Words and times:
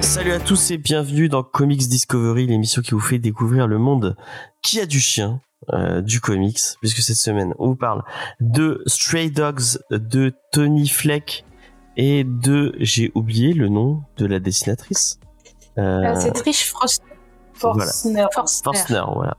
Salut 0.00 0.32
à 0.32 0.40
tous 0.40 0.70
et 0.70 0.76
bienvenue 0.76 1.28
dans 1.30 1.42
Comics 1.42 1.88
Discovery, 1.88 2.46
l'émission 2.46 2.82
qui 2.82 2.90
vous 2.90 3.00
fait 3.00 3.18
découvrir 3.18 3.66
le 3.66 3.78
monde 3.78 4.16
qui 4.62 4.80
a 4.80 4.86
du 4.86 5.00
chien, 5.00 5.40
euh, 5.72 6.02
du 6.02 6.20
comics, 6.20 6.60
puisque 6.80 6.98
cette 6.98 7.16
semaine 7.16 7.54
on 7.58 7.68
vous 7.68 7.76
parle 7.76 8.02
de 8.40 8.82
Stray 8.86 9.30
Dogs, 9.30 9.78
de 9.90 10.34
Tony 10.52 10.88
Fleck 10.88 11.44
et 11.96 12.24
de, 12.24 12.74
j'ai 12.78 13.10
oublié 13.14 13.52
le 13.52 13.68
nom 13.68 14.02
de 14.18 14.26
la 14.26 14.38
dessinatrice. 14.40 15.18
Euh, 15.78 16.02
Euh, 16.04 16.14
c'est 16.18 16.32
Trish 16.32 16.70
Frost. 16.70 17.02
Forstner. 17.54 18.26
Forstner. 18.34 18.64
Forstner, 18.64 19.02
voilà. 19.14 19.36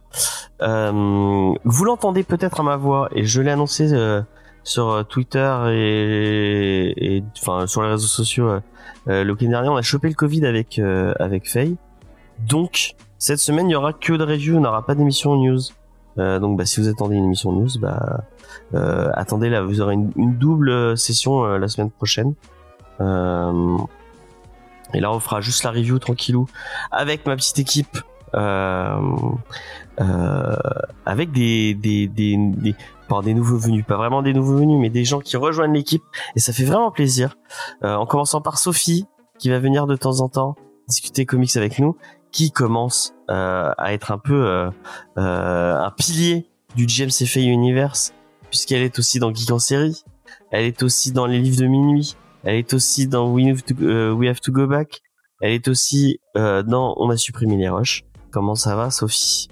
Euh, 0.63 1.53
vous 1.63 1.85
l'entendez 1.85 2.23
peut-être 2.23 2.59
à 2.59 2.63
ma 2.63 2.75
voix 2.75 3.09
et 3.11 3.25
je 3.25 3.41
l'ai 3.41 3.51
annoncé 3.51 3.93
euh, 3.93 4.21
sur 4.63 4.89
euh, 4.89 5.03
Twitter 5.03 5.55
et, 5.71 7.15
et 7.17 7.23
enfin 7.39 7.67
sur 7.67 7.83
les 7.83 7.89
réseaux 7.89 8.07
sociaux 8.07 8.49
euh, 8.49 8.59
euh, 9.07 9.23
le 9.23 9.33
week-end 9.33 9.49
dernier. 9.49 9.69
On 9.69 9.75
a 9.75 9.83
chopé 9.83 10.07
le 10.09 10.15
Covid 10.15 10.47
avec 10.47 10.79
euh, 10.79 11.13
avec 11.19 11.47
Faye. 11.47 11.77
Donc 12.47 12.95
cette 13.19 13.37
semaine 13.39 13.69
il 13.69 13.73
y 13.73 13.75
aura 13.75 13.93
que 13.93 14.13
de 14.13 14.23
review, 14.23 14.57
on 14.57 14.61
n'aura 14.61 14.83
pas 14.83 14.95
d'émission 14.95 15.35
news. 15.35 15.59
Euh, 16.17 16.39
donc 16.39 16.57
bah, 16.57 16.65
si 16.65 16.81
vous 16.81 16.87
attendez 16.87 17.15
une 17.17 17.25
émission 17.25 17.51
news, 17.51 17.69
bah 17.79 18.23
euh, 18.73 19.11
attendez 19.13 19.49
là, 19.49 19.61
vous 19.61 19.79
aurez 19.81 19.93
une, 19.93 20.11
une 20.15 20.37
double 20.39 20.97
session 20.97 21.45
euh, 21.45 21.59
la 21.59 21.67
semaine 21.67 21.91
prochaine. 21.91 22.33
Euh, 22.99 23.77
et 24.93 24.99
là 24.99 25.11
on 25.11 25.19
fera 25.19 25.41
juste 25.41 25.63
la 25.63 25.71
review 25.71 25.99
tranquillou 25.99 26.47
avec 26.91 27.25
ma 27.25 27.35
petite 27.35 27.59
équipe 27.59 27.99
euh, 28.33 28.99
euh, 29.99 30.55
avec 31.05 31.31
des 31.31 31.73
des 31.73 32.07
des, 32.07 32.37
des 32.37 32.75
pas 33.07 33.21
des 33.21 33.33
nouveaux 33.33 33.57
venus, 33.57 33.85
pas 33.85 33.95
vraiment 33.95 34.21
des 34.21 34.33
nouveaux 34.33 34.57
venus, 34.57 34.77
mais 34.79 34.89
des 34.89 35.05
gens 35.05 35.19
qui 35.19 35.37
rejoignent 35.37 35.73
l'équipe 35.73 36.03
et 36.35 36.39
ça 36.39 36.53
fait 36.53 36.65
vraiment 36.65 36.91
plaisir. 36.91 37.37
Euh, 37.83 37.95
en 37.95 38.05
commençant 38.05 38.41
par 38.41 38.57
Sophie 38.57 39.05
qui 39.39 39.49
va 39.49 39.59
venir 39.59 39.87
de 39.87 39.95
temps 39.95 40.19
en 40.19 40.29
temps 40.29 40.55
discuter 40.87 41.25
comics 41.25 41.55
avec 41.57 41.79
nous, 41.79 41.97
qui 42.31 42.51
commence 42.51 43.13
euh, 43.29 43.71
à 43.77 43.93
être 43.93 44.11
un 44.11 44.17
peu 44.17 44.45
euh, 44.45 44.71
un 45.15 45.91
pilier 45.91 46.49
du 46.75 46.85
James 46.87 47.11
F.A. 47.11 47.39
Universe 47.39 48.13
puisqu'elle 48.49 48.81
est 48.81 48.97
aussi 48.99 49.19
dans 49.19 49.33
Geek 49.33 49.51
en 49.51 49.59
série, 49.59 50.03
elle 50.51 50.65
est 50.65 50.83
aussi 50.83 51.11
dans 51.11 51.25
les 51.25 51.39
livres 51.39 51.59
de 51.59 51.67
minuit, 51.67 52.15
elle 52.47 52.55
est 52.55 52.73
aussi 52.73 53.07
dans 53.07 53.29
We 53.29 53.47
Have 53.49 53.61
to, 53.63 53.75
euh, 53.81 54.13
We 54.13 54.29
Have 54.29 54.39
to 54.39 54.53
Go 54.53 54.67
Back, 54.67 55.01
elle 55.41 55.51
est 55.51 55.67
aussi 55.67 56.21
euh, 56.37 56.63
dans 56.63 56.95
On 56.97 57.09
a 57.09 57.17
supprimé 57.17 57.57
les 57.57 57.67
roches. 57.67 58.05
Comment 58.31 58.55
ça 58.55 58.77
va, 58.77 58.89
Sophie? 58.89 59.49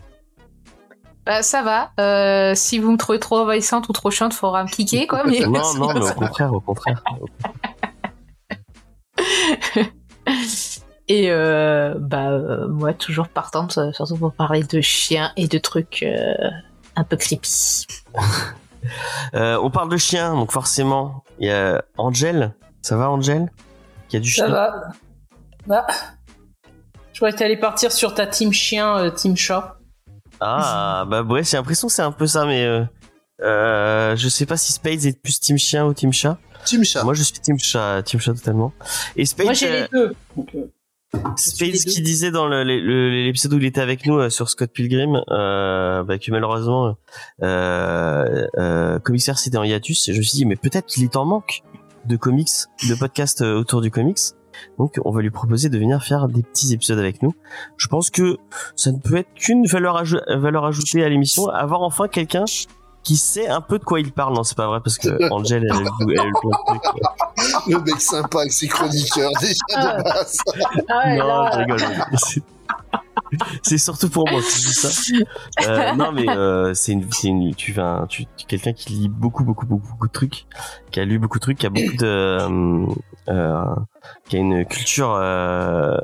Bah, 1.26 1.44
ça 1.44 1.62
va. 1.62 1.92
Euh, 2.00 2.54
si 2.56 2.80
vous 2.80 2.92
me 2.92 2.98
trouvez 2.98 3.20
trop 3.20 3.40
envahissante 3.40 3.90
ou 3.90 3.92
trop 3.92 4.12
chiante, 4.12 4.34
faudra 4.34 4.64
me 4.64 4.70
cliquer, 4.70 5.08
quoi. 5.08 5.26
Mais 5.26 5.42
Non, 5.42 5.74
non, 5.78 5.94
mais 5.94 6.10
au 6.10 6.14
contraire, 6.14 6.54
au 6.54 6.62
contraire. 6.62 7.04
Et 11.10 11.30
euh, 11.30 11.96
bah, 12.00 12.30
euh, 12.30 12.68
moi, 12.70 12.94
toujours 12.94 13.28
partante, 13.28 13.78
euh, 13.78 13.92
surtout 13.92 14.16
pour 14.16 14.32
parler 14.34 14.64
de 14.64 14.80
chiens 14.80 15.34
et 15.36 15.48
de 15.48 15.58
trucs 15.58 16.02
euh, 16.02 16.34
un 16.96 17.04
peu 17.04 17.18
creepy. 17.18 17.86
Euh, 19.34 19.58
on 19.64 19.72
parle 19.72 19.90
de 19.90 19.98
chiens, 19.98 20.36
donc 20.36 20.52
forcément, 20.52 21.24
il 21.40 21.48
y 21.48 21.52
a 21.52 21.84
Angel. 21.98 22.54
Ça 22.86 22.98
va, 22.98 23.10
Angel 23.10 23.52
Qui 24.10 24.18
a 24.18 24.20
du 24.20 24.30
Ça 24.30 24.46
chien? 24.46 24.54
va. 24.54 24.92
Bah. 25.66 25.88
Je 27.14 27.18
croyais 27.20 27.34
que 27.34 27.40
t'allais 27.40 27.58
partir 27.58 27.92
sur 27.92 28.14
ta 28.14 28.28
team 28.28 28.54
chien, 28.54 28.96
euh, 29.00 29.10
team 29.10 29.36
chat. 29.36 29.78
Ah, 30.40 31.04
bah 31.10 31.24
ouais, 31.24 31.44
j'ai 31.44 31.58
l'impression 31.58 31.88
que 31.88 31.94
c'est 31.96 32.04
un 32.04 32.12
peu 32.12 32.28
ça, 32.28 32.46
mais 32.46 32.64
euh, 32.64 32.84
euh, 33.42 34.16
je 34.16 34.30
sais 34.30 34.46
pas 34.46 34.56
si 34.58 34.72
Spades 34.72 35.04
est 35.06 35.20
plus 35.20 35.40
team 35.40 35.58
chien 35.58 35.84
ou 35.88 35.96
team 35.96 36.14
chat. 36.14 36.38
Team 36.64 36.84
chat. 36.84 37.04
Moi, 37.04 37.16
je 37.16 37.24
suis 37.24 37.40
team 37.40 37.58
chat, 37.58 38.04
team 38.04 38.20
chat 38.20 38.34
totalement. 38.36 38.72
Et 39.16 39.26
Spades, 39.26 39.46
Moi 39.46 39.54
j'ai 39.54 39.72
les 39.72 39.88
deux. 39.92 40.14
Donc, 40.38 40.54
euh, 40.54 40.68
Spades 41.38 41.70
les 41.70 41.80
deux. 41.84 41.92
qui 41.92 42.02
disait 42.04 42.30
dans 42.30 42.48
le- 42.48 42.64
le- 42.64 42.80
le- 42.82 43.10
l'épisode 43.26 43.54
où 43.54 43.58
il 43.58 43.66
était 43.66 43.82
avec 43.82 44.06
nous 44.06 44.20
euh, 44.20 44.30
sur 44.30 44.48
Scott 44.48 44.70
Pilgrim 44.72 45.24
euh, 45.32 46.04
bah, 46.04 46.20
que 46.20 46.30
malheureusement 46.30 46.98
euh, 47.42 48.48
euh, 48.60 49.00
Commissaire 49.00 49.40
c'était 49.40 49.58
en 49.58 49.64
hiatus 49.64 50.10
et 50.10 50.14
je 50.14 50.18
me 50.20 50.24
suis 50.24 50.36
dit 50.38 50.46
mais 50.46 50.58
peut-être 50.58 50.88
qu'il 50.88 51.04
est 51.06 51.16
en 51.16 51.24
manque 51.24 51.62
de 52.08 52.16
comics 52.18 52.50
de 52.88 52.96
podcasts 52.96 53.42
euh, 53.42 53.60
autour 53.60 53.82
du 53.82 53.92
comics. 53.92 54.20
Donc 54.80 55.00
on 55.04 55.12
va 55.12 55.22
lui 55.22 55.32
proposer 55.32 55.68
de 55.70 55.78
venir 55.78 56.02
faire 56.04 56.28
des 56.30 56.42
petits 56.42 56.74
épisodes 56.74 57.00
avec 57.00 57.22
nous. 57.22 57.34
Je 57.78 57.88
pense 57.88 58.10
que 58.10 58.38
ça 58.78 58.92
ne 58.92 59.00
peut 59.00 59.18
être 59.18 59.34
qu'une 59.34 59.66
valeur, 59.68 60.02
aj- 60.04 60.38
valeur 60.38 60.66
ajoutée 60.66 61.04
à 61.04 61.10
l'émission. 61.10 61.48
Avoir 61.50 61.82
enfin 61.82 62.08
quelqu'un 62.08 62.46
qui 63.04 63.18
sait 63.18 63.48
un 63.48 63.62
peu 63.62 63.78
de 63.80 63.84
quoi 63.84 64.00
il 64.00 64.12
parle. 64.14 64.34
Non 64.34 64.44
c'est 64.44 64.56
pas 64.58 64.68
vrai 64.68 64.80
parce 64.84 64.98
que 64.98 65.10
Angel 65.32 65.64
elle, 65.70 65.76
elle, 65.78 65.88
elle, 66.10 66.20
elle- 66.20 66.80
elle- 67.68 67.74
Le 67.74 67.80
mec 67.82 68.00
sympa 68.02 68.40
avec 68.40 68.54
ses 68.54 68.68
chroniqueurs, 68.68 69.32
déjà 69.42 69.98
de 69.98 70.04
base. 70.04 70.38
Ah 70.90 71.00
ouais, 71.06 71.18
non, 71.18 71.28
là, 71.28 71.50
je 71.54 71.58
rigole. 71.60 71.80
C'est- 73.64 73.78
surtout 73.78 74.10
pour 74.10 74.30
moi 74.30 74.40
que 74.42 74.48
je 74.48 74.56
dis 74.56 74.74
ça. 74.74 74.90
Euh, 75.68 75.94
non, 75.96 76.12
mais 76.12 76.30
euh, 76.30 76.74
c'est 76.74 76.92
une, 76.92 77.08
c'est 77.12 77.28
une, 77.28 77.54
tu 77.56 77.72
vas, 77.74 78.06
tu, 78.10 78.26
tu 78.38 78.46
quelqu'un 78.46 78.74
qui 78.74 78.94
lit 78.94 79.10
beaucoup, 79.10 79.44
beaucoup, 79.44 79.66
beaucoup, 79.66 79.88
beaucoup 79.90 80.08
de 80.08 80.12
trucs, 80.14 80.46
qui 80.92 81.00
a 81.00 81.06
lu 81.06 81.20
beaucoup 81.20 81.40
de 81.40 81.42
trucs, 81.42 81.58
qui 81.58 81.66
a 81.66 81.70
beaucoup 81.70 81.98
de, 81.98 82.06
euh, 82.06 82.86
euh, 83.30 83.66
qui 84.30 84.38
a 84.38 84.40
une 84.40 84.66
culture 84.66 85.12
euh, 85.16 85.98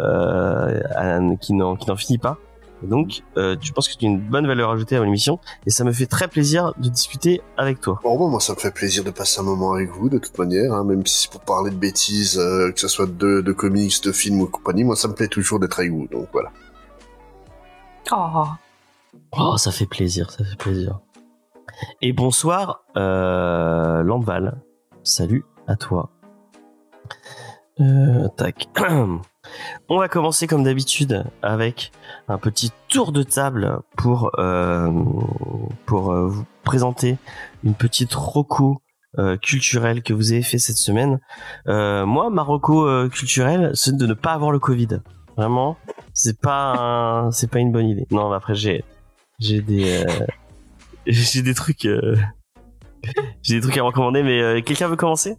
euh, 0.98 1.36
qui 1.38 1.54
n'en, 1.54 1.76
qui 1.76 1.90
n'en 1.90 1.96
finit 1.96 2.18
pas. 2.18 2.38
Et 2.84 2.88
donc, 2.88 3.22
tu 3.62 3.74
penses 3.74 3.88
que 3.90 3.96
tu 3.96 4.06
as 4.06 4.10
une 4.10 4.20
bonne 4.20 4.48
valeur 4.48 4.72
ajoutée 4.72 4.96
à 4.98 5.04
l'émission, 5.04 5.38
et 5.68 5.70
ça 5.70 5.84
me 5.84 5.92
fait 5.92 6.08
très 6.08 6.28
plaisir 6.28 6.74
de 6.80 6.90
discuter 6.90 7.44
avec 7.56 7.80
toi. 7.80 8.00
Bon, 8.02 8.18
bon, 8.18 8.28
moi, 8.28 8.40
ça 8.40 8.54
me 8.54 8.58
fait 8.58 8.72
plaisir 8.74 9.04
de 9.04 9.12
passer 9.12 9.40
un 9.40 9.44
moment 9.44 9.74
avec 9.74 9.92
vous, 9.92 10.10
de 10.10 10.18
toute 10.18 10.36
manière, 10.40 10.74
hein, 10.74 10.84
même 10.84 11.06
si 11.06 11.22
c'est 11.24 11.32
pour 11.32 11.42
parler 11.42 11.70
de 11.70 11.76
bêtises, 11.76 12.38
que 12.38 12.80
ce 12.80 12.88
soit 12.88 13.06
de, 13.06 13.42
de 13.42 13.52
comics, 13.54 14.04
de 14.04 14.12
films 14.12 14.42
ou 14.42 14.48
compagnie, 14.48 14.84
moi, 14.84 14.96
ça 14.96 15.08
me 15.08 15.14
plaît 15.14 15.28
toujours 15.28 15.60
d'être 15.60 15.78
avec 15.80 15.92
vous, 15.92 16.08
donc 16.12 16.28
voilà. 16.34 16.50
Oh. 18.12 18.46
Oh, 19.38 19.58
ça 19.58 19.72
fait 19.72 19.86
plaisir, 19.86 20.32
ça 20.32 20.44
fait 20.44 20.58
plaisir. 20.58 21.00
Et 22.02 22.12
bonsoir, 22.12 22.84
euh. 22.98 24.04
Salut 25.04 25.46
à 25.68 25.76
toi. 25.78 26.10
Euh, 27.80 28.28
tac. 28.36 28.68
On 29.90 29.98
va 29.98 30.08
commencer 30.10 30.46
comme 30.46 30.64
d'habitude 30.64 31.24
avec 31.42 31.92
un 32.28 32.38
petit 32.38 32.72
tour 32.90 33.12
de 33.12 33.24
table 33.24 33.80
pour 33.96 34.32
euh, 34.40 34.88
euh, 34.88 36.28
vous 36.28 36.46
présenter 36.64 37.18
une 37.64 37.74
petite 37.74 38.14
roco 38.14 38.82
culturelle 39.42 40.04
que 40.04 40.14
vous 40.14 40.32
avez 40.32 40.42
fait 40.42 40.58
cette 40.58 40.78
semaine. 40.78 41.20
Moi, 41.66 42.30
ma 42.30 42.44
roco 42.44 43.10
culturelle, 43.10 43.72
c'est 43.74 43.98
de 43.98 44.06
ne 44.06 44.14
pas 44.14 44.32
avoir 44.32 44.52
le 44.52 44.60
Covid. 44.60 45.02
Vraiment, 45.42 45.76
c'est 46.14 46.40
pas 46.40 46.76
un- 46.78 47.32
c'est 47.32 47.50
pas 47.50 47.58
une 47.58 47.72
bonne 47.72 47.88
idée. 47.90 48.06
Non, 48.12 48.30
mais 48.30 48.36
après 48.36 48.54
j'ai 48.54 48.84
j'ai 49.40 49.60
des 49.62 49.92
euh, 49.92 50.06
j'ai 51.08 51.42
des 51.42 51.56
trucs 51.56 51.86
euh, 51.86 52.16
j'ai 53.42 53.56
des 53.56 53.62
trucs 53.62 53.76
à 53.76 53.82
recommander 53.82 54.22
mais 54.22 54.40
euh, 54.40 54.62
quelqu'un 54.62 54.88
veut 54.88 54.96
commencer? 54.96 55.36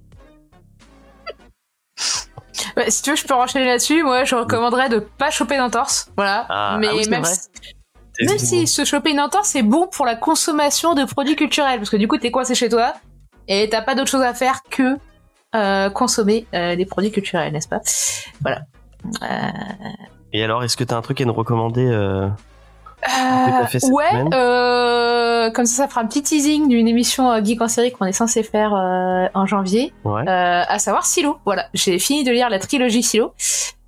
Bah, 2.74 2.82
si 2.88 3.02
tu 3.02 3.10
veux, 3.10 3.16
je 3.16 3.24
peux 3.24 3.34
enchaîner 3.34 3.66
là-dessus. 3.66 4.02
Moi, 4.02 4.24
je 4.24 4.34
recommanderais 4.34 4.88
de 4.88 4.98
pas 4.98 5.30
choper 5.30 5.56
d'entorse. 5.56 6.10
Voilà. 6.16 6.46
Ah, 6.48 6.78
mais 6.80 6.88
ah 6.90 6.94
oui, 6.96 7.04
c'est 7.04 7.10
même, 7.10 7.24
si, 7.24 7.48
même 8.26 8.38
si 8.38 8.66
se 8.66 8.84
choper 8.84 9.10
une 9.12 9.20
entorse, 9.20 9.50
c'est 9.50 9.62
bon 9.62 9.86
pour 9.86 10.04
la 10.04 10.16
consommation 10.16 10.94
de 10.94 11.04
produits 11.04 11.36
culturels. 11.36 11.78
Parce 11.78 11.90
que 11.90 11.96
du 11.96 12.08
coup, 12.08 12.18
t'es 12.18 12.30
coincé 12.32 12.56
chez 12.56 12.68
toi 12.68 12.94
et 13.46 13.68
t'as 13.68 13.82
pas 13.82 13.94
d'autre 13.94 14.10
chose 14.10 14.22
à 14.22 14.34
faire 14.34 14.62
que 14.68 14.96
euh, 15.54 15.90
consommer 15.90 16.46
euh, 16.54 16.74
des 16.74 16.86
produits 16.86 17.12
culturels, 17.12 17.52
n'est-ce 17.52 17.68
pas? 17.68 17.80
Voilà. 18.40 18.62
Euh, 19.22 19.26
et 20.32 20.42
alors 20.44 20.62
est-ce 20.64 20.76
que 20.76 20.84
t'as 20.84 20.96
un 20.96 21.02
truc 21.02 21.20
à 21.20 21.24
nous 21.24 21.32
recommander 21.32 21.86
euh, 21.86 22.28
cette 23.70 23.84
ouais, 23.90 24.04
euh, 24.32 25.50
comme 25.50 25.66
ça, 25.66 25.82
ça 25.84 25.88
fera 25.88 26.00
un 26.02 26.06
petit 26.06 26.22
teasing 26.22 26.68
d'une 26.68 26.86
émission 26.88 27.30
euh, 27.32 27.42
Geek 27.42 27.60
en 27.60 27.68
série 27.68 27.90
qu'on 27.92 28.06
est 28.06 28.12
censé 28.12 28.42
faire 28.42 28.74
euh, 28.74 29.26
en 29.34 29.44
janvier, 29.46 29.92
euh, 30.06 30.24
à 30.26 30.78
savoir 30.78 31.04
Silo. 31.04 31.38
Voilà, 31.44 31.66
j'ai 31.74 31.98
fini 31.98 32.22
de 32.24 32.30
lire 32.30 32.48
la 32.48 32.58
trilogie 32.60 33.02
Silo 33.02 33.32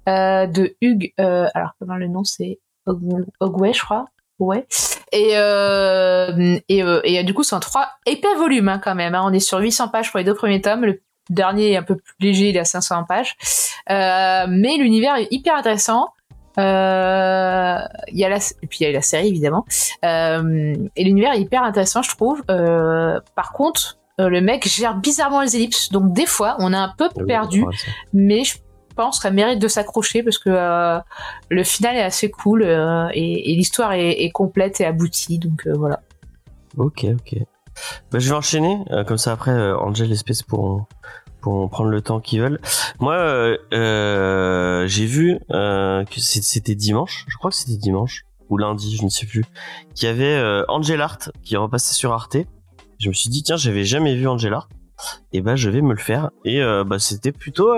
euh, 0.08 0.46
de 0.46 0.74
Hugues. 0.80 1.12
euh, 1.20 1.46
alors 1.54 1.70
comment 1.78 1.94
le 1.96 2.08
nom 2.08 2.24
c'est 2.24 2.58
Og- 2.86 3.24
Ogway, 3.40 3.72
je 3.72 3.82
crois. 3.82 4.06
Ouais. 4.40 4.66
Et 5.12 5.30
euh, 5.36 6.58
et, 6.68 6.82
euh, 6.82 7.00
et 7.04 7.20
euh, 7.20 7.22
du 7.22 7.32
coup, 7.34 7.44
c'est 7.44 7.54
en 7.54 7.60
trois 7.60 7.88
épais 8.04 8.34
volumes 8.36 8.68
hein, 8.68 8.80
quand 8.82 8.96
même. 8.96 9.14
hein. 9.14 9.22
On 9.24 9.32
est 9.32 9.38
sur 9.40 9.58
800 9.58 9.88
pages 9.88 10.10
pour 10.10 10.18
les 10.18 10.24
deux 10.24 10.34
premiers 10.34 10.60
tomes. 10.60 10.84
Le 10.84 11.00
dernier 11.30 11.72
est 11.72 11.76
un 11.76 11.82
peu 11.82 11.96
plus 11.96 12.14
léger, 12.20 12.48
il 12.50 12.56
est 12.56 12.60
à 12.60 12.64
500 12.64 13.04
pages. 13.04 13.36
Euh, 13.90 14.46
mais 14.48 14.76
l'univers 14.76 15.16
est 15.16 15.28
hyper 15.30 15.54
intéressant. 15.56 16.08
Euh, 16.58 17.78
il 18.08 18.18
y 18.18 18.24
a 18.24 18.28
la, 18.28 18.36
et 18.36 18.66
puis 18.68 18.78
il 18.80 18.82
y 18.84 18.86
a 18.86 18.92
la 18.92 19.02
série 19.02 19.28
évidemment. 19.28 19.64
Euh, 20.04 20.74
et 20.96 21.04
l'univers 21.04 21.32
est 21.32 21.40
hyper 21.40 21.62
intéressant, 21.62 22.02
je 22.02 22.10
trouve. 22.14 22.42
Par 22.44 23.52
contre, 23.52 23.98
le 24.18 24.40
mec 24.40 24.66
gère 24.68 24.96
bizarrement 24.96 25.40
les 25.42 25.56
ellipses, 25.56 25.90
donc 25.90 26.12
des 26.12 26.26
fois 26.26 26.56
on 26.60 26.72
est 26.72 26.76
un 26.76 26.92
peu 26.96 27.08
Ah 27.10 27.16
oui, 27.18 27.24
perdu. 27.26 27.64
Mais 28.12 28.44
je- 28.44 28.56
pense 28.96 29.18
qu'elle 29.18 29.34
mérite 29.34 29.58
de 29.58 29.66
s'accrocher 29.66 30.22
parce 30.22 30.38
que 30.38 30.50
le 31.50 31.64
final 31.64 31.96
est 31.96 32.02
assez 32.04 32.30
cool 32.30 32.62
et, 32.62 33.50
et 33.52 33.56
l'histoire 33.56 33.92
est, 33.92 34.22
est 34.22 34.30
complète 34.30 34.80
et 34.80 34.84
aboutie. 34.86 35.40
Donc 35.40 35.66
voilà. 35.66 35.98
Ok, 36.76 37.04
ok. 37.12 37.40
Bah, 38.10 38.18
je 38.18 38.28
vais 38.28 38.34
enchaîner, 38.34 38.84
euh, 38.90 39.04
comme 39.04 39.18
ça 39.18 39.32
après, 39.32 39.50
euh, 39.50 39.76
Angel 39.78 40.10
et 40.10 40.16
Space 40.16 40.42
pourront, 40.42 40.86
pourront 41.40 41.68
prendre 41.68 41.90
le 41.90 42.00
temps 42.00 42.20
qu'ils 42.20 42.40
veulent. 42.40 42.60
Moi, 43.00 43.14
euh, 43.72 44.86
j'ai 44.86 45.06
vu 45.06 45.38
que 45.48 46.20
c'était 46.20 46.74
dimanche, 46.74 47.24
je 47.28 47.36
crois 47.36 47.50
que 47.50 47.56
c'était 47.56 47.76
dimanche, 47.76 48.24
ou 48.50 48.58
lundi, 48.58 48.96
je 48.96 49.04
ne 49.04 49.08
sais 49.08 49.26
plus, 49.26 49.44
qu'il 49.94 50.06
y 50.06 50.10
avait 50.10 50.36
euh, 50.36 50.64
Angel 50.68 51.00
Art 51.00 51.30
qui 51.42 51.56
repassait 51.56 51.94
sur 51.94 52.12
Arte. 52.12 52.36
Je 52.98 53.08
me 53.08 53.14
suis 53.14 53.30
dit, 53.30 53.42
tiens, 53.42 53.56
j'avais 53.56 53.84
jamais 53.84 54.14
vu 54.14 54.28
Angel 54.28 54.52
Art, 54.54 54.68
et 55.32 55.40
bah 55.40 55.56
je 55.56 55.68
vais 55.68 55.82
me 55.82 55.92
le 55.92 56.00
faire. 56.00 56.30
Et 56.44 56.62
bah 56.86 56.98
c'était 56.98 57.32
plutôt, 57.32 57.74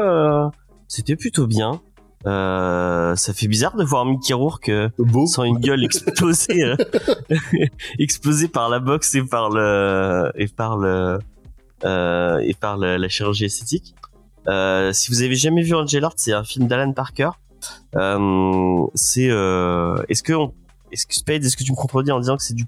c'était 0.88 1.16
plutôt 1.16 1.46
bien. 1.46 1.80
Euh, 2.26 3.14
ça 3.14 3.32
fait 3.32 3.46
bizarre 3.46 3.76
de 3.76 3.84
voir 3.84 4.04
Mickey 4.04 4.34
Rourke 4.34 4.68
euh, 4.68 4.88
sans 5.26 5.44
une 5.44 5.58
gueule 5.58 5.84
explosée 5.84 6.64
euh, 6.64 6.76
explosée 7.98 8.48
par 8.48 8.68
la 8.68 8.80
boxe 8.80 9.14
et 9.14 9.22
par 9.22 9.48
le 9.50 10.32
et 10.34 10.48
par 10.48 10.76
le 10.76 11.18
euh, 11.84 12.38
et 12.38 12.54
par 12.54 12.78
le- 12.78 12.96
la 12.96 13.08
chirurgie 13.08 13.44
esthétique. 13.44 13.94
Euh, 14.48 14.92
si 14.92 15.10
vous 15.10 15.22
avez 15.22 15.36
jamais 15.36 15.62
vu 15.62 15.74
Angel 15.74 16.04
Art 16.04 16.14
c'est 16.16 16.32
un 16.32 16.42
film 16.44 16.66
d'Alan 16.66 16.92
Parker. 16.92 17.30
Euh, 17.96 18.86
c'est 18.94 19.28
euh, 19.30 19.96
est-ce 20.08 20.22
que 20.22 20.32
on, 20.32 20.52
est-ce 20.92 21.06
que 21.06 21.14
Spade 21.14 21.44
est-ce 21.44 21.56
que 21.56 21.64
tu 21.64 21.70
me 21.72 21.76
contredis 21.76 22.10
en 22.12 22.18
disant 22.20 22.36
que 22.36 22.42
c'est 22.42 22.54
du 22.54 22.64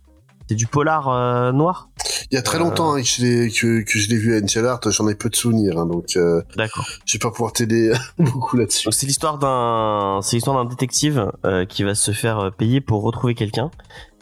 c'est 0.49 0.55
du 0.55 0.67
polar 0.67 1.09
euh, 1.09 1.53
noir? 1.53 1.89
Il 2.31 2.35
y 2.35 2.39
a 2.39 2.43
très 2.43 2.57
Euh. 2.57 2.61
longtemps 2.61 2.95
hein, 2.95 3.01
que 3.03 3.07
je 3.07 3.23
l'ai 3.23 3.51
que, 3.51 3.83
que 3.83 3.99
je 3.99 4.09
l'ai 4.09 4.17
vu 4.17 4.37
à 4.37 4.43
Angel 4.43 4.67
Art, 4.67 4.81
j'en 4.91 5.09
ai 5.09 5.15
peu 5.15 5.29
de 5.31 5.37
souvenirs, 5.37 5.79
hein, 5.79 5.87
donc 5.87 6.17
euh, 6.17 6.43
d'accord 6.57 6.87
je 7.07 7.15
vais 7.15 7.19
pas 7.19 7.31
pouvoir 7.31 7.53
t'aider 7.53 7.93
beaucoup 8.19 8.57
là-dessus. 8.57 8.89
C'est 8.93 9.07
l'histoire 9.07 9.39
d'un 9.39 10.21
c'est 10.23 10.37
l'histoire 10.37 10.57
d'un 10.63 10.69
détective 10.69 11.31
euh, 11.45 11.65
qui 11.65 11.83
va 11.85 11.95
se 11.95 12.11
faire 12.13 12.51
payer 12.57 12.81
pour 12.81 13.03
retrouver 13.03 13.35
quelqu'un 13.35 13.71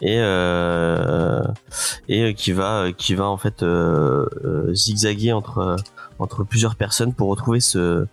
et 0.01 0.17
euh, 0.19 1.43
et 2.07 2.33
qui 2.33 2.51
va 2.51 2.87
qui 2.97 3.15
va 3.15 3.25
en 3.25 3.37
fait 3.37 3.63
zigzaguer 4.73 5.33
entre 5.33 5.75
entre 6.19 6.43
plusieurs 6.43 6.75
personnes 6.75 7.13
pour 7.13 7.29
retrouver 7.29 7.59
ce 7.59 8.05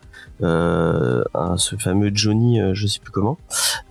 euh, 0.45 1.25
ce 1.57 1.77
fameux 1.77 2.11
Johnny 2.15 2.61
euh, 2.61 2.75
je 2.75 2.87
sais 2.87 3.01
plus 3.01 3.11
comment 3.13 3.39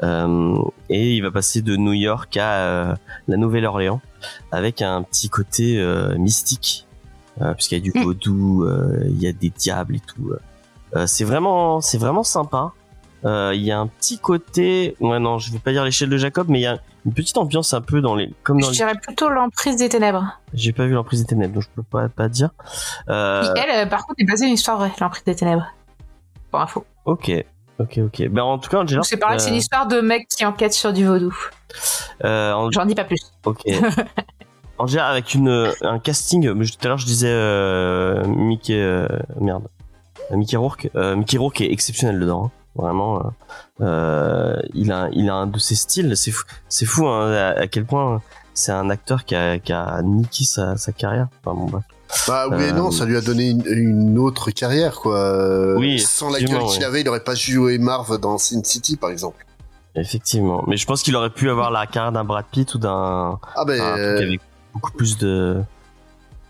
Euh, 0.01 0.55
et 0.89 1.15
il 1.15 1.21
va 1.21 1.31
passer 1.31 1.61
de 1.61 1.75
New 1.75 1.93
York 1.93 2.35
à 2.37 2.95
la 3.27 3.37
Nouvelle-Orléans 3.37 4.01
avec 4.51 4.81
un 4.81 5.01
petit 5.03 5.29
côté 5.29 5.83
mystique 6.17 6.85
puisqu'il 7.55 7.75
y 7.77 7.81
a 7.81 7.83
du 7.83 7.91
Mm. 7.97 8.03
vaudou 8.03 8.67
il 9.07 9.21
y 9.21 9.27
a 9.27 9.31
des 9.31 9.49
diables 9.49 9.95
et 9.95 10.01
tout 10.01 10.33
c'est 11.05 11.23
vraiment, 11.23 11.81
c'est 11.81 11.97
vraiment 11.97 12.23
sympa. 12.23 12.71
Il 13.25 13.61
y 13.61 13.71
a 13.71 13.79
un 13.79 13.87
petit 13.87 14.17
côté, 14.17 14.95
ouais 14.99 15.19
non, 15.19 15.39
je 15.39 15.51
vais 15.51 15.59
pas 15.59 15.71
dire 15.71 15.83
l'échelle 15.83 16.09
de 16.09 16.17
Jacob, 16.17 16.47
mais 16.49 16.59
il 16.59 16.63
y 16.63 16.67
a 16.67 16.79
une 17.05 17.13
petite 17.13 17.37
ambiance 17.37 17.73
un 17.73 17.81
peu 17.81 18.01
dans 18.01 18.15
les, 18.15 18.31
comme 18.43 18.59
dans 18.59 18.67
Je 18.67 18.71
les... 18.71 18.77
dirais 18.77 18.95
plutôt 19.01 19.29
l'emprise 19.29 19.75
des 19.75 19.89
ténèbres. 19.89 20.39
J'ai 20.53 20.71
pas 20.71 20.85
vu 20.85 20.93
l'emprise 20.93 21.21
des 21.21 21.27
ténèbres, 21.27 21.53
donc 21.53 21.63
je 21.63 21.69
peux 21.75 21.83
pas 21.83 22.09
pas 22.09 22.29
dire. 22.29 22.49
Euh, 23.09 23.53
elle, 23.55 23.89
par 23.89 24.05
contre, 24.05 24.19
est 24.19 24.25
basée 24.25 24.39
sur 24.39 24.47
une 24.47 24.53
histoire 24.53 24.77
vraie, 24.77 24.91
l'emprise 24.99 25.23
des 25.23 25.35
ténèbres. 25.35 25.67
Pour 26.53 26.61
info. 26.61 26.85
ok, 27.05 27.31
ok, 27.79 27.97
ok. 28.05 28.27
Ben 28.29 28.43
en 28.43 28.59
tout 28.59 28.69
cas, 28.69 28.77
Angela. 28.81 29.01
C'est 29.03 29.17
pareil, 29.17 29.39
c'est 29.39 29.49
une 29.49 29.55
histoire 29.55 29.87
de 29.87 30.01
mec 30.01 30.27
qui 30.27 30.45
enquête 30.45 30.71
sur 30.73 30.93
du 30.93 31.03
vaudou. 31.03 31.35
euh, 32.23 32.69
J'en 32.71 32.85
dis 32.85 32.93
pas 32.93 33.05
plus. 33.05 33.17
ok. 33.43 33.61
Angela 34.77 35.07
avec 35.07 35.33
une 35.33 35.71
un 35.81 35.97
casting, 35.97 36.43
tout 36.43 36.77
à 36.83 36.87
l'heure 36.89 36.97
je 36.99 37.05
disais 37.07 37.27
euh, 37.31 38.23
Mickey, 38.27 38.79
euh, 38.79 39.07
merde, 39.39 39.67
Euh, 40.31 40.35
Mickey 40.35 40.57
Rourke. 40.57 40.91
Euh, 40.95 41.15
Mickey 41.15 41.39
Rourke 41.39 41.61
est 41.61 41.71
exceptionnel 41.71 42.19
dedans. 42.19 42.45
hein. 42.45 42.51
Vraiment, 42.75 43.17
euh, 43.17 43.23
euh, 43.81 44.61
il 44.75 44.91
a 44.91 45.09
il 45.11 45.27
a 45.31 45.33
un 45.33 45.47
de 45.47 45.57
ses 45.57 45.73
styles. 45.75 46.15
C'est 46.15 46.29
fou, 46.31 46.43
c'est 46.69 46.85
fou 46.85 47.07
hein, 47.07 47.31
à, 47.33 47.47
à 47.61 47.67
quel 47.67 47.85
point 47.85 48.21
c'est 48.53 48.71
un 48.71 48.91
acteur 48.91 49.25
qui 49.25 49.33
a, 49.35 49.57
qui 49.57 49.73
a 49.73 49.99
niqué 50.03 50.43
sa, 50.43 50.77
sa 50.77 50.91
carrière. 50.91 51.29
Enfin, 51.43 51.57
bon, 51.59 51.65
bref. 51.65 51.83
Bah 52.27 52.47
oui 52.51 52.63
et 52.63 52.69
Euh, 52.69 52.73
non, 52.73 52.91
ça 52.91 53.05
lui 53.05 53.17
a 53.17 53.21
donné 53.21 53.49
une, 53.49 53.63
une 53.67 54.19
autre 54.19 54.51
carrière 54.51 54.95
quoi. 54.99 55.17
Euh, 55.17 55.75
Oui, 55.77 55.99
Sans 55.99 56.29
la 56.29 56.39
gueule 56.39 56.43
effectivement, 56.49 56.67
qu'il 56.71 56.79
ouais. 56.81 56.85
avait, 56.85 57.01
il 57.01 57.09
aurait 57.09 57.23
pas 57.23 57.35
joué 57.35 57.77
Marv 57.77 58.17
dans 58.19 58.37
Sin 58.37 58.61
City 58.63 58.97
par 58.97 59.09
exemple. 59.09 59.45
Effectivement. 59.95 60.63
Mais 60.67 60.77
je 60.77 60.85
pense 60.85 61.03
qu'il 61.03 61.15
aurait 61.15 61.29
pu 61.29 61.49
avoir 61.49 61.69
la 61.71 61.85
carrière 61.85 62.11
d'un 62.11 62.23
Brad 62.23 62.45
Pitt 62.51 62.73
ou 62.73 62.77
d'un 62.79 63.39
Ah 63.55 63.65
ben, 63.65 63.77
truc 63.77 63.99
euh, 63.99 64.17
avec 64.21 64.41
beaucoup 64.73 64.91
plus 64.91 65.17
de. 65.17 65.61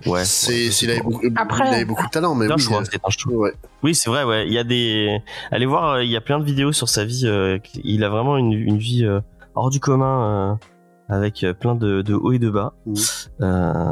Ouais. 0.06 0.26
c'est, 0.26 0.66
ouais, 0.66 0.72
sais 0.72 0.90
avait 0.92 1.02
beaucoup, 1.02 1.22
Après- 1.36 1.68
il 1.70 1.74
avait 1.76 1.86
beaucoup 1.86 2.06
de 2.06 2.10
talent, 2.12 2.36
mais 2.36 2.48
oui. 2.52 2.60
choix, 2.62 2.82
euh, 2.82 3.36
ouais. 3.36 3.54
Oui, 3.84 3.96
c'est 3.96 4.10
vrai, 4.10 4.24
ouais. 4.26 4.48
Il 4.48 4.54
y 4.54 4.58
a 4.58 4.64
des. 4.66 5.18
Allez 5.52 5.66
voir, 5.66 5.94
euh, 5.94 6.04
il 6.04 6.12
y 6.12 6.18
a 6.18 6.22
plein 6.22 6.40
de 6.40 6.44
vidéos 6.46 6.72
sur 6.74 6.90
sa 6.90 7.06
vie. 7.06 7.24
euh, 7.26 7.58
il 7.84 8.04
a 8.04 8.10
vraiment 8.10 8.38
une, 8.38 8.52
une 8.54 8.78
vie 8.78 9.06
euh, 9.06 9.22
hors 9.56 9.70
du 9.70 9.80
commun, 9.80 10.24
euh, 10.54 10.66
avec 11.10 11.44
euh, 11.44 11.54
plein 11.54 11.76
de, 11.76 12.02
de 12.02 12.14
hauts 12.14 12.32
et 12.32 12.40
de 12.40 12.50
bas. 12.50 12.74
Mhm. 12.86 12.96
Euh, 13.42 13.92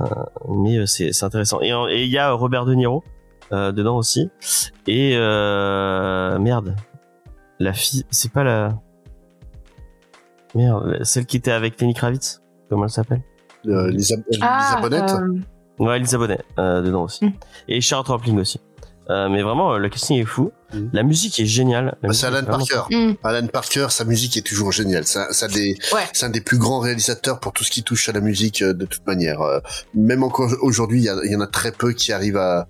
mais 0.50 0.78
euh, 0.80 0.86
c'est 0.86 1.12
c'est 1.14 1.26
intéressant. 1.26 1.60
Et 1.62 1.70
il 2.04 2.10
y 2.10 2.18
a 2.18 2.32
Robert 2.32 2.66
De 2.66 2.74
Niro 2.74 3.04
euh, 3.52 3.72
dedans 3.72 3.98
aussi. 3.98 4.30
Et 4.88 5.16
euh, 5.18 6.40
merde, 6.40 6.76
la 7.60 7.74
fille, 7.74 8.06
c'est 8.10 8.32
pas 8.32 8.44
la. 8.44 8.80
Merde, 10.56 11.00
celle 11.04 11.26
qui 11.26 11.38
était 11.38 11.52
avec 11.52 11.80
Lenny 11.80 11.94
Kravitz. 11.94 12.42
Comment 12.70 12.84
elle 12.86 12.90
s'appelle? 12.90 13.22
Euh, 13.68 13.90
Lisa, 13.90 14.16
Lisa 14.30 14.80
Bonet. 14.82 15.02
euh, 15.12 15.40
Ouais, 15.80 15.98
Elisa 15.98 16.18
Bonet 16.18 16.40
euh, 16.60 16.82
dedans 16.82 17.04
aussi. 17.04 17.26
Mm. 17.26 17.34
Et 17.70 17.82
Charlotte 17.82 18.08
Rampling 18.08 18.40
aussi. 18.40 18.60
Euh, 19.10 19.30
mais 19.30 19.42
vraiment, 19.44 19.78
le 19.78 19.90
casting 19.90 20.20
est 20.20 20.26
fou. 20.26 20.52
Mm. 20.74 20.88
La 20.94 21.04
musique 21.04 21.40
est 21.40 21.46
géniale. 21.46 21.98
Bah, 22.02 22.14
c'est 22.14 22.26
est 22.26 22.30
Alan 22.30 22.46
Parker. 22.46 22.82
hmm, 22.90 23.14
Alan 23.24 23.48
Parker, 23.48 23.88
sa 23.90 24.06
musique 24.06 24.38
est 24.38 24.46
toujours 24.46 24.72
géniale. 24.72 25.04
C'est 25.06 25.20
un, 25.20 25.48
des, 25.48 25.78
Ouais. 25.94 26.02
c'est 26.14 26.26
un 26.26 26.30
des 26.30 26.42
plus 26.42 26.58
grands 26.58 26.80
réalisateurs 26.80 27.40
pour 27.40 27.54
tout 27.54 27.64
ce 27.64 27.72
qui 27.72 27.84
touche 27.84 28.08
à 28.10 28.12
la 28.12 28.22
musique 28.22 28.62
euh, 28.62 28.74
de 28.74 28.86
toute 28.86 29.06
manière. 29.06 29.42
Euh, 29.42 29.60
Même 29.94 30.24
encore 30.24 30.52
aujourd'hui, 30.62 31.02
il 31.02 31.32
y, 31.32 31.36
en 31.36 31.42
a 31.42 31.48
très 31.48 31.72
peu 31.72 31.94
qui 31.94 32.12
arrivent 32.14 32.38
à, 32.38 32.68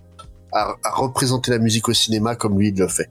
à, 0.53 0.73
à 0.83 0.91
représenter 0.91 1.51
la 1.51 1.59
musique 1.59 1.87
au 1.89 1.93
cinéma 1.93 2.35
comme 2.35 2.57
lui 2.59 2.69
il 2.69 2.75
le 2.77 2.87
fait. 2.87 3.09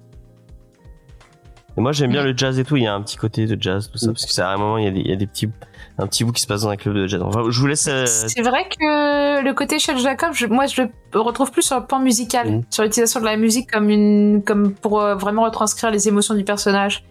Et 1.80 1.82
moi, 1.82 1.92
j'aime 1.92 2.10
bien 2.10 2.22
le 2.22 2.36
jazz 2.36 2.58
et 2.58 2.64
tout. 2.64 2.76
Il 2.76 2.82
y 2.82 2.86
a 2.86 2.92
un 2.92 3.00
petit 3.00 3.16
côté 3.16 3.46
de 3.46 3.56
jazz, 3.58 3.88
tout 3.90 3.96
ça, 3.96 4.08
Mm. 4.08 4.12
parce 4.12 4.26
que 4.26 4.32
c'est 4.32 4.42
à 4.42 4.50
un 4.50 4.58
moment, 4.58 4.76
il 4.76 4.84
y 4.84 4.86
a 4.86 4.90
des, 4.90 5.00
il 5.00 5.08
y 5.08 5.12
a 5.14 5.16
des 5.16 5.26
petits, 5.26 5.48
un 5.96 6.06
petit 6.06 6.24
bout 6.24 6.32
qui 6.32 6.42
se 6.42 6.46
passe 6.46 6.60
dans 6.60 6.68
un 6.68 6.76
club 6.76 6.94
de 6.94 7.06
jazz. 7.06 7.22
Enfin, 7.24 7.44
je 7.48 7.58
vous 7.58 7.66
laisse. 7.66 7.88
euh, 7.88 8.04
C'est 8.04 8.42
vrai 8.42 8.64
que 8.68 9.42
le 9.42 9.54
côté 9.54 9.78
Shell 9.78 9.96
Jacob, 9.96 10.32
je- 10.34 10.44
moi 10.46 10.66
je 10.66 10.82
le 10.82 11.20
retrouve 11.20 11.50
plus 11.50 11.62
sur 11.62 11.80
le 11.80 11.86
plan 11.86 11.98
musical, 12.00 12.50
Mhm. 12.50 12.62
sur 12.68 12.82
l'utilisation 12.82 13.20
de 13.20 13.24
la 13.24 13.38
musique 13.38 13.70
comme 13.72 13.88
une, 13.88 14.42
comme 14.44 14.74
pour 14.74 15.00
euh, 15.00 15.14
vraiment 15.14 15.44
retranscrire 15.44 15.90
les 15.90 16.06
émotions 16.06 16.34
du 16.34 16.44
personnage, 16.44 17.02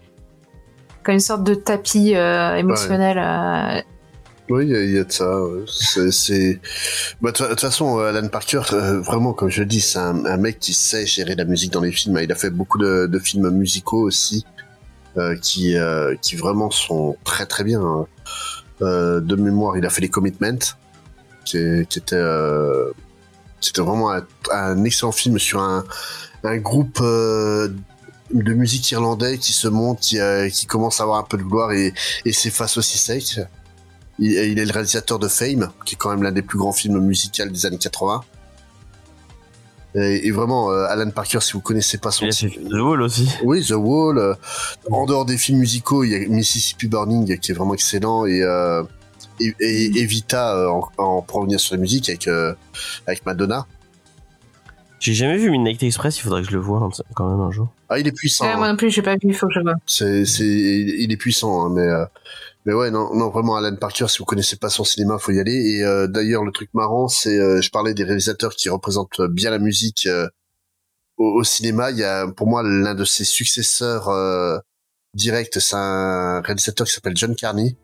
comme 1.03 1.15
une 1.15 1.20
sorte 1.20 1.43
de 1.43 1.55
tapis 1.55 2.15
euh, 2.15 2.55
émotionnel. 2.55 3.17
euh. 3.17 3.82
Oui, 4.51 4.65
il 4.65 4.72
y, 4.72 4.75
a- 4.75 4.84
il 4.84 4.91
y 4.91 4.98
a 4.98 5.03
de 5.03 5.12
ça. 5.12 5.41
ouais. 5.43 5.63
C'est. 6.12 6.60
Bah, 7.22 7.32
de 7.32 7.38
toute 7.50 7.60
façon, 7.60 8.00
Alan 8.00 8.27
Parker, 8.29 8.62
euh, 8.74 9.00
vraiment, 9.01 9.32
comme 9.34 9.50
je 9.50 9.60
le 9.62 9.67
dis, 9.67 9.79
c'est 9.82 10.00
un, 10.00 10.25
un 10.25 10.38
mec 10.38 10.58
qui 10.60 10.74
sait 10.74 11.05
gérer 11.05 11.36
la 11.36 11.46
musique 11.46 11.72
dans 11.72 11.82
les 11.82 11.91
films. 11.91 12.20
Il 12.24 12.32
a 12.32 12.36
fait 12.36 12.50
beaucoup 12.50 12.79
de, 12.79 13.05
de 13.05 13.20
films 13.20 13.51
musicaux 13.51 14.01
aussi, 14.01 14.43
euh, 14.48 14.59
qui, 15.41 15.77
euh, 15.77 16.15
qui 16.21 16.35
vraiment 16.35 16.71
sont 16.71 17.17
très 17.23 17.45
très 17.45 17.63
bien. 17.63 17.81
hein. 17.81 18.07
Euh, 18.81 19.19
de 19.19 19.35
mémoire, 19.35 19.77
il 19.77 19.85
a 19.85 19.89
fait 19.89 20.01
les 20.01 20.09
Commitments, 20.09 20.75
qui, 21.43 21.57
était, 21.57 22.13
euh, 22.13 22.91
c'était 23.59 23.81
vraiment 23.81 24.11
un, 24.51 24.83
excellent 24.85 25.11
film 25.11 25.38
sur 25.38 25.59
un, 25.59 25.83
un 26.43 26.57
groupe 26.57 26.99
euh, 27.01 27.69
de 28.31 28.53
musique 28.53 28.89
irlandais 28.91 29.38
qui 29.38 29.51
se 29.51 29.67
monte, 29.67 29.99
qui, 29.99 30.19
euh, 30.19 30.49
commence 30.67 30.99
à 31.01 31.03
avoir 31.03 31.19
un 31.19 31.23
peu 31.23 31.38
de 31.38 31.43
gloire 31.43 31.71
et, 31.73 31.93
et 32.25 32.31
s'efface 32.31 32.77
aussi 32.77 32.97
sec. 32.97 33.39
Il, 34.17 34.31
il 34.31 34.59
est 34.59 34.65
le 34.65 34.71
réalisateur 34.71 35.19
de 35.19 35.27
Fame, 35.27 35.71
qui 35.85 35.95
est 35.95 35.97
quand 35.97 36.09
même 36.11 36.23
l'un 36.23 36.31
des 36.31 36.41
plus 36.41 36.57
grands 36.57 36.73
films 36.73 36.99
musicaux 36.99 37.45
des 37.45 37.65
années 37.65 37.77
80. 37.77 38.23
Et, 39.96 40.27
et 40.27 40.31
vraiment, 40.31 40.72
euh, 40.72 40.86
Alan 40.88 41.10
Parker, 41.10 41.39
si 41.41 41.53
vous 41.53 41.62
connaissez 41.62 41.98
pas 41.98 42.12
son 42.12 42.25
Il 42.25 42.29
a 42.29 42.31
fait 42.31 42.48
style- 42.50 42.69
The 42.69 42.74
Wall 42.81 43.01
aussi. 43.01 43.27
oui, 43.43 43.65
The 43.65 43.72
Wall. 43.72 44.17
euh, 44.19 44.34
en 44.91 45.05
dehors 45.05 45.25
des 45.25 45.38
films 45.38 45.60
musicaux, 45.60 46.03
il 46.03 46.12
y 46.12 46.15
a 46.15 46.19
Mississippi 46.27 46.88
Burning 46.88 47.39
qui 47.39 47.51
est 47.51 47.55
vraiment 47.55 47.74
excellent 47.74 48.25
et 48.25 48.43
euh, 48.43 48.84
et, 49.39 49.55
et- 49.60 50.00
Evita 50.01 50.55
euh, 50.55 50.67
en, 50.69 50.89
en 50.98 51.22
pour 51.24 51.38
revenir 51.39 51.60
sur 51.60 51.74
la 51.75 51.81
musique 51.81 52.08
avec 52.10 52.27
euh, 52.27 52.53
avec 53.08 53.25
Madonna. 53.25 53.65
J'ai 55.00 55.13
jamais 55.13 55.38
vu 55.38 55.50
Midnight 55.50 55.81
Express. 55.81 56.17
Il 56.19 56.22
faudrait 56.24 56.41
que 56.41 56.48
je 56.50 56.53
le 56.53 56.60
voie 56.60 56.79
hein, 56.79 56.89
quand 57.15 57.29
même 57.29 57.39
un 57.39 57.51
jour. 57.51 57.69
Ah, 57.88 57.98
il 58.00 58.08
est 58.08 58.12
puissant. 58.12 58.46
Ouais, 58.46 58.51
hein. 58.51 58.58
moi 58.58 58.67
non 58.69 58.75
plus, 58.75 58.91
j'ai 58.91 59.01
pas 59.01 59.13
vu, 59.13 59.19
il 59.24 59.34
faut 59.34 59.48
que 59.48 59.53
je 59.53 59.62
vois. 59.62 59.75
C'est 59.88 60.25
c'est 60.25 60.46
il 60.46 61.12
est 61.12 61.17
puissant, 61.17 61.65
hein, 61.65 61.72
mais 61.74 61.81
euh, 61.84 62.05
mais 62.66 62.74
ouais, 62.74 62.92
non, 62.92 63.13
non, 63.16 63.30
vraiment 63.30 63.56
Alan 63.56 63.75
Parker. 63.75 64.08
Si 64.08 64.20
vous 64.20 64.25
connaissez 64.25 64.58
pas 64.58 64.70
son 64.70 64.84
cinéma, 64.84 65.18
faut 65.18 65.32
y 65.32 65.39
aller. 65.39 65.78
Et 65.78 65.84
euh, 65.84 66.08
d'ailleurs, 66.08 66.44
le 66.44 66.51
truc 66.51 66.70
marrant, 66.74 67.08
c'est 67.08 67.38
euh, 67.38 67.62
je 67.62 67.70
parlais 67.70 67.94
des 67.94 68.04
réalisateurs 68.04 68.54
qui 68.56 68.70
représentent 68.70 69.22
bien 69.22 69.50
la 69.50 69.60
musique 69.60 70.06
euh, 70.08 70.28
au, 71.18 71.39
au 71.39 71.44
cinéma. 71.44 71.92
Il 71.92 71.98
y 71.98 72.04
a 72.04 72.28
pour 72.28 72.48
moi 72.48 72.62
l'un 72.63 72.96
de 72.96 73.06
ses 73.06 73.24
successeurs 73.24 74.10
euh, 74.10 74.58
directs, 75.13 75.60
c'est 75.60 75.75
un 75.75 76.42
réalisateur 76.42 76.86
qui 76.86 76.94
s'appelle 76.94 77.16
John 77.18 77.36
Carney. 77.36 77.75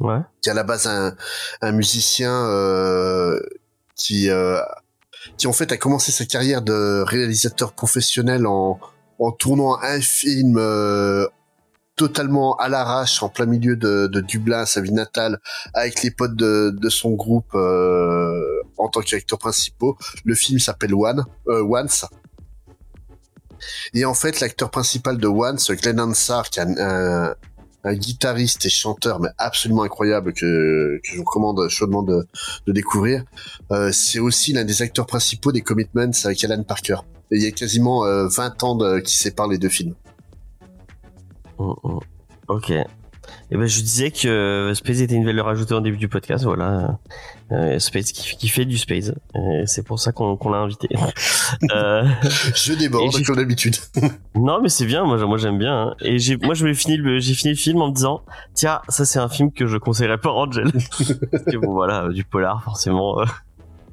Ouais. 0.00 0.20
qui 0.42 0.48
est 0.48 0.52
à 0.52 0.54
la 0.54 0.62
base 0.62 0.86
un, 0.86 1.16
un 1.60 1.72
musicien 1.72 2.32
euh, 2.46 3.40
qui 3.96 4.30
euh, 4.30 4.60
qui 5.36 5.48
en 5.48 5.52
fait 5.52 5.72
a 5.72 5.76
commencé 5.76 6.12
sa 6.12 6.24
carrière 6.24 6.62
de 6.62 7.02
réalisateur 7.04 7.72
professionnel 7.72 8.46
en 8.46 8.78
en 9.18 9.32
tournant 9.32 9.76
un 9.82 10.00
film 10.00 10.56
euh, 10.56 11.26
totalement 11.98 12.54
à 12.56 12.68
l'arrache 12.68 13.22
en 13.22 13.28
plein 13.28 13.44
milieu 13.44 13.76
de, 13.76 14.06
de, 14.06 14.20
Dublin, 14.20 14.64
sa 14.64 14.80
vie 14.80 14.92
natale, 14.92 15.40
avec 15.74 16.02
les 16.02 16.12
potes 16.12 16.36
de, 16.36 16.70
de 16.70 16.88
son 16.88 17.10
groupe 17.10 17.54
euh, 17.54 18.40
en 18.78 18.88
tant 18.88 19.00
qu'acteurs 19.00 19.38
principaux. 19.38 19.98
Le 20.24 20.34
film 20.34 20.60
s'appelle 20.60 20.94
One, 20.94 21.24
euh, 21.48 21.62
Once. 21.62 22.06
Et 23.92 24.04
en 24.04 24.14
fait, 24.14 24.38
l'acteur 24.38 24.70
principal 24.70 25.18
de 25.18 25.26
Once, 25.26 25.70
Glenn 25.72 25.98
Hansard, 26.00 26.48
qui 26.50 26.60
est 26.60 26.62
un, 26.62 27.34
un, 27.84 27.94
guitariste 27.94 28.64
et 28.66 28.70
chanteur 28.70 29.18
mais 29.18 29.30
absolument 29.38 29.82
incroyable 29.82 30.32
que, 30.34 31.00
que 31.02 31.10
je 31.10 31.16
vous 31.16 31.24
recommande 31.24 31.68
chaudement 31.68 32.04
de, 32.04 32.26
de 32.66 32.72
découvrir, 32.72 33.24
euh, 33.72 33.90
c'est 33.92 34.20
aussi 34.20 34.52
l'un 34.52 34.64
des 34.64 34.82
acteurs 34.82 35.06
principaux 35.06 35.50
des 35.50 35.62
Commitments 35.62 36.12
avec 36.24 36.44
Alan 36.44 36.62
Parker. 36.62 36.98
Il 37.32 37.42
y 37.42 37.46
a 37.46 37.50
quasiment 37.50 38.04
euh, 38.04 38.28
20 38.28 38.62
ans 38.62 38.76
de, 38.76 39.00
qui 39.00 39.16
séparent 39.16 39.48
les 39.48 39.58
deux 39.58 39.68
films. 39.68 39.94
Mm, 41.58 41.72
mm. 41.84 41.98
Ok. 42.48 42.72
Et 43.50 43.56
ben 43.56 43.66
je 43.66 43.80
disais 43.80 44.10
que 44.10 44.28
euh, 44.28 44.74
Space 44.74 45.00
était 45.00 45.14
une 45.14 45.24
valeur 45.24 45.48
ajoutée 45.48 45.74
en 45.74 45.80
début 45.80 45.96
du 45.96 46.08
podcast, 46.08 46.44
voilà. 46.44 46.98
Euh, 47.52 47.78
Space 47.78 48.12
qui, 48.12 48.36
qui, 48.36 48.48
fait 48.48 48.64
du 48.64 48.76
Space. 48.76 49.12
C'est 49.66 49.84
pour 49.84 49.98
ça 49.98 50.12
qu'on 50.12 50.50
l'a 50.50 50.58
invité. 50.58 50.88
euh, 51.72 52.04
je 52.54 52.74
déborde 52.74 53.22
comme 53.24 53.36
d'habitude. 53.36 53.76
non 54.34 54.60
mais 54.62 54.68
c'est 54.68 54.86
bien, 54.86 55.04
moi, 55.04 55.16
moi 55.26 55.38
j'aime 55.38 55.58
bien. 55.58 55.88
Hein. 55.88 55.94
Et 56.02 56.18
moi 56.42 56.54
j'ai 56.54 56.74
fini 56.74 56.96
le 56.96 57.20
fini 57.20 57.50
le 57.50 57.58
film 57.58 57.80
en 57.82 57.88
me 57.88 57.94
disant 57.94 58.22
tiens 58.54 58.80
ça 58.88 59.04
c'est 59.04 59.18
un 59.18 59.28
film 59.28 59.52
que 59.52 59.66
je 59.66 59.76
conseillerais 59.76 60.18
pas 60.18 60.30
à 60.30 60.32
Angel. 60.32 60.70
Parce 61.30 61.44
que 61.44 61.56
bon 61.56 61.72
voilà 61.72 62.08
du 62.08 62.24
polar 62.24 62.62
forcément. 62.62 63.18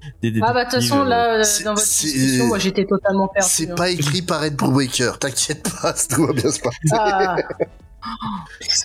Euh, 0.06 0.10
des, 0.22 0.32
des, 0.32 0.40
ah 0.44 0.54
bah 0.54 0.66
de 0.66 0.70
toute 0.70 0.82
façon 0.82 1.04
là 1.04 1.42
dans 1.64 1.74
votre 1.74 1.86
discussion 1.86 2.48
moi 2.48 2.60
j'étais 2.60 2.86
totalement 2.86 3.28
perdu. 3.28 3.50
C'est 3.50 3.72
hein. 3.72 3.76
pas 3.76 3.90
écrit 3.90 4.22
par 4.22 4.44
Ed 4.44 4.56
Brubaker, 4.56 5.20
t'inquiète 5.20 5.70
pas, 5.82 5.94
tout 6.10 6.28
va 6.28 6.34
bien 6.34 6.52
se 6.52 6.60
passer. 6.60 6.78
Ah. 6.92 7.36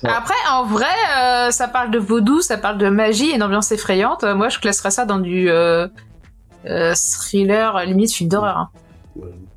Après, 0.04 0.34
en 0.50 0.64
vrai, 0.64 0.86
euh, 1.18 1.50
ça 1.50 1.68
parle 1.68 1.90
de 1.90 1.98
vaudou, 1.98 2.40
ça 2.40 2.56
parle 2.56 2.78
de 2.78 2.88
magie 2.88 3.30
et 3.30 3.34
une 3.34 3.42
ambiance 3.42 3.70
effrayante. 3.72 4.24
Moi, 4.24 4.48
je 4.48 4.58
classerais 4.58 4.90
ça 4.90 5.04
dans 5.04 5.18
du 5.18 5.50
euh, 5.50 5.88
euh, 6.66 6.94
thriller, 6.94 7.84
limite 7.84 8.12
film 8.12 8.28
d'horreur. 8.28 8.56
Hein. 8.56 8.70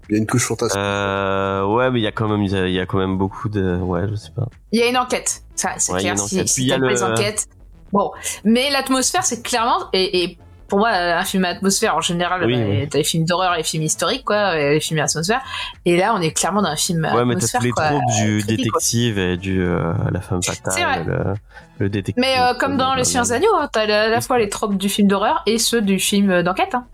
Il 0.10 0.13
y 0.13 0.15
a 0.15 0.17
une 0.17 0.27
couche 0.27 0.46
fantastique. 0.46 0.77
ouais, 0.77 1.91
mais 1.91 2.00
il 2.00 2.03
y 2.03 2.08
a 2.08 2.12
quand 2.12 2.27
même, 2.27 2.41
il 2.41 2.72
y 2.72 2.79
a 2.79 2.86
quand 2.86 2.98
même 2.98 3.17
beaucoup 3.17 3.48
de, 3.48 3.77
ouais, 3.77 4.08
je 4.10 4.15
sais 4.15 4.32
pas. 4.32 4.48
Il 4.72 4.79
y 4.79 4.84
a 4.84 4.88
une 4.88 4.98
enquête, 4.98 5.43
ça, 5.55 5.72
c'est 5.77 5.93
clair. 5.93 6.20
Si, 6.20 6.46
si 6.48 6.65
y 6.65 6.74
a 6.74 6.77
le... 6.77 7.03
enquêtes, 7.03 7.48
bon, 7.91 8.12
mais 8.43 8.70
l'atmosphère, 8.70 9.24
c'est 9.24 9.41
clairement 9.41 9.89
et, 9.93 10.24
et 10.24 10.38
pour 10.74 10.80
moi, 10.80 10.89
un 10.89 11.24
film 11.24 11.46
atmosphère, 11.46 11.96
en 11.96 12.01
général, 12.01 12.44
oui, 12.48 12.56
bah, 12.56 12.88
t'as 12.89 12.98
les 12.98 13.03
films 13.03 13.25
d'horreur, 13.25 13.56
les 13.56 13.62
films 13.62 13.84
historiques, 13.84 14.25
quoi, 14.25 14.56
les 14.56 14.80
films 14.80 15.01
atmosphère. 15.01 15.42
Et 15.86 15.98
là, 15.98 16.15
on 16.15 16.20
est 16.20 16.32
clairement 16.32 16.63
dans 16.63 16.70
un 16.70 16.75
film 16.75 17.08
ouais, 17.13 17.25
mais 17.25 17.36
t'as 17.36 17.60
tous 17.60 17.63
les 17.63 17.70
tropes 17.70 18.01
du 18.18 18.42
détective 18.42 19.20
et 19.20 19.38
du 19.38 19.62
euh, 19.62 19.94
la 20.12 20.20
femme 20.20 20.42
fatale, 20.42 21.06
le, 21.06 21.34
le, 21.77 21.89
détective. 21.89 22.20
Mais 22.20 22.39
euh, 22.39 22.56
comme 22.56 22.75
dans 22.75 22.96
Le 22.96 23.03
Science 23.03 23.30
Agneau, 23.30 23.53
hein, 23.56 23.70
t'as 23.72 23.82
à 23.82 24.08
la 24.08 24.20
fois 24.20 24.39
les 24.39 24.50
tropes 24.50 24.75
du 24.75 24.89
film 24.89 25.08
d'horreur 25.08 25.44
et 25.46 25.60
ceux 25.60 25.84
du 25.84 26.00
film 26.00 26.42
d'enquête. 26.42 26.74
Hein. 26.74 26.88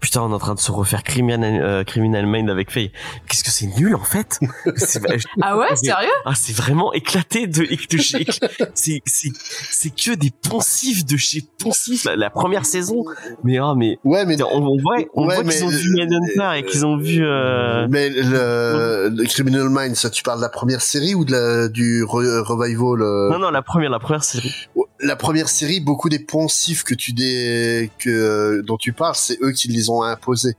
Putain, 0.00 0.22
on 0.22 0.30
est 0.30 0.34
en 0.34 0.38
train 0.38 0.54
de 0.54 0.60
se 0.60 0.70
refaire 0.70 1.02
Criminal, 1.02 1.62
euh, 1.62 1.84
Criminal 1.84 2.26
Mind 2.26 2.50
avec 2.50 2.70
Faye. 2.70 2.90
Qu'est-ce 3.28 3.44
que 3.44 3.50
c'est 3.50 3.66
nul 3.78 3.94
en 3.94 4.04
fait 4.04 4.40
Ah 5.42 5.56
ouais, 5.58 5.74
sérieux 5.76 6.08
Ah, 6.24 6.34
c'est 6.34 6.54
vraiment 6.54 6.92
éclaté 6.92 7.46
de, 7.46 7.62
de 7.62 7.98
chez. 7.98 8.26
c'est 8.74 9.02
c'est 9.04 9.30
c'est 9.70 9.90
que 9.90 10.14
des 10.14 10.30
poncifs 10.30 11.04
de 11.04 11.16
chez 11.16 11.42
poncifs. 11.58 12.04
La, 12.04 12.16
la 12.16 12.30
première 12.30 12.66
saison. 12.66 13.04
Mais 13.42 13.58
ah, 13.58 13.74
mais 13.76 13.98
ouais, 14.04 14.24
mais 14.24 14.40
on, 14.42 14.56
on 14.56 14.76
voit, 14.80 14.96
on 15.14 15.26
ouais, 15.26 15.34
voit 15.36 15.44
qu'ils 15.44 15.64
ont 15.64 15.68
vu 15.68 15.94
Manhunter 15.96 16.58
et 16.58 16.64
qu'ils 16.64 16.86
ont 16.86 16.96
vu. 16.96 17.24
Euh... 17.24 17.86
Mais 17.90 18.10
le, 18.10 19.10
le, 19.14 19.24
Criminal 19.24 19.68
Mind, 19.68 19.96
ça, 19.96 20.10
tu 20.10 20.22
parles 20.22 20.38
de 20.38 20.44
la 20.44 20.48
première 20.48 20.80
série 20.80 21.14
ou 21.14 21.24
de 21.24 21.32
la 21.32 21.68
du 21.68 22.04
revival 22.04 23.02
euh... 23.02 23.30
Non, 23.30 23.38
non, 23.38 23.50
la 23.50 23.62
première, 23.62 23.90
la 23.90 23.98
première 23.98 24.24
série 24.24 24.54
la 25.00 25.16
première 25.16 25.48
série, 25.48 25.80
beaucoup 25.80 26.08
des 26.08 26.18
poncifs 26.18 26.82
que 26.82 26.94
tu 26.94 27.12
dé... 27.12 27.90
que 27.98 28.62
dont 28.62 28.76
tu 28.76 28.92
parles, 28.92 29.14
c'est 29.16 29.38
eux 29.42 29.52
qui 29.52 29.63
les 29.68 29.90
ont 29.90 30.02
imposés. 30.02 30.54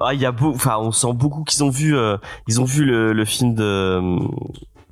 Ah, 0.00 0.14
il 0.14 0.20
y 0.20 0.26
a 0.26 0.32
beau, 0.32 0.52
enfin, 0.54 0.78
on 0.78 0.92
sent 0.92 1.12
beaucoup 1.12 1.44
qu'ils 1.44 1.62
ont 1.62 1.68
vu, 1.68 1.96
euh, 1.96 2.16
ils 2.48 2.60
ont 2.60 2.64
vu 2.64 2.84
le, 2.84 3.12
le 3.12 3.24
film 3.26 3.54
de, 3.54 3.62
euh, 3.62 4.18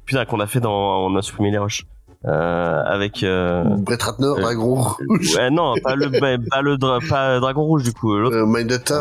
putain, 0.04 0.26
qu'on 0.26 0.40
a 0.40 0.46
fait 0.46 0.60
dans, 0.60 1.06
on 1.06 1.16
a 1.16 1.22
supprimé 1.22 1.50
les 1.50 1.58
roches. 1.58 1.86
Euh, 2.24 2.82
avec 2.84 3.22
euh, 3.22 3.62
Brett 3.64 4.02
Ratner, 4.02 4.32
Dragon 4.40 4.64
Rouge. 4.64 5.36
Ouais, 5.36 5.50
non, 5.50 5.74
pas 5.82 5.94
le, 5.94 6.10
pas 6.50 6.62
le, 6.62 6.76
pas 7.08 7.38
Dragon 7.38 7.62
Rouge 7.62 7.84
du 7.84 7.92
coup. 7.92 8.12
Euh, 8.12 8.44
Mindhunter. 8.44 9.00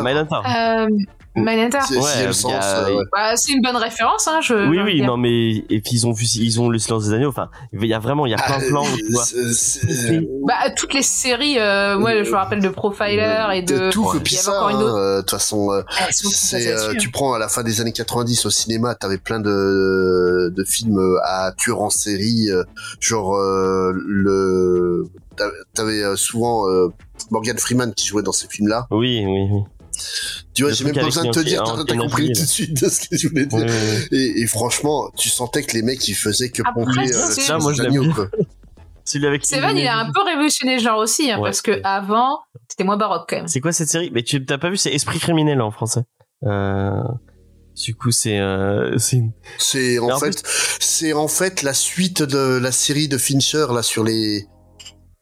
Mindhunter. 1.34 1.78
Mindhunter. 1.90 2.00
Ouais, 2.00 2.32
c'est 2.32 2.46
euh, 2.46 3.04
bah, 3.12 3.34
une 3.48 3.62
bonne 3.62 3.76
référence, 3.76 4.28
hein. 4.28 4.40
Je, 4.42 4.68
oui, 4.68 4.78
oui, 4.82 5.02
non, 5.02 5.16
mais 5.16 5.64
et 5.70 5.80
puis 5.80 5.92
ils 5.92 6.06
ont 6.06 6.12
vu, 6.12 6.24
ils 6.24 6.60
ont 6.60 6.68
le 6.68 6.78
silence 6.78 7.06
des 7.06 7.14
agneaux. 7.14 7.28
Enfin, 7.28 7.50
il 7.72 7.84
y 7.86 7.94
a 7.94 7.98
vraiment, 7.98 8.26
il 8.26 8.30
y 8.30 8.34
a 8.34 8.38
plein 8.38 8.58
de 8.58 8.66
plans. 8.66 8.84
Ah, 8.84 8.96
tu 8.96 9.12
vois. 9.12 9.24
Bah, 10.46 10.70
toutes 10.76 10.94
les 10.94 11.02
séries. 11.02 11.58
Euh, 11.58 11.98
moi, 11.98 12.22
je 12.22 12.30
me 12.30 12.36
rappelle 12.36 12.60
de 12.60 12.68
Profiler 12.68 13.46
et 13.54 13.62
de. 13.62 13.90
Tout 13.90 14.04
copie 14.04 14.34
ça. 14.34 14.60
Hein, 14.62 14.78
de 14.78 15.20
toute 15.20 15.30
façon, 15.30 15.70
euh, 15.72 15.82
c'est, 16.10 16.96
tu 16.98 17.10
prends 17.10 17.34
à 17.34 17.38
la 17.38 17.48
fin 17.48 17.62
des 17.62 17.80
années 17.80 17.92
90 17.92 18.46
au 18.46 18.50
cinéma, 18.50 18.94
t'avais 18.94 19.18
plein 19.18 19.40
de 19.40 20.52
de 20.54 20.64
films 20.64 21.18
à 21.24 21.52
tueurs 21.56 21.82
en 21.82 21.90
série, 21.90 22.48
genre 23.00 23.36
le. 23.36 25.04
T'avais 25.74 26.02
souvent 26.16 26.64
Morgan 27.30 27.56
Freeman 27.58 27.94
qui 27.94 28.06
jouait 28.06 28.22
dans 28.22 28.32
ces 28.32 28.48
films-là. 28.48 28.86
Oui, 28.90 29.24
oui, 29.26 29.48
oui. 29.50 29.62
Tu 30.54 30.62
vois, 30.62 30.72
j'ai 30.72 30.84
même 30.84 30.94
pas 30.94 31.04
besoin 31.04 31.24
de 31.24 31.30
te 31.30 31.40
dire, 31.40 31.62
t'as 31.86 31.96
compris 31.96 32.32
tout 32.32 32.40
de 32.40 32.46
suite 32.46 32.82
de 32.82 32.88
ce 32.88 33.08
que 33.08 33.16
je 33.16 33.28
voulais 33.28 33.46
dire. 33.46 33.66
Et, 34.12 34.40
et, 34.40 34.46
franchement, 34.46 35.10
tu 35.16 35.28
sentais 35.28 35.62
que 35.62 35.74
les 35.74 35.82
mecs, 35.82 36.06
ils 36.08 36.14
faisaient 36.14 36.50
que 36.50 36.62
pomper 36.74 37.12
euh, 37.12 37.30
ça, 37.30 37.58
moi, 37.58 37.72
je 37.72 37.82
Seven, 39.04 39.40
il 39.76 39.86
a 39.86 39.98
un 39.98 40.12
peu 40.12 40.22
révolutionné 40.22 40.76
le 40.76 40.82
genre 40.82 40.98
aussi, 40.98 41.30
hein, 41.30 41.38
parce 41.42 41.62
que 41.62 41.80
avant, 41.84 42.40
c'était 42.68 42.84
moins 42.84 42.96
baroque 42.96 43.26
quand 43.28 43.36
même. 43.36 43.48
C'est 43.48 43.60
quoi 43.60 43.72
cette 43.72 43.88
série? 43.88 44.10
Mais 44.12 44.22
tu 44.22 44.44
t'as 44.44 44.58
pas 44.58 44.70
vu, 44.70 44.76
c'est 44.76 44.92
Esprit 44.92 45.18
criminel 45.18 45.60
en 45.62 45.70
français. 45.70 46.02
Euh... 46.44 47.02
Du 47.82 47.94
coup, 47.94 48.10
c'est 48.10 48.38
euh, 48.38 48.96
c'est 48.98 49.22
c'est 49.58 49.98
en, 49.98 50.10
en, 50.10 50.18
fait, 50.18 50.42
c'est 50.80 51.12
en 51.12 51.28
fait 51.28 51.62
la 51.62 51.74
suite 51.74 52.22
de 52.22 52.58
la 52.58 52.72
série 52.72 53.08
de 53.08 53.16
Fincher 53.18 53.66
là 53.72 53.82
sur 53.82 54.04
les 54.04 54.46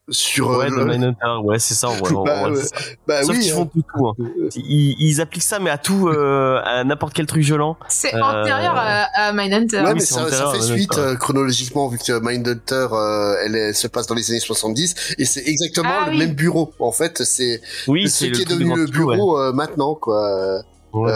sur 0.09 0.51
ouais, 0.51 0.71
euh, 0.71 0.85
le... 0.85 1.41
ouais 1.41 1.59
c'est 1.59 1.75
ça, 1.75 1.89
ouais, 1.89 1.99
bah, 2.13 2.49
ouais, 2.49 2.61
bah, 3.09 3.23
Sauf 3.25 3.35
oui, 3.35 3.43
qu'ils 3.43 3.53
hein. 3.53 3.57
font 3.57 3.67
tout, 3.67 3.83
tout 3.83 4.07
hein. 4.07 4.15
ils, 4.55 4.95
ils, 5.01 5.21
appliquent 5.21 5.43
ça 5.43 5.59
mais 5.59 5.71
à 5.71 5.79
tout 5.79 6.09
euh, 6.09 6.61
à 6.65 6.85
n'importe 6.85 7.13
quel 7.13 7.27
truc 7.27 7.43
violent. 7.43 7.77
C'est 7.89 8.15
euh... 8.15 8.23
antérieur 8.23 8.75
à, 8.77 9.05
à 9.15 9.33
Mindhunter. 9.33 9.79
Ouais 9.79 9.87
oui, 9.89 9.95
mais 9.95 10.01
ça, 10.01 10.31
ça, 10.31 10.53
fait 10.53 10.61
suite 10.61 10.97
euh, 10.97 11.17
chronologiquement 11.17 11.89
vu 11.89 11.99
que 11.99 12.21
Mindhunter 12.21 12.87
euh, 12.93 13.35
elle, 13.45 13.57
elle, 13.57 13.75
se 13.75 13.89
passe 13.89 14.07
dans 14.07 14.15
les 14.15 14.31
années 14.31 14.39
70 14.39 15.17
et 15.19 15.25
c'est 15.25 15.47
exactement 15.47 15.91
ah, 15.91 16.07
le 16.07 16.13
oui. 16.13 16.19
même 16.19 16.35
bureau 16.35 16.73
en 16.79 16.93
fait. 16.93 17.25
C'est 17.25 17.61
oui, 17.89 18.09
ce 18.09 18.19
c'est 18.19 18.31
qui 18.31 18.39
le 18.39 18.41
est 18.43 18.45
devenu 18.45 18.77
le 18.77 18.87
bureau 18.87 19.41
euh, 19.41 19.53
maintenant 19.53 19.97
quoi. 19.97 20.63
Ouais, 20.93 21.13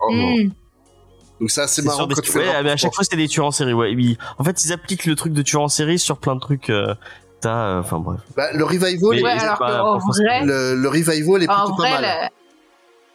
oh, 0.00 0.12
mm. 0.12 0.50
donc 1.40 1.50
ça 1.50 1.66
c'est 1.66 1.82
marrant 1.82 2.06
quand 2.06 2.22
tu 2.22 2.30
fais 2.30 2.38
ouais, 2.38 2.62
mais 2.62 2.70
à 2.70 2.76
chaque 2.76 2.94
fois 2.94 3.04
c'était 3.04 3.16
des 3.16 3.28
tueurs 3.28 3.46
en 3.46 3.50
série 3.50 3.74
ouais. 3.74 3.92
Ils... 3.92 4.16
en 4.38 4.44
fait 4.44 4.64
ils 4.64 4.72
appliquent 4.72 5.04
le 5.04 5.16
truc 5.16 5.34
de 5.34 5.42
tueur 5.42 5.62
en 5.62 5.68
série 5.68 5.98
sur 5.98 6.16
plein 6.16 6.34
de 6.34 6.40
trucs 6.40 6.70
euh, 6.70 6.94
enfin 7.44 7.98
bref. 7.98 8.20
Bah, 8.36 8.52
le 8.52 8.64
revival, 8.64 8.96
ouais, 9.02 9.20
est, 9.20 9.38
alors 9.38 9.58
pas, 9.58 9.82
en 9.82 9.98
vrai, 9.98 10.44
le, 10.44 10.74
le, 10.74 10.88
revival 10.88 11.42
est 11.42 11.46
plutôt 11.46 11.74
vrai, 11.74 11.90
pas 11.90 12.00
mal. 12.00 12.30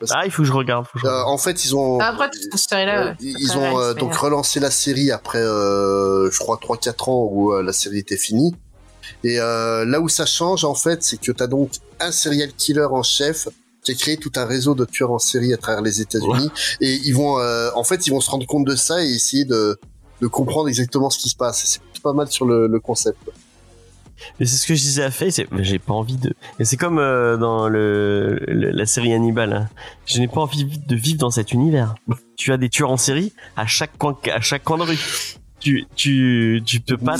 Ah, 0.09 0.25
il 0.25 0.31
faut 0.31 0.41
que 0.41 0.47
je 0.47 0.53
regarde. 0.53 0.85
Que 0.87 0.99
je 0.99 1.05
regarde. 1.05 1.27
Euh, 1.27 1.31
en 1.31 1.37
fait, 1.37 1.65
ils 1.65 1.75
ont. 1.75 1.99
Après, 1.99 2.29
cette 2.33 2.57
série-là. 2.57 3.07
Euh, 3.07 3.13
ils 3.19 3.57
ont 3.57 3.79
euh, 3.79 3.93
donc 3.93 4.15
relancé 4.15 4.59
la 4.59 4.71
série 4.71 5.11
après, 5.11 5.41
euh, 5.41 6.29
je 6.31 6.39
crois, 6.39 6.57
3-4 6.57 7.09
ans 7.09 7.29
où 7.31 7.53
la 7.53 7.73
série 7.73 7.99
était 7.99 8.17
finie. 8.17 8.55
Et 9.23 9.37
là 9.37 9.99
où 9.99 10.09
ça 10.09 10.25
change, 10.25 10.65
en 10.65 10.75
fait, 10.75 11.03
c'est 11.03 11.19
que 11.19 11.31
t'as 11.31 11.47
donc 11.47 11.71
un 11.99 12.11
serial 12.11 12.51
killer 12.53 12.87
en 12.89 13.03
chef 13.03 13.47
qui 13.83 13.91
a 13.91 13.95
créé 13.95 14.17
tout 14.17 14.31
un 14.35 14.45
réseau 14.45 14.75
de 14.75 14.85
tueurs 14.85 15.11
en 15.11 15.19
série 15.19 15.53
à 15.53 15.57
travers 15.57 15.81
les 15.81 16.01
États-Unis. 16.01 16.45
Ouais. 16.45 16.77
Et 16.87 16.99
ils 17.03 17.13
vont, 17.13 17.37
en 17.75 17.83
fait, 17.83 18.07
ils 18.07 18.11
vont 18.11 18.21
se 18.21 18.29
rendre 18.29 18.45
compte 18.47 18.65
de 18.65 18.75
ça 18.75 19.03
et 19.03 19.09
essayer 19.09 19.45
de, 19.45 19.79
de 20.21 20.27
comprendre 20.27 20.69
exactement 20.69 21.09
ce 21.09 21.19
qui 21.19 21.29
se 21.29 21.35
passe. 21.35 21.63
C'est 21.65 22.01
pas 22.01 22.13
mal 22.13 22.27
sur 22.29 22.45
le, 22.45 22.67
le 22.67 22.79
concept. 22.79 23.17
Mais 24.39 24.45
c'est 24.45 24.57
ce 24.57 24.67
que 24.67 24.75
je 24.75 24.81
disais 24.81 25.03
à 25.03 25.11
Faye, 25.11 25.31
c'est 25.31 25.47
j'ai 25.59 25.79
pas 25.79 25.93
envie 25.93 26.17
de. 26.17 26.33
Et 26.59 26.65
c'est 26.65 26.77
comme 26.77 26.99
euh, 26.99 27.37
dans 27.37 27.67
le, 27.67 28.39
le, 28.47 28.71
la 28.71 28.85
série 28.85 29.13
Hannibal. 29.13 29.53
Hein. 29.53 29.69
Je 30.05 30.19
n'ai 30.19 30.27
pas 30.27 30.41
envie 30.41 30.65
de 30.65 30.95
vivre 30.95 31.19
dans 31.19 31.31
cet 31.31 31.51
univers. 31.51 31.95
tu 32.37 32.51
as 32.51 32.57
des 32.57 32.69
tueurs 32.69 32.91
en 32.91 32.97
série 32.97 33.33
à 33.55 33.65
chaque 33.65 33.97
coin, 33.97 34.17
à 34.31 34.41
chaque 34.41 34.63
coin 34.63 34.77
de 34.77 34.83
rue. 34.83 34.99
Tu 35.59 35.85
tu 35.95 36.61
tu 36.65 36.79
peux 36.79 36.97
pas. 36.97 37.17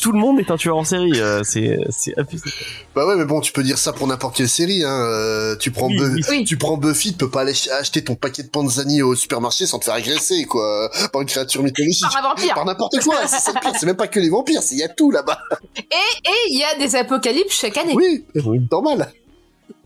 Tout 0.00 0.12
le 0.12 0.18
monde 0.18 0.38
est 0.40 0.50
un 0.50 0.56
tueur 0.56 0.76
en 0.76 0.84
série. 0.84 1.20
Euh, 1.20 1.42
c'est 1.44 1.78
abusé. 2.16 2.50
Bah 2.94 3.06
ouais, 3.06 3.16
mais 3.16 3.24
bon, 3.24 3.40
tu 3.40 3.52
peux 3.52 3.62
dire 3.62 3.78
ça 3.78 3.92
pour 3.92 4.06
n'importe 4.06 4.36
quelle 4.36 4.48
série. 4.48 4.84
Hein. 4.84 4.88
Euh, 4.90 5.56
tu 5.56 5.70
prends 5.70 5.88
Oui, 5.88 5.96
Buffy, 5.98 6.24
oui. 6.30 6.44
tu 6.44 6.56
prends 6.56 6.76
Buffy, 6.76 7.12
tu 7.12 7.18
peux 7.18 7.30
pas 7.30 7.40
aller 7.42 7.54
ch- 7.54 7.74
acheter 7.78 8.04
ton 8.04 8.14
paquet 8.14 8.42
de 8.44 8.48
panzani 8.48 9.02
au 9.02 9.14
supermarché 9.14 9.66
sans 9.66 9.78
te 9.78 9.84
faire 9.86 9.94
agresser, 9.94 10.44
quoi, 10.44 10.90
par 11.12 11.22
une 11.22 11.28
créature 11.28 11.62
mythologique. 11.62 12.04
Par 12.12 12.24
un 12.24 12.28
vampire. 12.30 12.54
Par 12.54 12.64
n'importe 12.64 13.00
quoi. 13.02 13.16
c'est 13.26 13.52
pire. 13.60 13.72
Même 13.84 13.96
pas 13.96 14.06
que 14.06 14.20
les 14.20 14.30
vampires, 14.30 14.62
c'est 14.62 14.74
il 14.76 14.78
y 14.80 14.84
a 14.84 14.88
tout 14.88 15.10
là-bas. 15.10 15.38
Et 15.76 15.80
et 15.80 16.50
il 16.50 16.58
y 16.58 16.64
a 16.64 16.78
des 16.78 16.94
apocalypses 16.96 17.58
chaque 17.60 17.76
année. 17.76 17.94
Oui, 17.94 18.24
Oui. 18.44 18.60
normal. 18.70 19.12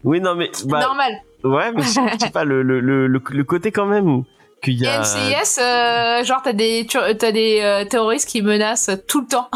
Oui, 0.05 0.21
non 0.21 0.35
mais 0.37 0.51
bah, 0.67 0.81
Normal. 0.81 1.13
ouais, 1.45 1.73
mais 1.75 1.83
je 1.83 2.19
sais 2.21 2.31
pas 2.31 2.45
le 2.45 2.63
le 2.63 2.81
le 2.81 3.07
le, 3.09 3.21
le 3.29 3.45
côté 3.45 3.73
quand 3.73 3.87
même. 3.87 4.23
Qu'il 4.63 4.75
y 4.81 4.87
a. 4.87 5.03
Euh, 5.03 6.25
genre 6.25 6.41
t'as 6.43 6.53
des 6.53 6.87
tu- 6.89 6.99
t'as 7.19 7.33
des 7.33 7.61
euh, 7.63 7.85
terroristes 7.85 8.29
qui 8.29 8.43
menacent 8.43 8.91
tout 9.09 9.21
le 9.21 9.27
temps. 9.27 9.49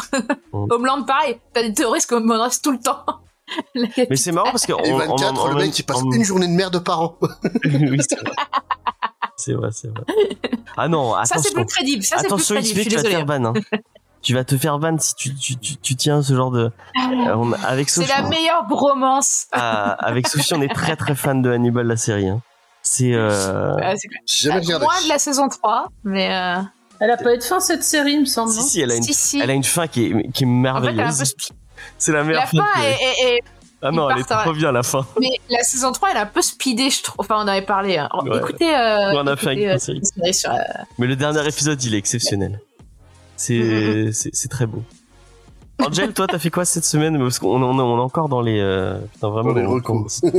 Mm. 0.53 0.67
Homeland 0.71 1.03
pareil, 1.05 1.39
t'as 1.53 1.63
des 1.63 1.73
terroristes 1.75 2.09
qui 2.09 2.15
menacent 2.23 2.63
tout 2.63 2.73
le 2.73 2.79
temps. 2.79 3.05
Mais 3.75 4.17
c'est 4.17 4.33
marrant 4.33 4.51
parce 4.51 4.65
que 4.67 4.73
on- 4.73 4.97
24, 4.97 5.45
on- 5.45 5.49
le 5.49 5.55
mec 5.57 5.73
qui 5.73 5.83
passe 5.83 6.03
on- 6.03 6.11
une 6.13 6.25
journée 6.25 6.47
de 6.47 6.53
merde 6.53 6.83
par 6.83 7.01
an. 7.03 7.19
oui, 7.65 7.99
c'est 8.09 8.19
vrai. 8.21 8.35
C'est 9.37 9.55
vrai, 9.55 9.69
c'est 9.73 9.89
vrai. 9.89 10.03
Ah 10.77 10.89
non, 10.89 11.15
Ça 11.25 11.25
c'est 11.25 11.35
attention. 11.35 11.55
plus 11.55 11.65
crédible, 11.67 12.03
ça 12.03 12.17
c'est 12.17 12.23
plus 12.23 12.27
Attention, 12.35 12.55
crédible, 12.55 12.81
je 12.81 12.85
XP, 12.85 12.91
suis 12.91 12.91
tu 12.91 12.97
vas 12.97 13.03
te 13.03 13.07
désolée. 13.09 13.27
faire 13.27 13.41
ban. 13.41 13.45
Hein. 13.75 13.79
tu 14.23 14.35
vas 14.35 14.45
te 14.45 14.57
faire 14.57 14.79
ban 14.79 14.97
si 14.99 15.15
tu, 15.17 15.35
tu, 15.35 15.57
tu, 15.59 15.77
tu 15.77 15.97
tiens 15.97 16.23
ce 16.23 16.35
genre 16.35 16.51
de. 16.51 16.71
Euh, 16.97 17.53
avec 17.67 17.91
C'est 17.91 18.07
la 18.07 18.23
meilleure 18.23 18.65
bromance. 18.69 19.47
ah, 19.53 19.93
avec 19.99 20.29
Sophie, 20.29 20.55
on 20.55 20.63
est 20.63 20.73
très 20.73 20.97
très 20.97 21.15
fan 21.17 21.43
de 21.43 21.51
Hannibal 21.51 21.87
la 21.87 21.97
série. 21.97 22.29
Hein. 22.29 22.41
C'est. 22.83 23.13
Euh... 23.15 23.75
Ouais, 23.77 23.95
c'est. 23.97 24.09
Moins 24.51 25.03
de 25.05 25.09
la 25.09 25.19
saison 25.19 25.49
3, 25.49 25.89
mais 26.05 26.35
euh, 26.35 26.57
Elle 27.01 27.11
a 27.11 27.17
pas 27.17 27.35
eu 27.35 27.39
de 27.39 27.43
fin 27.43 27.61
cette 27.61 27.85
série, 27.85 28.13
il 28.15 28.21
me 28.21 28.25
semble. 28.27 28.53
Si 28.53 28.63
si, 28.63 28.81
elle 28.81 28.91
a 28.91 28.97
une, 28.97 29.03
si 29.03 29.15
si. 29.15 29.41
elle 29.41 29.51
a 29.51 29.55
une 29.55 29.65
fin 29.65 29.87
qui 29.87 30.07
est, 30.07 30.31
qui 30.33 30.45
est 30.45 30.47
En 30.47 30.53
fait, 30.53 30.59
elle 30.59 30.65
est 30.65 30.69
un 30.69 30.81
peu 30.81 30.87
merveilleuse. 30.97 31.23
spi- 31.23 31.53
C'est 31.99 32.13
la 32.13 32.25
meilleure 32.25 32.43
La 32.43 32.47
fin 32.47 32.81
que- 32.81 32.85
est, 32.85 32.93
est- 32.93 33.37
est- 33.37 33.43
Ah 33.83 33.91
non, 33.91 34.09
elle 34.11 34.19
est 34.21 34.25
trop 34.25 34.53
bien 34.53 34.73
la 34.73 34.83
fin. 34.83 35.07
mais 35.21 35.31
la 35.49 35.63
saison 35.63 35.93
3 35.93 36.11
elle 36.11 36.17
est 36.17 36.21
un 36.21 36.27
peu 36.27 36.43
speedée, 36.43 36.91
je 36.91 37.03
trouve. 37.03 37.17
Enfin, 37.19 37.37
on 37.39 37.45
en 37.45 37.49
avait 37.49 37.63
parlé. 37.67 37.97
hein. 37.99 38.09
Ouais. 38.25 38.39
Écoutez, 38.39 38.75
euh, 38.75 39.13
on 39.15 39.27
a 39.27 39.37
fait 39.37 39.47
écoutez, 39.47 39.51
avec 39.51 39.65
euh, 39.65 39.69
la 39.73 39.79
série. 39.79 39.99
une 39.99 40.05
série 40.05 40.35
sur, 40.35 40.51
euh, 40.51 40.57
Mais 40.99 41.07
le 41.07 41.17
dernier 41.17 41.47
épisode, 41.47 41.83
il 41.85 41.95
est 41.95 41.99
exceptionnel. 41.99 42.61
C'est 43.37 43.55
Mhm. 43.55 44.13
c'est 44.13 44.31
c'est 44.35 44.49
très 44.49 44.67
beau. 44.67 44.83
Angel, 45.85 46.13
toi, 46.13 46.27
t'as 46.29 46.39
fait 46.39 46.51
quoi 46.51 46.65
cette 46.65 46.85
semaine? 46.85 47.19
Parce 47.19 47.39
qu'on 47.41 47.61
on, 47.61 47.79
on 47.79 47.99
est 47.99 48.03
encore 48.03 48.29
dans 48.29 48.41
les. 48.43 48.61
Euh... 48.61 48.99
putain, 49.15 49.29
vraiment, 49.31 49.53
Dans 49.53 49.59
les 49.61 49.67
recours. 49.67 50.07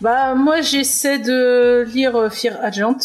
Bah, 0.00 0.34
moi, 0.34 0.60
j'essaie 0.60 1.18
de 1.18 1.84
lire 1.92 2.16
euh, 2.16 2.28
Fear 2.28 2.56
Agent. 2.62 2.96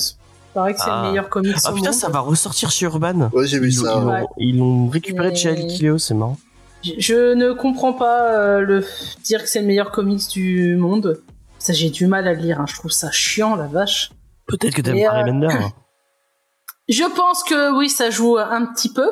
Paraît 0.53 0.74
que 0.74 0.79
c'est 0.79 0.89
Ah. 0.89 1.03
le 1.03 1.10
meilleur 1.10 1.29
comics 1.29 1.55
Ah 1.63 1.71
au 1.71 1.75
putain, 1.75 1.91
monde. 1.91 2.00
ça 2.00 2.10
va 2.10 2.19
ressortir 2.19 2.69
chez 2.71 2.86
Urban. 2.86 3.29
Ouais, 3.33 3.48
j'ai 3.48 3.60
vu 3.60 3.69
Ils 3.69 3.74
ça. 3.74 3.98
ouais. 4.00 4.25
ils 4.38 4.57
l'ont 4.57 4.88
récupéré 4.89 5.31
de 5.31 5.36
chez 5.36 5.50
Alikileo, 5.50 5.98
c'est 5.98 6.13
marrant. 6.13 6.38
Je- 6.83 6.91
Je 6.98 7.33
ne 7.33 7.53
comprends 7.53 7.93
pas 7.93 8.33
euh, 8.33 8.60
le 8.60 8.86
dire 9.24 9.41
que 9.43 9.48
c'est 9.50 9.62
le 9.62 9.67
meilleur 9.67 9.91
comics 9.91 10.27
du 10.29 10.75
monde. 10.75 11.21
Ça, 11.60 11.71
j'ai 11.74 11.89
du 11.89 12.07
mal 12.07 12.27
à 12.27 12.33
le 12.33 12.39
lire. 12.41 12.60
hein. 12.60 12.65
Je 12.67 12.74
trouve 12.75 12.91
ça 12.91 13.12
chiant, 13.12 13.55
la 13.55 13.67
vache. 13.67 14.12
Peut-être 14.48 14.74
que 14.75 14.81
t'aimes 14.81 14.98
Harry 15.07 15.21
euh, 15.21 15.31
Bender. 15.31 15.48
Je 16.89 17.03
pense 17.15 17.43
que 17.43 17.77
oui, 17.77 17.88
ça 17.89 18.10
joue 18.10 18.38
un 18.38 18.65
petit 18.65 18.91
peu. 18.91 19.07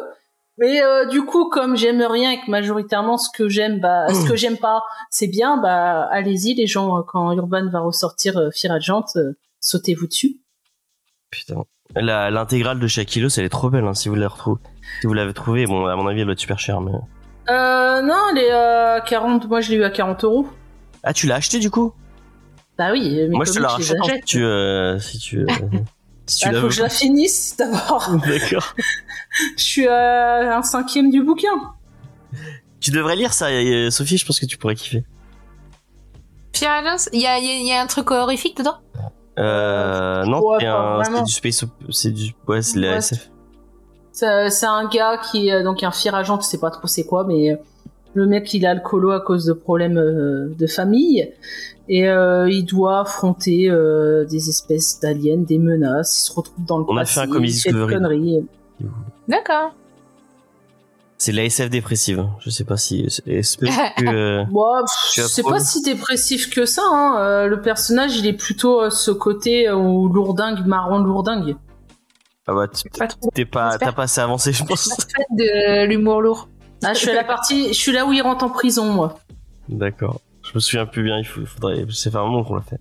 Mais 0.59 0.83
euh, 0.83 1.05
du 1.05 1.23
coup, 1.23 1.49
comme 1.49 1.77
j'aime 1.77 2.01
rien 2.01 2.31
et 2.31 2.41
que 2.41 2.51
majoritairement 2.51 3.17
ce 3.17 3.29
que 3.35 3.47
j'aime, 3.47 3.79
bah, 3.79 4.07
ce 4.13 4.27
que 4.27 4.35
j'aime 4.35 4.57
pas, 4.57 4.83
c'est 5.09 5.27
bien, 5.27 5.57
bah, 5.57 6.07
allez-y 6.11 6.53
les 6.53 6.67
gens, 6.67 6.97
euh, 6.97 7.01
quand 7.07 7.31
Urban 7.31 7.69
va 7.69 7.79
ressortir 7.79 8.37
euh, 8.37 8.49
euh, 8.49 9.33
sautez-vous 9.61 10.07
dessus. 10.07 10.37
Putain. 11.31 11.63
L'intégrale 11.95 12.79
de 12.79 12.87
chez 12.87 13.01
Aquilos, 13.01 13.29
elle 13.37 13.45
est 13.45 13.49
trop 13.49 13.69
belle, 13.69 13.85
hein, 13.85 13.93
si 13.93 14.09
vous 14.09 14.15
la 14.15 14.27
retrouvez. 14.27 14.59
Si 15.01 15.07
vous 15.07 15.13
l'avez 15.13 15.33
trouvée, 15.33 15.65
bon, 15.65 15.85
à 15.87 15.95
mon 15.95 16.07
avis, 16.07 16.19
elle 16.19 16.25
doit 16.25 16.33
être 16.33 16.39
super 16.39 16.59
chère, 16.59 16.81
mais. 16.81 16.91
Euh, 17.49 18.01
non, 18.01 18.27
elle 18.31 18.37
est 18.37 18.51
à 18.51 19.01
40, 19.01 19.47
moi 19.47 19.61
je 19.61 19.71
l'ai 19.71 19.77
eu 19.77 19.83
à 19.83 19.89
40 19.89 20.23
euros. 20.23 20.47
Ah, 21.01 21.13
tu 21.13 21.25
l'as 21.25 21.35
acheté 21.35 21.57
du 21.57 21.71
coup? 21.71 21.93
Bah 22.77 22.91
oui, 22.91 23.27
Moi, 23.29 23.43
je 23.45 23.53
te 23.53 23.59
la 23.59 23.69
rachète 23.69 24.25
tu. 24.25 24.43
si 24.99 25.19
tu. 25.19 25.45
euh, 26.29 26.31
si 26.31 26.39
tu 26.39 26.45
Bah, 26.45 26.51
la 26.53 26.57
faut 26.59 26.63
veux. 26.63 26.69
que 26.69 26.75
je 26.75 26.81
la 26.83 26.89
finisse 26.89 27.55
d'abord. 27.57 28.09
D'accord. 28.27 28.75
je 29.57 29.63
suis 29.63 29.87
à 29.87 30.57
un 30.57 30.63
cinquième 30.63 31.09
du 31.09 31.23
bouquin. 31.23 31.49
Tu 32.79 32.91
devrais 32.91 33.15
lire 33.15 33.33
ça, 33.33 33.47
euh, 33.47 33.89
Sophie, 33.89 34.17
je 34.17 34.25
pense 34.25 34.39
que 34.39 34.45
tu 34.45 34.57
pourrais 34.57 34.75
kiffer. 34.75 35.03
Fear 36.55 36.71
Agents, 36.85 37.09
il 37.13 37.21
y 37.21 37.27
a, 37.27 37.37
il 37.37 37.45
y 37.45 37.49
a- 37.49 37.53
il 37.59 37.67
y 37.67 37.71
a 37.73 37.81
un 37.81 37.87
truc 37.87 38.11
horrifique 38.11 38.57
dedans? 38.57 38.77
Euh, 39.37 40.23
non, 40.25 40.41
Ouais, 40.41 40.59
c'est 41.05 41.23
du 41.23 41.31
space, 41.31 41.63
op- 41.63 41.71
c'est 41.91 42.11
du, 42.11 42.33
ouais, 42.47 42.61
c'est 42.61 42.79
la 42.79 42.91
Ouais, 42.91 42.97
SF. 42.97 43.29
C'est 44.11 44.65
un 44.65 44.87
gars 44.89 45.17
qui 45.31 45.47
est 45.49 45.63
donc 45.63 45.81
un 45.83 45.91
Fear 45.91 46.13
Agent, 46.15 46.41
je 46.41 46.45
sais 46.45 46.57
pas 46.57 46.71
trop 46.71 46.87
c'est 46.87 47.05
quoi, 47.05 47.23
mais 47.23 47.51
euh, 47.51 47.55
le 48.13 48.25
mec 48.25 48.53
il 48.53 48.65
a 48.65 48.73
le 48.73 48.81
colo 48.81 49.11
à 49.11 49.21
cause 49.21 49.45
de 49.45 49.53
problèmes 49.53 49.97
euh, 49.97 50.49
de 50.57 50.67
famille 50.67 51.31
et 51.87 52.07
euh, 52.07 52.49
il 52.49 52.65
doit 52.65 53.01
affronter 53.01 53.69
euh, 53.69 54.25
des 54.25 54.49
espèces 54.49 54.99
d'aliens, 54.99 55.37
des 55.37 55.57
menaces. 55.57 56.21
Il 56.21 56.25
se 56.25 56.33
retrouve 56.33 56.65
dans 56.65 56.77
le 56.77 56.85
On 56.87 56.97
a 56.97 57.05
fait 57.05 57.21
un 57.21 57.27
Comic 57.27 57.51
Discovery. 57.51 57.93
conneries. 57.93 58.45
D'accord. 59.27 59.73
C'est 61.19 61.33
de 61.33 61.37
la 61.37 61.43
SF 61.43 61.69
dépressive. 61.69 62.25
Je 62.39 62.49
sais 62.49 62.63
pas 62.63 62.77
si, 62.77 63.05
que, 63.25 63.29
euh, 64.07 64.45
c'est 65.11 65.41
approuves 65.41 65.51
pas 65.51 65.59
si 65.59 65.81
dépressif 65.81 66.49
que 66.49 66.65
ça. 66.65 66.81
Hein. 66.85 67.17
Euh, 67.19 67.47
le 67.47 67.61
personnage, 67.61 68.15
il 68.17 68.25
est 68.25 68.33
plutôt 68.33 68.81
euh, 68.81 68.89
ce 68.89 69.11
côté 69.11 69.67
euh, 69.67 69.73
lourdingue, 69.73 70.65
marron 70.65 70.99
lourdingue. 70.99 71.57
ah 72.47 72.53
bah, 72.53 72.67
Pas 72.97 73.07
t'es 73.33 73.43
pas, 73.43 73.77
t'as 73.77 73.91
pas 73.91 74.03
assez 74.03 74.21
avancé, 74.21 74.53
je 74.53 74.63
pense. 74.63 74.95
de 75.31 75.85
l'humour 75.87 76.21
lourd. 76.21 76.47
Ah, 76.83 76.93
je 76.93 76.99
suis 76.99 77.09
à 77.09 77.13
la 77.15 77.23
partie, 77.23 77.69
je 77.69 77.73
suis 77.79 77.91
là 77.91 78.05
où 78.05 78.13
il 78.13 78.21
rentre 78.21 78.43
en 78.45 78.49
prison, 78.49 78.91
moi. 78.91 79.19
D'accord. 79.67 80.21
Je 80.43 80.51
me 80.55 80.59
souviens 80.59 80.85
plus 80.85 81.03
bien, 81.03 81.19
il 81.19 81.25
faudrait, 81.25 81.85
c'est 81.93 82.15
un 82.15 82.21
moment 82.23 82.43
qu'on 82.43 82.55
l'a 82.55 82.61
fait. 82.61 82.79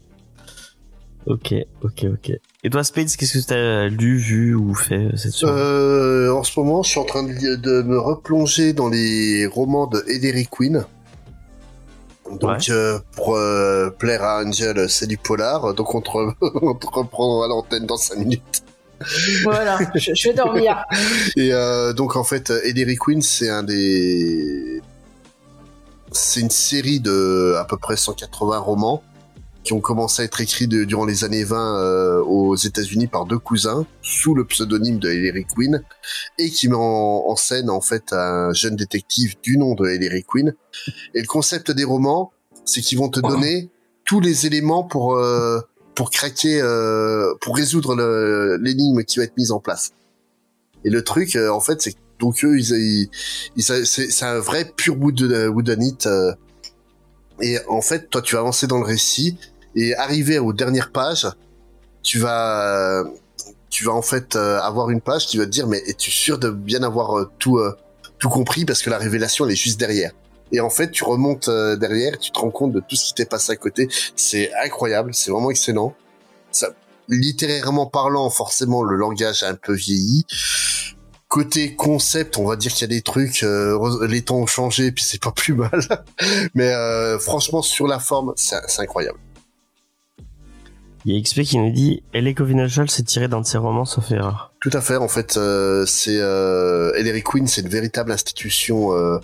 Ok, 1.27 1.53
ok, 1.83 2.07
ok. 2.15 2.33
Et 2.65 2.71
toi, 2.71 2.83
Spades, 2.85 3.09
qu'est-ce 3.17 3.39
que 3.39 3.45
t'as 3.45 3.89
lu, 3.89 4.17
vu 4.17 4.55
ou 4.55 4.75
fait 4.75 4.95
euh, 5.13 5.17
cette 5.17 5.33
semaine 5.33 5.55
Euh, 5.57 6.33
en 6.33 6.43
ce 6.43 6.59
moment, 6.59 6.83
je 6.83 6.91
suis 6.91 7.01
en 7.01 7.05
train 7.05 7.23
de, 7.25 7.57
de 7.57 7.83
me 7.83 7.99
replonger 7.99 8.73
dans 8.73 8.89
les 8.89 9.47
romans 9.47 9.87
de 9.87 10.03
Hilary 10.09 10.47
Quinn. 10.47 10.87
Donc, 12.31 12.43
Ouais. 12.51 12.71
euh, 12.71 12.99
pour 13.17 13.37
euh, 13.37 13.91
plaire 13.91 14.23
à 14.23 14.43
Angel, 14.45 14.89
c'est 14.89 15.07
du 15.07 15.19
polar. 15.19 15.75
Donc, 15.75 15.95
on 15.95 16.01
te, 16.01 16.09
re- 16.11 16.35
on 16.63 16.75
te 16.75 16.87
reprend 16.87 17.43
à 17.43 17.49
l'antenne 17.49 17.85
dans 17.87 17.97
5 17.97 18.17
minutes. 18.19 18.63
Voilà, 19.45 19.79
je, 19.95 20.29
vais 20.29 20.35
dormir. 20.35 20.85
Et 21.37 21.53
euh, 21.53 21.93
donc, 21.93 22.17
en 22.17 22.25
fait, 22.25 22.53
Hilary 22.65 22.97
Quinn, 22.97 23.23
c'est 23.23 23.49
un 23.49 23.63
des. 23.63 24.83
C'est 26.11 26.41
une 26.41 26.51
série 26.51 27.01
de 27.01 27.55
à 27.59 27.65
peu 27.65 27.77
près 27.77 27.97
180 27.97 28.59
romans 28.59 29.03
qui 29.69 29.75
ont 29.75 29.81
commencé 29.81 30.23
à 30.23 30.25
être 30.25 30.41
écrits 30.41 30.67
durant 30.67 31.05
les 31.05 31.25
années 31.25 31.45
20 31.45 31.77
euh, 31.77 32.23
aux 32.25 32.57
États-Unis 32.57 33.07
par 33.07 33.27
deux 33.27 33.39
cousins 33.39 33.85
sous 34.01 34.35
le 34.35 34.47
pseudonyme 34.47 34.99
de 34.99 35.13
Hilary 35.13 35.45
Quinn 35.45 35.83
et 36.39 36.49
qui 36.49 36.69
met 36.69 36.75
en, 36.75 37.37
scène 37.37 37.69
en 37.69 37.83
fait 37.83 38.15
un 38.15 38.51
jeune 38.55 38.77
détective 38.77 39.37
du 39.43 39.59
nom 39.59 39.75
de 39.75 39.87
Hilary 39.91 40.25
Quinn. 40.25 40.55
Et 41.15 41.21
le 41.21 41.27
concept 41.27 41.71
des 41.71 41.85
romans, 41.85 42.33
c'est 42.65 42.81
qu'ils 42.81 42.97
vont 42.97 43.11
te 43.11 43.21
donner 43.21 43.69
tous 44.07 44.21
les 44.21 44.47
éléments 44.47 44.85
pour 44.85 45.17
euh, 45.17 45.61
pour 45.99 46.11
craquer, 46.13 46.61
euh, 46.63 47.35
pour 47.41 47.57
résoudre 47.57 47.97
l'énigme 48.61 49.03
qui 49.03 49.19
va 49.19 49.25
être 49.25 49.37
mise 49.37 49.51
en 49.51 49.59
place. 49.59 49.91
Et 50.85 50.91
le 50.91 51.03
truc, 51.03 51.35
euh, 51.35 51.51
en 51.51 51.59
fait, 51.59 51.83
c'est 51.83 51.97
donc 52.21 52.45
eux, 52.45 52.57
ils, 52.57 52.71
ils, 52.71 53.11
ils- 53.57 53.87
c'est 53.87 54.25
un 54.25 54.39
vrai 54.39 54.65
pur 54.77 54.97
wood- 54.97 55.23
euh, 55.23 56.33
et 57.41 57.59
en 57.69 57.81
fait, 57.83 58.11
toi, 58.11 58.23
tu 58.23 58.37
vas 58.37 58.43
avancer 58.43 58.69
dans 58.69 58.79
le 58.79 58.85
récit 58.85 59.39
et 59.75 59.97
arriver 59.97 60.39
aux 60.39 60.53
dernières 60.53 60.93
pages, 60.93 61.27
tu 62.05 62.21
vas, 62.21 63.03
tu 63.69 63.85
vas 63.85 63.93
en 63.93 64.03
fait 64.03 64.37
avoir 64.37 64.91
une 64.91 65.01
page 65.01 65.27
qui 65.27 65.37
va 65.37 65.47
te 65.47 65.51
dire, 65.51 65.67
mais 65.67 65.83
es-tu 65.89 66.13
sûr 66.13 66.39
de 66.39 66.51
bien 66.51 66.85
avoir 66.85 67.29
tout, 67.41 67.59
tout 68.21 68.29
compris? 68.29 68.65
Parce 68.65 68.83
que 68.83 68.91
la 68.91 68.99
révélation 68.99 69.47
elle 69.47 69.53
est 69.53 69.57
juste 69.57 69.81
derrière. 69.81 70.13
Et 70.53 70.61
en 70.61 70.71
fait, 70.71 70.91
tu 70.91 71.05
remontes 71.05 71.49
euh, 71.49 71.77
derrière, 71.77 72.19
tu 72.19 72.31
te 72.31 72.39
rends 72.39 72.51
compte 72.51 72.73
de 72.73 72.81
tout 72.81 72.97
ce 72.97 73.09
qui 73.09 73.15
t'est 73.15 73.29
passé 73.29 73.53
à 73.53 73.57
côté. 73.57 73.89
C'est 74.17 74.51
incroyable, 74.65 75.15
c'est 75.15 75.31
vraiment 75.31 75.51
excellent. 75.51 75.95
Ça, 76.51 76.71
littérairement 77.09 77.87
parlant, 77.87 78.29
forcément, 78.31 78.83
le 78.83 78.97
langage 78.97 79.43
a 79.43 79.49
un 79.49 79.55
peu 79.55 79.75
vieilli. 79.75 80.25
Côté 81.29 81.75
concept, 81.75 82.39
on 82.39 82.47
va 82.47 82.57
dire 82.57 82.73
qu'il 82.73 82.83
y 82.83 82.85
a 82.85 82.95
des 82.97 83.03
trucs, 83.03 83.43
euh, 83.43 84.07
les 84.07 84.23
temps 84.23 84.39
ont 84.39 84.47
changé, 84.47 84.93
puis 84.93 85.05
c'est 85.05 85.21
pas 85.21 85.33
plus 85.33 85.53
mal. 85.53 85.81
Mais 86.55 86.73
euh, 86.73 87.19
franchement, 87.19 87.61
sur 87.61 87.87
la 87.87 87.99
forme, 87.99 88.33
c'est 88.37 88.57
incroyable. 88.79 89.19
Il 91.05 91.15
y 91.15 91.19
a 91.19 91.23
XP 91.23 91.43
qui 91.43 91.59
nous 91.59 91.71
dit 91.71 92.03
L.A. 92.13 92.35
Confidential 92.35 92.91
s'est 92.91 93.03
tiré 93.03 93.29
d'un 93.29 93.41
de 93.41 93.47
ses 93.47 93.59
romans, 93.59 93.85
sauf 93.85 94.11
erreur. 94.11 94.53
Tout 94.61 94.71
à 94.73 94.81
fait. 94.81 94.97
En 94.97 95.09
fait, 95.09 95.37
euh, 95.37 95.87
c'est 95.87 96.19
euh, 96.21 96.93
Ellery 96.95 97.23
Queen, 97.23 97.47
c'est 97.47 97.63
une 97.63 97.69
véritable 97.69 98.13
institution 98.13 98.93
euh, 98.93 99.19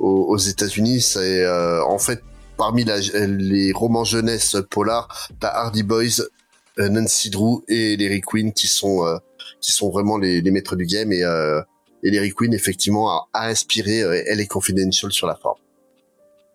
aux, 0.00 0.24
aux 0.32 0.36
États-Unis. 0.38 1.00
C'est 1.00 1.44
euh, 1.44 1.84
en 1.84 1.98
fait 1.98 2.20
parmi 2.56 2.84
la- 2.84 2.98
les 3.26 3.72
romans 3.72 4.04
jeunesse 4.04 4.56
polar, 4.70 5.28
t'as 5.38 5.48
Hardy 5.48 5.82
Boys, 5.84 6.20
euh, 6.78 6.88
Nancy 6.88 7.30
Drew 7.30 7.62
et 7.68 7.94
Ellery 7.94 8.20
Queen 8.20 8.52
qui 8.52 8.66
sont 8.66 9.06
euh, 9.06 9.16
qui 9.60 9.72
sont 9.72 9.90
vraiment 9.90 10.18
les, 10.18 10.40
les 10.40 10.50
maîtres 10.50 10.74
du 10.76 10.86
game. 10.86 11.12
Et 11.12 11.22
euh, 11.22 11.60
Ellery 12.02 12.32
Queen 12.34 12.52
effectivement 12.54 13.10
a, 13.10 13.28
a 13.32 13.48
inspiré 13.48 14.02
euh, 14.02 14.22
Elle 14.26 14.40
est 14.40 14.46
Confidential 14.46 15.12
sur 15.12 15.26
la 15.26 15.36
forme. 15.36 15.58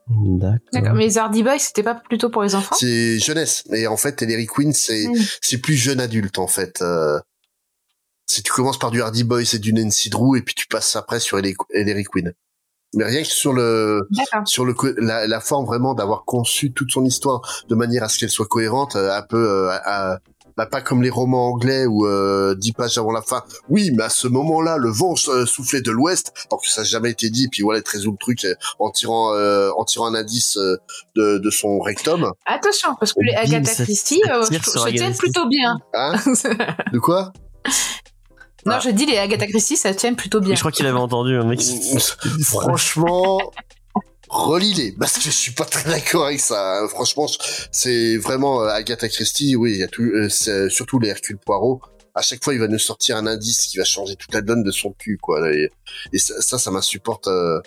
D'accord. 0.08 0.94
Mais 0.94 1.08
les 1.08 1.18
Hardy 1.18 1.42
Boys, 1.42 1.58
c'était 1.58 1.82
pas 1.82 1.96
plutôt 1.96 2.30
pour 2.30 2.44
les 2.44 2.54
enfants? 2.54 2.76
C'est 2.80 3.18
jeunesse. 3.18 3.64
Et 3.74 3.88
en 3.88 3.98
fait, 3.98 4.22
Ellery 4.22 4.46
Queen, 4.46 4.72
c'est 4.74 5.08
Mm. 5.08 5.16
c'est 5.42 5.58
plus 5.58 5.76
jeune 5.76 6.00
adulte 6.00 6.38
en 6.38 6.48
fait. 6.48 6.82
Euh, 6.82 7.20
si 8.30 8.44
tu 8.44 8.52
commences 8.52 8.78
par 8.80 8.92
du 8.92 9.02
Hardy 9.02 9.24
Boys 9.24 9.54
et 9.54 9.60
du 9.60 9.74
Nancy 9.74 10.10
Drew 10.10 10.36
et 10.38 10.42
puis 10.42 10.54
tu 10.56 10.68
passes 10.68 10.96
après 10.96 11.20
sur 11.20 11.40
Ellery 11.40 12.04
Queen. 12.04 12.34
Mais 12.96 13.06
rien 13.06 13.22
que 13.22 13.28
sur 13.28 13.54
le 13.54 14.02
sur 14.46 14.66
le 14.66 14.74
la, 14.98 15.28
la 15.28 15.40
forme 15.40 15.66
vraiment 15.66 15.94
d'avoir 15.94 16.24
conçu 16.26 16.72
toute 16.74 16.92
son 16.92 17.06
histoire 17.06 17.42
de 17.70 17.76
manière 17.76 18.04
à 18.04 18.10
ce 18.10 18.18
qu'elle 18.20 18.30
soit 18.30 18.48
cohérente, 18.48 18.96
euh, 18.96 19.16
un 19.16 19.22
peu 19.22 19.38
euh, 19.50 19.70
à- 19.84 20.20
bah, 20.58 20.66
pas 20.66 20.80
comme 20.80 21.04
les 21.04 21.10
romans 21.10 21.50
anglais 21.50 21.86
où 21.86 22.06
euh, 22.08 22.56
dix 22.56 22.72
pages 22.72 22.98
avant 22.98 23.12
la 23.12 23.22
fin. 23.22 23.44
Oui, 23.68 23.92
mais 23.94 24.04
à 24.04 24.10
ce 24.10 24.30
moment-là, 24.30 24.78
le 24.78 24.90
vent 24.90 25.14
euh, 25.28 25.46
soufflait 25.46 25.82
de 25.82 25.92
l'ouest, 25.92 26.32
alors 26.50 26.62
que 26.62 26.70
ça 26.70 26.80
n'a 26.82 26.86
jamais 26.86 27.10
été 27.12 27.30
dit. 27.30 27.50
Puis 27.50 27.62
voilà, 27.62 27.80
il 27.80 27.84
te 27.84 27.92
résout 27.92 28.12
le 28.12 28.18
truc 28.18 28.48
en 28.80 28.90
tirant, 28.90 29.34
euh, 29.34 29.70
en 29.76 29.84
tirant 29.84 30.06
un 30.06 30.16
indice 30.16 30.56
euh, 30.56 30.78
de, 31.18 31.40
de 31.40 31.50
son 31.50 31.80
rectum. 31.82 32.32
Attention, 32.46 32.96
parce 32.98 33.12
que 33.12 33.20
les 33.26 33.34
Agatha 33.34 33.84
Christie 33.84 34.22
euh, 34.32 34.44
se 34.46 34.88
tiennent 34.96 35.18
plutôt 35.18 35.46
bien. 35.50 35.76
Hein 35.94 36.14
De 36.94 37.00
quoi? 37.00 37.34
Non, 38.66 38.74
Ah. 38.76 38.80
je 38.80 38.90
dis 38.90 39.06
les 39.06 39.18
Agatha 39.18 39.46
Christie, 39.48 39.78
ça 39.78 39.94
tient 39.94 40.14
plutôt 40.14 40.40
bien. 40.42 40.56
Je 40.56 40.60
crois 40.60 40.72
qu'il 40.72 40.86
avait 40.86 40.98
entendu 40.98 41.36
un 41.38 41.44
mec. 41.46 41.62
Franchement, 42.44 43.40
relis-les, 44.30 44.94
parce 44.94 45.14
que 45.14 45.22
je 45.22 45.30
suis 45.30 45.52
pas 45.52 45.66
très 45.66 45.90
d'accord 45.90 46.26
avec 46.26 46.40
ça. 46.40 46.80
hein. 46.80 46.88
Franchement, 46.88 47.28
c'est 47.72 48.18
vraiment 48.18 48.62
euh, 48.64 48.68
Agatha 48.70 49.08
Christie. 49.10 49.56
Oui, 49.56 49.72
il 49.74 49.78
y 49.78 49.84
a 49.84 49.88
tout, 49.88 50.02
euh, 50.04 50.70
surtout 50.70 51.00
les 51.00 51.10
Hercule 51.10 51.38
Poirot. 51.38 51.82
À 52.16 52.22
chaque 52.22 52.44
fois, 52.44 52.54
il 52.54 52.60
va 52.60 52.68
nous 52.68 52.80
sortir 52.80 53.18
un 53.18 53.28
indice 53.28 53.68
qui 53.68 53.78
va 53.78 53.84
changer 53.84 54.16
toute 54.16 54.34
la 54.34 54.42
donne 54.42 54.64
de 54.64 54.72
son 54.72 54.94
cul, 54.94 55.18
quoi. 55.22 55.52
Et, 55.54 55.70
et 56.14 56.18
ça, 56.18 56.58
ça, 56.58 56.72
m'insupporte 56.72 57.28
euh, 57.28 57.60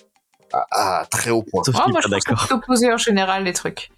à, 0.52 1.00
à 1.00 1.06
très 1.06 1.30
haut 1.30 1.42
point. 1.42 1.62
Ah, 1.74 1.84
est 1.86 1.90
moi, 1.90 2.00
je 2.02 2.46
trouve 2.46 2.60
que 2.60 2.74
c'est 2.76 2.90
en 2.92 2.96
général, 2.96 3.44
les 3.44 3.52
trucs. 3.52 3.90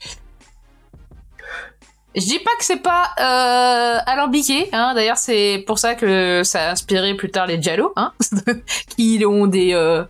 Je 2.17 2.23
dis 2.23 2.41
pas 2.41 2.51
que 2.59 2.65
c'est 2.65 2.83
pas 2.83 3.11
euh, 3.21 3.99
alambiqué, 4.07 4.69
hein. 4.73 4.95
D'ailleurs, 4.95 5.17
c'est 5.17 5.63
pour 5.67 5.79
ça 5.79 5.95
que 5.95 6.43
ça 6.45 6.69
a 6.69 6.71
inspiré 6.73 7.15
plus 7.15 7.31
tard 7.31 7.47
les 7.47 7.63
Giallo, 7.63 7.93
hein, 7.97 8.13
qui 8.97 9.23
ont 9.25 9.47
des 9.47 9.75
euh, 9.75 10.03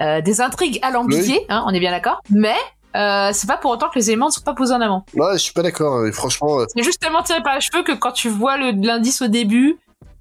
euh, 0.00 0.20
des 0.20 0.40
intrigues 0.42 0.78
alambiquées, 0.82 1.46
hein. 1.48 1.64
On 1.66 1.70
est 1.72 1.80
bien 1.80 1.92
d'accord. 1.92 2.20
Mais 2.30 2.56
euh, 2.94 3.30
c'est 3.32 3.46
pas 3.46 3.56
pour 3.56 3.70
autant 3.70 3.88
que 3.88 3.98
les 3.98 4.10
éléments 4.10 4.26
ne 4.26 4.32
sont 4.32 4.42
pas 4.42 4.52
posés 4.54 4.74
en 4.74 4.80
amont. 4.82 5.02
Ouais, 5.14 5.32
je 5.34 5.38
suis 5.38 5.52
pas 5.54 5.62
d'accord. 5.62 5.96
hein. 6.00 6.12
Franchement, 6.12 6.60
euh, 6.60 6.66
C'est 6.74 6.82
juste 6.82 7.00
tellement 7.00 7.22
tiré 7.22 7.42
par 7.42 7.54
les 7.54 7.60
cheveux 7.62 7.82
que 7.82 7.92
quand 7.92 8.12
tu 8.12 8.28
vois 8.28 8.56
l'indice 8.58 9.22
au 9.22 9.28
début, 9.28 9.78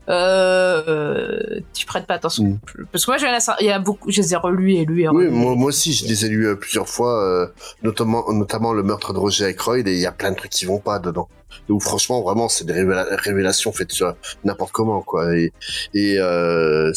euh, 0.10 1.40
tu 1.74 1.86
prêtes 1.86 2.06
pas 2.06 2.16
attention. 2.16 2.44
Mm. 2.44 2.60
Parce 2.92 3.06
que 3.06 3.12
moi, 3.12 3.18
j'ai 3.18 3.28
la- 3.28 3.56
il 3.60 3.66
y 3.66 3.72
a 3.72 3.80
beaucoup, 3.80 4.12
je 4.12 4.22
les 4.22 4.34
ai 4.34 4.36
relus 4.38 4.74
et 4.74 4.86
lus 4.86 5.04
et 5.04 5.10
oui, 5.10 5.28
moi, 5.30 5.56
moi 5.56 5.68
aussi, 5.68 5.94
je 5.94 6.06
les 6.08 6.26
ai 6.26 6.30
lus 6.30 6.48
euh, 6.48 6.56
plusieurs 6.56 6.88
fois, 6.90 7.24
euh, 7.24 7.48
notamment, 7.82 8.32
notamment 8.32 8.74
le 8.74 8.84
meurtre 8.84 9.14
de 9.14 9.20
Roger 9.20 9.46
Ackroyd, 9.46 9.88
et 9.88 9.94
il 9.94 10.00
y 10.00 10.06
a 10.06 10.12
plein 10.12 10.32
de 10.32 10.36
trucs 10.36 10.52
qui 10.52 10.66
vont 10.66 10.80
pas 10.80 11.00
dedans. 11.00 11.30
Où 11.70 11.80
franchement, 11.80 12.22
vraiment, 12.22 12.50
c'est 12.50 12.66
des 12.66 12.74
révéla- 12.74 13.08
révélations 13.16 13.72
faites 13.72 13.92
sur 13.92 14.16
n'importe 14.44 14.72
comment, 14.72 15.02
quoi. 15.02 15.36
Et, 15.38 15.54
et 15.94 16.18
euh, 16.20 16.92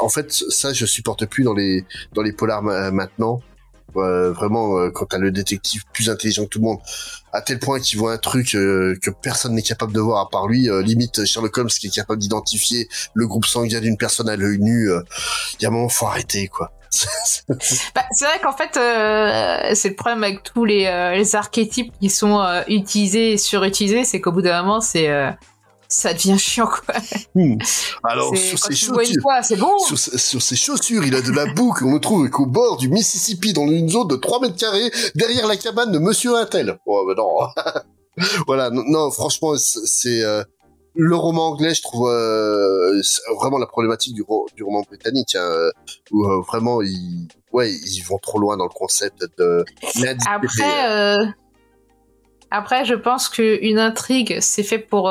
en 0.00 0.08
fait, 0.08 0.32
ça, 0.32 0.72
je 0.72 0.86
supporte 0.86 1.26
plus 1.26 1.44
dans 1.44 1.52
les 1.54 1.84
dans 2.14 2.22
les 2.22 2.32
polars 2.32 2.62
ma- 2.62 2.90
maintenant. 2.90 3.42
Euh, 3.96 4.32
vraiment, 4.32 4.90
quand 4.90 5.06
t'as 5.06 5.18
le 5.18 5.30
détective 5.30 5.82
plus 5.94 6.10
intelligent 6.10 6.44
que 6.44 6.50
tout 6.50 6.58
le 6.58 6.64
monde, 6.66 6.78
à 7.32 7.40
tel 7.40 7.58
point 7.58 7.80
qu'il 7.80 7.98
voit 7.98 8.12
un 8.12 8.18
truc 8.18 8.54
euh, 8.54 8.96
que 9.02 9.10
personne 9.10 9.54
n'est 9.54 9.62
capable 9.62 9.92
de 9.92 10.00
voir 10.00 10.20
à 10.20 10.28
part 10.28 10.48
lui, 10.48 10.68
euh, 10.70 10.82
limite 10.82 11.24
Sherlock 11.24 11.56
Holmes 11.58 11.68
qui 11.68 11.88
est 11.88 11.94
capable 11.94 12.20
d'identifier 12.20 12.88
le 13.14 13.26
groupe 13.26 13.46
sanguin 13.46 13.80
d'une 13.80 13.96
personne 13.96 14.28
à 14.28 14.36
l'œil 14.36 14.58
nu, 14.58 14.90
euh, 14.90 15.02
il 15.58 15.62
y 15.62 15.66
a 15.66 15.68
un 15.68 15.72
moment, 15.72 15.88
faut 15.88 16.06
arrêter, 16.06 16.48
quoi. 16.48 16.72
Bah, 17.94 18.02
c'est 18.12 18.24
vrai 18.24 18.38
qu'en 18.42 18.52
fait, 18.52 18.76
euh, 18.76 19.74
c'est 19.74 19.90
le 19.90 19.94
problème 19.94 20.22
avec 20.24 20.42
tous 20.42 20.64
les, 20.64 20.86
euh, 20.86 21.14
les 21.14 21.36
archétypes 21.36 21.92
qui 22.00 22.10
sont 22.10 22.40
euh, 22.40 22.62
utilisés 22.68 23.32
et 23.32 23.36
surutilisés, 23.38 24.04
c'est 24.04 24.20
qu'au 24.20 24.32
bout 24.32 24.42
d'un 24.42 24.62
moment, 24.62 24.80
c'est 24.80 25.08
euh, 25.08 25.30
ça 25.88 26.12
devient 26.12 26.38
chiant 26.38 26.66
quoi. 26.68 26.94
Alors, 28.04 28.30
C'est- 28.36 28.42
sur 28.42 28.58
ses 28.58 28.74
chaussures, 28.74 29.22
fois, 29.22 29.42
c'est 29.42 29.56
bon. 29.56 29.78
sur, 29.78 29.98
ses- 29.98 30.18
sur 30.18 30.42
ses 30.42 30.56
chaussures, 30.56 31.04
il 31.04 31.14
a 31.14 31.22
de 31.22 31.32
la 31.32 31.46
boue 31.46 31.72
qu'on 31.72 31.92
ne 31.94 31.98
trouve 31.98 32.28
qu'au 32.30 32.46
bord 32.46 32.76
du 32.76 32.88
Mississippi, 32.88 33.52
dans 33.52 33.66
une 33.66 33.88
zone 33.88 34.08
de 34.08 34.16
3 34.16 34.40
mètres 34.40 34.56
carrés, 34.56 34.90
derrière 35.14 35.46
la 35.46 35.56
cabane 35.56 35.90
de 35.92 35.98
Monsieur 35.98 36.36
Intel. 36.36 36.78
Oh, 36.86 37.04
mais 37.08 37.14
non. 37.14 37.28
voilà, 38.46 38.70
non, 38.70 38.82
non, 38.86 39.10
franchement, 39.10 39.54
c'est 39.56 40.22
euh, 40.22 40.42
le 40.94 41.14
roman 41.16 41.48
anglais, 41.48 41.74
je 41.74 41.82
trouve 41.82 42.08
euh, 42.10 43.00
vraiment 43.38 43.58
la 43.58 43.66
problématique 43.66 44.14
du, 44.14 44.22
ro- 44.22 44.46
du 44.56 44.64
roman 44.64 44.82
britannique, 44.82 45.36
hein, 45.36 45.40
euh, 45.42 45.70
où 46.10 46.24
euh, 46.26 46.40
vraiment 46.42 46.82
ils, 46.82 47.28
ouais, 47.52 47.72
ils 47.72 48.02
vont 48.02 48.18
trop 48.18 48.38
loin 48.38 48.56
dans 48.56 48.64
le 48.64 48.70
concept 48.74 49.24
de 49.38 49.64
Après, 50.26 51.16
après, 52.50 52.84
je 52.84 52.94
pense 52.94 53.28
que 53.28 53.62
une 53.62 53.78
intrigue, 53.78 54.38
c'est 54.40 54.62
fait 54.62 54.78
pour 54.78 55.08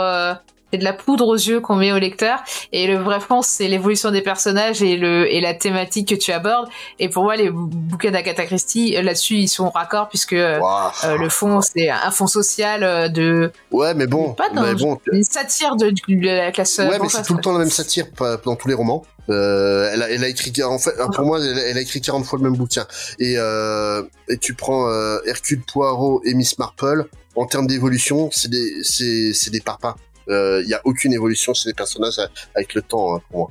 c'est 0.71 0.80
de 0.80 0.84
la 0.84 0.93
poudre 0.93 1.27
aux 1.27 1.36
yeux 1.36 1.60
qu'on 1.62 1.75
met 1.75 1.91
au 1.91 1.97
lecteur, 1.99 2.39
et 2.73 2.88
le 2.88 2.97
vrai 2.97 3.19
fond, 3.19 3.41
c'est 3.41 3.67
l'évolution 3.67 4.12
des 4.12 4.21
personnages 4.21 4.82
et 4.82 4.97
le 4.97 5.32
et 5.34 5.39
la 5.41 5.53
thématique 5.53 6.10
que 6.10 6.15
tu 6.15 6.32
abordes. 6.32 6.67
Et 6.99 7.10
pour 7.10 7.23
moi, 7.23 7.36
les 7.36 7.49
bou- 7.49 7.67
bouquins 7.71 8.12
d'Agatha 8.12 8.45
Christie, 8.45 8.95
euh, 8.97 9.01
là-dessus, 9.01 9.36
ils 9.36 9.47
sont 9.47 9.69
raccords 9.69 10.10
puisque 10.10 10.34
euh, 10.34 10.60
euh, 11.06 11.17
le 11.17 11.30
fond, 11.30 11.62
c'est 11.62 11.89
un 11.89 12.12
fond 12.12 12.27
social 12.27 13.12
de 13.12 13.51
Ouais, 13.71 13.93
mais 13.93 14.08
bon, 14.08 14.34
Pas 14.34 14.49
dans- 14.49 14.62
mais 14.63 14.75
bon, 14.75 14.99
une 15.12 15.23
satire 15.23 15.75
de, 15.75 15.89
de 15.89 16.25
la 16.27 16.51
classe. 16.51 16.77
Ouais, 16.80 16.97
mais 17.01 17.10
c'est 17.10 17.23
tout 17.23 17.34
le 17.36 17.41
temps 17.41 17.53
la 17.53 17.60
même 17.60 17.69
satire 17.69 18.06
dans 18.45 18.56
tous 18.56 18.67
les 18.67 18.73
romans. 18.73 19.03
Euh, 19.30 19.89
elle, 19.93 20.01
a, 20.03 20.10
elle 20.10 20.23
a 20.23 20.30
écrit, 20.30 20.53
en 20.63 20.80
fait, 20.80 20.91
pour 21.13 21.25
moi, 21.25 21.39
elle, 21.43 21.58
a- 21.60 21.67
elle 21.69 21.77
a 21.77 21.82
écrit 21.82 21.99
40 21.99 22.25
fois 22.25 22.39
le 22.39 22.43
même 22.49 22.56
bouquin. 22.58 22.86
Et, 23.19 23.36
euh, 23.38 24.01
et 24.30 24.38
tu 24.38 24.53
prends 24.53 24.89
euh, 24.89 25.17
Hercule 25.25 25.62
Poirot 25.62 26.21
et 26.25 26.34
Miss 26.34 26.58
Marple, 26.60 27.06
en 27.36 27.45
termes 27.45 27.67
d'évolution, 27.67 28.30
c'est 28.32 28.49
des, 28.49 28.84
c'est, 28.84 29.34
c'est 29.34 29.49
des 29.51 29.60
parpaings. 29.60 29.95
Il 30.30 30.68
y 30.68 30.74
a 30.74 30.82
aucune 30.84 31.13
évolution 31.13 31.54
chez 31.54 31.70
les 31.70 31.74
personnages 31.74 32.20
avec 32.56 32.74
le 32.74 32.82
temps, 32.82 33.16
hein, 33.16 33.22
pour 33.30 33.40
moi. 33.40 33.50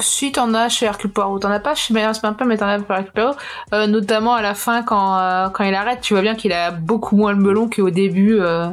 Si 0.00 0.32
t'en 0.32 0.54
as 0.54 0.70
chez 0.70 0.86
Hercule 0.86 1.10
Poirot, 1.12 1.38
t'en 1.38 1.50
as 1.50 1.60
pas 1.60 1.74
chez 1.74 1.92
Meilleur 1.92 2.14
Spamper, 2.14 2.44
mais 2.46 2.56
t'en 2.56 2.66
as 2.66 2.78
chez 2.78 2.84
Hercule 2.88 3.12
Poirot. 3.12 3.34
Euh, 3.74 3.86
notamment 3.86 4.32
à 4.34 4.40
la 4.40 4.54
fin, 4.54 4.82
quand, 4.82 5.18
euh, 5.18 5.48
quand 5.50 5.64
il 5.64 5.74
arrête, 5.74 6.00
tu 6.00 6.14
vois 6.14 6.22
bien 6.22 6.34
qu'il 6.34 6.52
a 6.54 6.70
beaucoup 6.70 7.14
moins 7.16 7.32
le 7.32 7.38
melon 7.38 7.68
qu'au 7.68 7.90
début. 7.90 8.40
Euh, 8.40 8.68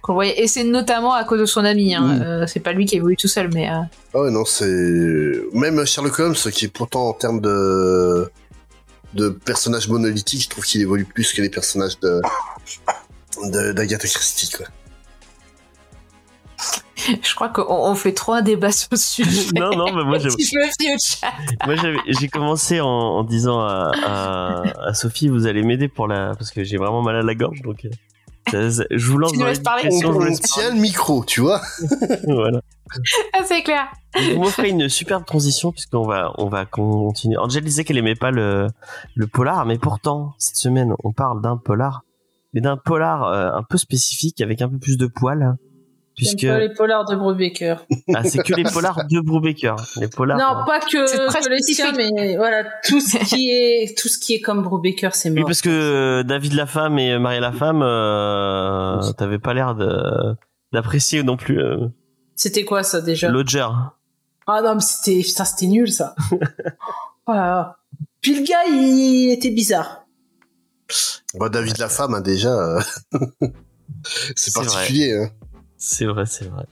qu'on 0.00 0.12
voyait. 0.14 0.42
Et 0.42 0.46
c'est 0.48 0.64
notamment 0.64 1.14
à 1.14 1.24
cause 1.24 1.40
de 1.40 1.46
son 1.46 1.64
ami. 1.64 1.94
Hein. 1.94 2.02
Mm. 2.18 2.22
Euh, 2.22 2.46
c'est 2.46 2.60
pas 2.60 2.72
lui 2.72 2.84
qui 2.84 2.96
évolue 2.96 3.16
tout 3.16 3.28
seul, 3.28 3.48
mais. 3.54 3.70
euh, 3.70 3.74
Ah 4.14 4.20
ouais, 4.20 4.30
non, 4.30 4.44
c'est 4.44 5.34
même 5.54 5.84
Sherlock 5.86 6.18
Holmes, 6.18 6.34
qui 6.34 6.66
est 6.66 6.68
pourtant 6.68 7.08
en 7.08 7.12
termes 7.14 7.40
de 7.40 8.30
de 9.14 9.28
personnages 9.28 9.88
monolithiques, 9.88 10.42
je 10.42 10.48
trouve 10.50 10.64
qu'il 10.64 10.80
évolue 10.82 11.04
plus 11.04 11.32
que 11.32 11.40
les 11.40 11.48
personnages 11.48 11.98
de 12.00 12.20
de- 13.44 13.72
d'Agatha 13.72 14.08
Christie, 14.08 14.50
quoi. 14.50 14.66
je 17.22 17.34
crois 17.34 17.48
qu'on 17.48 17.64
on 17.68 17.94
fait 17.94 18.12
trop 18.12 18.32
un 18.32 18.42
débat 18.42 18.72
sur 18.72 18.88
le 18.92 18.96
sujet. 18.96 19.48
Non, 19.54 19.70
non, 19.76 19.92
mais 19.94 20.04
moi, 20.04 20.18
j'ai- 22.08 22.28
commencé 22.28 22.80
en, 22.80 22.86
en 22.88 23.24
disant 23.24 23.60
à, 23.60 23.90
à, 24.04 24.62
à 24.88 24.94
Sophie, 24.94 25.28
vous 25.28 25.46
allez 25.46 25.62
m'aider 25.62 25.88
pour 25.88 26.06
la, 26.08 26.34
parce 26.36 26.50
que 26.50 26.64
j'ai 26.64 26.76
vraiment 26.76 27.02
mal 27.02 27.16
à 27.16 27.22
la 27.22 27.34
gorge, 27.34 27.62
donc 27.62 27.84
euh, 27.84 27.90
ça- 28.50 28.70
ça- 28.70 28.84
je 28.90 29.10
vous 29.10 29.18
lance 29.18 29.32
Tu 29.32 29.38
nous 29.38 29.46
laisses 29.46 29.58
parler 29.60 29.82
On, 29.84 29.88
discussion, 29.88 30.12
je 30.12 30.16
vous 30.18 30.22
on 30.22 30.28
laisse 30.28 30.40
tient 30.40 30.74
le 30.74 30.80
micro, 30.80 31.24
tu 31.24 31.40
vois. 31.40 31.60
Voilà. 32.26 32.60
Ah, 33.32 33.40
c'est 33.44 33.62
clair. 33.62 33.86
Vous 34.14 34.40
m'offrez 34.40 34.68
une 34.68 34.88
superbe 34.88 35.24
transition 35.24 35.72
puisqu'on 35.72 36.06
va, 36.06 36.32
on 36.38 36.48
va 36.48 36.64
continuer. 36.64 37.36
Angel 37.38 37.64
disait 37.64 37.82
qu'elle 37.82 37.98
aimait 37.98 38.14
pas 38.14 38.30
le, 38.30 38.68
le 39.16 39.26
polar, 39.26 39.64
mais 39.66 39.78
pourtant 39.78 40.34
cette 40.38 40.56
semaine 40.56 40.94
on 41.02 41.12
parle 41.12 41.40
d'un 41.42 41.56
polar, 41.56 42.02
mais 42.52 42.60
d'un 42.60 42.76
polar 42.76 43.24
euh, 43.24 43.50
un 43.52 43.62
peu 43.64 43.78
spécifique 43.78 44.40
avec 44.40 44.62
un 44.62 44.68
peu 44.68 44.78
plus 44.78 44.96
de 44.98 45.06
poils, 45.06 45.42
hein, 45.42 45.56
puisque 46.16 46.38
J'aime 46.38 46.54
pas 46.54 46.60
les 46.60 46.72
polars 46.74 47.04
de 47.04 47.16
Brubaker. 47.16 47.84
ah, 48.14 48.24
c'est 48.24 48.42
que 48.42 48.54
les 48.54 48.64
polars 48.64 49.04
de 49.06 49.20
Brubaker, 49.20 49.76
les 49.96 50.08
polars. 50.08 50.38
Non, 50.38 50.60
euh, 50.60 50.64
pas 50.64 50.80
que, 50.80 51.26
très 51.28 51.40
que 51.40 51.48
les 51.48 51.60
siens, 51.62 51.92
mais 51.92 52.36
voilà, 52.36 52.64
tout 52.84 53.00
ce 53.00 53.18
qui 53.24 53.50
est, 53.50 53.98
tout 53.98 54.08
ce 54.08 54.18
qui 54.18 54.34
est 54.34 54.40
comme 54.40 54.62
Brubaker, 54.62 55.14
c'est 55.14 55.30
Oui, 55.30 55.40
mort. 55.40 55.46
parce 55.46 55.60
que 55.62 55.70
euh, 55.70 56.22
David 56.22 56.52
la 56.54 56.66
femme 56.66 56.98
et 56.98 57.18
Marie 57.18 57.40
la 57.40 57.52
femme, 57.52 57.82
euh, 57.82 59.00
t'avais 59.18 59.38
pas 59.38 59.54
l'air 59.54 59.74
d'apprécier 60.72 61.22
non 61.22 61.36
plus 61.36 61.60
euh, 61.60 61.86
C'était 62.36 62.64
quoi 62.64 62.82
ça 62.82 63.00
déjà? 63.00 63.28
Lodger. 63.28 63.66
Ah 64.46 64.60
non, 64.62 64.74
mais 64.74 64.80
c'était, 64.80 65.22
ça 65.22 65.44
c'était 65.44 65.66
nul 65.66 65.90
ça. 65.90 66.14
oh 67.26 67.32
là 67.32 67.46
là. 67.46 67.76
Puis 68.20 68.34
le 68.38 68.42
gars, 68.46 68.64
il 68.68 69.30
était 69.32 69.50
bizarre. 69.50 70.04
Bah, 71.38 71.48
David 71.48 71.78
la 71.78 71.88
femme, 71.88 72.14
hein, 72.14 72.20
déjà, 72.20 72.50
euh, 72.50 72.80
c'est 74.04 74.50
C'est 74.50 74.54
particulier. 74.54 75.14
Hein. 75.14 75.30
C'est 75.86 76.06
vrai, 76.06 76.24
c'est 76.24 76.46
vrai. 76.48 76.64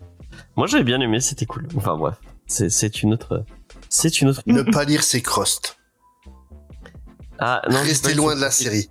Moi 0.56 0.66
j'avais 0.66 0.84
bien 0.84 1.00
aimé, 1.00 1.20
c'était 1.20 1.44
cool. 1.44 1.68
Enfin 1.76 1.96
bref, 1.96 2.14
c'est 2.46 2.70
c'est 2.70 3.02
une 3.02 3.12
autre, 3.12 3.44
c'est 3.90 4.20
une 4.22 4.28
autre. 4.30 4.40
Ne 4.46 4.62
pas 4.62 4.84
lire 4.84 5.02
ses 5.04 5.20
crustes. 5.20 5.76
Ah 7.38 7.60
non, 7.70 7.80
Restez 7.82 8.14
loin 8.14 8.34
de 8.36 8.40
la 8.40 8.50
série. 8.50 8.88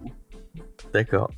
D'accord. 0.93 1.31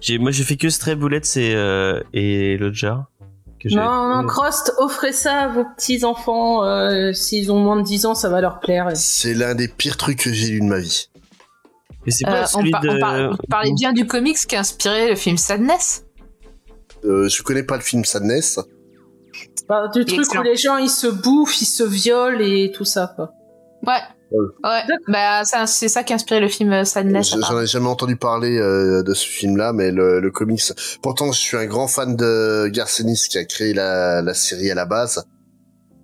J'ai, 0.00 0.18
moi, 0.18 0.30
j'ai 0.30 0.44
fait 0.44 0.56
que 0.56 0.70
Stray 0.70 0.94
Bullets 0.96 1.20
et, 1.36 1.54
euh, 1.54 2.00
et. 2.12 2.56
Que 2.58 3.68
Non, 3.74 4.08
non, 4.22 4.26
Crost, 4.26 4.72
offrez 4.78 5.12
ça 5.12 5.40
à 5.42 5.48
vos 5.48 5.64
petits 5.76 6.04
enfants. 6.04 6.64
euh, 6.64 7.12
S'ils 7.12 7.52
ont 7.52 7.58
moins 7.60 7.76
de 7.76 7.82
10 7.82 8.06
ans, 8.06 8.14
ça 8.14 8.28
va 8.28 8.40
leur 8.40 8.58
plaire. 8.60 8.88
C'est 8.94 9.34
l'un 9.34 9.54
des 9.54 9.68
pires 9.68 9.96
trucs 9.96 10.18
que 10.20 10.32
j'ai 10.32 10.48
lu 10.48 10.60
de 10.60 10.64
ma 10.66 10.78
vie. 10.78 11.08
Mais 12.06 12.10
c'est 12.12 12.24
pas 12.24 12.42
Euh, 12.42 12.44
on, 12.54 12.58
celui 12.58 12.70
par- 12.72 12.80
de... 12.80 12.88
on 12.88 12.98
par- 12.98 13.30
on 13.32 13.46
parlait 13.48 13.72
bien 13.74 13.92
du 13.92 14.06
comics 14.06 14.36
qui 14.38 14.56
a 14.56 14.60
inspiré 14.60 15.08
le 15.10 15.14
film 15.16 15.36
Sadness. 15.36 16.04
Euh, 17.04 17.28
je 17.28 17.42
connais 17.42 17.62
pas 17.64 17.76
le 17.76 17.82
film 17.82 18.04
Sadness. 18.04 18.58
Bah, 19.68 19.88
du 19.94 20.04
truc 20.04 20.20
Excellent. 20.20 20.40
où 20.40 20.44
les 20.44 20.56
gens 20.56 20.76
ils 20.76 20.90
se 20.90 21.06
bouffent, 21.06 21.60
ils 21.60 21.66
se 21.66 21.82
violent 21.82 22.38
et 22.40 22.70
tout 22.74 22.84
ça 22.84 23.12
quoi. 23.16 23.32
Ouais. 23.86 23.98
Ouais, 24.64 24.80
bah 25.08 25.42
c'est 25.66 25.88
ça 25.88 26.02
qui 26.04 26.12
a 26.14 26.16
inspiré 26.16 26.40
le 26.40 26.48
film 26.48 26.84
Sadness. 26.86 27.34
Je- 27.34 27.40
J'en 27.40 27.60
ai 27.60 27.66
jamais 27.66 27.88
entendu 27.88 28.16
parler 28.16 28.56
euh, 28.58 29.02
de 29.02 29.12
ce 29.12 29.26
film-là, 29.26 29.74
mais 29.74 29.90
le, 29.90 30.20
le 30.20 30.30
comics. 30.30 30.62
Pourtant, 31.02 31.32
je 31.32 31.38
suis 31.38 31.56
un 31.58 31.66
grand 31.66 31.86
fan 31.86 32.16
de 32.16 32.66
Garcenis 32.68 33.26
qui 33.28 33.36
a 33.36 33.44
créé 33.44 33.74
la, 33.74 34.22
la 34.22 34.32
série 34.32 34.70
à 34.70 34.74
la 34.74 34.86
base. 34.86 35.22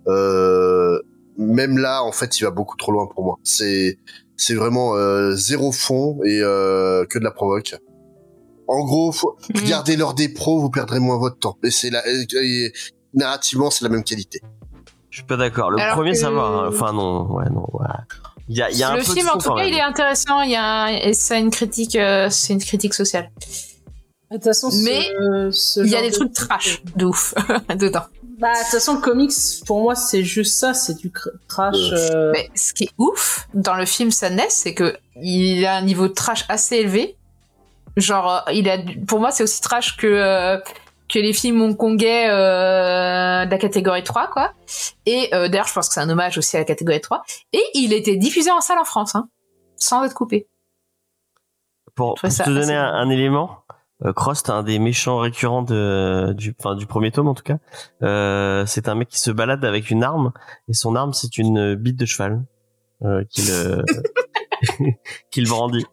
Euh, 0.07 0.99
même 1.37 1.77
là, 1.79 2.03
en 2.03 2.11
fait, 2.11 2.39
il 2.39 2.43
va 2.43 2.51
beaucoup 2.51 2.77
trop 2.77 2.91
loin 2.91 3.07
pour 3.07 3.23
moi. 3.23 3.37
C'est 3.43 3.97
c'est 4.37 4.53
vraiment 4.53 4.95
euh, 4.95 5.31
zéro 5.31 5.71
fond 5.71 6.19
et 6.23 6.39
euh, 6.41 7.05
que 7.05 7.17
de 7.19 7.23
la 7.23 7.31
provoque. 7.31 7.75
En 8.71 8.83
gros, 8.85 9.11
faut, 9.11 9.35
Mhm. 9.55 9.61
regardez 9.63 9.95
l'heure 9.97 10.13
des 10.13 10.29
pros, 10.29 10.59
vous 10.59 10.69
perdrez 10.69 10.99
moins 10.99 11.17
votre 11.17 11.39
temps. 11.39 11.57
Et 11.63 11.71
c'est 11.71 11.89
la 11.89 12.01
et- 12.07 12.27
et 12.43 12.73
narrativement, 13.13 13.69
c'est 13.71 13.83
la 13.83 13.89
même 13.89 14.03
qualité. 14.03 14.39
Je 15.09 15.17
suis 15.17 15.25
pas 15.25 15.37
d'accord. 15.37 15.71
Le 15.71 15.79
Alors 15.81 15.95
premier, 15.95 16.11
que- 16.11 16.17
ça 16.17 16.29
va. 16.29 16.41
hein. 16.41 16.67
Enfin, 16.69 16.93
non. 16.93 17.31
Ouais, 17.33 17.49
non. 17.49 17.65
Ouais. 17.73 17.87
Il 18.47 18.57
y 18.57 18.61
a, 18.61 18.69
il 18.71 18.77
y 18.77 18.83
a 18.83 18.89
un 18.89 18.97
le 18.97 19.03
peu 19.03 19.13
film, 19.13 19.27
en 19.29 19.37
tout 19.37 19.49
cas, 19.49 19.55
même. 19.55 19.67
il 19.67 19.73
est 19.75 19.81
intéressant. 19.81 20.41
Il 20.41 20.51
y 20.51 20.55
a 20.55 20.83
un- 20.83 20.87
et 20.87 21.13
c'est 21.13 21.39
une 21.39 21.49
critique, 21.51 21.95
euh, 21.95 22.29
c'est 22.29 22.53
une 22.53 22.59
critique 22.61 22.93
sociale. 22.93 23.31
De 24.31 24.35
toute 24.35 24.43
façon, 24.43 24.69
Mais 24.83 25.01
ce 25.51 25.79
Il 25.79 25.89
y 25.89 25.95
a 25.95 26.01
des 26.01 26.11
de- 26.11 26.15
trucs 26.15 26.33
trash 26.33 26.83
de 26.95 27.05
ouf 27.05 27.33
dedans. 27.79 28.03
Bah, 28.39 28.53
de 28.53 28.59
toute 28.59 28.67
façon, 28.71 28.95
le 28.95 29.01
comics, 29.01 29.33
pour 29.65 29.81
moi, 29.81 29.95
c'est 29.95 30.23
juste 30.23 30.55
ça, 30.57 30.73
c'est 30.73 30.93
du 30.95 31.09
cr- 31.09 31.27
trash. 31.47 31.75
euh, 31.91 32.31
Mais 32.31 32.49
ce 32.55 32.73
qui 32.73 32.85
est 32.85 32.91
ouf 32.97 33.47
dans 33.53 33.75
le 33.75 33.85
film 33.85 34.11
Sadness, 34.11 34.53
c'est 34.63 34.73
que 34.75 34.95
il 35.21 35.65
a 35.65 35.75
un 35.75 35.81
niveau 35.81 36.07
de 36.07 36.13
trash 36.13 36.45
assez 36.47 36.75
élevé. 36.77 37.17
Genre, 37.99 38.43
euh, 38.47 38.51
il 38.53 38.69
a, 38.69 38.77
pour 39.07 39.19
moi, 39.19 39.31
c'est 39.31 39.43
aussi 39.43 39.61
trash 39.61 39.97
que 39.97 40.07
euh, 40.07 40.57
que 41.07 41.17
les 41.17 41.33
films 41.33 41.61
hongkongais 41.61 42.29
euh, 42.29 43.45
de 43.45 43.51
la 43.51 43.57
catégorie 43.57 44.03
3, 44.03 44.27
quoi. 44.27 44.51
Et 45.05 45.29
euh, 45.33 45.47
d'ailleurs, 45.49 45.67
je 45.67 45.73
pense 45.73 45.87
que 45.87 45.93
c'est 45.95 46.01
un 46.01 46.09
hommage 46.09 46.37
aussi 46.37 46.55
à 46.55 46.59
la 46.59 46.65
catégorie 46.65 47.01
3. 47.01 47.23
Et 47.53 47.63
il 47.73 47.93
était 47.93 48.15
diffusé 48.15 48.51
en 48.51 48.61
salle 48.61 48.77
en 48.77 48.83
France, 48.83 49.15
hein, 49.15 49.27
sans 49.75 50.03
être 50.03 50.13
coupé. 50.13 50.47
Pour, 51.95 52.13
pour 52.13 52.31
ça 52.31 52.43
te 52.43 52.51
donner 52.51 52.75
un, 52.75 53.09
élément, 53.09 53.63
Crost, 54.15 54.49
un 54.49 54.63
des 54.63 54.77
méchants 54.79 55.17
récurrents 55.17 55.63
de, 55.63 56.33
du, 56.37 56.55
enfin, 56.59 56.75
du 56.75 56.85
premier 56.85 57.11
tome 57.11 57.27
en 57.27 57.33
tout 57.33 57.43
cas, 57.43 57.57
c'est 58.65 58.87
un 58.87 58.95
mec 58.95 59.09
qui 59.09 59.19
se 59.19 59.31
balade 59.31 59.65
avec 59.65 59.89
une 59.89 60.03
arme 60.03 60.31
et 60.69 60.73
son 60.73 60.95
arme 60.95 61.11
c'est 61.11 61.37
une 61.37 61.75
bite 61.75 61.97
de 61.97 62.05
cheval 62.05 62.45
qu'il 63.29 63.51
qu'il 65.31 65.47
brandit. 65.47 65.85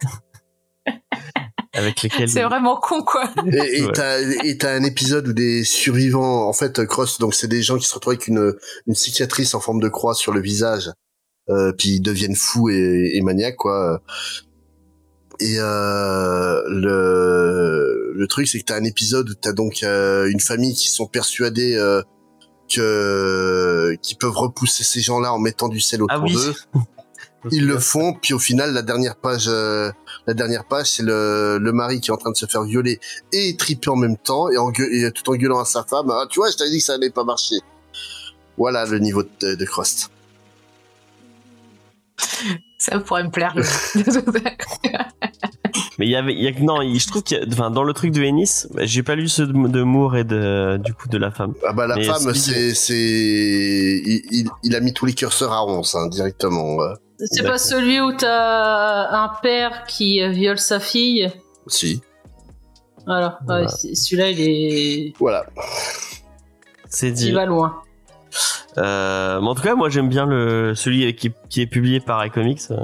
Avec 1.77 2.03
lesquels 2.03 2.29
C'est 2.29 2.43
vraiment 2.43 2.77
con, 2.81 3.03
quoi. 3.03 3.31
Et 3.53 3.83
Ouais. 3.85 3.93
t'as 3.95 4.21
et 4.45 4.59
t'as 4.59 4.73
un 4.75 4.83
épisode 4.83 5.29
où 5.29 5.33
des 5.33 5.62
survivants, 5.65 6.49
en 6.49 6.53
fait, 6.53 6.85
Cross, 6.87 7.19
donc 7.19 7.35
c'est 7.35 7.49
des 7.49 7.62
gens 7.62 7.77
qui 7.79 7.87
se 7.87 7.95
retrouvent 7.95 8.15
avec 8.15 8.27
une 8.29 8.55
une 8.87 8.95
cicatrice 8.95 9.55
en 9.55 9.61
forme 9.61 9.81
de 9.81 9.89
croix 9.89 10.15
sur 10.15 10.33
le 10.33 10.41
visage, 10.41 10.91
euh, 11.51 11.73
puis 11.73 11.91
ils 11.97 12.01
deviennent 12.01 12.37
fous 12.37 12.69
et, 12.71 13.12
et 13.15 13.21
maniaques 13.23 13.57
quoi. 13.57 14.03
Et 15.39 15.57
euh, 15.59 16.62
le 16.69 18.12
le 18.15 18.27
truc 18.27 18.49
c'est 18.49 18.59
que 18.59 18.65
t'as 18.65 18.77
un 18.77 18.85
épisode 18.85 19.29
où 19.31 19.35
t'as 19.35 19.53
donc 19.53 19.83
euh, 19.83 20.31
une 20.31 20.41
famille 20.41 20.75
qui 20.75 20.89
sont 20.89 21.07
persuadés 21.07 21.75
euh, 21.77 22.01
que 22.73 23.95
qu'ils 24.03 24.17
peuvent 24.17 24.37
repousser 24.37 24.83
ces 24.85 25.01
gens-là 25.01 25.33
en 25.33 25.39
mettant 25.39 25.69
du 25.69 25.81
sel 25.81 26.03
autour 26.03 26.17
Ah 26.19 26.23
oui. 26.25 26.33
d'eux. 26.35 26.55
Ils 27.53 27.67
le 27.67 27.79
font, 27.79 28.12
puis 28.21 28.35
au 28.35 28.41
final, 28.41 28.73
la 28.73 28.83
dernière 28.83 29.15
page, 29.15 29.45
euh, 29.47 29.93
la 30.27 30.35
dernière 30.35 30.65
page, 30.65 30.91
c'est 30.91 31.03
le, 31.03 31.59
le 31.61 31.73
mari 31.73 32.01
qui 32.01 32.11
est 32.11 32.12
en 32.12 32.17
train 32.17 32.31
de 32.33 32.37
se 32.37 32.47
faire 32.47 32.65
violer 32.65 32.99
et 33.33 33.57
triper 33.57 33.91
en 33.91 33.97
même 33.97 34.17
temps, 34.17 34.49
et, 34.49 34.57
tout 35.12 35.31
en 35.31 35.37
gueulant 35.37 35.61
à 35.61 35.65
sa 35.65 35.85
femme. 35.85 36.11
Ah, 36.11 36.27
tu 36.29 36.41
vois, 36.41 36.51
je 36.51 36.57
t'avais 36.57 36.71
dit 36.71 36.79
que 36.79 36.85
ça 36.85 36.95
allait 36.95 37.11
pas 37.11 37.25
marcher. 37.25 37.57
Voilà 38.57 38.87
le 38.87 38.99
niveau 38.99 39.23
de, 39.23 39.55
de. 39.55 39.67
Ça 42.79 42.99
pourrait 43.01 43.25
me 43.25 43.31
plaire. 43.31 43.55
Mais 45.99 46.07
il 46.07 46.11
y 46.11 46.17
avait, 46.17 46.35
y 46.35 46.47
a, 46.49 46.53
non, 46.61 46.81
je 46.83 47.07
trouve 47.09 47.23
enfin, 47.51 47.71
dans 47.71 47.85
le 47.85 47.93
truc 47.95 48.12
de 48.12 48.23
Ennis, 48.23 48.67
bah, 48.75 48.83
j'ai 48.85 49.03
pas 49.03 49.15
lu 49.15 49.29
ceux 49.29 49.47
de, 49.47 49.53
de 49.69 49.83
Moore 49.83 50.17
et 50.17 50.25
de, 50.25 50.79
du 50.85 50.93
coup, 50.93 51.09
de 51.09 51.17
la 51.19 51.31
femme. 51.31 51.55
Ah 51.67 51.73
bah 51.73 51.87
la 51.87 51.97
Mais 51.97 52.05
femme, 52.05 52.35
c'est- 52.35 52.75
c'est, 52.75 52.95
il, 52.95 54.23
il, 54.31 54.49
il 54.62 54.77
a 54.77 54.81
mis 54.81 54.93
tous 54.93 55.07
les 55.07 55.15
curseurs 55.15 55.53
à 55.53 55.65
11 55.67 55.95
hein, 55.95 56.09
directement. 56.09 56.77
C'est 57.19 57.43
pas 57.47 57.57
celui 57.59 58.01
où 58.01 58.12
t'as 58.12 59.09
un 59.25 59.31
père 59.43 59.85
qui 59.87 60.27
viole 60.29 60.59
sa 60.59 60.79
fille? 60.81 61.31
Si, 61.69 62.03
Voilà. 63.07 63.39
Voilà. 63.47 63.65
Ouais, 63.65 63.69
c'est- 63.75 63.95
Celui-là, 63.95 64.31
il 64.31 64.41
est, 64.41 65.12
voilà. 65.19 65.47
C'est 66.91 67.11
dit. 67.11 67.29
il 67.29 67.35
va 67.35 67.47
loin. 67.47 67.83
Euh, 68.79 69.40
mais 69.40 69.49
en 69.49 69.55
tout 69.55 69.62
cas, 69.62 69.75
moi 69.75 69.88
j'aime 69.88 70.09
bien 70.09 70.27
le 70.27 70.75
celui 70.75 71.14
qui, 71.16 71.33
qui 71.49 71.62
est 71.62 71.66
publié 71.66 72.01
par 72.01 72.25
iComics. 72.27 72.61
euh, 72.70 72.77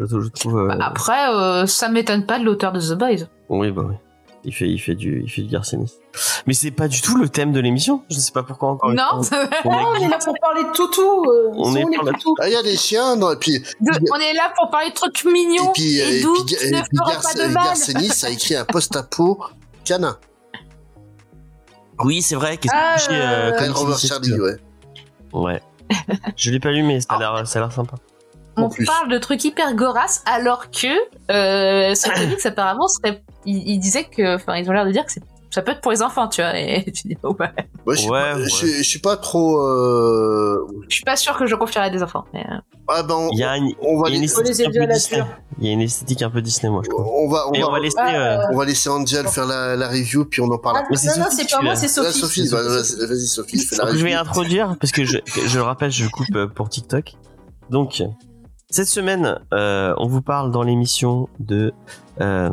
Je, 0.00 0.06
je 0.06 0.28
trouve. 0.28 0.58
euh, 0.58 0.70
Après, 0.80 1.28
euh, 1.34 1.66
ça 1.66 1.88
m'étonne 1.88 2.24
pas 2.26 2.38
de 2.38 2.44
l'auteur 2.44 2.72
de 2.72 2.80
The 2.80 2.94
Boys. 2.98 3.26
Oui, 3.48 3.70
bah 3.70 3.82
oui. 3.88 3.94
Il 4.44 4.54
fait, 4.54 4.68
il 4.68 4.78
fait 4.78 4.94
du, 4.94 5.22
il 5.24 5.28
fait 5.30 5.42
du 5.42 5.48
Garcinis. 5.48 5.92
Mais 6.46 6.54
c'est 6.54 6.70
pas 6.70 6.86
du 6.88 7.02
tout 7.02 7.16
le 7.18 7.28
thème 7.28 7.52
de 7.52 7.58
l'émission. 7.60 8.02
Je 8.08 8.14
sais 8.18 8.30
pas 8.32 8.44
pourquoi 8.44 8.70
encore. 8.70 8.92
Non, 8.92 9.20
on 9.64 9.94
est 9.96 10.08
là 10.08 10.18
pour 10.24 10.34
parler 10.40 10.62
de 10.62 10.72
toutou. 10.72 11.24
euh, 11.28 11.50
On 11.54 11.74
est 11.74 11.82
pour 12.22 12.34
Ah, 12.40 12.48
il 12.48 12.52
y 12.52 12.56
a 12.56 12.62
des 12.62 12.76
chiens, 12.76 13.16
non, 13.16 13.32
et 13.32 13.36
puis, 13.36 13.58
de- 13.58 14.10
on 14.12 14.16
est 14.18 14.32
là 14.34 14.52
pour 14.56 14.70
parler 14.70 14.90
de 14.90 14.94
trucs 14.94 15.24
mignons 15.24 15.70
et 15.70 15.72
puis, 15.74 15.98
et, 15.98 16.18
et 16.18 16.22
doux 16.22 16.32
puis, 16.46 16.56
qui 16.56 16.64
et 16.64 16.70
ne 16.70 16.80
puis 16.80 16.96
feront 16.96 17.10
Gar- 17.10 17.20
pas 17.22 17.34
de 17.34 17.52
mal. 17.52 17.64
Garcenis 17.64 18.24
a 18.24 18.30
écrit 18.30 18.54
un 18.54 18.64
post-apo 18.64 19.40
canin. 19.84 20.16
Oui, 22.04 22.22
c'est 22.22 22.36
vrai. 22.36 22.56
Qu'est-ce 22.56 22.72
Ah, 22.74 22.94
que 22.96 23.12
euh, 23.12 23.52
euh, 23.60 23.66
initiative. 23.88 24.08
Charlie, 24.08 24.40
ouais. 24.40 24.56
Ouais. 25.32 25.60
je 26.36 26.50
l'ai 26.50 26.60
pas 26.60 26.70
lu, 26.70 26.82
mais 26.82 27.00
ça 27.00 27.14
a 27.14 27.18
l'air, 27.18 27.46
ça 27.46 27.58
a 27.58 27.62
l'air 27.62 27.72
sympa. 27.72 27.96
en 28.56 28.64
On 28.64 28.68
plus. 28.68 28.84
parle 28.84 29.08
de 29.08 29.18
trucs 29.18 29.42
hyper 29.44 29.74
gorasses 29.74 30.22
alors 30.26 30.70
que 30.70 30.86
euh, 31.30 31.94
ce 31.94 32.08
comics 32.12 32.44
apparemment 32.46 32.88
serait, 32.88 33.22
ils, 33.46 33.68
ils 33.68 33.78
disaient 33.78 34.04
que, 34.04 34.36
enfin 34.36 34.56
ils 34.56 34.68
ont 34.68 34.72
l'air 34.72 34.84
de 34.86 34.90
dire 34.92 35.04
que 35.06 35.12
c'est- 35.12 35.22
ça 35.50 35.62
peut 35.62 35.72
être 35.72 35.80
pour 35.80 35.92
les 35.92 36.02
enfants, 36.02 36.28
tu 36.28 36.42
vois. 36.42 36.58
Et 36.58 36.84
tu 36.92 37.08
dis 37.08 37.16
oh, 37.22 37.34
ouais. 37.38 37.48
Ouais, 37.86 37.94
je 37.96 38.00
suis 38.02 38.10
Ouais, 38.10 38.20
pas- 38.32 38.36
ouais. 38.38 38.44
je- 38.48 38.66
je 38.66 38.82
suis 38.82 38.98
pas 38.98 39.16
trop. 39.16 39.60
Euh... 39.62 40.66
Je 40.88 40.94
suis 40.96 41.04
pas 41.04 41.16
sûre 41.16 41.36
que 41.38 41.46
je 41.46 41.54
confierais 41.54 41.90
des 41.90 42.02
enfants. 42.02 42.24
Mais, 42.34 42.40
euh, 42.40 42.56
Ah 42.88 43.02
ben, 43.02 43.14
on, 43.14 43.28
Il 43.32 43.38
y 43.38 43.44
a 43.44 43.56
une, 43.56 43.72
on 43.80 43.98
va 44.00 44.08
il 44.08 44.12
y 44.12 44.14
a 44.14 44.16
une 44.16 44.22
les- 44.22 44.50
élever 44.62 44.64
à 44.66 44.70
peu 44.70 44.86
la 44.86 44.94
Disney. 44.94 45.16
dure. 45.22 45.28
Il 45.60 45.66
y 45.66 45.70
a 45.70 45.72
une 45.72 45.80
esthétique 45.80 46.22
un 46.22 46.30
peu 46.30 46.40
Disney, 46.42 46.70
moi, 46.70 46.82
je 46.84 46.90
trouve. 46.90 47.06
on 47.06 47.28
va, 47.28 47.48
on 47.48 47.52
va, 47.58 47.68
on 47.68 47.72
va 47.72 47.78
laisser. 47.80 47.96
Ah, 47.98 48.14
euh, 48.14 48.38
on 48.52 48.56
va 48.56 48.64
laisser 48.64 48.88
Angel 48.90 49.26
faire 49.28 49.46
la, 49.46 49.74
la 49.76 49.88
review, 49.88 50.24
puis 50.26 50.40
on 50.40 50.46
en 50.52 50.58
parle. 50.58 50.76
Ah, 50.80 50.84
Mais 50.90 50.96
non, 50.96 51.24
non, 51.24 51.28
c'est 51.30 51.50
pas 51.50 51.60
moi, 51.62 51.74
c'est 51.76 51.88
Sophie. 51.88 52.48
Bah, 52.50 52.62
vas-y, 52.62 53.26
Sophie, 53.26 53.58
fais 53.58 53.76
la 53.76 53.84
Donc 53.86 53.94
je 53.94 54.04
vais 54.04 54.14
review. 54.16 54.20
introduire 54.20 54.76
parce 54.80 54.92
que 54.92 55.04
je, 55.04 55.18
je 55.46 55.56
le 55.56 55.62
rappelle, 55.64 55.90
je 55.90 56.06
coupe 56.08 56.46
pour 56.54 56.68
TikTok. 56.68 57.14
Donc 57.70 58.02
cette 58.70 58.86
semaine, 58.88 59.38
euh, 59.54 59.94
on 59.98 60.06
vous 60.08 60.22
parle 60.22 60.50
dans 60.52 60.62
l'émission 60.62 61.28
de 61.40 61.72
euh, 62.20 62.50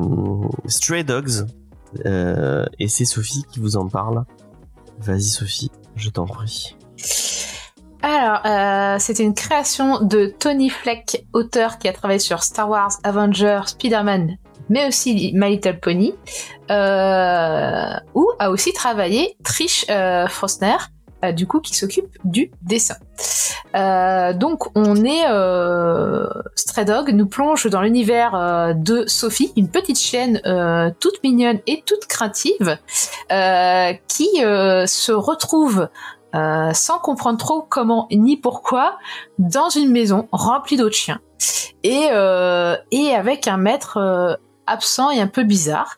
Stray 0.66 1.04
Dogs 1.04 1.46
euh, 2.06 2.66
et 2.80 2.88
c'est 2.88 3.06
Sophie 3.06 3.44
qui 3.52 3.60
vous 3.60 3.78
en 3.78 3.88
parle. 3.88 4.26
Vas-y 5.00 5.24
Sophie, 5.24 5.72
je 5.96 6.10
t'en 6.10 6.26
prie. 6.26 6.76
Alors, 8.02 8.46
euh, 8.46 8.98
c'était 9.00 9.24
une 9.24 9.34
création 9.34 10.00
de 10.00 10.28
Tony 10.28 10.70
Fleck, 10.70 11.26
auteur 11.34 11.80
qui 11.80 11.88
a 11.88 11.94
travaillé 11.94 12.20
sur 12.20 12.44
Star 12.44 12.70
Wars, 12.70 12.92
Avengers, 13.04 13.62
Spider-Man, 13.66 14.38
mais 14.70 14.88
aussi 14.88 15.32
My 15.34 15.56
Little 15.56 15.80
Pony, 15.80 16.14
euh, 16.70 17.94
ou 18.14 18.30
a 18.38 18.52
aussi 18.52 18.74
travaillé 18.74 19.36
Trish 19.44 19.86
euh, 19.90 20.28
Frostner, 20.28 20.78
euh, 21.30 21.32
du 21.32 21.48
coup, 21.48 21.60
qui 21.60 21.76
s'occupe 21.76 22.08
du 22.24 22.52
dessin. 22.62 22.96
Euh, 23.76 24.34
donc, 24.34 24.66
on 24.76 25.04
est 25.04 25.26
euh, 25.30 26.28
nous 27.14 27.28
plonge 27.28 27.68
dans 27.68 27.82
l'univers 27.82 28.36
euh, 28.36 28.74
de 28.74 29.06
Sophie, 29.08 29.52
une 29.58 29.70
petite 29.70 30.00
chienne 30.00 30.42
toute 31.00 31.24
mignonne 31.24 31.60
et 31.68 31.84
toute 31.86 32.06
craintive, 32.08 32.78
qui 34.08 34.28
se 34.38 35.12
retrouve 35.12 35.90
sans 36.34 37.00
comprendre 37.00 37.38
trop 37.38 37.62
comment 37.62 38.08
ni 38.12 38.38
pourquoi, 38.38 38.98
dans 39.40 39.70
une 39.70 39.92
maison 39.92 40.28
remplie 40.32 40.78
d'autres 40.78 40.96
chiens. 40.96 41.20
Et, 41.84 42.10
et 42.92 43.16
avec 43.16 43.48
un 43.48 43.58
maître 43.58 44.40
absent 44.68 45.12
et 45.12 45.22
un 45.22 45.28
peu 45.28 45.44
bizarre. 45.44 45.98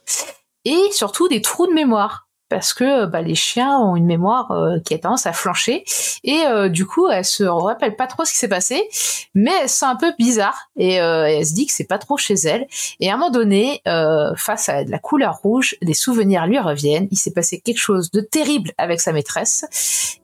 Et 0.65 0.91
surtout 0.91 1.27
des 1.27 1.41
trous 1.41 1.67
de 1.67 1.73
mémoire. 1.73 2.26
Parce 2.49 2.73
que 2.73 3.05
bah, 3.05 3.21
les 3.21 3.35
chiens 3.35 3.77
ont 3.79 3.95
une 3.95 4.05
mémoire 4.05 4.51
euh, 4.51 4.79
qui 4.85 4.93
a 4.93 4.99
tendance 4.99 5.25
à 5.25 5.33
flancher. 5.33 5.83
Et 6.23 6.45
euh, 6.45 6.69
du 6.69 6.85
coup, 6.85 7.07
elle 7.09 7.25
se 7.25 7.43
rappelle 7.43 7.95
pas 7.95 8.07
trop 8.07 8.25
ce 8.25 8.31
qui 8.31 8.37
s'est 8.37 8.47
passé. 8.47 8.87
Mais 9.33 9.51
elle 9.61 9.69
se 9.69 9.77
sent 9.77 9.85
un 9.85 9.95
peu 9.95 10.13
bizarre. 10.17 10.69
Et 10.77 11.01
euh, 11.01 11.27
elle 11.27 11.45
se 11.45 11.53
dit 11.53 11.65
que 11.65 11.73
c'est 11.73 11.87
pas 11.87 11.97
trop 11.97 12.17
chez 12.17 12.35
elle. 12.35 12.67
Et 12.99 13.09
à 13.09 13.13
un 13.13 13.17
moment 13.17 13.31
donné, 13.31 13.81
euh, 13.87 14.33
face 14.35 14.69
à 14.69 14.83
la 14.83 14.99
couleur 14.99 15.39
rouge, 15.43 15.75
des 15.81 15.93
souvenirs 15.93 16.47
lui 16.47 16.59
reviennent. 16.59 17.07
Il 17.11 17.17
s'est 17.17 17.33
passé 17.33 17.59
quelque 17.59 17.79
chose 17.79 18.11
de 18.11 18.21
terrible 18.21 18.71
avec 18.77 19.01
sa 19.01 19.11
maîtresse. 19.11 19.65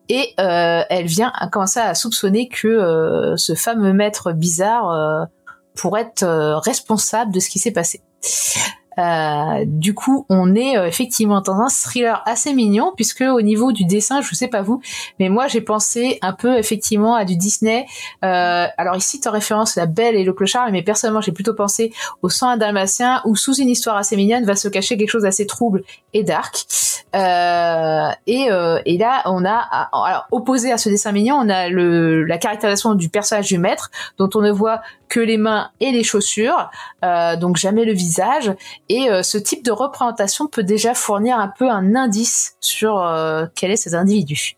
Et 0.10 0.34
euh, 0.40 0.84
elle 0.90 1.06
vient 1.06 1.32
à 1.36 1.48
commencer 1.48 1.80
à 1.80 1.96
soupçonner 1.96 2.48
que 2.48 2.68
euh, 2.68 3.38
ce 3.38 3.56
fameux 3.56 3.94
maître 3.94 4.32
bizarre 4.34 4.92
euh, 4.92 5.26
pourrait 5.76 6.02
être 6.02 6.24
euh, 6.24 6.58
responsable 6.60 7.32
de 7.32 7.40
ce 7.40 7.50
qui 7.50 7.60
s'est 7.60 7.72
passé. 7.72 8.02
Euh, 8.98 9.66
du 9.66 9.94
coup, 9.94 10.26
on 10.30 10.56
est 10.56 10.78
euh, 10.78 10.88
effectivement 10.88 11.42
dans 11.42 11.60
un 11.60 11.70
thriller 11.70 12.22
assez 12.26 12.54
mignon, 12.54 12.94
puisque 12.96 13.22
au 13.22 13.42
niveau 13.42 13.72
du 13.72 13.86
dessin, 13.86 14.22
je 14.22 14.36
sais 14.36 14.48
pas 14.48 14.62
vous, 14.62 14.82
mais 15.20 15.30
moi 15.30 15.48
j'ai 15.48 15.62
pensé 15.62 16.20
un 16.22 16.34
peu 16.34 16.58
effectivement 16.58 17.16
à 17.16 17.26
du 17.26 17.36
Disney. 17.36 17.86
Euh, 18.24 18.68
alors 18.78 18.96
ici, 18.96 19.20
en 19.26 19.32
référence 19.32 19.76
La 19.76 19.86
Belle 19.86 20.16
et 20.16 20.24
le 20.24 20.34
Clochard, 20.34 20.72
mais 20.72 20.84
personnellement, 20.84 21.22
j'ai 21.22 21.32
plutôt 21.32 21.54
pensé 21.54 21.94
au 22.22 22.30
Sang 22.30 22.58
dalmatien, 22.58 23.22
où 23.26 23.36
sous 23.36 23.56
une 23.56 23.70
histoire 23.70 23.98
assez 23.98 24.16
mignonne 24.16 24.46
va 24.46 24.56
se 24.56 24.68
cacher 24.68 24.98
quelque 24.98 25.10
chose 25.10 25.24
d'assez 25.24 25.48
trouble 25.48 25.84
et 26.14 26.24
dark. 26.24 26.66
Euh, 27.16 28.10
et, 28.26 28.52
euh, 28.52 28.80
et 28.86 28.98
là, 28.98 29.22
on 29.26 29.46
a, 29.46 29.58
alors 29.92 30.28
opposé 30.32 30.72
à 30.72 30.78
ce 30.78 30.90
dessin 30.90 31.12
mignon, 31.12 31.36
on 31.36 31.50
a 31.50 31.70
le, 31.70 32.24
la 32.24 32.38
caractérisation 32.38 32.96
du 32.96 33.10
personnage 33.10 33.48
du 33.48 33.58
maître, 33.58 33.92
dont 34.18 34.30
on 34.36 34.42
ne 34.42 34.52
voit 34.52 34.82
que 35.14 35.20
les 35.20 35.38
mains 35.38 35.70
et 35.80 35.92
les 35.92 36.02
chaussures, 36.04 36.72
euh, 37.06 37.36
donc 37.36 37.58
jamais 37.58 37.86
le 37.86 37.94
visage. 37.94 38.52
Et 38.90 39.12
euh, 39.12 39.22
ce 39.22 39.38
type 39.38 39.64
de 39.64 39.72
représentation 39.72 40.48
peut 40.48 40.64
déjà 40.64 40.96
fournir 40.96 41.38
un 41.38 41.50
peu 41.56 41.70
un 41.70 41.94
indice 41.94 42.56
sur 42.60 43.00
euh, 43.00 43.46
quel 43.54 43.70
est 43.70 43.76
cet 43.76 43.94
individu. 43.94 44.56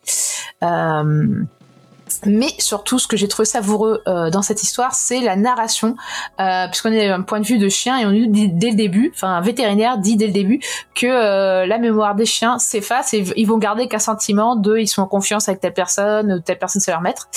Mais 2.26 2.50
surtout, 2.60 3.00
ce 3.00 3.08
que 3.08 3.18
j'ai 3.18 3.28
trouvé 3.28 3.46
savoureux 3.46 4.02
euh, 4.08 4.30
dans 4.30 4.42
cette 4.42 4.64
histoire, 4.64 4.94
c'est 4.94 5.20
la 5.20 5.36
narration, 5.36 5.96
euh, 6.40 6.68
puisqu'on 6.68 6.92
est 6.92 7.10
un 7.10 7.22
point 7.22 7.40
de 7.40 7.46
vue 7.46 7.58
de 7.58 7.70
chien 7.70 7.98
et 7.98 8.06
on 8.06 8.12
dit 8.12 8.50
dès 8.50 8.70
le 8.70 8.76
début, 8.76 9.12
enfin 9.14 9.30
un 9.30 9.42
vétérinaire 9.42 9.98
dit 9.98 10.16
dès 10.16 10.28
le 10.28 10.34
début 10.34 10.60
que 10.94 11.08
euh, 11.08 11.66
la 11.66 11.78
mémoire 11.78 12.16
des 12.16 12.26
chiens 12.26 12.60
s'efface 12.60 13.14
et 13.14 13.24
ils 13.36 13.48
vont 13.48 13.58
garder 13.58 13.88
qu'un 13.88 14.00
sentiment 14.00 14.56
de 14.56 14.78
ils 14.78 14.88
sont 14.88 15.02
en 15.02 15.08
confiance 15.08 15.48
avec 15.50 15.62
telle 15.62 15.74
personne, 15.74 16.42
telle 16.44 16.60
personne 16.60 16.82
c'est 16.82 16.92
leur 16.92 17.02
maître. 17.02 17.28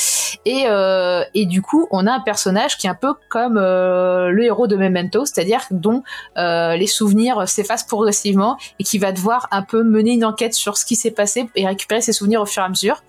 Et, 0.45 0.65
euh, 0.67 1.25
et 1.35 1.47
du 1.47 1.63
coup, 1.63 1.87
on 1.91 2.07
a 2.07 2.13
un 2.13 2.21
personnage 2.21 2.77
qui 2.79 2.87
est 2.87 2.91
un 2.91 2.95
peu 2.95 3.15
comme 3.29 3.59
euh, 3.59 4.31
le 4.31 4.45
héros 4.45 4.67
de 4.67 4.77
Memento, 4.77 5.25
c'est-à-dire 5.25 5.61
dont 5.71 6.03
euh, 6.37 6.77
les 6.77 6.87
souvenirs 6.87 7.49
s'effacent 7.49 7.87
progressivement 7.87 8.57
et 8.79 8.85
qui 8.85 8.99
va 8.99 9.13
devoir 9.13 9.49
un 9.51 9.63
peu 9.63 9.83
mener 9.83 10.13
une 10.13 10.25
enquête 10.25 10.55
sur 10.55 10.77
ce 10.77 10.85
qui 10.85 10.97
s'est 10.97 11.11
passé 11.11 11.49
et 11.55 11.67
récupérer 11.67 12.01
ses 12.01 12.13
souvenirs 12.13 12.41
au 12.41 12.47
fur 12.47 12.63
et 12.63 12.67
à 12.67 12.69
mesure. 12.69 13.03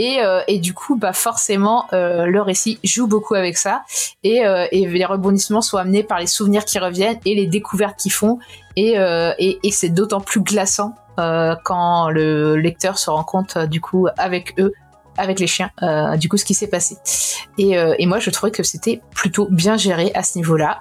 Et, 0.00 0.22
euh, 0.22 0.40
et 0.48 0.58
du 0.58 0.72
coup, 0.72 0.96
bah 0.96 1.12
forcément, 1.12 1.84
euh, 1.92 2.24
le 2.24 2.40
récit 2.40 2.78
joue 2.82 3.06
beaucoup 3.06 3.34
avec 3.34 3.58
ça, 3.58 3.82
et, 4.24 4.46
euh, 4.46 4.66
et 4.72 4.86
les 4.86 5.04
rebondissements 5.04 5.60
sont 5.60 5.76
amenés 5.76 6.02
par 6.02 6.18
les 6.18 6.26
souvenirs 6.26 6.64
qui 6.64 6.78
reviennent 6.78 7.18
et 7.26 7.34
les 7.34 7.46
découvertes 7.46 7.98
qu'ils 7.98 8.10
font, 8.10 8.38
et, 8.76 8.96
c'est 9.70 9.90
d'autant 9.90 10.22
plus 10.22 10.40
glaçant 10.40 10.94
quand 11.18 12.08
le 12.08 12.56
lecteur 12.56 12.96
se 12.96 13.10
rend 13.10 13.24
compte 13.24 13.58
du 13.58 13.82
coup 13.82 14.08
avec 14.16 14.58
eux 14.58 14.72
avec 15.20 15.38
les 15.38 15.46
chiens, 15.46 15.70
euh, 15.82 16.16
du 16.16 16.28
coup, 16.28 16.36
ce 16.36 16.44
qui 16.44 16.54
s'est 16.54 16.66
passé. 16.66 16.96
Et, 17.58 17.78
euh, 17.78 17.94
et, 17.98 18.06
moi, 18.06 18.18
je 18.18 18.30
trouvais 18.30 18.50
que 18.50 18.62
c'était 18.62 19.00
plutôt 19.14 19.46
bien 19.50 19.76
géré 19.76 20.10
à 20.14 20.22
ce 20.22 20.38
niveau-là. 20.38 20.80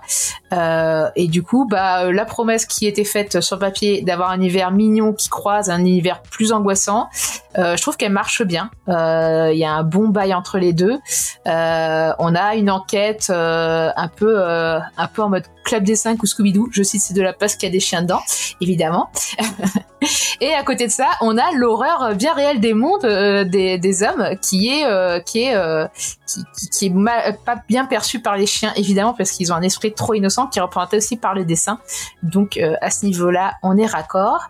Euh, 0.53 1.09
et 1.15 1.27
du 1.27 1.43
coup, 1.43 1.67
bah, 1.69 2.11
la 2.11 2.25
promesse 2.25 2.65
qui 2.65 2.87
était 2.87 3.03
faite 3.03 3.41
sur 3.41 3.59
papier 3.59 4.01
d'avoir 4.01 4.31
un 4.31 4.37
univers 4.37 4.71
mignon 4.71 5.13
qui 5.13 5.29
croise 5.29 5.69
un 5.69 5.79
univers 5.79 6.21
plus 6.21 6.51
angoissant, 6.51 7.09
je 7.55 7.81
trouve 7.81 7.97
qu'elle 7.97 8.13
marche 8.13 8.43
bien. 8.43 8.69
Il 8.87 9.57
y 9.57 9.65
a 9.65 9.71
un 9.71 9.83
bon 9.83 10.07
bail 10.07 10.33
entre 10.33 10.57
les 10.57 10.71
deux. 10.71 10.97
On 11.45 12.35
a 12.35 12.55
une 12.55 12.71
enquête 12.71 13.29
un 13.29 14.09
peu, 14.15 14.41
un 14.41 15.07
peu 15.13 15.21
en 15.21 15.29
mode 15.29 15.43
Club 15.65 15.83
des 15.83 15.95
5 15.95 16.23
ou 16.23 16.25
Scooby-Doo. 16.25 16.69
Je 16.71 16.83
cite 16.83 17.01
c'est 17.01 17.13
de 17.13 17.21
la 17.21 17.33
parce 17.33 17.55
qu'il 17.55 17.67
y 17.67 17.71
a 17.71 17.73
des 17.73 17.79
chiens 17.79 18.01
dedans, 18.01 18.21
évidemment. 18.61 19.09
Et 20.41 20.53
à 20.53 20.63
côté 20.63 20.87
de 20.87 20.91
ça, 20.91 21.07
on 21.21 21.37
a 21.37 21.51
l'horreur 21.53 22.15
bien 22.15 22.33
réelle 22.33 22.59
des 22.59 22.73
mondes 22.73 23.05
des, 23.05 23.77
des, 23.77 24.03
hommes 24.03 24.28
qui 24.35 24.69
est 24.69 24.85
euh, 24.85 25.19
qui 25.19 25.43
est 25.43 25.55
euh, 25.55 25.87
qui, 26.27 26.69
qui, 26.71 26.85
est 26.87 26.89
mal, 26.89 27.37
pas 27.45 27.57
bien 27.67 27.85
perçu 27.85 28.21
par 28.21 28.37
les 28.37 28.45
chiens 28.45 28.73
évidemment 28.75 29.13
parce 29.13 29.31
qu'ils 29.31 29.51
ont 29.51 29.55
un 29.55 29.61
esprit 29.61 29.93
trop 29.93 30.13
innocent 30.13 30.47
qui 30.47 30.59
est 30.59 30.61
représenté 30.61 30.97
aussi 30.97 31.17
par 31.17 31.33
le 31.33 31.45
dessin. 31.45 31.79
Donc 32.23 32.57
euh, 32.57 32.75
à 32.81 32.91
ce 32.91 33.05
niveau-là, 33.05 33.53
on 33.63 33.77
est 33.77 33.85
raccord. 33.85 34.47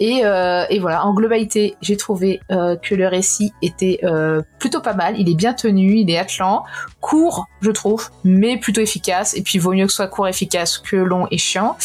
Et, 0.00 0.22
euh, 0.24 0.64
et, 0.68 0.80
voilà, 0.80 1.06
en 1.06 1.14
globalité, 1.14 1.76
j'ai 1.80 1.96
trouvé 1.96 2.40
euh, 2.50 2.74
que 2.74 2.96
le 2.96 3.06
récit 3.06 3.52
était 3.62 4.00
euh, 4.02 4.42
plutôt 4.58 4.80
pas 4.80 4.94
mal. 4.94 5.14
Il 5.16 5.28
est 5.28 5.34
bien 5.36 5.54
tenu, 5.54 5.94
il 5.94 6.10
est 6.10 6.18
atlant, 6.18 6.64
court, 7.00 7.46
je 7.60 7.70
trouve, 7.70 8.10
mais 8.24 8.56
plutôt 8.56 8.80
efficace. 8.80 9.36
Et 9.36 9.42
puis, 9.42 9.58
il 9.58 9.60
vaut 9.60 9.72
mieux 9.72 9.84
que 9.84 9.92
ce 9.92 9.96
soit 9.96 10.08
court, 10.08 10.26
efficace 10.26 10.78
que 10.78 10.96
long 10.96 11.28
et 11.30 11.38
chiant. 11.38 11.76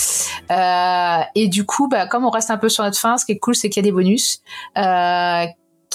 Et 1.35 1.47
du 1.47 1.63
coup, 1.63 1.87
bah, 1.87 2.07
comme 2.07 2.25
on 2.25 2.31
reste 2.31 2.49
un 2.49 2.57
peu 2.57 2.69
sur 2.69 2.83
notre 2.83 2.97
fin, 2.97 3.19
ce 3.19 3.25
qui 3.25 3.33
est 3.33 3.37
cool, 3.37 3.55
c'est 3.55 3.69
qu'il 3.69 3.83
y 3.83 3.85
a 3.85 3.89
des 3.89 3.93
bonus 3.93 4.41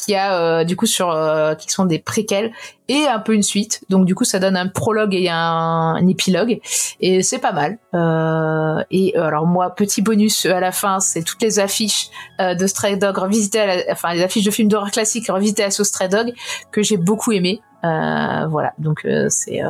qui 0.03 0.17
a 0.17 0.35
euh, 0.35 0.65
du 0.65 0.75
coup 0.75 0.87
sur 0.87 1.11
euh, 1.11 1.55
qui 1.55 1.71
sont 1.71 1.85
des 1.85 2.01
préquels 2.01 2.53
et 2.89 3.07
un 3.07 3.21
peu 3.21 3.35
une 3.35 3.43
suite. 3.43 3.85
Donc 3.89 4.05
du 4.05 4.15
coup 4.17 4.25
ça 4.25 4.41
donne 4.41 4.57
un 4.57 4.67
prologue 4.67 5.15
et 5.15 5.29
un, 5.31 5.97
épilogue 6.09 6.61
et 7.01 7.23
c'est 7.23 7.39
pas 7.39 7.53
mal. 7.53 7.79
Euh, 7.95 8.83
et 8.91 9.17
alors 9.17 9.47
moi 9.47 9.71
petit 9.71 10.03
bonus 10.03 10.45
à 10.47 10.59
la 10.59 10.73
fin 10.73 10.99
c'est 10.99 11.23
toutes 11.23 11.41
les 11.41 11.61
affiches 11.61 12.09
de 12.41 12.67
Stray 12.67 12.99
Dog 12.99 13.17
à 13.17 13.67
la, 13.67 13.77
enfin 13.93 14.13
les 14.13 14.23
affiches 14.23 14.45
de 14.45 14.51
films 14.51 14.69
d'horreur 14.69 14.91
classiques 14.91 15.31
revisitées 15.31 15.65
à 15.65 15.71
ce 15.71 15.85
Stray 15.85 16.09
Dog 16.09 16.33
que 16.73 16.83
j'ai 16.83 16.97
beaucoup 16.97 17.31
aimé. 17.31 17.61
Voilà 17.83 18.73
donc 18.79 19.07
c'est 19.29 19.61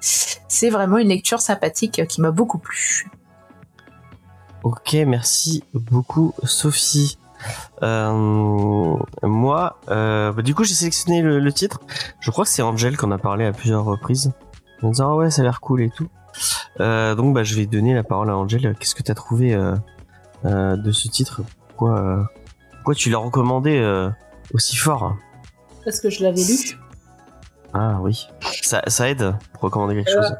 c'est 0.00 0.70
vraiment 0.70 0.98
une 0.98 1.08
lecture 1.08 1.40
sympathique 1.40 2.06
qui 2.08 2.20
m'a 2.20 2.32
beaucoup 2.32 2.58
plu. 2.58 3.06
Ok, 4.64 4.94
merci 5.06 5.62
beaucoup 5.72 6.34
Sophie. 6.42 7.18
Euh, 7.82 8.96
moi, 9.22 9.78
euh, 9.88 10.32
bah, 10.32 10.42
du 10.42 10.54
coup, 10.54 10.64
j'ai 10.64 10.74
sélectionné 10.74 11.22
le, 11.22 11.38
le, 11.40 11.52
titre. 11.52 11.80
Je 12.20 12.30
crois 12.30 12.44
que 12.44 12.50
c'est 12.50 12.62
Angel 12.62 12.96
qu'on 12.96 13.10
a 13.10 13.18
parlé 13.18 13.44
à 13.44 13.52
plusieurs 13.52 13.84
reprises. 13.84 14.32
En 14.82 14.90
disant, 14.90 15.12
ah 15.12 15.16
ouais, 15.16 15.30
ça 15.30 15.42
a 15.42 15.44
l'air 15.44 15.60
cool 15.60 15.82
et 15.82 15.90
tout. 15.90 16.08
Euh, 16.80 17.14
donc, 17.14 17.34
bah, 17.34 17.44
je 17.44 17.54
vais 17.54 17.66
donner 17.66 17.94
la 17.94 18.02
parole 18.02 18.30
à 18.30 18.36
Angel. 18.36 18.74
Qu'est-ce 18.78 18.94
que 18.94 19.02
t'as 19.02 19.14
trouvé 19.14 19.54
de 20.44 20.92
ce 20.92 21.08
titre? 21.08 21.42
Pourquoi, 21.68 22.30
pourquoi 22.72 22.94
tu 22.94 23.10
l'as 23.10 23.18
recommandé 23.18 24.10
aussi 24.52 24.76
fort? 24.76 25.16
Parce 25.84 26.00
que 26.00 26.10
je 26.10 26.22
l'avais 26.22 26.42
lu. 26.42 26.78
Ah 27.72 27.98
oui. 28.00 28.26
Ça, 28.62 28.82
ça 28.86 29.08
aide 29.08 29.34
pour 29.52 29.62
recommander 29.62 29.94
quelque 29.94 30.12
chose. 30.12 30.34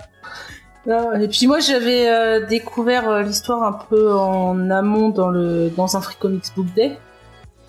Et 0.88 1.28
puis 1.28 1.46
moi 1.46 1.58
j'avais 1.60 2.08
euh, 2.08 2.46
découvert 2.46 3.08
euh, 3.08 3.22
l'histoire 3.22 3.62
un 3.64 3.72
peu 3.72 4.12
en 4.12 4.70
amont 4.70 5.08
dans 5.08 5.30
le 5.30 5.68
dans 5.70 5.96
un 5.96 6.00
Free 6.00 6.16
Comics 6.18 6.44
Book 6.54 6.66
Day. 6.74 6.96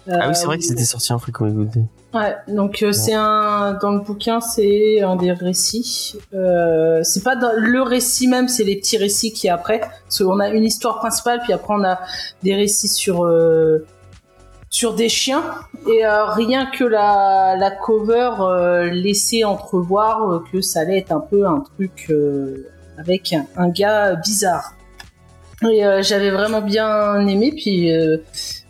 Euh, 0.07 0.13
ah 0.21 0.29
oui 0.29 0.35
c'est 0.35 0.45
vrai 0.45 0.57
que 0.57 0.63
c'était 0.63 0.85
sorti 0.85 1.11
en 1.13 1.19
Free 1.19 1.31
Comics 1.31 1.55
Book 1.55 1.69
Day. 1.69 1.83
Ouais 2.13 2.35
donc 2.47 2.79
ouais. 2.81 2.93
c'est 2.93 3.15
un 3.15 3.77
dans 3.81 3.91
le 3.91 4.01
bouquin 4.01 4.39
c'est 4.39 5.01
un 5.01 5.15
des 5.15 5.31
récits. 5.31 6.15
c'est 6.31 7.23
pas 7.23 7.35
dans 7.35 7.53
le 7.55 7.81
récit 7.81 8.27
même 8.27 8.47
c'est 8.47 8.63
les 8.63 8.75
petits 8.77 8.97
récits 8.97 9.33
qui 9.33 9.49
après 9.49 9.79
parce 9.79 10.19
qu'on 10.19 10.39
a 10.39 10.49
une 10.49 10.63
histoire 10.63 10.99
principale 10.99 11.41
puis 11.43 11.53
après 11.53 11.73
on 11.73 11.83
a 11.83 11.99
des 12.43 12.55
récits 12.55 12.87
sur 12.87 13.25
sur 14.69 14.93
des 14.93 15.09
chiens 15.09 15.43
et 15.87 16.05
euh, 16.05 16.25
rien 16.25 16.65
que 16.65 16.83
la, 16.83 17.55
la 17.57 17.71
cover 17.71 18.31
euh, 18.41 18.89
laissait 18.89 19.43
entrevoir 19.43 20.29
euh, 20.29 20.43
que 20.51 20.61
ça 20.61 20.81
allait 20.81 20.99
être 20.99 21.11
un 21.11 21.19
peu 21.19 21.47
un 21.47 21.61
truc 21.61 22.11
avec 22.97 23.33
un, 23.33 23.45
un, 23.55 23.69
gars 23.69 24.15
bizarre. 24.15 24.73
Et 25.63 25.81
j'avais 26.01 26.29
vraiment 26.29 26.61
bien 26.61 27.25
aimé 27.27 27.51
puis 27.51 27.91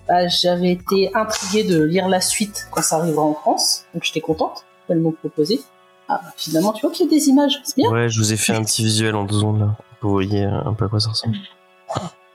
bah, 0.08 0.28
j'avais 0.28 0.72
été 0.72 1.12
intriguée 1.14 1.66
de 1.66 1.84
lire 1.84 2.08
la 2.08 2.22
suite 2.22 2.70
quand 2.72 2.82
ça 2.82 2.96
arrivera 2.96 3.24
en 3.24 3.34
France 3.34 3.84
donc 3.94 4.06
j'étais 4.06 4.22
contente 4.22 4.64
elles 4.88 5.00
m'ont 5.00 5.12
proposé. 5.12 5.60
Ah 6.08 6.22
finalement 6.38 6.72
tu 6.72 6.86
vois 6.86 6.96
qu'il 6.96 7.06
y 7.06 7.10
a 7.10 7.12
des 7.12 7.28
images 7.28 7.60
c'est 7.66 7.76
bien. 7.76 7.92
Ouais 7.92 8.08
je 8.08 8.18
vous 8.20 8.32
ai 8.32 8.38
fait 8.38 8.54
un 8.54 8.64
petit 8.64 8.86
visuel 8.86 9.16
en 9.16 9.26
deux 9.26 9.36
secondes 9.36 9.60
là 9.60 9.76
vous 10.02 10.12
voyez 10.12 10.44
un 10.44 10.74
peu 10.74 10.86
à 10.86 10.88
quoi 10.88 11.02
ça 11.02 11.10
ressemble. 11.10 11.36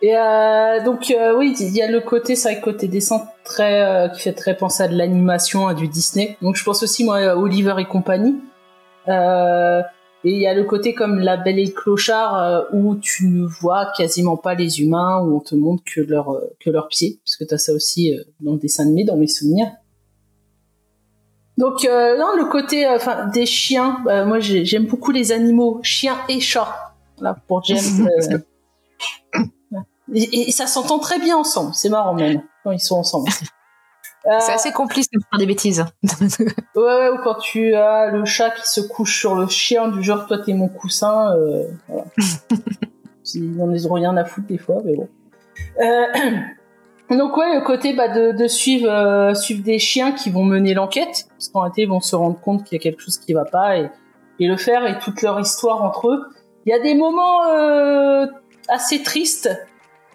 Et 0.03 0.17
euh, 0.17 0.83
donc 0.85 1.13
euh, 1.13 1.37
oui, 1.37 1.55
il 1.61 1.77
y 1.77 1.81
a 1.81 1.89
le 1.89 2.01
côté, 2.01 2.35
c'est 2.35 2.53
vrai, 2.53 2.61
côté 2.61 2.89
dessin 2.89 3.25
très 3.45 3.83
euh, 3.83 4.09
qui 4.09 4.21
fait 4.21 4.33
très 4.33 4.57
penser 4.57 4.83
à 4.83 4.89
de 4.89 4.97
l'animation, 4.97 5.69
à 5.69 5.75
du 5.75 5.87
Disney. 5.87 6.37
Donc 6.43 6.57
je 6.57 6.65
pense 6.65 6.83
aussi 6.83 7.05
moi 7.05 7.19
à 7.19 7.37
Oliver 7.37 7.75
et 7.79 7.85
compagnie. 7.85 8.37
Euh, 9.09 9.81
et 10.25 10.31
il 10.33 10.41
y 10.41 10.47
a 10.47 10.55
le 10.55 10.65
côté 10.65 10.95
comme 10.95 11.19
La 11.19 11.37
Belle 11.37 11.59
et 11.59 11.67
le 11.67 11.73
Clochard 11.73 12.67
où 12.73 12.97
tu 12.97 13.27
ne 13.29 13.45
vois 13.45 13.93
quasiment 13.97 14.37
pas 14.37 14.55
les 14.55 14.81
humains, 14.81 15.21
où 15.21 15.37
on 15.37 15.41
te 15.41 15.55
montre 15.55 15.83
que 15.85 16.01
leur 16.01 16.41
que 16.61 16.71
leurs 16.71 16.89
pieds, 16.89 17.21
parce 17.25 17.37
que 17.37 17.45
t'as 17.45 17.59
ça 17.59 17.73
aussi 17.73 18.17
dans 18.41 18.53
le 18.53 18.59
dessin 18.59 18.85
animé, 18.85 19.05
dans 19.05 19.17
mes 19.17 19.27
souvenirs. 19.27 19.71
Donc 21.59 21.85
non, 21.85 22.37
le 22.37 22.51
côté 22.51 22.87
enfin 22.89 23.27
des 23.27 23.47
chiens, 23.47 23.99
moi 24.05 24.39
j'aime 24.41 24.87
beaucoup 24.87 25.11
les 25.11 25.33
animaux, 25.33 25.81
chiens 25.83 26.19
et 26.29 26.41
chats. 26.41 26.95
Là 27.21 27.37
pour 27.47 27.63
James. 27.65 28.09
Et, 30.15 30.49
et 30.49 30.53
ça 30.53 30.67
s'entend 30.67 30.99
très 30.99 31.19
bien 31.19 31.37
ensemble. 31.39 31.73
C'est 31.75 31.89
marrant 31.89 32.15
même 32.15 32.43
quand 32.65 32.73
ils 32.73 32.81
sont 32.81 32.97
ensemble. 32.97 33.31
Euh, 34.27 34.39
c'est 34.41 34.53
assez 34.53 34.73
complice 34.73 35.11
de 35.11 35.19
faire 35.19 35.39
des 35.39 35.47
bêtises. 35.47 35.85
ouais, 36.77 36.83
ouais, 36.83 37.09
ou 37.11 37.19
quand 37.25 37.35
tu 37.37 37.75
as 37.75 38.11
le 38.11 38.25
chat 38.25 38.51
qui 38.51 38.67
se 38.67 38.81
couche 38.81 39.19
sur 39.19 39.35
le 39.35 39.49
chien, 39.49 39.89
du 39.89 40.03
genre 40.03 40.27
toi 40.27 40.39
t'es 40.39 40.55
mon 40.55 40.69
coussin. 40.69 41.35
Euh, 41.37 41.67
voilà. 41.89 42.05
Ils 43.35 43.61
en 43.61 43.91
ont 43.91 43.95
rien 43.95 44.17
à 44.17 44.25
foutre 44.25 44.49
des 44.49 44.59
fois, 44.59 44.79
mais 44.85 44.95
bon. 44.95 45.09
Euh, 45.81 46.07
donc 47.17 47.37
ouais, 47.37 47.55
le 47.55 47.65
côté 47.65 47.95
bah, 47.95 48.09
de, 48.09 48.33
de 48.33 48.47
suivre, 48.47 48.89
euh, 48.89 49.35
suivre 49.35 49.63
des 49.63 49.79
chiens 49.79 50.13
qui 50.13 50.31
vont 50.31 50.45
mener 50.45 50.75
l'enquête, 50.75 51.27
parce 51.31 51.49
qu'en 51.49 51.61
réalité 51.61 51.83
ils 51.83 51.89
vont 51.89 52.01
se 52.01 52.17
rendre 52.17 52.39
compte 52.41 52.65
qu'il 52.65 52.77
y 52.77 52.81
a 52.81 52.83
quelque 52.83 53.01
chose 53.01 53.19
qui 53.19 53.33
va 53.33 53.45
pas 53.45 53.79
et, 53.79 53.91
et 54.39 54.47
le 54.47 54.57
faire 54.57 54.87
et 54.87 54.99
toute 54.99 55.23
leur 55.23 55.39
histoire 55.41 55.83
entre 55.83 56.09
eux. 56.09 56.25
Il 56.67 56.71
y 56.71 56.73
a 56.73 56.79
des 56.79 56.95
moments 56.95 57.45
euh, 57.49 58.27
assez 58.69 59.03
tristes 59.03 59.51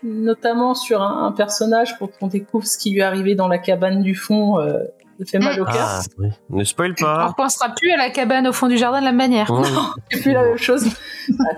notamment 0.03 0.75
sur 0.75 1.01
un, 1.01 1.25
un 1.27 1.31
personnage 1.31 1.97
quand 1.97 2.09
on 2.21 2.27
découvre 2.27 2.65
ce 2.65 2.77
qui 2.77 2.91
lui 2.91 2.99
est 2.99 3.03
arrivé 3.03 3.35
dans 3.35 3.47
la 3.47 3.57
cabane 3.57 4.01
du 4.01 4.15
fond. 4.15 4.59
Euh, 4.59 4.79
ça 5.19 5.25
fait 5.25 5.39
mal 5.39 5.59
au 5.59 5.65
cœur. 5.65 5.75
Ah, 5.79 6.01
oui. 6.19 6.29
Ne 6.51 6.63
spoil 6.63 6.93
On 6.99 7.03
pas. 7.03 7.25
repensera 7.27 7.69
plus 7.75 7.91
à 7.91 7.97
la 7.97 8.11
cabane 8.11 8.45
au 8.47 8.53
fond 8.53 8.67
du 8.67 8.77
jardin 8.77 8.99
de 8.99 9.05
la 9.05 9.11
même 9.11 9.29
manière. 9.29 9.49
Oui. 9.49 9.67
C'est 10.11 10.21
plus 10.21 10.33
la 10.33 10.43
même 10.43 10.57
chose. 10.57 10.85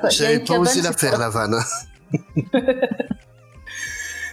Ah, 0.04 0.10
J'avais 0.10 0.40
pas 0.40 0.58
osé 0.58 0.82
la 0.82 0.94
faire, 0.94 1.18
la 1.20 1.30
vanne. 1.30 1.56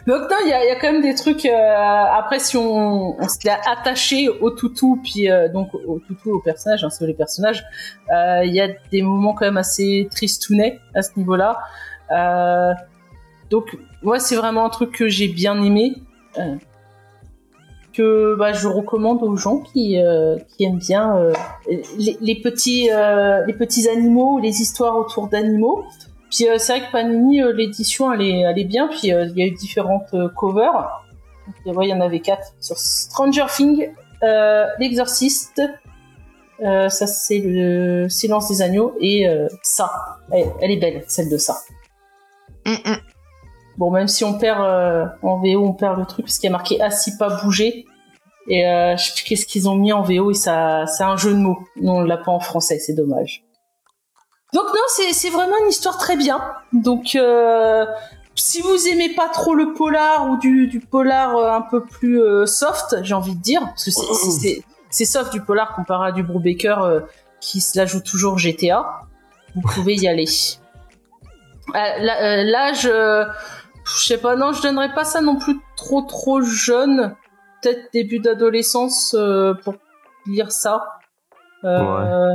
Donc 0.06 0.20
non, 0.30 0.36
il 0.44 0.48
y 0.50 0.52
a, 0.52 0.64
il 0.64 0.68
y 0.68 0.70
a 0.70 0.76
quand 0.78 0.92
même 0.92 1.02
des 1.02 1.16
trucs. 1.16 1.44
euh, 1.44 2.04
après, 2.16 2.38
si 2.38 2.56
on, 2.56 3.20
on 3.20 3.28
s'est 3.28 3.50
attaché 3.50 4.28
au 4.28 4.50
toutou, 4.50 5.00
puis 5.02 5.28
euh, 5.28 5.48
donc 5.48 5.74
au 5.74 5.98
toutou, 5.98 6.34
au 6.36 6.40
personnage, 6.40 6.84
hein, 6.84 6.90
c'est 6.90 7.04
les 7.08 7.12
personnages, 7.14 7.64
euh, 8.14 8.44
il 8.44 8.54
y 8.54 8.60
a 8.60 8.68
des 8.92 9.02
moments 9.02 9.34
quand 9.34 9.46
même 9.46 9.56
assez 9.56 10.06
tristounets 10.12 10.78
à 10.94 11.02
ce 11.02 11.10
niveau-là. 11.16 11.58
Euh, 12.12 12.72
donc 13.50 13.76
moi, 14.06 14.20
c'est 14.20 14.36
vraiment 14.36 14.64
un 14.64 14.70
truc 14.70 14.92
que 14.92 15.08
j'ai 15.08 15.26
bien 15.26 15.60
aimé, 15.60 15.94
euh, 16.38 16.54
que 17.92 18.36
bah, 18.38 18.52
je 18.52 18.68
recommande 18.68 19.20
aux 19.24 19.36
gens 19.36 19.58
qui, 19.58 19.98
euh, 20.00 20.36
aiment 20.60 20.78
bien 20.78 21.16
euh, 21.16 21.32
les, 21.98 22.36
petits 22.36 22.88
animaux, 23.88 24.38
les 24.38 24.60
histoires 24.62 24.96
autour 24.96 25.26
d'animaux. 25.26 25.84
Puis 26.30 26.46
c'est 26.58 26.72
vrai 26.72 26.86
que 26.86 26.92
Panini, 26.92 27.42
l'édition, 27.52 28.12
elle 28.12 28.22
est, 28.22 28.64
bien. 28.64 28.86
Puis 28.86 29.08
il 29.08 29.32
y 29.36 29.42
a 29.42 29.46
eu 29.46 29.50
différentes 29.50 30.14
covers. 30.36 31.02
Ouais, 31.64 31.86
il 31.86 31.90
y 31.90 31.92
en 31.92 32.00
avait 32.00 32.20
quatre 32.20 32.52
sur 32.60 32.78
Stranger 32.78 33.46
Things, 33.56 33.88
L'Exorciste. 34.78 35.62
ça 36.60 37.06
c'est 37.06 37.38
le 37.38 38.08
Silence 38.08 38.48
des 38.48 38.62
agneaux 38.62 38.94
et 39.00 39.26
ça. 39.62 39.90
Elle, 40.30 40.52
elle 40.60 40.70
est 40.70 40.76
belle, 40.76 41.04
celle 41.08 41.28
de 41.28 41.38
ça. 41.38 41.56
Mm, 42.66 42.72
mm. 42.72 43.15
Bon, 43.78 43.90
même 43.90 44.08
si 44.08 44.24
on 44.24 44.38
perd 44.38 44.60
euh, 44.62 45.04
en 45.22 45.36
VO, 45.38 45.66
on 45.66 45.72
perd 45.72 45.98
le 45.98 46.06
truc 46.06 46.24
parce 46.26 46.38
qu'il 46.38 46.48
y 46.48 46.52
a 46.52 46.56
marqué 46.56 46.80
assis 46.80 47.16
pas 47.16 47.40
bouger. 47.42 47.84
Et 48.48 48.66
euh, 48.66 48.96
je 48.96 49.04
sais 49.04 49.12
plus 49.14 49.24
qu'est-ce 49.24 49.44
qu'ils 49.46 49.68
ont 49.68 49.74
mis 49.74 49.92
en 49.92 50.02
VO 50.02 50.30
et 50.30 50.34
ça, 50.34 50.86
c'est 50.86 51.02
un 51.04 51.16
jeu 51.16 51.32
de 51.32 51.38
mots. 51.38 51.58
Non, 51.80 51.96
on 51.96 52.00
l'a 52.02 52.16
pas 52.16 52.30
en 52.32 52.40
français, 52.40 52.78
c'est 52.78 52.94
dommage. 52.94 53.42
Donc 54.54 54.64
non, 54.66 54.80
c'est 55.12 55.30
vraiment 55.30 55.56
une 55.62 55.68
histoire 55.68 55.98
très 55.98 56.16
bien. 56.16 56.40
Donc 56.72 57.16
euh, 57.16 57.84
si 58.36 58.60
vous 58.62 58.86
aimez 58.88 59.12
pas 59.14 59.28
trop 59.28 59.54
le 59.54 59.72
polar 59.74 60.30
ou 60.30 60.36
du, 60.36 60.68
du 60.68 60.78
polar 60.80 61.36
euh, 61.36 61.50
un 61.52 61.60
peu 61.62 61.84
plus 61.84 62.20
euh, 62.22 62.46
soft, 62.46 62.96
j'ai 63.02 63.14
envie 63.14 63.34
de 63.34 63.42
dire, 63.42 63.60
parce 63.62 63.84
que 63.86 63.90
c'est- 63.90 65.04
soft 65.04 65.32
du 65.32 65.42
polar 65.42 65.74
comparé 65.74 66.08
à 66.08 66.12
du 66.12 66.22
Brubaker 66.22 66.78
euh, 66.82 67.00
qui 67.40 67.60
se 67.60 67.76
la 67.78 67.84
joue 67.84 68.00
toujours 68.00 68.38
GTA, 68.38 68.86
vous 69.54 69.60
pouvez 69.62 69.94
y 69.96 70.06
aller. 70.08 70.26
Là, 71.74 72.44
L'âge, 72.44 72.88
je 73.86 74.04
sais 74.06 74.18
pas, 74.18 74.36
non, 74.36 74.52
je 74.52 74.62
donnerais 74.62 74.92
pas 74.94 75.04
ça 75.04 75.20
non 75.20 75.36
plus 75.36 75.56
trop 75.76 76.02
trop 76.02 76.42
jeune. 76.42 77.14
Peut-être 77.62 77.92
début 77.92 78.18
d'adolescence 78.18 79.14
euh, 79.18 79.54
pour 79.64 79.74
lire 80.26 80.52
ça. 80.52 80.84
Euh, 81.64 82.30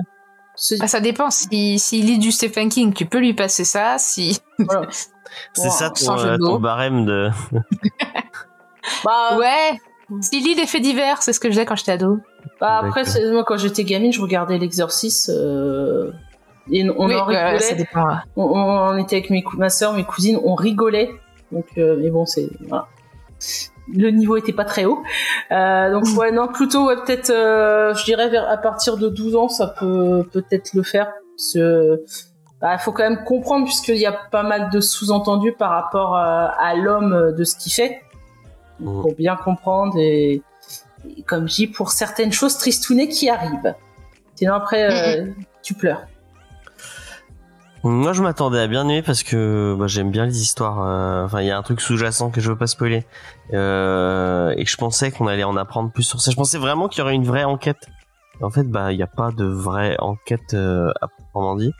Ah, 0.79 0.87
ça 0.87 0.99
dépend. 0.99 1.29
S'il 1.29 1.79
si, 1.79 2.01
lit 2.01 2.17
du 2.19 2.31
Stephen 2.31 2.69
King, 2.69 2.93
tu 2.93 3.05
peux 3.05 3.19
lui 3.19 3.33
passer 3.33 3.63
ça. 3.63 3.97
Si. 3.97 4.39
voilà. 4.59 4.87
C'est 5.53 5.69
ça 5.69 5.89
ton, 5.89 6.17
euh, 6.17 6.37
ton 6.37 6.59
barème 6.59 7.05
de. 7.05 7.29
Bah, 9.05 9.37
Ouais. 9.37 9.79
S'il 10.19 10.43
lit 10.43 10.55
des 10.55 10.65
faits 10.65 10.81
divers, 10.81 11.21
c'est 11.23 11.31
ce 11.31 11.39
que 11.39 11.47
je 11.47 11.53
faisais 11.53 11.65
quand 11.65 11.77
j'étais 11.77 11.93
ado. 11.93 12.19
bah, 12.59 12.81
après, 12.83 13.03
moi 13.31 13.45
quand 13.45 13.55
j'étais 13.55 13.85
gamine, 13.85 14.11
je 14.11 14.21
regardais 14.21 14.57
l'exorciste. 14.57 15.29
euh, 15.29 16.11
et 16.69 16.87
on 16.89 17.05
oui, 17.07 17.15
en 17.15 17.25
rigolait. 17.25 17.59
ça 17.59 17.75
on, 18.35 18.43
on 18.43 18.97
était 18.97 19.17
avec 19.17 19.29
mes 19.29 19.41
ma 19.57 19.69
soeur, 19.69 19.93
mes 19.93 20.03
cousines, 20.03 20.37
on 20.43 20.53
rigolait. 20.55 21.09
Donc, 21.51 21.65
euh, 21.77 21.97
mais 21.99 22.09
bon, 22.09 22.25
c'est 22.25 22.49
voilà. 22.67 22.87
Le 23.93 24.09
niveau 24.09 24.37
était 24.37 24.53
pas 24.53 24.65
très 24.65 24.85
haut. 24.85 25.01
Euh, 25.51 25.91
donc 25.91 26.05
ouais, 26.17 26.31
non, 26.31 26.47
plutôt 26.47 26.85
ouais, 26.87 26.95
peut-être, 26.95 27.31
euh, 27.31 27.93
je 27.95 28.03
dirais 28.05 28.29
vers 28.29 28.49
à 28.49 28.57
partir 28.57 28.97
de 28.97 29.09
12 29.09 29.35
ans, 29.35 29.49
ça 29.49 29.67
peut 29.67 30.23
peut-être 30.31 30.73
le 30.73 30.83
faire. 30.83 31.11
Que 31.53 32.03
bah, 32.61 32.77
faut 32.77 32.91
quand 32.91 33.03
même 33.03 33.23
comprendre 33.23 33.65
puisqu'il 33.65 33.97
y 33.97 34.05
a 34.05 34.11
pas 34.11 34.43
mal 34.43 34.69
de 34.69 34.79
sous-entendus 34.79 35.53
par 35.53 35.71
rapport 35.71 36.15
à 36.15 36.75
l'homme 36.75 37.33
de 37.35 37.43
ce 37.43 37.55
qu'il 37.55 37.71
fait 37.73 38.01
Mhm. 38.81 39.01
pour 39.01 39.15
bien 39.15 39.35
comprendre 39.35 39.97
et, 39.97 40.41
et 41.17 41.23
comme 41.23 41.47
je 41.47 41.55
dis 41.55 41.67
pour 41.67 41.91
certaines 41.91 42.31
choses 42.31 42.57
tristounées 42.57 43.07
qui 43.07 43.29
arrivent. 43.29 43.75
Sinon 44.35 44.55
après 44.55 45.19
euh, 45.19 45.27
tu 45.61 45.73
pleures. 45.73 46.07
Moi, 47.83 48.13
je 48.13 48.21
m'attendais 48.21 48.59
à 48.59 48.67
bien 48.67 48.83
aimer 48.83 49.01
parce 49.01 49.23
que 49.23 49.75
bah, 49.77 49.87
j'aime 49.87 50.11
bien 50.11 50.25
les 50.25 50.39
histoires. 50.41 50.83
euh, 50.83 51.25
Enfin, 51.25 51.41
il 51.41 51.47
y 51.47 51.51
a 51.51 51.57
un 51.57 51.63
truc 51.63 51.81
sous-jacent 51.81 52.29
que 52.29 52.39
je 52.39 52.51
veux 52.51 52.57
pas 52.57 52.67
spoiler. 52.67 53.05
Euh, 53.53 54.53
et 54.55 54.63
que 54.63 54.69
je 54.69 54.77
pensais 54.77 55.11
qu'on 55.11 55.25
allait 55.25 55.43
en 55.43 55.57
apprendre 55.57 55.91
plus 55.91 56.03
sur 56.03 56.21
ça. 56.21 56.29
Je 56.29 56.35
pensais 56.35 56.59
vraiment 56.59 56.87
qu'il 56.87 56.99
y 56.99 57.01
aurait 57.01 57.15
une 57.15 57.25
vraie 57.25 57.43
enquête. 57.43 57.87
En 58.41 58.51
fait, 58.51 58.63
bah, 58.69 58.91
il 58.91 58.97
n'y 58.97 59.03
a 59.03 59.07
pas 59.07 59.31
de 59.31 59.45
vraie 59.45 59.95
enquête 59.99 60.53
euh, 60.53 60.91
à 61.01 61.07
proprement 61.07 61.55
dit. 61.55 61.73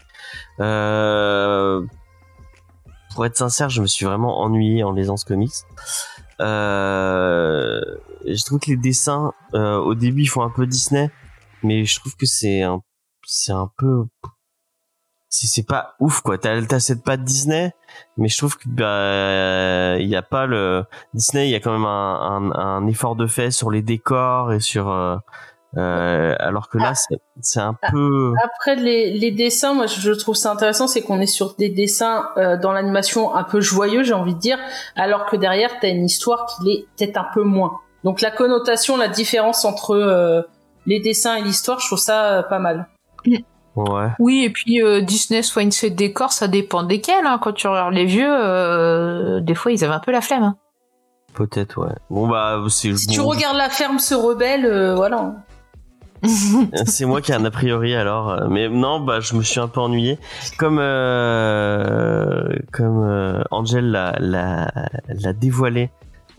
Euh, 0.60 1.86
pour 3.14 3.26
être 3.26 3.38
sincère, 3.38 3.70
je 3.70 3.82
me 3.82 3.88
suis 3.88 4.06
vraiment 4.06 4.42
ennuyé 4.42 4.84
en 4.84 4.94
lisant 4.94 5.18
ce 5.18 5.26
comics. 5.26 5.52
Euh, 6.40 7.80
je 8.26 8.44
trouve 8.44 8.60
que 8.60 8.72
les 8.72 8.78
dessins, 8.78 9.34
euh, 9.54 9.78
au 9.78 9.94
début, 9.94 10.24
ils 10.24 10.28
font 10.28 10.42
un 10.42 10.50
peu 10.50 10.66
Disney, 10.66 11.12
mais 11.62 11.86
je 11.86 12.00
trouve 12.00 12.16
que 12.16 12.26
c'est 12.26 12.64
un, 12.64 12.82
c'est 13.26 13.52
un 13.52 13.70
peu 13.78 14.06
c'est 15.34 15.66
pas 15.66 15.96
ouf 16.00 16.22
quoi 16.22 16.38
t'as 16.38 16.62
t'as 16.62 16.80
cette 16.80 17.04
patte 17.04 17.24
Disney 17.24 17.74
mais 18.18 18.28
je 18.28 18.38
trouve 18.38 18.58
que 18.58 18.68
bah 18.68 19.98
il 20.00 20.08
y 20.08 20.16
a 20.16 20.22
pas 20.22 20.46
le 20.46 20.84
Disney 21.14 21.48
il 21.48 21.52
y 21.52 21.56
a 21.56 21.60
quand 21.60 21.72
même 21.72 21.86
un, 21.86 22.52
un, 22.54 22.60
un 22.60 22.88
effort 22.88 23.16
de 23.16 23.28
fait 23.28 23.50
sur 23.50 23.72
les 23.72 23.82
décors 23.82 24.52
et 24.52 24.60
sur 24.60 24.90
euh, 24.90 25.16
euh, 25.78 26.36
alors 26.40 26.68
que 26.68 26.78
là 26.78 26.90
Ah. 26.90 26.96
c'est 26.96 27.18
c'est 27.40 27.62
un 27.62 27.78
peu 27.92 28.34
Après 28.44 28.76
les, 28.76 29.12
les 29.18 29.32
dessins, 29.32 29.74
moi 29.74 29.88
je 29.88 30.12
trouve 30.12 30.36
ça 30.36 30.52
intéressant, 30.52 30.86
c'est 30.86 31.02
qu'on 31.02 31.22
est 31.22 31.26
sur 31.26 31.56
des 31.56 31.70
dessins 31.70 32.28
euh, 32.36 32.58
dans 32.58 32.74
l'animation 32.74 33.34
un 33.34 33.46
peu 33.46 33.62
joyeux, 33.62 34.04
j'ai 34.04 34.14
envie 34.14 34.36
de 34.36 34.40
dire, 34.40 34.60
alors 34.98 35.26
que 35.28 35.38
derrière 35.38 35.72
t'as 35.80 35.88
une 35.90 36.06
histoire 36.06 36.46
qui 36.46 36.66
l'est 36.66 36.86
peut-être 36.98 37.18
un 37.18 37.28
peu 37.34 37.44
moins. 37.44 37.80
Donc 38.04 38.20
la 38.20 38.32
connotation, 38.32 38.98
la 38.98 39.08
différence 39.08 39.64
entre 39.64 39.96
euh, 39.96 40.42
les 40.86 41.00
dessins 41.00 41.36
et 41.36 41.42
l'histoire, 41.42 41.80
je 41.80 41.88
trouve 41.88 42.00
ça 42.00 42.40
euh, 42.40 42.44
pas 42.44 42.60
mal. 42.60 42.88
Ouais 43.76 44.10
Oui, 44.20 44.44
et 44.44 44.50
puis 44.50 44.82
euh, 44.84 45.02
Disney 45.02 45.42
soigne 45.44 45.72
ses 45.72 45.90
décors, 45.90 46.32
ça 46.34 46.48
dépend 46.48 46.84
desquels. 46.84 47.26
Hein. 47.26 47.40
Quand 47.42 47.54
tu 47.54 47.68
regardes 47.68 47.94
les 47.94 48.06
vieux, 48.06 48.28
euh, 48.30 49.40
des 49.40 49.56
fois 49.56 49.72
ils 49.72 49.84
avaient 49.84 49.94
un 49.94 50.00
peu 50.00 50.12
la 50.12 50.22
flemme. 50.22 50.44
hein. 50.44 50.56
peut-être 51.34 51.78
ouais 51.82 51.94
bon 52.10 52.28
bah 52.28 52.62
c'est 52.70 52.96
Si 52.98 53.08
tu 53.08 53.22
regardes 53.22 53.56
la 53.58 53.70
ferme 53.70 54.00
se 54.00 54.14
rebelle, 54.14 54.66
euh, 54.66 54.96
voilà. 54.96 55.34
c'est 56.86 57.06
moi 57.06 57.20
qui 57.22 57.32
ai 57.32 57.36
un 57.36 57.46
a 57.46 57.50
priori 57.50 57.96
alors 57.96 58.30
euh, 58.30 58.48
mais 58.48 58.70
non 58.70 59.00
bah 59.00 59.22
je 59.22 59.34
me 59.36 59.42
suis 59.42 59.60
un 59.60 59.68
peu 59.68 59.80
ennuyé 59.80 60.20
comme 60.60 60.78
euh, 60.80 62.44
comme 62.72 63.04
euh, 63.04 63.42
Angel 63.50 63.90
l'a 63.90 64.14
l'a 64.20 64.72
l'a 65.08 65.34
dévoilé 65.34 65.90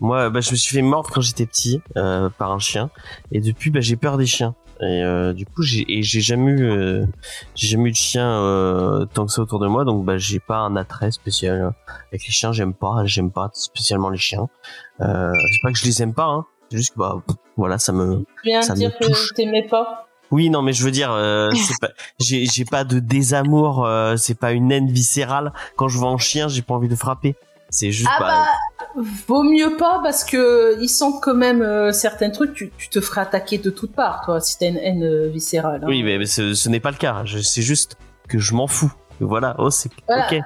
moi 0.03 0.29
bah 0.29 0.41
je 0.41 0.51
me 0.51 0.55
suis 0.55 0.75
fait 0.75 0.81
mordre 0.83 1.09
quand 1.11 1.21
j'étais 1.21 1.45
petit 1.47 1.81
euh, 1.97 2.29
par 2.37 2.51
un 2.51 2.59
chien 2.59 2.89
et 3.31 3.39
depuis 3.41 3.71
bah 3.71 3.79
j'ai 3.81 3.95
peur 3.95 4.17
des 4.17 4.25
chiens 4.27 4.53
et 4.81 5.01
euh, 5.03 5.33
du 5.33 5.45
coup 5.45 5.61
j'ai 5.63 5.85
jamais 6.03 6.51
eu 6.51 6.63
euh, 6.69 7.05
j'ai 7.55 7.67
jamais 7.67 7.89
eu 7.89 7.91
de 7.91 7.97
chien 7.97 8.27
euh, 8.27 9.05
tant 9.05 9.25
que 9.25 9.31
ça 9.31 9.41
autour 9.41 9.59
de 9.59 9.67
moi 9.67 9.85
donc 9.85 10.03
bah 10.05 10.17
j'ai 10.17 10.39
pas 10.39 10.57
un 10.57 10.75
attrait 10.75 11.11
spécial 11.11 11.61
euh, 11.61 11.69
avec 12.11 12.25
les 12.27 12.31
chiens 12.33 12.51
j'aime 12.51 12.73
pas 12.73 13.03
j'aime 13.05 13.31
pas 13.31 13.49
spécialement 13.53 14.09
les 14.09 14.17
chiens 14.17 14.49
euh, 15.01 15.31
c'est 15.33 15.61
pas 15.67 15.71
que 15.71 15.77
je 15.79 15.85
les 15.85 16.01
aime 16.03 16.13
pas 16.13 16.25
hein 16.25 16.45
c'est 16.69 16.77
juste 16.77 16.93
que 16.93 16.99
bah 16.99 17.21
pff, 17.25 17.37
voilà 17.57 17.77
ça 17.79 17.91
me 17.93 18.25
Tu 18.43 18.49
viens 18.49 18.61
Ça 18.61 18.73
de 18.73 18.79
me 18.79 18.87
dire 18.87 18.97
que 18.97 19.05
touche. 19.05 19.33
t'aimais 19.35 19.63
pas? 19.67 20.07
oui, 20.31 20.49
non, 20.49 20.63
mais 20.63 20.73
je 20.73 20.83
veux 20.83 20.89
dire, 20.89 21.11
euh, 21.11 21.51
j'ai, 22.19 22.45
j'ai 22.47 22.65
pas 22.65 22.83
de 22.83 22.97
désamour, 22.97 23.85
euh, 23.85 24.15
c'est 24.17 24.33
pas 24.33 24.51
une 24.51 24.71
haine 24.71 24.89
viscérale. 24.89 25.53
Quand 25.75 25.87
je 25.89 25.99
vois 25.99 26.09
un 26.09 26.17
chien, 26.17 26.47
j'ai 26.47 26.63
pas 26.63 26.73
envie 26.73 26.87
de 26.87 26.95
frapper. 26.95 27.35
C'est 27.69 27.91
juste, 27.91 28.09
Ah 28.11 28.19
bah, 28.19 28.27
bah, 28.31 28.45
vaut 29.27 29.43
mieux 29.43 29.75
pas 29.77 29.99
parce 30.03 30.23
que 30.23 30.77
ils 30.81 30.87
sentent 30.89 31.21
quand 31.21 31.33
même 31.35 31.61
euh, 31.61 31.91
certains 31.91 32.29
trucs. 32.29 32.53
Tu, 32.53 32.71
tu 32.77 32.89
te 32.89 33.01
ferais 33.01 33.21
attaquer 33.21 33.57
de 33.57 33.69
toutes 33.69 33.93
parts, 33.93 34.21
toi, 34.25 34.39
si 34.39 34.57
t'as 34.57 34.67
une 34.69 34.77
haine 34.77 35.03
euh, 35.03 35.27
viscérale. 35.29 35.81
hein. 35.83 35.87
oui, 35.87 36.03
mais, 36.03 36.17
mais 36.17 36.25
ce, 36.25 36.53
ce 36.53 36.69
n'est 36.69 36.79
pas 36.79 36.91
le 36.91 36.97
cas. 36.97 37.21
Je, 37.25 37.39
c'est 37.39 37.61
juste 37.61 37.97
que 38.27 38.37
je 38.39 38.53
m'en 38.53 38.67
fous. 38.67 38.91
Voilà, 39.19 39.55
oh, 39.59 39.69
c'est, 39.69 39.89
Voilà. 40.07 40.27
ok. 40.31 40.39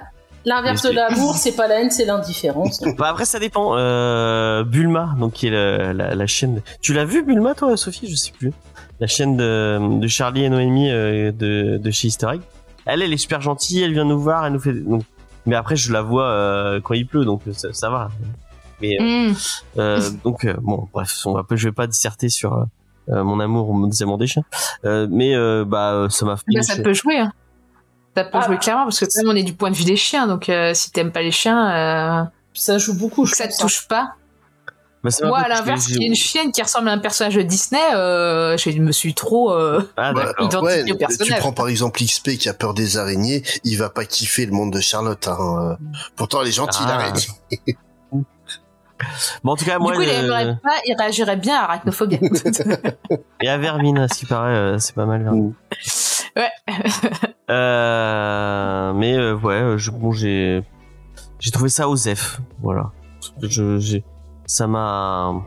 L'inverse 0.46 0.84
de 0.84 0.92
l'amour, 0.92 1.36
c'est 1.36 1.56
pas 1.58 1.68
la 1.68 1.82
haine, 1.82 1.92
c'est 1.92 2.06
l'indifférence. 2.06 2.82
Bah 2.98 3.10
après, 3.10 3.26
ça 3.26 3.38
dépend. 3.40 3.76
Euh, 3.78 4.64
Bulma, 4.64 5.14
donc 5.20 5.34
qui 5.34 5.48
est 5.48 5.52
la, 5.52 5.94
la 6.16 6.28
chaîne. 6.28 6.56
de- 6.56 6.62
Tu 6.82 6.94
l'as 6.94 7.04
vu 7.06 7.22
Bulma, 7.24 7.54
toi, 7.54 7.76
Sophie? 7.76 8.08
Je 8.10 8.16
sais 8.16 8.32
plus. 8.32 8.54
La 9.02 9.08
chaîne 9.08 9.36
de, 9.36 10.00
de 10.00 10.08
Charlie 10.08 10.46
et 10.46 10.50
Noémie 10.50 10.90
de, 10.90 11.78
de 11.78 11.92
chez 11.92 12.08
Easter 12.08 12.28
Egg. 12.34 12.42
Elle, 12.86 13.02
elle 13.02 13.12
est 13.12 13.18
super 13.18 13.42
gentille. 13.42 13.84
Elle 13.84 13.92
vient 13.94 14.06
nous 14.06 14.20
voir. 14.20 14.46
Elle 14.46 14.54
nous 14.54 14.60
fait. 14.60 14.72
Donc... 14.74 15.04
Mais 15.48 15.56
après, 15.56 15.76
je 15.76 15.92
la 15.92 16.02
vois 16.04 16.28
euh, 16.30 16.80
quand 16.82 16.94
il 16.94 17.08
pleut, 17.08 17.26
donc 17.26 17.42
ça, 17.54 17.74
ça 17.74 17.90
va. 17.90 18.10
Mais 18.82 18.98
Mm. 19.00 19.34
Euh, 19.80 20.10
donc 20.24 20.46
euh, 20.46 20.54
bon, 20.62 20.88
bref, 20.94 21.12
on 21.26 21.34
va 21.34 21.44
je 21.50 21.68
vais 21.68 21.72
pas 21.74 21.88
disserter 21.88 22.30
sur 22.30 22.54
euh, 22.54 22.66
euh, 23.10 23.24
mon 23.24 23.40
amour 23.40 23.70
ou 23.70 23.74
mon 23.74 23.88
désamour 23.88 24.20
des 24.20 24.28
chiens, 24.28 24.44
euh, 24.86 25.08
mais 25.10 25.36
euh, 25.36 25.66
bah 25.66 25.94
euh, 25.94 26.10
ça 26.10 26.26
m'a 26.26 26.38
fait. 26.38 26.44
Bah, 26.54 26.62
ça 26.62 26.76
peut 26.76 26.94
jouer. 26.94 27.18
Hein. 27.18 27.32
Ça 28.16 28.24
peut 28.24 28.38
Ah. 28.40 28.46
jouer 28.46 28.58
clairement 28.58 28.84
parce 28.84 29.00
que 29.00 29.06
quand 29.06 29.24
même 29.24 29.32
on 29.32 29.36
est 29.36 29.44
du 29.44 29.54
point 29.54 29.72
de 29.72 29.76
vue 29.76 29.84
des 29.84 29.96
chiens, 29.96 30.28
donc 30.28 30.50
euh, 30.50 30.74
si 30.76 30.92
t'aimes 30.92 31.12
pas 31.12 31.22
les 31.24 31.32
chiens, 31.32 31.72
euh, 31.72 32.24
ça 32.54 32.78
joue 32.78 32.98
beaucoup. 32.98 33.26
Je 33.26 33.34
ça 33.34 33.48
te 33.48 33.54
hein. 33.54 33.58
touche 33.60 33.88
pas. 33.88 34.14
Bah, 35.22 35.28
Moi, 35.28 35.40
à 35.40 35.48
l'inverse, 35.48 35.88
j'ai- 35.88 35.96
il 35.96 36.02
y 36.02 36.06
a 36.06 36.08
une 36.08 36.16
chienne 36.16 36.52
qui 36.52 36.62
ressemble 36.62 36.90
à 36.90 36.92
un 36.92 36.98
personnage 36.98 37.36
de 37.36 37.42
Disney, 37.42 37.82
euh, 37.96 38.58
je 38.58 38.70
me 38.80 38.92
suis 38.92 39.14
trop. 39.14 39.52
euh, 39.54 39.82
Ah, 39.98 40.14
Bah. 40.14 40.34
Identifié 40.40 40.84
ouais, 40.84 40.92
au 40.92 40.96
personnage. 40.98 41.28
tu 41.34 41.40
prends 41.40 41.52
par 41.54 41.68
exemple 41.68 42.00
XP 42.04 42.38
qui 42.38 42.50
a 42.50 42.54
peur 42.54 42.74
des 42.74 42.98
araignées, 42.98 43.44
il 43.64 43.78
va 43.78 43.90
pas 43.90 44.06
kiffer 44.06 44.46
le 44.46 44.52
monde 44.52 44.72
de 44.74 44.80
Charlotte. 44.80 45.28
Hein. 45.28 45.78
euh. 45.82 45.86
Pourtant, 46.16 46.42
elle 46.42 46.48
est 46.48 46.52
gentille, 46.52 46.86
Ah. 46.88 46.98
l'araignée. 46.98 47.28
Bon, 49.44 49.52
en 49.52 49.56
tout 49.56 49.64
cas, 49.66 49.78
moi, 49.78 49.92
du 49.92 49.98
coup, 50.00 50.04
il, 50.04 50.10
le- 50.10 50.56
pas, 50.56 50.70
il 50.84 50.96
réagirait 50.98 51.38
bien 51.38 51.56
à 51.56 51.66
arachnophobie. 51.66 52.18
et 53.42 53.48
à 53.48 53.56
Vermine, 53.60 54.00
à 54.00 54.08
ce 54.08 54.16
qui 54.16 54.26
paraît, 54.26 54.80
c'est 54.80 54.96
pas 54.96 55.06
mal. 55.06 55.22
Vermine. 55.22 55.54
Ouais. 56.36 56.50
Euh, 57.50 58.92
mais 58.94 59.14
euh, 59.16 59.34
ouais, 59.36 59.78
je, 59.78 59.90
bon, 59.92 60.12
j'ai 60.12 60.62
j'ai 61.40 61.52
trouvé 61.52 61.70
ça 61.70 61.88
osef, 61.88 62.42
voilà. 62.62 62.92
Je, 63.42 63.78
j'ai, 63.80 64.04
ça 64.48 64.66
m'a, 64.66 65.46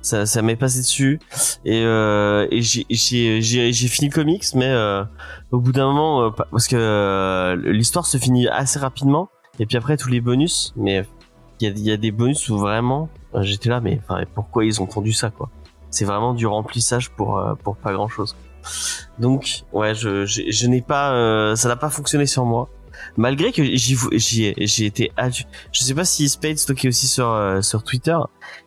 ça, 0.00 0.24
ça 0.24 0.40
m'est 0.40 0.56
passé 0.56 0.78
dessus 0.78 1.18
et, 1.64 1.82
euh, 1.84 2.46
et 2.50 2.62
j'ai, 2.62 3.88
fini 3.88 4.08
le 4.08 4.14
comics, 4.14 4.44
mais 4.54 4.68
euh, 4.68 5.04
au 5.50 5.58
bout 5.58 5.72
d'un 5.72 5.86
moment, 5.86 6.22
euh, 6.22 6.30
pa- 6.30 6.46
parce 6.50 6.68
que 6.68 6.76
euh, 6.76 7.56
l'histoire 7.72 8.06
se 8.06 8.16
finit 8.16 8.48
assez 8.48 8.78
rapidement 8.78 9.28
et 9.58 9.66
puis 9.66 9.76
après 9.76 9.96
tous 9.96 10.08
les 10.08 10.20
bonus, 10.20 10.72
mais 10.76 11.04
il 11.60 11.78
y 11.78 11.90
a, 11.90 11.96
des 11.96 12.10
bonus 12.10 12.48
où 12.48 12.58
vraiment, 12.58 13.08
euh, 13.34 13.42
j'étais 13.42 13.68
là, 13.68 13.80
mais 13.80 14.00
enfin, 14.02 14.22
pourquoi 14.34 14.64
ils 14.64 14.80
ont 14.80 14.86
tendu 14.86 15.12
ça 15.12 15.30
quoi? 15.30 15.50
C'est 15.90 16.04
vraiment 16.04 16.34
du 16.34 16.46
remplissage 16.46 17.10
pour 17.10 17.40
pour 17.62 17.76
pas 17.76 17.92
grand 17.92 18.08
chose. 18.08 18.36
Donc, 19.20 19.62
ouais, 19.72 19.94
je, 19.94 20.26
je, 20.26 20.42
je 20.48 20.66
n'ai 20.66 20.82
pas, 20.82 21.54
ça 21.54 21.68
n'a 21.68 21.76
pas 21.76 21.88
fonctionné 21.88 22.26
sur 22.26 22.44
moi. 22.44 22.68
Malgré 23.16 23.52
que 23.52 23.62
j'y, 23.64 23.96
j'y 24.12 24.44
ai, 24.46 24.54
j'ai 24.66 24.86
été 24.86 25.12
Je 25.72 25.84
sais 25.84 25.94
pas 25.94 26.04
si 26.04 26.28
Spade 26.28 26.58
stocké 26.58 26.88
aussi 26.88 27.06
sur, 27.06 27.28
euh, 27.28 27.60
sur 27.60 27.82
Twitter. 27.84 28.16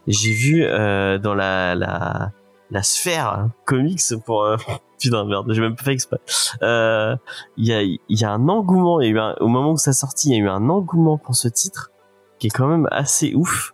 J'ai 0.08 0.32
vu, 0.34 0.64
euh, 0.64 1.18
dans 1.18 1.34
la, 1.36 1.76
la, 1.76 2.32
la 2.72 2.84
sphère 2.84 3.48
comics 3.66 4.02
pour, 4.26 4.44
euh, 4.44 4.58
putain, 5.02 5.26
merde, 5.26 5.52
j'ai 5.54 5.62
même 5.62 5.76
pas 5.76 5.84
fait 5.84 5.94
exprès. 5.94 6.20
Euh, 6.62 7.16
il 7.58 7.66
y 7.66 7.74
a, 7.74 7.82
il 7.82 8.00
y 8.10 8.24
a 8.24 8.32
un 8.32 8.48
engouement, 8.50 8.96
au 9.42 9.48
moment 9.48 9.72
où 9.72 9.78
ça 9.78 9.94
sortit, 9.94 10.30
il 10.30 10.38
y 10.38 10.40
a 10.40 10.44
eu 10.44 10.50
un 10.50 10.70
engouement 10.70 11.18
pour 11.18 11.36
ce 11.36 11.48
titre 11.48 11.92
qui 12.40 12.48
est 12.48 12.52
quand 12.52 12.68
même 12.68 12.88
assez 12.92 13.34
ouf. 13.36 13.74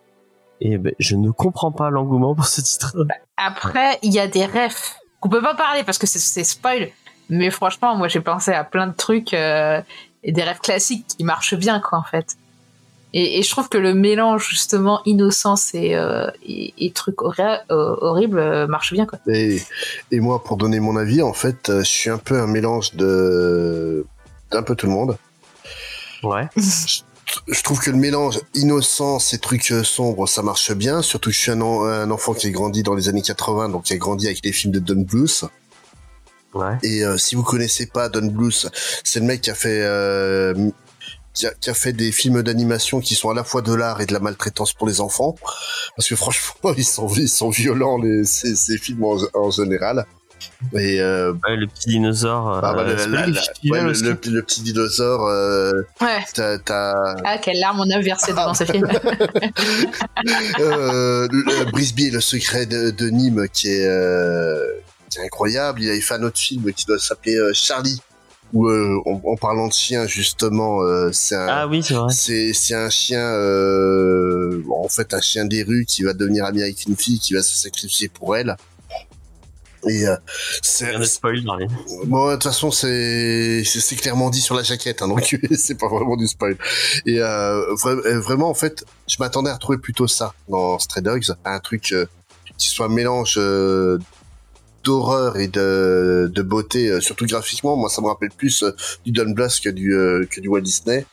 Et 0.62 0.78
ben, 0.78 0.94
je 0.98 1.16
ne 1.18 1.30
comprends 1.32 1.72
pas 1.72 1.90
l'engouement 1.90 2.34
pour 2.36 2.46
ce 2.46 2.62
titre. 2.62 2.96
Après, 3.38 4.00
il 4.02 4.14
y 4.14 4.20
a 4.20 4.28
des 4.28 4.46
refs 4.46 4.96
qu'on 5.20 5.30
peut 5.30 5.42
pas 5.42 5.56
parler 5.56 5.84
parce 5.84 5.98
que 5.98 6.08
c'est- 6.08 6.20
c'est 6.20 6.44
spoil. 6.46 6.90
Mais 7.30 7.50
franchement, 7.52 7.96
moi, 7.96 8.08
j'ai 8.08 8.22
pensé 8.22 8.52
à 8.54 8.64
plein 8.64 8.88
de 8.88 8.94
trucs 8.94 9.34
euh, 9.34 9.82
et 10.24 10.32
des 10.32 10.44
rêves 10.44 10.60
classiques 10.60 11.06
qui 11.18 11.24
marchent 11.24 11.56
bien, 11.56 11.80
quoi, 11.80 12.00
en 12.00 12.04
fait. 12.04 12.36
Et, 13.16 13.38
et 13.38 13.44
je 13.44 13.50
trouve 13.52 13.70
que 13.70 13.78
le 13.78 13.94
mélange 13.94 14.48
justement 14.50 15.02
innocence 15.06 15.76
et, 15.76 15.94
euh, 15.96 16.32
et, 16.48 16.74
et 16.80 16.92
trucs 16.92 17.18
horri- 17.20 17.60
euh, 17.70 17.96
horribles 18.02 18.40
euh, 18.40 18.66
marche 18.68 18.92
bien, 18.94 19.06
quoi. 19.06 19.20
Et, 19.28 19.62
et 20.12 20.20
moi, 20.20 20.44
pour 20.44 20.58
donner 20.58 20.80
mon 20.80 20.96
avis, 20.98 21.22
en 21.22 21.34
fait, 21.34 21.70
euh, 21.70 21.80
je 21.84 21.90
suis 21.90 22.10
un 22.10 22.18
peu 22.18 22.40
un 22.40 22.48
mélange 22.48 22.94
de 22.96 24.06
d'un 24.50 24.64
peu 24.64 24.76
tout 24.76 24.86
le 24.88 24.92
monde. 24.94 25.18
Ouais. 26.24 26.48
Je 27.48 27.64
trouve 27.64 27.80
que 27.80 27.90
le 27.90 27.98
mélange 27.98 28.40
innocence 28.54 29.34
et 29.34 29.40
trucs 29.40 29.74
sombres, 29.84 30.28
ça 30.28 30.44
marche 30.44 30.72
bien. 30.74 31.02
Surtout 31.02 31.30
que 31.32 31.36
je 31.36 31.40
suis 31.40 31.52
un, 31.52 31.62
en- 31.62 31.84
un 31.84 32.12
enfant 32.12 32.34
qui 32.36 32.46
a 32.48 32.50
grandi 32.52 32.84
dans 32.84 32.94
les 32.94 33.10
années 33.10 33.24
80, 33.24 33.70
donc 33.70 33.84
qui 33.84 33.94
a 33.94 33.98
grandi 33.98 34.28
avec 34.28 34.40
les 34.44 34.52
films 34.52 34.72
de 34.74 34.78
Don 34.80 35.02
Bluth. 35.02 35.46
Ouais. 36.54 36.78
Et 36.84 37.04
euh, 37.04 37.18
si 37.18 37.36
vous 37.36 37.44
connaissez 37.44 37.86
pas 37.88 38.10
Don 38.10 38.28
Bluth, 38.28 38.68
c'est 39.04 39.20
le 39.20 39.26
mec 39.26 39.42
qui 39.42 39.50
a 39.52 39.56
fait 39.56 39.82
euh, 39.82 40.54
qui, 41.34 41.48
a, 41.48 41.52
qui 41.60 41.70
a 41.72 41.74
fait 41.74 41.94
des 41.94 42.12
films 42.12 42.44
d'animation 42.44 43.00
qui 43.00 43.16
sont 43.16 43.30
à 43.32 43.34
la 43.34 43.44
fois 43.44 43.62
de 43.64 43.74
l'art 43.74 44.00
et 44.02 44.06
de 44.06 44.14
la 44.14 44.20
maltraitance 44.20 44.74
pour 44.74 44.88
les 44.88 45.02
enfants. 45.02 45.36
Parce 45.96 46.08
que 46.08 46.16
franchement, 46.16 46.74
ils 46.78 46.84
sont 46.86 47.08
ils 47.16 47.28
sont 47.30 47.50
violents 47.50 47.98
les 47.98 48.24
ces, 48.26 48.56
ces 48.56 48.78
films 48.78 49.04
en, 49.04 49.18
en 49.34 49.50
général. 49.52 50.06
Et 50.74 51.00
euh, 51.02 51.32
Ouais, 51.48 51.56
le 51.56 51.68
petit 51.68 51.88
dinosaure. 51.90 52.60
bah, 52.62 52.74
bah, 52.76 52.82
euh, 52.82 53.06
le, 53.08 53.12
la- 53.14 53.28
la- 53.28 53.32
ouais, 53.88 54.42
petit 54.44 54.62
dinosaure, 54.62 55.26
euh, 55.26 55.72
Ouais. 56.02 56.20
Ah, 56.70 57.38
quelle 57.42 57.60
larme 57.62 57.80
on 57.80 57.90
a 57.90 58.00
versé 58.02 58.32
devant 58.34 58.54
ce 58.54 58.66
film. 58.66 58.86
euh, 60.60 61.28
le- 61.32 61.72
Brisby 61.72 62.08
et 62.08 62.12
le 62.12 62.22
secret 62.22 62.66
de, 62.66 62.92
de 62.92 63.10
Nîmes 63.10 63.48
qui 63.52 63.70
est, 63.70 63.86
incroyable. 65.22 65.82
Il 65.82 65.90
avait 65.90 66.02
fait 66.02 66.16
un 66.16 66.24
autre 66.24 66.40
film 66.40 66.72
qui 66.74 66.86
doit 66.86 67.00
s'appeler 67.00 67.36
euh, 67.36 67.52
Charlie, 67.54 68.02
où 68.54 68.68
euh, 68.68 68.98
en, 69.06 69.22
en 69.26 69.36
parlant 69.36 69.68
de 69.68 69.74
chien 69.74 70.06
justement, 70.08 70.82
euh, 70.84 71.10
c'est 71.12 71.36
un, 71.36 71.48
Ah 71.48 71.68
oui, 71.68 71.82
c'est 71.84 71.94
vrai. 71.96 72.14
c'est 72.14 72.54
c'est 72.54 72.76
un 72.76 72.90
chien, 72.90 73.24
en 74.70 74.88
fait 74.90 75.14
un 75.14 75.22
chien 75.22 75.46
des 75.46 75.64
rues 75.64 75.86
qui 75.88 76.04
va 76.04 76.14
devenir 76.14 76.46
ami 76.46 76.62
avec 76.62 76.86
une 76.86 76.96
fille 76.96 77.20
qui 77.20 77.34
va 77.34 77.42
se 77.44 77.56
sacrifier 77.56 78.10
pour 78.10 78.36
elle. 78.36 78.56
Et 79.86 80.08
euh, 80.08 80.16
c'est 80.62 80.98
de 80.98 81.04
spoil, 81.04 81.44
Marlène. 81.44 81.70
Bon, 82.06 82.30
de 82.30 82.34
toute 82.36 82.44
façon, 82.44 82.72
c'est 82.72 83.64
c'est 83.66 83.96
clairement 83.98 84.30
dit 84.30 84.40
sur 84.40 84.56
la 84.56 84.64
jaquette, 84.64 85.02
hein, 85.02 85.10
donc 85.10 85.36
c'est 85.58 85.78
pas 85.78 85.90
vraiment 85.90 86.16
du 86.16 86.26
spoil. 86.26 86.56
Et 87.06 87.20
euh, 87.20 87.76
vra- 87.76 88.18
vraiment, 88.20 88.50
en 88.50 88.54
fait, 88.54 88.86
je 89.10 89.18
m'attendais 89.20 89.50
à 89.50 89.56
retrouver 89.56 89.78
plutôt 89.80 90.08
ça 90.08 90.34
dans 90.48 90.80
Stray 90.80 91.04
Dogs, 91.04 91.26
un 91.44 91.60
truc 91.60 91.92
euh, 91.92 92.06
qui 92.58 92.70
soit 92.70 92.86
un 92.86 92.90
mélange 92.90 93.34
d'horreur 94.84 95.38
et 95.38 95.48
de, 95.48 96.30
de 96.34 96.42
beauté, 96.42 96.90
euh, 96.90 97.00
surtout 97.02 97.26
graphiquement. 97.26 97.76
Moi, 97.76 97.90
ça 97.90 98.02
me 98.02 98.08
rappelle 98.08 98.32
plus 98.32 98.64
euh, 98.64 98.72
du 99.06 99.12
Don 99.12 99.30
Bluth 99.32 99.60
que 99.64 99.70
du 99.70 99.94
euh, 99.96 100.26
que 100.30 100.42
du 100.42 100.48
Walt 100.48 100.62
Disney. 100.62 101.06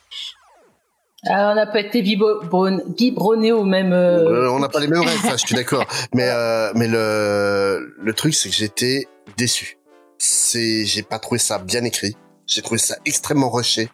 Ah, 1.27 1.51
on 1.51 1.55
n'a 1.55 1.67
pas 1.67 1.81
été 1.81 2.01
biberonné 2.01 3.51
au 3.51 3.63
même. 3.63 3.93
euh, 3.93 4.49
on 4.51 4.59
n'a 4.59 4.69
pas 4.69 4.79
les 4.79 4.87
mêmes 4.87 5.01
rêves, 5.01 5.21
ça, 5.21 5.37
je 5.37 5.45
suis 5.45 5.55
d'accord. 5.55 5.85
Mais 6.15 6.27
euh, 6.29 6.71
mais 6.75 6.87
le 6.87 7.93
le 8.01 8.13
truc, 8.13 8.33
c'est 8.33 8.49
que 8.49 8.55
j'étais 8.55 9.07
déçu. 9.37 9.77
C'est 10.17 10.85
j'ai 10.85 11.03
pas 11.03 11.19
trouvé 11.19 11.37
ça 11.39 11.59
bien 11.59 11.83
écrit. 11.83 12.15
J'ai 12.47 12.61
trouvé 12.63 12.79
ça 12.79 12.95
extrêmement 13.05 13.49
rushé. 13.51 13.89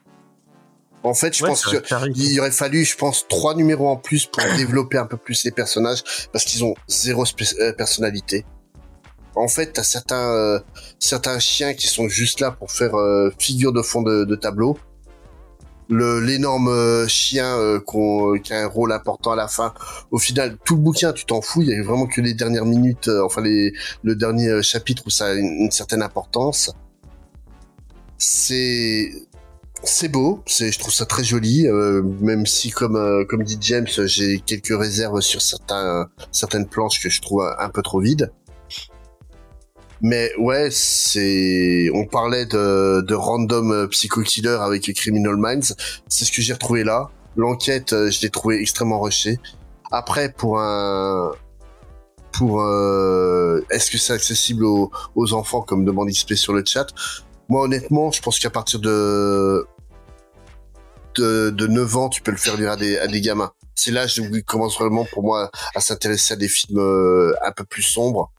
En 1.03 1.13
fait, 1.13 1.35
je 1.37 1.43
Ouais, 1.43 1.49
pense 1.49 1.59
c'est 1.63 1.65
que 1.65 1.75
vrai 1.75 1.81
que 1.83 1.87
ça 1.89 1.95
arrive. 1.97 2.13
il 2.17 2.39
aurait 2.39 2.51
fallu, 2.51 2.83
je 2.83 2.95
pense, 2.97 3.27
trois 3.27 3.53
numéros 3.55 3.87
en 3.89 3.97
plus 3.97 4.25
pour 4.25 4.43
développer 4.57 4.97
un 4.97 5.05
peu 5.05 5.15
plus 5.17 5.43
les 5.45 5.51
personnages 5.51 6.03
parce 6.33 6.43
qu'ils 6.43 6.63
ont 6.65 6.73
zéro 6.87 7.23
euh, 7.59 7.71
personnalité. 7.73 8.45
En 9.37 9.47
fait, 9.47 9.73
t'as 9.73 9.83
certains 9.83 10.33
euh, 10.33 10.59
certains 10.99 11.37
chiens 11.39 11.73
qui 11.75 11.87
sont 11.87 12.09
juste 12.09 12.39
là 12.39 12.51
pour 12.51 12.71
faire 12.71 12.95
euh, 12.95 13.29
figure 13.37 13.71
de 13.71 13.81
fond 13.81 14.01
de, 14.01 14.35
tableau. 14.35 14.77
Le 15.89 16.19
l'énorme 16.19 16.69
euh, 16.69 17.07
chien 17.07 17.55
qui 18.43 18.53
a 18.53 18.63
un 18.63 18.67
rôle 18.67 18.91
important 18.91 19.31
à 19.31 19.35
la 19.35 19.47
fin. 19.47 19.73
Au 20.11 20.17
final, 20.17 20.57
tout 20.65 20.75
le 20.75 20.81
bouquin, 20.81 21.13
tu 21.13 21.25
t'en 21.25 21.41
fous. 21.41 21.61
Il 21.61 21.69
y 21.69 21.73
a 21.73 21.83
vraiment 21.83 22.07
que 22.07 22.19
les 22.19 22.33
dernières 22.33 22.65
minutes, 22.65 23.09
enfin 23.23 23.41
le 23.41 24.15
dernier 24.15 24.61
chapitre 24.63 25.03
où 25.05 25.09
ça 25.09 25.27
a 25.27 25.33
une, 25.33 25.71
certaine 25.71 26.01
importance. 26.01 26.71
C'est 28.17 29.11
c'est 29.83 30.09
beau, 30.09 30.41
c'est 30.47 30.71
je 30.71 30.79
trouve 30.79 30.93
ça 30.93 31.05
très 31.05 31.23
joli, 31.23 31.67
même 32.21 32.47
si 32.47 32.71
comme 32.71 33.43
dit 33.43 33.57
James, 33.61 33.87
j'ai 33.87 34.39
quelques 34.39 34.77
réserves 34.77 35.21
sur 35.21 35.41
certaines 36.31 36.65
planches 36.67 37.01
que 37.01 37.09
je 37.09 37.21
trouve 37.21 37.43
un 37.59 37.69
peu 37.69 37.83
trop 37.83 37.99
vides. 38.01 38.31
Mais 40.01 40.31
ouais, 40.37 40.69
c'est 40.71 41.89
on 41.93 42.05
parlait 42.05 42.45
de 42.45 43.01
de 43.01 43.15
random 43.15 43.71
euh, 43.71 43.87
psycho 43.87 44.21
killer 44.21 44.57
avec 44.61 44.93
Criminal 44.93 45.35
Minds, 45.37 45.75
c'est 46.07 46.25
ce 46.25 46.31
que 46.31 46.41
j'ai 46.41 46.53
retrouvé 46.53 46.83
là. 46.83 47.09
L'enquête, 47.35 47.93
euh, 47.93 48.09
je 48.09 48.21
l'ai 48.21 48.29
trouvé 48.29 48.59
extrêmement 48.61 48.99
rushée. 48.99 49.39
Après 49.91 50.31
pour 50.31 50.59
un 50.59 51.31
pour 52.31 52.61
euh, 52.61 53.65
est-ce 53.71 53.89
que 53.89 53.97
c'est 53.97 54.13
accessible 54.13 54.65
aux, 54.65 54.91
aux 55.15 55.33
enfants 55.33 55.61
comme 55.61 55.85
demande 55.85 56.09
XP 56.09 56.33
sur 56.35 56.53
le 56.53 56.63
chat? 56.65 56.87
Moi 57.49 57.63
honnêtement 57.63 58.11
je 58.11 58.21
pense 58.21 58.39
qu'à 58.39 58.49
partir 58.49 58.79
de, 58.79 59.65
de 61.15 61.49
de 61.49 61.67
9 61.67 61.95
ans 61.97 62.09
tu 62.09 62.21
peux 62.21 62.31
le 62.31 62.37
faire 62.37 62.57
lire 62.57 62.71
à 62.71 62.75
des 62.75 62.97
à 62.97 63.07
des 63.07 63.21
gamins 63.21 63.51
c'est 63.77 63.91
l'âge 63.91 64.19
où 64.19 64.35
il 64.35 64.43
commence 64.43 64.77
vraiment 64.77 65.05
pour 65.05 65.23
moi 65.23 65.51
à 65.75 65.79
s'intéresser 65.79 66.33
à 66.33 66.35
des 66.35 66.49
films 66.49 66.79
euh, 66.79 67.33
un 67.45 67.51
peu 67.51 67.63
plus 67.63 67.83
sombres 67.83 68.31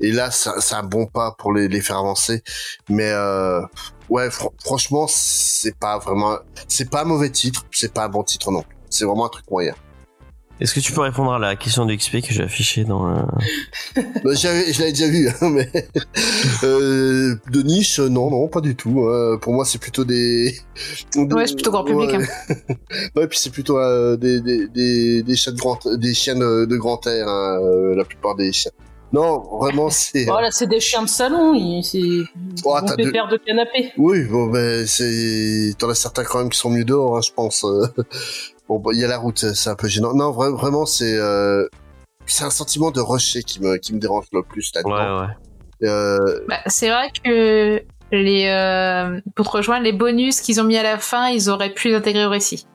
et 0.00 0.12
là 0.12 0.30
c'est 0.30 0.74
un 0.74 0.82
bon 0.82 1.06
pas 1.06 1.34
pour 1.38 1.52
les, 1.52 1.68
les 1.68 1.80
faire 1.80 1.98
avancer 1.98 2.42
mais 2.88 3.10
euh, 3.10 3.60
ouais 4.08 4.28
fr- 4.28 4.52
franchement 4.64 5.06
c'est 5.08 5.76
pas 5.78 5.98
vraiment 5.98 6.36
c'est 6.68 6.90
pas 6.90 7.02
un 7.02 7.04
mauvais 7.04 7.30
titre 7.30 7.64
c'est 7.72 7.92
pas 7.94 8.04
un 8.04 8.08
bon 8.08 8.22
titre 8.24 8.50
non 8.50 8.64
c'est 8.90 9.04
vraiment 9.04 9.26
un 9.26 9.30
truc 9.30 9.44
moyen 9.50 9.74
Est-ce 10.60 10.72
que 10.74 10.80
tu 10.80 10.92
peux 10.92 11.00
répondre 11.00 11.32
à 11.32 11.38
la 11.38 11.56
question 11.56 11.84
de 11.86 11.94
XP 11.94 12.20
que 12.22 12.32
j'ai 12.32 12.42
affichée 12.44 12.84
dans 12.84 13.06
le... 13.08 13.22
Bah, 14.24 14.34
j'avais- 14.34 14.72
je 14.72 14.78
l'avais 14.80 14.92
déjà 14.92 15.08
vu, 15.08 15.28
hein, 15.28 15.50
mais 15.50 15.68
euh, 16.62 17.34
de 17.50 17.62
niche, 17.62 17.98
non, 17.98 18.30
non, 18.30 18.48
pas 18.48 18.60
du 18.60 18.74
tout. 18.76 19.06
pour 19.40 19.52
moi, 19.52 19.64
c'est 19.64 19.78
plutôt 19.78 20.04
des. 20.12 20.54
Ouais, 21.16 21.46
c'est 21.46 21.54
plutôt 21.54 21.70
grand 21.72 21.84
public, 21.84 22.14
hein. 22.14 22.20
Ouais, 22.48 22.76
Ouais, 23.16 23.26
puis 23.28 23.38
c'est 23.38 23.50
plutôt 23.50 23.78
euh, 23.78 24.16
des, 24.16 24.40
des, 24.40 24.68
des, 24.68 25.22
des 25.22 25.36
chiens 25.36 25.52
de 25.52 25.58
grand, 25.58 25.78
des 25.96 26.14
chiens 26.14 26.34
de, 26.36 26.64
de 26.66 26.76
grand 26.76 27.04
air, 27.06 27.28
hein, 27.28 27.58
euh, 27.62 27.94
la 27.96 28.04
plupart 28.04 28.34
des 28.36 28.52
chiens. 28.52 28.72
Non, 29.14 29.38
vraiment, 29.60 29.90
c'est. 29.90 30.24
Voilà, 30.24 30.50
c'est 30.50 30.66
des 30.66 30.80
chiens 30.80 31.02
de 31.02 31.08
salon, 31.08 31.54
ils- 31.54 31.82
c'est 31.84 31.98
Oh, 32.64 32.76
bon 32.80 32.96
pépère 32.96 33.28
de 33.28 33.36
canapé. 33.36 33.92
Oui, 33.96 34.24
bon, 34.24 34.46
ben, 34.46 34.86
c'est. 34.86 35.72
T'en 35.78 35.88
as 35.88 35.94
certains 35.94 36.24
quand 36.24 36.38
même 36.38 36.50
qui 36.50 36.58
sont 36.58 36.70
mieux 36.70 36.84
dehors, 36.84 37.16
hein, 37.16 37.20
je 37.22 37.30
pense. 37.32 37.64
euh. 37.64 37.86
Bon, 38.68 38.82
il 38.92 38.98
y 38.98 39.04
a 39.04 39.08
la 39.08 39.18
route, 39.18 39.38
c'est 39.54 39.68
un 39.70 39.74
peu 39.74 39.88
gênant. 39.88 40.14
Non, 40.14 40.30
vra- 40.32 40.50
vraiment, 40.56 40.86
c'est 40.86 41.16
euh, 41.18 41.66
c'est 42.26 42.44
un 42.44 42.50
sentiment 42.50 42.90
de 42.90 43.00
rusher 43.00 43.42
qui 43.42 43.60
me 43.60 43.76
qui 43.76 43.92
me 43.94 43.98
dérange 44.00 44.24
le 44.32 44.42
plus 44.42 44.72
Ouais, 44.74 44.82
là-dedans. 44.90 45.20
ouais. 45.20 45.86
Euh, 45.88 46.40
Bah, 46.48 46.56
c'est 46.66 46.88
vrai 46.88 47.10
que 47.22 47.82
les 48.10 48.46
euh, 48.48 49.20
pour 49.36 49.50
te 49.50 49.56
rejoindre 49.58 49.84
les 49.84 49.92
bonus 49.92 50.40
qu'ils 50.40 50.60
ont 50.62 50.64
mis 50.64 50.78
à 50.78 50.82
la 50.82 50.98
fin, 50.98 51.28
ils 51.28 51.50
auraient 51.50 51.74
pu 51.74 51.88
les 51.88 51.94
intégrer 51.94 52.24
au 52.24 52.30
récit. 52.30 52.66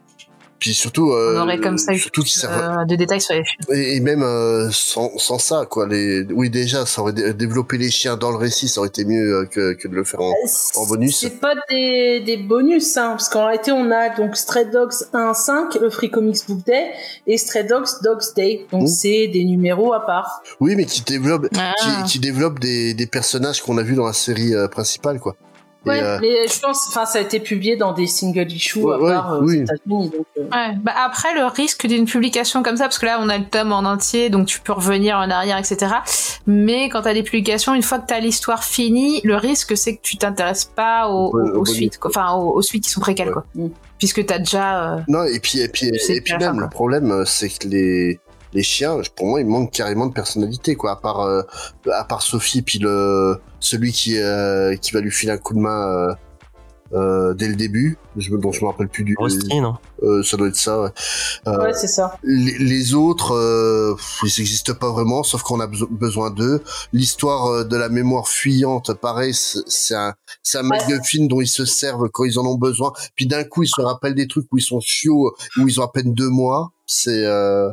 Puis 0.60 0.74
surtout, 0.74 1.12
euh, 1.12 1.36
On 1.38 1.42
aurait 1.44 1.58
comme 1.60 1.78
ça 1.78 1.94
eu 1.94 1.98
surtout 2.00 2.22
plus 2.22 2.46
euh, 2.48 2.86
de 2.86 2.96
détails 2.96 3.22
sur 3.22 3.34
les 3.36 3.44
films. 3.44 3.78
Et, 3.78 3.96
et 3.96 4.00
même 4.02 4.22
euh, 4.24 4.70
sans, 4.72 5.18
sans 5.18 5.40
ça, 5.40 5.66
quoi. 5.70 5.88
Les... 5.88 6.24
Oui, 6.32 6.50
déjà, 6.50 6.86
ça 6.86 7.02
aurait 7.02 7.14
dé- 7.14 7.34
développé 7.34 7.78
les 7.78 7.90
chiens 7.90 8.18
dans 8.18 8.32
le 8.32 8.38
récit, 8.38 8.68
ça 8.68 8.82
aurait 8.82 8.90
été 8.90 9.06
mieux 9.06 9.34
euh, 9.42 9.46
que, 9.46 9.74
que 9.74 9.88
de 9.88 9.96
le 9.96 10.04
faire 10.04 10.22
en. 10.22 10.34
En 10.76 10.86
bonus. 10.86 11.20
C'est 11.20 11.40
pas 11.40 11.54
des, 11.70 12.22
des 12.26 12.38
bonus, 12.38 12.98
hein, 12.98 13.12
parce 13.12 13.30
qu'en 13.30 13.46
réalité, 13.46 13.72
on 13.72 13.90
a 13.92 14.10
donc 14.16 14.36
Stray 14.36 14.66
Dogs 14.70 14.94
1-5, 15.14 15.80
le 15.82 15.90
Free 15.90 16.10
Comics 16.12 16.40
Book 16.48 16.64
Day, 16.66 16.92
et 17.28 17.38
Stray 17.38 17.66
Dogs 17.66 17.88
Dogs 18.04 18.24
Day. 18.36 18.66
Donc 18.72 18.84
Mm. 18.84 18.88
c'est 18.88 19.28
des 19.28 19.44
numéros 19.46 19.94
à 19.94 20.06
part. 20.06 20.42
Oui, 20.60 20.76
mais 20.76 20.86
qui 20.86 21.02
développe, 21.02 21.48
Ah. 21.58 21.74
qui, 22.06 22.12
qui 22.14 22.20
développe 22.20 22.60
des, 22.60 22.94
des 22.94 23.08
personnages 23.08 23.62
qu'on 23.62 23.78
a 23.78 23.84
vus 23.84 23.96
dans 23.96 24.06
la 24.08 24.14
série 24.14 24.54
euh, 24.56 24.68
principale, 24.68 25.20
quoi. 25.20 25.36
Ouais, 25.86 26.02
euh, 26.04 26.18
mais 26.22 26.46
je 26.48 26.60
pense, 26.60 26.88
enfin, 26.90 27.06
ça 27.06 27.20
a 27.20 27.22
été 27.22 27.40
publié 27.40 27.78
dans 27.78 27.94
des 27.94 28.06
single 28.06 28.52
issues 28.52 28.80
Ouais, 28.80 28.96
à 28.96 28.98
ouais, 29.00 29.12
part 29.14 29.34
euh, 29.34 29.40
oui. 29.42 29.60
aux 29.60 29.62
États-Unis. 29.64 30.10
Donc, 30.10 30.26
euh, 30.38 30.42
Ouais. 30.44 30.76
Bah 30.84 30.92
après 31.06 31.34
le 31.34 31.46
risque 31.46 31.88
d'une 31.88 32.06
publication 32.06 32.64
comme 32.64 32.76
ça, 32.76 32.84
parce 32.84 33.00
que 33.00 33.06
là 33.06 33.18
on 33.22 33.30
a 33.30 33.38
le 33.38 33.46
tome 33.46 33.72
en 33.72 33.80
entier, 33.80 34.30
donc 34.30 34.48
tu 34.48 34.60
peux 34.60 34.74
revenir 34.74 35.16
en 35.18 35.30
arrière, 35.30 35.58
etc. 35.58 35.94
Mais 36.48 36.90
quand 36.90 37.04
t'as 37.04 37.14
des 37.14 37.24
publications, 37.24 37.74
une 37.74 37.82
fois 37.84 38.00
que 38.00 38.08
t'as 38.08 38.20
l'histoire 38.20 38.64
finie, 38.64 39.22
le 39.24 39.36
risque 39.36 39.78
c'est 39.78 39.96
que 39.96 40.02
tu 40.02 40.18
t'intéresses 40.18 40.66
pas 40.66 41.08
aux, 41.08 41.34
Ouais, 41.36 41.50
aux- 41.52 41.66
suites, 41.66 41.98
quoi. 41.98 42.12
enfin 42.14 42.34
aux, 42.34 42.56
aux 42.58 42.62
suites 42.62 42.84
qui 42.84 42.90
sont 42.90 43.00
préquelles, 43.02 43.28
Ouais. 43.30 43.34
quoi. 43.34 43.46
Mm. 43.56 43.68
Puisque 43.98 44.26
t'as 44.26 44.40
déjà. 44.40 44.94
euh, 44.96 44.98
Non, 45.08 45.24
et 45.24 45.40
puis, 45.40 45.60
et 45.60 45.68
puis, 45.70 45.88
et 45.88 46.22
puis 46.22 46.34
même, 46.40 46.60
le 46.60 46.70
problème, 46.70 47.12
euh, 47.12 47.26
c'est 47.26 47.50
que 47.50 47.68
les, 47.68 48.20
les 48.54 48.64
chiens, 48.64 49.00
pour 49.16 49.28
moi, 49.28 49.42
ils 49.42 49.46
manquent 49.46 49.72
carrément 49.72 50.08
de 50.08 50.14
personnalité, 50.14 50.76
quoi. 50.76 50.92
À 50.92 50.96
part, 50.96 51.22
euh, 51.22 51.42
à 51.92 52.04
part 52.04 52.22
Sophie, 52.22 52.62
puis 52.62 52.80
le, 52.80 53.40
celui 53.60 53.92
qui, 53.92 54.18
euh, 54.18 54.76
qui 54.76 54.92
va 54.92 55.02
lui 55.02 55.12
filer 55.12 55.32
un 55.32 55.38
coup 55.38 55.54
de 55.54 55.60
main, 55.60 55.88
euh, 55.88 56.14
euh, 56.92 57.36
dès 57.36 57.48
le 57.48 57.56
début, 57.56 58.00
je 58.18 58.32
me, 58.32 58.40
dont 58.40 58.52
je 58.52 58.62
me 58.62 58.70
rappelle 58.72 58.88
plus 58.88 59.04
du, 59.04 59.16
Rusty, 59.20 59.62
non? 59.62 59.76
euh, 60.02 60.24
ça 60.24 60.38
doit 60.38 60.48
être 60.48 60.56
ça, 60.56 60.82
ouais. 60.82 60.90
Euh, 61.48 61.66
ouais, 61.66 61.74
c'est 61.76 61.88
ça. 61.88 62.18
les, 62.24 62.58
les 62.58 62.96
autres, 62.96 63.36
euh, 63.36 63.96
ils 64.24 64.34
n'existent 64.40 64.74
pas 64.74 64.90
vraiment, 64.92 65.22
sauf 65.22 65.44
qu'on 65.44 65.60
a 65.60 65.68
beso- 65.68 65.88
besoin 65.88 66.32
d'eux. 66.32 66.64
L'histoire 66.92 67.46
euh, 67.46 67.64
de 67.64 67.78
la 67.78 67.90
mémoire 67.90 68.28
fuyante, 68.28 68.96
pareil, 68.96 69.36
c'est 69.36 69.94
un, 69.94 70.16
c'est 70.42 70.58
un 70.58 70.64
MacGuffin 70.64 71.28
dont 71.28 71.42
ils 71.42 71.48
se 71.48 71.66
servent 71.66 72.10
quand 72.10 72.24
ils 72.24 72.40
en 72.40 72.46
ont 72.48 72.58
besoin. 72.58 72.92
Puis 73.16 73.28
d'un 73.28 73.44
coup, 73.44 73.62
ils 73.62 73.70
se 73.70 73.82
rappellent 73.82 74.16
des 74.16 74.28
trucs 74.28 74.48
où 74.52 74.58
ils 74.58 74.64
sont 74.64 74.80
chiots, 74.80 75.36
où 75.58 75.68
ils 75.68 75.80
ont 75.80 75.84
à 75.84 75.92
peine 75.92 76.16
deux 76.16 76.30
mois. 76.30 76.72
C'est 76.88 77.24
euh... 77.24 77.70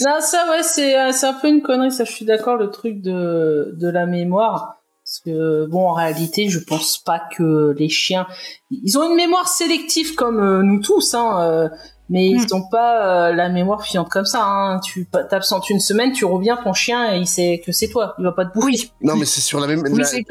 Non, 0.00 0.20
ça, 0.20 0.50
ouais, 0.50 0.62
c'est 0.62 0.98
euh, 0.98 1.12
c'est 1.12 1.26
un 1.26 1.34
peu 1.34 1.48
une 1.48 1.62
connerie, 1.62 1.92
ça, 1.92 2.04
je 2.04 2.12
suis 2.12 2.24
d'accord, 2.24 2.56
le 2.56 2.70
truc 2.70 3.00
de, 3.00 3.74
de 3.78 3.88
la 3.88 4.06
mémoire. 4.06 4.80
Parce 5.04 5.20
que, 5.20 5.66
bon, 5.66 5.86
en 5.86 5.92
réalité, 5.92 6.48
je 6.48 6.58
pense 6.58 6.96
pas 6.96 7.20
que 7.36 7.74
les 7.78 7.90
chiens... 7.90 8.26
Ils 8.70 8.98
ont 8.98 9.06
une 9.08 9.16
mémoire 9.16 9.48
sélective 9.48 10.14
comme 10.14 10.40
euh, 10.40 10.62
nous 10.62 10.80
tous, 10.80 11.12
hein, 11.14 11.42
euh, 11.42 11.68
mais 12.10 12.26
ils 12.28 12.54
ont 12.54 12.68
pas 12.68 13.28
euh, 13.28 13.32
la 13.32 13.48
mémoire 13.48 13.82
fiante 13.82 14.08
comme 14.10 14.26
ça. 14.26 14.42
Hein. 14.44 14.80
Tu 14.80 15.06
t'absentes 15.30 15.70
une 15.70 15.80
semaine, 15.80 16.12
tu 16.12 16.24
reviens, 16.24 16.56
ton 16.62 16.72
chien, 16.74 17.14
il 17.14 17.26
sait 17.26 17.62
que 17.64 17.72
c'est 17.72 17.88
toi. 17.88 18.14
Il 18.18 18.24
va 18.24 18.32
pas 18.32 18.44
te 18.44 18.52
bouffer. 18.52 18.66
Oui, 18.66 18.92
non, 19.00 19.16
mais 19.16 19.24
c'est 19.24 19.40
sur 19.40 19.58
la 19.60 19.66
même. 19.66 19.80
oui 19.90 20.02
c'est 20.04 20.24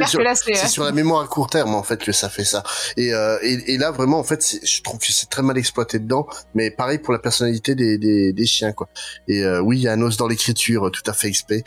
sur- 0.67 0.83
la 0.83 0.91
mémoire 0.91 1.23
à 1.23 1.27
court 1.27 1.47
terme 1.49 1.73
en 1.75 1.83
fait 1.83 1.97
que 1.97 2.11
ça 2.11 2.29
fait 2.29 2.43
ça. 2.43 2.63
Et, 2.97 3.13
euh, 3.13 3.37
et, 3.41 3.73
et 3.73 3.77
là 3.77 3.91
vraiment 3.91 4.19
en 4.19 4.23
fait, 4.23 4.59
je 4.63 4.81
trouve 4.81 4.99
que 4.99 5.11
c'est 5.11 5.29
très 5.29 5.41
mal 5.41 5.57
exploité 5.57 5.97
dedans. 5.99 6.27
Mais 6.53 6.69
pareil 6.69 6.99
pour 6.99 7.11
la 7.13 7.19
personnalité 7.19 7.73
des, 7.75 7.97
des, 7.97 8.33
des 8.33 8.45
chiens 8.45 8.71
quoi. 8.71 8.87
Et 9.27 9.43
euh, 9.43 9.59
oui, 9.61 9.77
il 9.79 9.83
y 9.83 9.87
a 9.87 9.93
un 9.93 10.01
os 10.01 10.17
dans 10.17 10.27
l'écriture, 10.27 10.91
tout 10.91 11.03
à 11.09 11.13
fait 11.13 11.27
expé. 11.27 11.63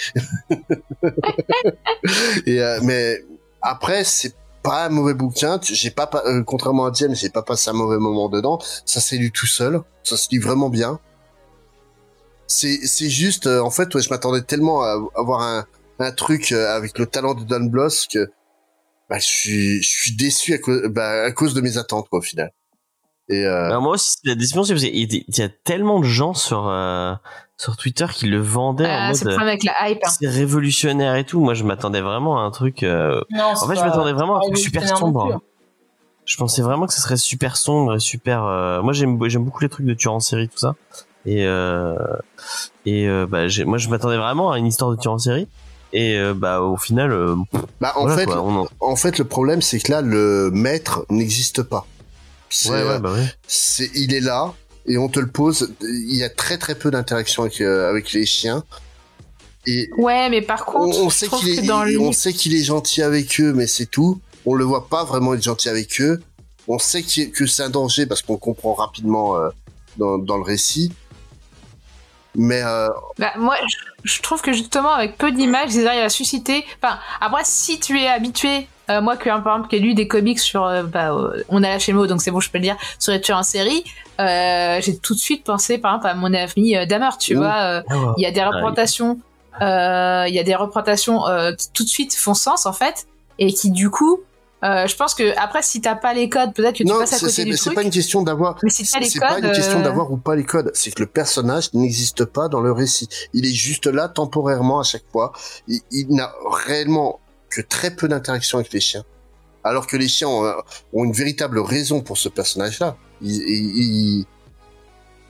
et 2.46 2.60
euh, 2.60 2.78
mais 2.82 3.24
après 3.62 4.04
c'est 4.04 4.34
pas 4.66 4.86
un 4.86 4.88
mauvais 4.88 5.14
bouquin. 5.14 5.60
J'ai 5.62 5.90
pas, 5.90 6.10
euh, 6.26 6.42
contrairement 6.42 6.86
à 6.86 6.92
James, 6.92 7.14
j'ai 7.14 7.30
pas 7.30 7.42
passé 7.42 7.70
un 7.70 7.72
mauvais 7.72 7.98
moment 7.98 8.28
dedans. 8.28 8.58
Ça 8.84 9.00
s'est 9.00 9.16
lu 9.16 9.30
tout 9.30 9.46
seul. 9.46 9.80
Ça 10.02 10.16
se 10.16 10.28
lit 10.30 10.38
vraiment 10.38 10.70
bien. 10.70 10.98
C'est 12.48 12.78
c'est 12.86 13.08
juste 13.08 13.46
euh, 13.46 13.60
en 13.60 13.70
fait 13.70 13.98
je 13.98 14.08
m'attendais 14.10 14.42
tellement 14.42 14.82
à 14.82 14.98
avoir 15.16 15.42
un 15.98 16.12
truc 16.12 16.52
euh, 16.52 16.76
avec 16.76 16.98
le 16.98 17.06
talent 17.06 17.34
de 17.34 17.42
Don 17.42 17.64
Bloss 17.64 18.06
que 18.06 18.30
bah, 19.08 19.18
je 19.18 19.26
suis 19.26 19.82
je 19.82 19.88
suis 19.88 20.14
déçu 20.14 20.54
à 20.54 20.58
cause 20.58 20.82
bah, 20.88 21.30
cause 21.32 21.54
de 21.54 21.60
mes 21.60 21.76
attentes 21.78 22.06
au 22.12 22.20
final. 22.20 22.52
Et 23.28 23.44
euh, 23.44 23.68
Bah, 23.70 23.80
moi 23.80 23.92
aussi, 23.94 24.16
la 24.24 24.34
décision, 24.34 24.62
c'est 24.64 24.72
parce 24.74 24.84
qu'il 24.84 24.96
y 24.96 25.02
a- 25.18 25.22
il 25.28 25.38
y 25.38 25.42
a 25.42 25.48
tellement 25.48 25.98
de 26.00 26.04
gens 26.04 26.32
sur, 26.34 26.68
euh, 26.68 27.12
sur 27.56 27.76
Twitter 27.76 28.06
qui 28.12 28.26
le 28.26 28.40
vendaient 28.40 28.86
en 28.86 28.88
Ah, 29.10 29.14
c'est 29.14 29.24
le 29.24 29.30
mode 29.30 29.36
problème 29.38 29.48
avec 29.48 29.64
la 29.64 29.90
hype. 29.90 29.98
hein. 30.04 30.10
c'est 30.20 30.28
révolutionnaire 30.28 31.16
et 31.16 31.24
tout. 31.24 31.40
Moi, 31.40 31.54
je 31.54 31.64
m'attendais 31.64 32.00
vraiment 32.00 32.38
à 32.38 32.42
un 32.42 32.50
truc. 32.50 32.82
euh, 32.82 33.20
Non, 33.30 33.44
En 33.60 33.66
fait, 33.68 33.74
je 33.76 33.80
m'attendais 33.80 34.12
vraiment 34.12 34.36
à 34.36 34.38
un 34.38 34.42
truc 34.42 34.58
super 34.58 34.96
sombre. 34.96 35.26
plus. 35.28 35.38
Je 36.24 36.36
pensais 36.36 36.62
vraiment 36.62 36.86
que 36.86 36.92
ce 36.92 37.00
serait 37.00 37.16
super 37.16 37.56
sombre 37.56 37.94
et 37.96 38.00
super. 38.00 38.44
euh, 38.44 38.82
Moi, 38.82 38.92
j'aime 38.92 39.16
beaucoup 39.16 39.60
les 39.62 39.68
trucs 39.68 39.86
de 39.86 39.94
tueur 39.94 40.14
en 40.14 40.20
série, 40.20 40.48
tout 40.48 40.58
ça. 40.58 40.74
Et 41.24 41.44
euh... 41.46 41.96
et 42.84 43.08
euh, 43.08 43.26
bah, 43.28 43.42
moi, 43.64 43.78
je 43.78 43.88
m'attendais 43.88 44.16
vraiment 44.16 44.52
à 44.52 44.58
une 44.58 44.66
histoire 44.66 44.90
de 44.90 44.96
tueur 44.96 45.14
en 45.14 45.18
série. 45.18 45.48
Et 45.92 46.16
euh, 46.18 46.34
bah, 46.34 46.60
au 46.60 46.76
final, 46.76 47.12
euh, 47.12 47.34
bah, 47.80 47.92
en 47.96 48.02
voilà, 48.02 48.16
fait 48.16 48.26
quoi, 48.26 48.42
on 48.42 48.62
en- 48.62 48.68
en 48.80 48.96
fait 48.96 49.18
le 49.18 49.24
problème 49.24 49.62
c'est 49.62 49.78
que 49.78 49.90
là 49.92 50.02
le 50.02 50.50
maître 50.52 51.06
n'existe 51.10 51.62
pas. 51.62 51.86
C'est, 52.48 52.70
ouais, 52.70 52.82
ouais, 52.82 52.88
euh, 52.90 52.98
bah 52.98 53.12
ouais. 53.12 53.26
c'est 53.46 53.90
il 53.94 54.14
est 54.14 54.20
là 54.20 54.54
et 54.86 54.98
on 54.98 55.08
te 55.08 55.18
le 55.20 55.26
pose. 55.26 55.74
Il 55.82 56.14
y 56.16 56.22
a 56.24 56.28
très 56.28 56.58
très 56.58 56.74
peu 56.74 56.90
d'interaction 56.90 57.42
avec 57.42 57.60
euh, 57.60 57.90
avec 57.90 58.12
les 58.12 58.24
chiens. 58.26 58.64
Et 59.66 59.90
Ouais, 59.98 60.28
mais 60.30 60.42
par 60.42 60.62
on, 60.68 60.72
contre, 60.72 61.00
on 61.00 61.10
sait 61.10 61.28
qu'il 61.28 61.48
est, 61.58 61.62
que 61.62 61.66
dans 61.66 61.82
le 61.84 61.98
on 62.00 62.12
sait 62.12 62.32
qu'il 62.32 62.54
est 62.54 62.62
gentil 62.62 63.02
avec 63.02 63.40
eux, 63.40 63.52
mais 63.52 63.66
c'est 63.66 63.86
tout. 63.86 64.20
On 64.44 64.54
le 64.54 64.64
voit 64.64 64.88
pas 64.88 65.02
vraiment 65.04 65.34
être 65.34 65.42
gentil 65.42 65.68
avec 65.68 66.00
eux. 66.00 66.22
On 66.68 66.78
sait 66.78 67.02
qu'il 67.02 67.24
est- 67.24 67.30
que 67.30 67.46
c'est 67.46 67.62
un 67.64 67.70
danger 67.70 68.06
parce 68.06 68.22
qu'on 68.22 68.36
comprend 68.36 68.74
rapidement 68.74 69.36
euh, 69.36 69.48
dans, 69.96 70.18
dans 70.18 70.36
le 70.36 70.42
récit. 70.44 70.92
Mais 72.36 72.62
euh, 72.62 72.88
Bah, 73.18 73.32
moi, 73.38 73.56
je, 73.66 73.76
je 74.12 74.22
trouve 74.22 74.42
que 74.42 74.52
justement, 74.52 74.92
avec 74.92 75.16
peu 75.16 75.32
d'images, 75.32 75.74
ils 75.74 75.86
arrivent 75.86 76.02
à 76.02 76.08
susciter. 76.10 76.64
Enfin, 76.82 76.98
après, 77.20 77.42
si 77.44 77.80
tu 77.80 77.98
es 77.98 78.06
habitué, 78.08 78.68
euh, 78.90 79.00
moi, 79.00 79.16
par 79.16 79.38
exemple, 79.38 79.68
qui 79.68 79.76
ai 79.76 79.78
lu 79.80 79.94
des 79.94 80.08
comics 80.08 80.38
sur. 80.38 80.64
euh, 80.64 80.82
bah, 80.84 81.12
euh, 81.12 81.42
on 81.48 81.62
a 81.62 81.68
lâché 81.68 81.92
le 81.92 81.98
mot, 81.98 82.06
donc 82.06 82.20
c'est 82.22 82.30
bon, 82.30 82.40
je 82.40 82.50
peux 82.50 82.58
le 82.58 82.62
dire, 82.64 82.76
sur 82.98 83.12
les 83.12 83.20
tueurs 83.20 83.38
en 83.38 83.42
série, 83.42 83.84
euh, 84.20 84.80
j'ai 84.80 84.96
tout 84.98 85.14
de 85.14 85.18
suite 85.20 85.44
pensé, 85.44 85.78
par 85.78 85.92
exemple, 85.92 86.06
à 86.08 86.14
mon 86.14 86.32
ami 86.34 86.76
euh, 86.76 86.86
Dahmer, 86.86 87.10
tu 87.18 87.34
Mmh. 87.34 87.38
vois. 87.38 87.56
euh, 87.62 87.82
Il 88.16 88.22
y 88.22 88.26
a 88.26 88.30
des 88.30 88.44
représentations. 88.44 89.18
euh, 89.62 90.24
Il 90.28 90.34
y 90.34 90.38
a 90.38 90.42
des 90.42 90.54
représentations 90.54 91.26
euh, 91.26 91.52
qui 91.52 91.70
tout 91.72 91.84
de 91.84 91.88
suite 91.88 92.14
font 92.14 92.34
sens, 92.34 92.66
en 92.66 92.72
fait, 92.72 93.06
et 93.38 93.52
qui, 93.52 93.70
du 93.70 93.90
coup. 93.90 94.20
euh, 94.64 94.86
je 94.86 94.96
pense 94.96 95.14
que 95.14 95.36
après 95.38 95.60
si 95.62 95.82
t'as 95.82 95.94
pas 95.94 96.14
les 96.14 96.30
codes 96.30 96.54
peut-être 96.54 96.72
que 96.78 96.82
tu 96.82 96.86
non, 96.86 96.98
passes 96.98 97.12
à 97.12 97.18
c'est, 97.18 97.44
côté 97.44 97.74
pas 97.74 97.82
une 97.82 97.90
question 97.90 98.22
d'avoir. 98.22 98.56
mais 98.62 98.70
si 98.70 98.90
t'as 98.90 99.00
les 99.00 99.06
C'est 99.10 99.20
pas 99.20 99.38
une 99.38 99.52
question 99.52 99.80
d'avoir 99.82 100.10
ou 100.10 100.16
pas 100.16 100.34
les 100.34 100.44
codes. 100.44 100.70
C'est 100.74 100.92
que 100.92 101.00
le 101.02 101.06
personnage 101.06 101.72
n'existe 101.74 102.24
pas 102.24 102.48
dans 102.48 102.60
le 102.62 102.72
récit. 102.72 103.06
Il 103.34 103.44
est 103.44 103.50
juste 103.54 103.86
là 103.86 104.08
temporairement 104.08 104.80
à 104.80 104.82
chaque 104.82 105.04
fois. 105.12 105.32
Il, 105.68 105.80
il 105.90 106.06
n'a 106.08 106.32
réellement 106.66 107.20
que 107.56 107.62
très 107.62 107.90
peu 107.98 108.06
d'interaction 108.08 108.58
avec 108.58 108.72
les 108.72 108.80
chiens. 108.80 109.04
Alors 109.64 109.86
que 109.86 109.96
les 109.96 110.08
chiens 110.08 110.28
ont, 110.28 110.44
ont 110.92 111.04
une 111.04 111.12
véritable 111.12 111.58
raison 111.58 112.00
pour 112.00 112.18
ce 112.18 112.28
personnage-là. 112.28 112.96
Il, 113.22 113.32
il, 113.32 113.76
il- 113.84 114.26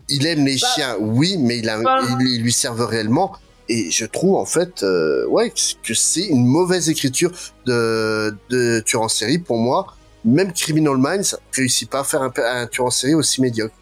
il 0.09 0.25
aime 0.27 0.45
les 0.45 0.57
Bah, 0.61 0.69
chiens, 0.75 0.97
oui, 1.01 1.37
mais 1.39 1.59
il, 1.59 1.69
a, 1.69 1.81
bah, 1.83 1.99
il, 2.21 2.29
il 2.29 2.43
lui 2.43 2.53
servent 2.53 2.85
réellement. 2.87 3.29
Et 3.69 3.91
je 3.91 4.05
trouve 4.07 4.37
en 4.37 4.47
fait, 4.47 4.85
euh, 4.85 5.27
ouais, 5.27 5.53
que 5.83 5.95
c'est 5.95 6.27
une 6.27 6.47
mauvaise 6.47 6.89
écriture 6.89 7.33
de, 7.67 8.37
de 8.51 8.81
tueur 8.87 9.03
en 9.03 9.09
série 9.09 9.39
pour 9.41 9.59
moi. 9.59 9.95
Même 10.25 10.53
Criminal 10.53 10.97
Minds 10.97 11.37
réussit 11.53 11.89
pas 11.91 12.01
à 12.01 12.05
faire 12.05 12.23
un, 12.23 12.33
un 12.45 12.67
tueur 12.69 12.87
en 12.87 12.91
série 12.91 13.15
aussi 13.15 13.41
médiocre. 13.41 13.75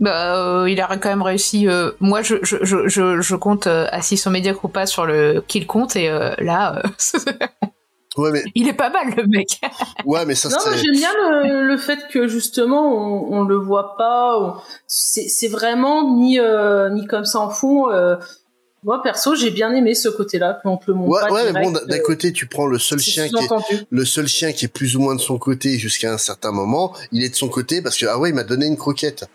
Bah, 0.00 0.36
euh, 0.62 0.70
il 0.70 0.80
a 0.80 0.86
quand 0.96 1.10
même 1.10 1.22
réussi. 1.22 1.68
euh, 1.68 1.90
moi, 2.00 2.22
je, 2.22 2.36
je, 2.42 2.56
je, 2.62 2.88
je, 2.88 3.20
je 3.20 3.36
compte 3.36 3.66
euh, 3.66 3.86
à 3.92 4.00
s'ils 4.02 4.18
sont 4.18 4.30
médiocres 4.30 4.64
ou 4.64 4.68
pas 4.68 4.86
sur 4.86 5.04
le 5.06 5.44
qu'il 5.46 5.66
compte 5.66 5.94
et 5.94 6.08
euh, 6.08 6.32
là, 6.38 6.82
euh, 7.14 7.18
Ouais, 8.16 8.32
mais 8.32 8.42
il 8.56 8.66
est 8.66 8.72
pas 8.72 8.90
mal 8.90 9.14
le 9.16 9.24
mec. 9.26 9.60
ouais, 10.04 10.24
mais 10.26 10.34
ça 10.34 10.48
Non, 10.48 10.56
mais 10.68 10.76
c'est. 10.76 10.82
j'aime 10.84 10.94
bien 10.96 11.12
le, 11.44 11.66
le 11.68 11.76
fait 11.78 12.08
que 12.10 12.26
justement 12.26 12.92
on, 12.92 13.38
on 13.40 13.44
le 13.44 13.56
voit 13.56 13.94
pas. 13.96 14.36
on- 14.40 14.54
C'est 14.88 15.28
c'est 15.28 15.46
vraiment 15.46 16.16
ni 16.16 16.40
euh, 16.40 16.90
ni 16.90 17.06
comme 17.06 17.24
ça 17.24 17.38
en 17.38 17.50
fond. 17.50 17.88
euh, 17.90 18.16
moi 18.82 19.00
perso, 19.02 19.34
j'ai 19.36 19.50
bien 19.50 19.72
aimé 19.74 19.94
ce 19.94 20.08
côté-là 20.08 20.58
qu'on 20.62 20.76
te 20.78 20.84
le 20.88 20.94
montre 20.94 21.10
Ouais, 21.12 21.28
pas 21.28 21.32
ouais, 21.34 21.52
mais 21.52 21.62
bon, 21.62 21.70
d'un 21.70 21.78
euh, 21.98 22.02
côté, 22.02 22.32
tu 22.32 22.46
prends 22.46 22.66
le 22.66 22.78
seul 22.78 22.98
chien 22.98 23.28
qui 23.28 23.44
est, 23.44 23.48
le 23.90 24.04
seul 24.04 24.26
chien 24.26 24.52
qui 24.52 24.64
est 24.64 24.68
plus 24.68 24.96
ou 24.96 25.00
moins 25.00 25.14
de 25.14 25.20
son 25.20 25.38
côté 25.38 25.78
jusqu'à 25.78 26.12
un 26.12 26.18
certain 26.18 26.50
moment, 26.50 26.92
il 27.12 27.22
est 27.22 27.28
de 27.28 27.36
son 27.36 27.48
côté 27.48 27.80
parce 27.82 27.96
que 27.96 28.06
ah 28.06 28.18
ouais, 28.18 28.30
il 28.30 28.34
m'a 28.34 28.42
donné 28.44 28.66
une 28.66 28.76
croquette. 28.78 29.26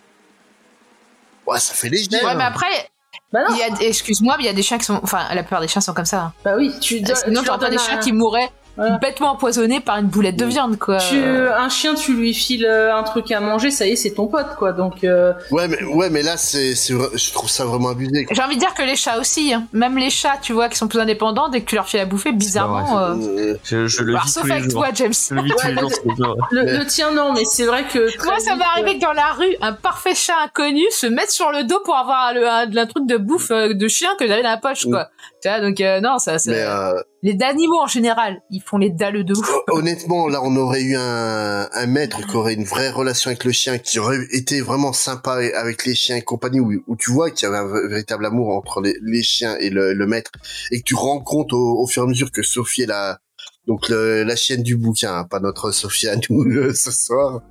Ouais, 1.47 1.59
ça 1.59 1.73
fait 1.73 1.89
léger. 1.89 2.09
Ouais, 2.11 2.31
hein. 2.31 2.35
mais 2.35 2.43
après, 2.43 2.89
Bah 3.31 3.41
excuse-moi, 3.79 4.35
mais 4.37 4.43
il 4.43 4.47
y 4.47 4.49
a 4.49 4.53
des 4.53 4.63
chiens 4.63 4.77
qui 4.77 4.85
sont, 4.85 4.99
enfin, 5.03 5.27
la 5.33 5.43
plupart 5.43 5.61
des 5.61 5.67
chiens 5.67 5.81
sont 5.81 5.93
comme 5.93 6.05
ça. 6.05 6.19
hein. 6.21 6.33
bah 6.43 6.55
oui, 6.57 6.73
tu 6.79 7.01
donnes. 7.01 7.15
Sinon, 7.15 7.41
tu 7.41 7.47
pas 7.47 7.69
des 7.69 7.77
chiens 7.77 7.97
un- 7.97 7.99
qui 7.99 8.11
mourraient 8.13 8.49
Voilà. 8.77 8.97
bêtement 8.97 9.31
empoisonné 9.31 9.79
par 9.79 9.97
une 9.97 10.07
boulette 10.07 10.35
de 10.35 10.45
viande, 10.45 10.77
quoi. 10.77 10.97
Tu, 10.97 11.17
un 11.23 11.69
chien, 11.69 11.93
tu 11.95 12.13
lui 12.13 12.33
files 12.33 12.65
euh, 12.65 12.95
un 12.95 13.03
truc 13.03 13.31
à 13.31 13.39
manger, 13.39 13.71
ça 13.71 13.87
y 13.87 13.91
est, 13.91 13.95
c'est 13.95 14.11
ton 14.11 14.27
pote, 14.27 14.55
quoi. 14.57 14.73
Donc, 14.73 15.03
euh, 15.03 15.33
Ouais, 15.51 15.67
mais, 15.67 15.81
ouais, 15.83 16.09
mais 16.09 16.23
là, 16.23 16.35
c'est, 16.37 16.73
je 16.75 17.31
trouve 17.33 17.49
ça 17.49 17.65
vraiment 17.65 17.89
abusé. 17.89 18.25
J'ai 18.31 18.41
envie 18.43 18.55
de 18.55 18.59
dire 18.59 18.73
que 18.73 18.83
les 18.83 18.95
chats 18.95 19.17
aussi, 19.19 19.53
hein. 19.53 19.63
même 19.73 19.97
les 19.97 20.09
chats, 20.09 20.37
tu 20.41 20.51
vois, 20.53 20.67
qui 20.69 20.77
sont 20.77 20.87
plus 20.87 20.99
indépendants, 20.99 21.47
dès 21.49 21.61
que 21.61 21.65
tu 21.69 21.75
leur 21.75 21.87
files 21.87 22.01
à 22.01 22.05
bouffer, 22.05 22.31
bizarrement. 22.31 22.97
euh, 22.99 23.13
Euh, 23.15 23.57
Je, 23.63 23.87
je 23.87 24.03
le 24.03 24.13
alors, 24.13 24.25
vis 24.25 24.31
sauf 24.31 24.43
tous 24.43 24.47
les 24.49 24.53
avec 24.55 24.69
jours. 24.71 24.81
toi, 24.83 24.91
James. 24.93 25.13
Je 25.29 25.35
le 25.35 25.41
vis 25.43 25.51
tous 25.51 25.67
les 25.67 25.73
jours, 25.75 26.37
le, 26.51 26.83
tien, 26.85 27.11
non, 27.11 27.33
mais 27.33 27.45
c'est 27.45 27.65
vrai 27.65 27.85
que. 27.91 28.25
Moi, 28.25 28.39
ça 28.39 28.55
m'est 28.55 28.63
arrivé 28.65 28.97
que 28.99 29.01
dans 29.05 29.13
la 29.13 29.31
rue, 29.37 29.55
un 29.61 29.73
parfait 29.73 30.15
chat 30.15 30.33
inconnu 30.45 30.83
se 30.91 31.07
mette 31.07 31.31
sur 31.31 31.51
le 31.51 31.63
dos 31.63 31.79
pour 31.85 31.95
avoir 31.95 32.33
le, 32.33 32.47
un, 32.47 32.75
un 32.75 32.85
truc 32.85 33.05
de 33.07 33.17
bouffe 33.17 33.51
euh, 33.51 33.73
de 33.73 33.87
chien 33.87 34.09
que 34.19 34.27
j'avais 34.27 34.43
dans 34.43 34.49
la 34.49 34.57
poche, 34.57 34.85
quoi. 34.85 35.09
Tu 35.45 35.49
vois, 35.51 35.61
donc 35.61 35.79
euh, 35.79 36.01
non, 36.01 36.17
ça, 36.17 36.39
ça- 36.39 36.49
mais 36.51 36.61
euh, 36.63 36.99
les 37.21 37.37
animaux 37.43 37.79
en 37.79 37.85
général, 37.85 38.41
ils 38.49 38.63
font 38.63 38.79
les 38.79 38.89
dalles 38.89 39.23
de 39.23 39.33
ouf. 39.37 39.47
honnêtement, 39.69 40.27
là, 40.27 40.39
on 40.43 40.55
aurait 40.55 40.81
eu 40.81 40.95
un, 40.97 41.69
un 41.71 41.85
maître 41.85 42.25
qui 42.25 42.35
aurait 42.35 42.55
une 42.55 42.63
vraie 42.63 42.89
relation 42.89 43.29
avec 43.29 43.43
le 43.43 43.51
chien, 43.51 43.77
qui 43.77 43.99
aurait 43.99 44.17
été 44.31 44.59
vraiment 44.61 44.91
sympa 44.91 45.33
avec 45.55 45.85
les 45.85 45.93
chiens 45.93 46.15
et 46.15 46.23
compagnie, 46.23 46.59
où, 46.59 46.71
où 46.87 46.95
tu 46.95 47.11
vois 47.11 47.29
qu'il 47.29 47.47
y 47.47 47.51
avait 47.53 47.59
un 47.59 47.87
véritable 47.87 48.25
amour 48.25 48.49
entre 48.55 48.81
les, 48.81 48.95
les 49.03 49.21
chiens 49.21 49.55
et 49.59 49.69
le, 49.69 49.93
le 49.93 50.07
maître, 50.07 50.31
et 50.71 50.79
que 50.79 50.83
tu 50.83 50.95
rends 50.95 51.19
compte 51.21 51.53
au, 51.53 51.77
au 51.79 51.85
fur 51.85 52.01
et 52.01 52.05
à 52.05 52.09
mesure 52.09 52.31
que 52.31 52.41
Sophie 52.41 52.81
est 52.81 52.87
la, 52.87 53.19
donc 53.67 53.87
le- 53.89 54.23
la 54.23 54.35
chienne 54.35 54.63
du 54.63 54.75
bouquin, 54.77 55.13
hein, 55.15 55.23
pas 55.29 55.39
notre 55.39 55.69
Sophie 55.69 56.07
à 56.07 56.15
nous 56.27 56.41
euh, 56.57 56.73
ce 56.73 56.89
soir. 56.89 57.41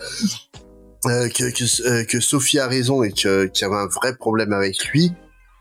Euh, 1.07 1.29
que, 1.29 1.51
que, 1.53 1.83
euh, 1.87 2.05
que 2.05 2.19
Sophie 2.19 2.59
a 2.59 2.67
raison 2.67 3.03
et 3.05 3.13
qu'il 3.13 3.31
y 3.61 3.65
avait 3.65 3.75
un 3.77 3.87
vrai 3.87 4.17
problème 4.17 4.53
avec 4.55 4.87
lui, 4.87 5.13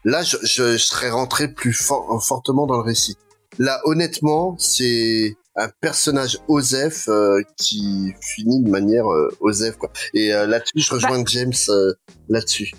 là 0.04 0.24
je, 0.24 0.38
je, 0.44 0.74
je 0.74 0.78
serais 0.78 1.10
rentré 1.10 1.48
plus 1.48 1.74
for- 1.74 2.24
fortement 2.24 2.66
dans 2.66 2.78
le 2.78 2.84
récit. 2.84 3.18
Là 3.60 3.80
honnêtement 3.86 4.56
c'est 4.58 5.38
un 5.56 5.70
personnage 5.82 6.40
Osef 6.48 7.08
euh, 7.08 7.42
qui 7.58 8.14
finit 8.22 8.62
de 8.64 8.70
manière 8.70 9.12
euh, 9.12 9.30
Osef 9.40 9.78
quoi. 9.78 9.92
Et 10.14 10.34
euh, 10.34 10.48
là-dessus 10.48 10.80
je 10.80 10.94
rejoins 10.94 11.24
James 11.28 11.54
euh, 11.70 11.94
là-dessus. 12.30 12.72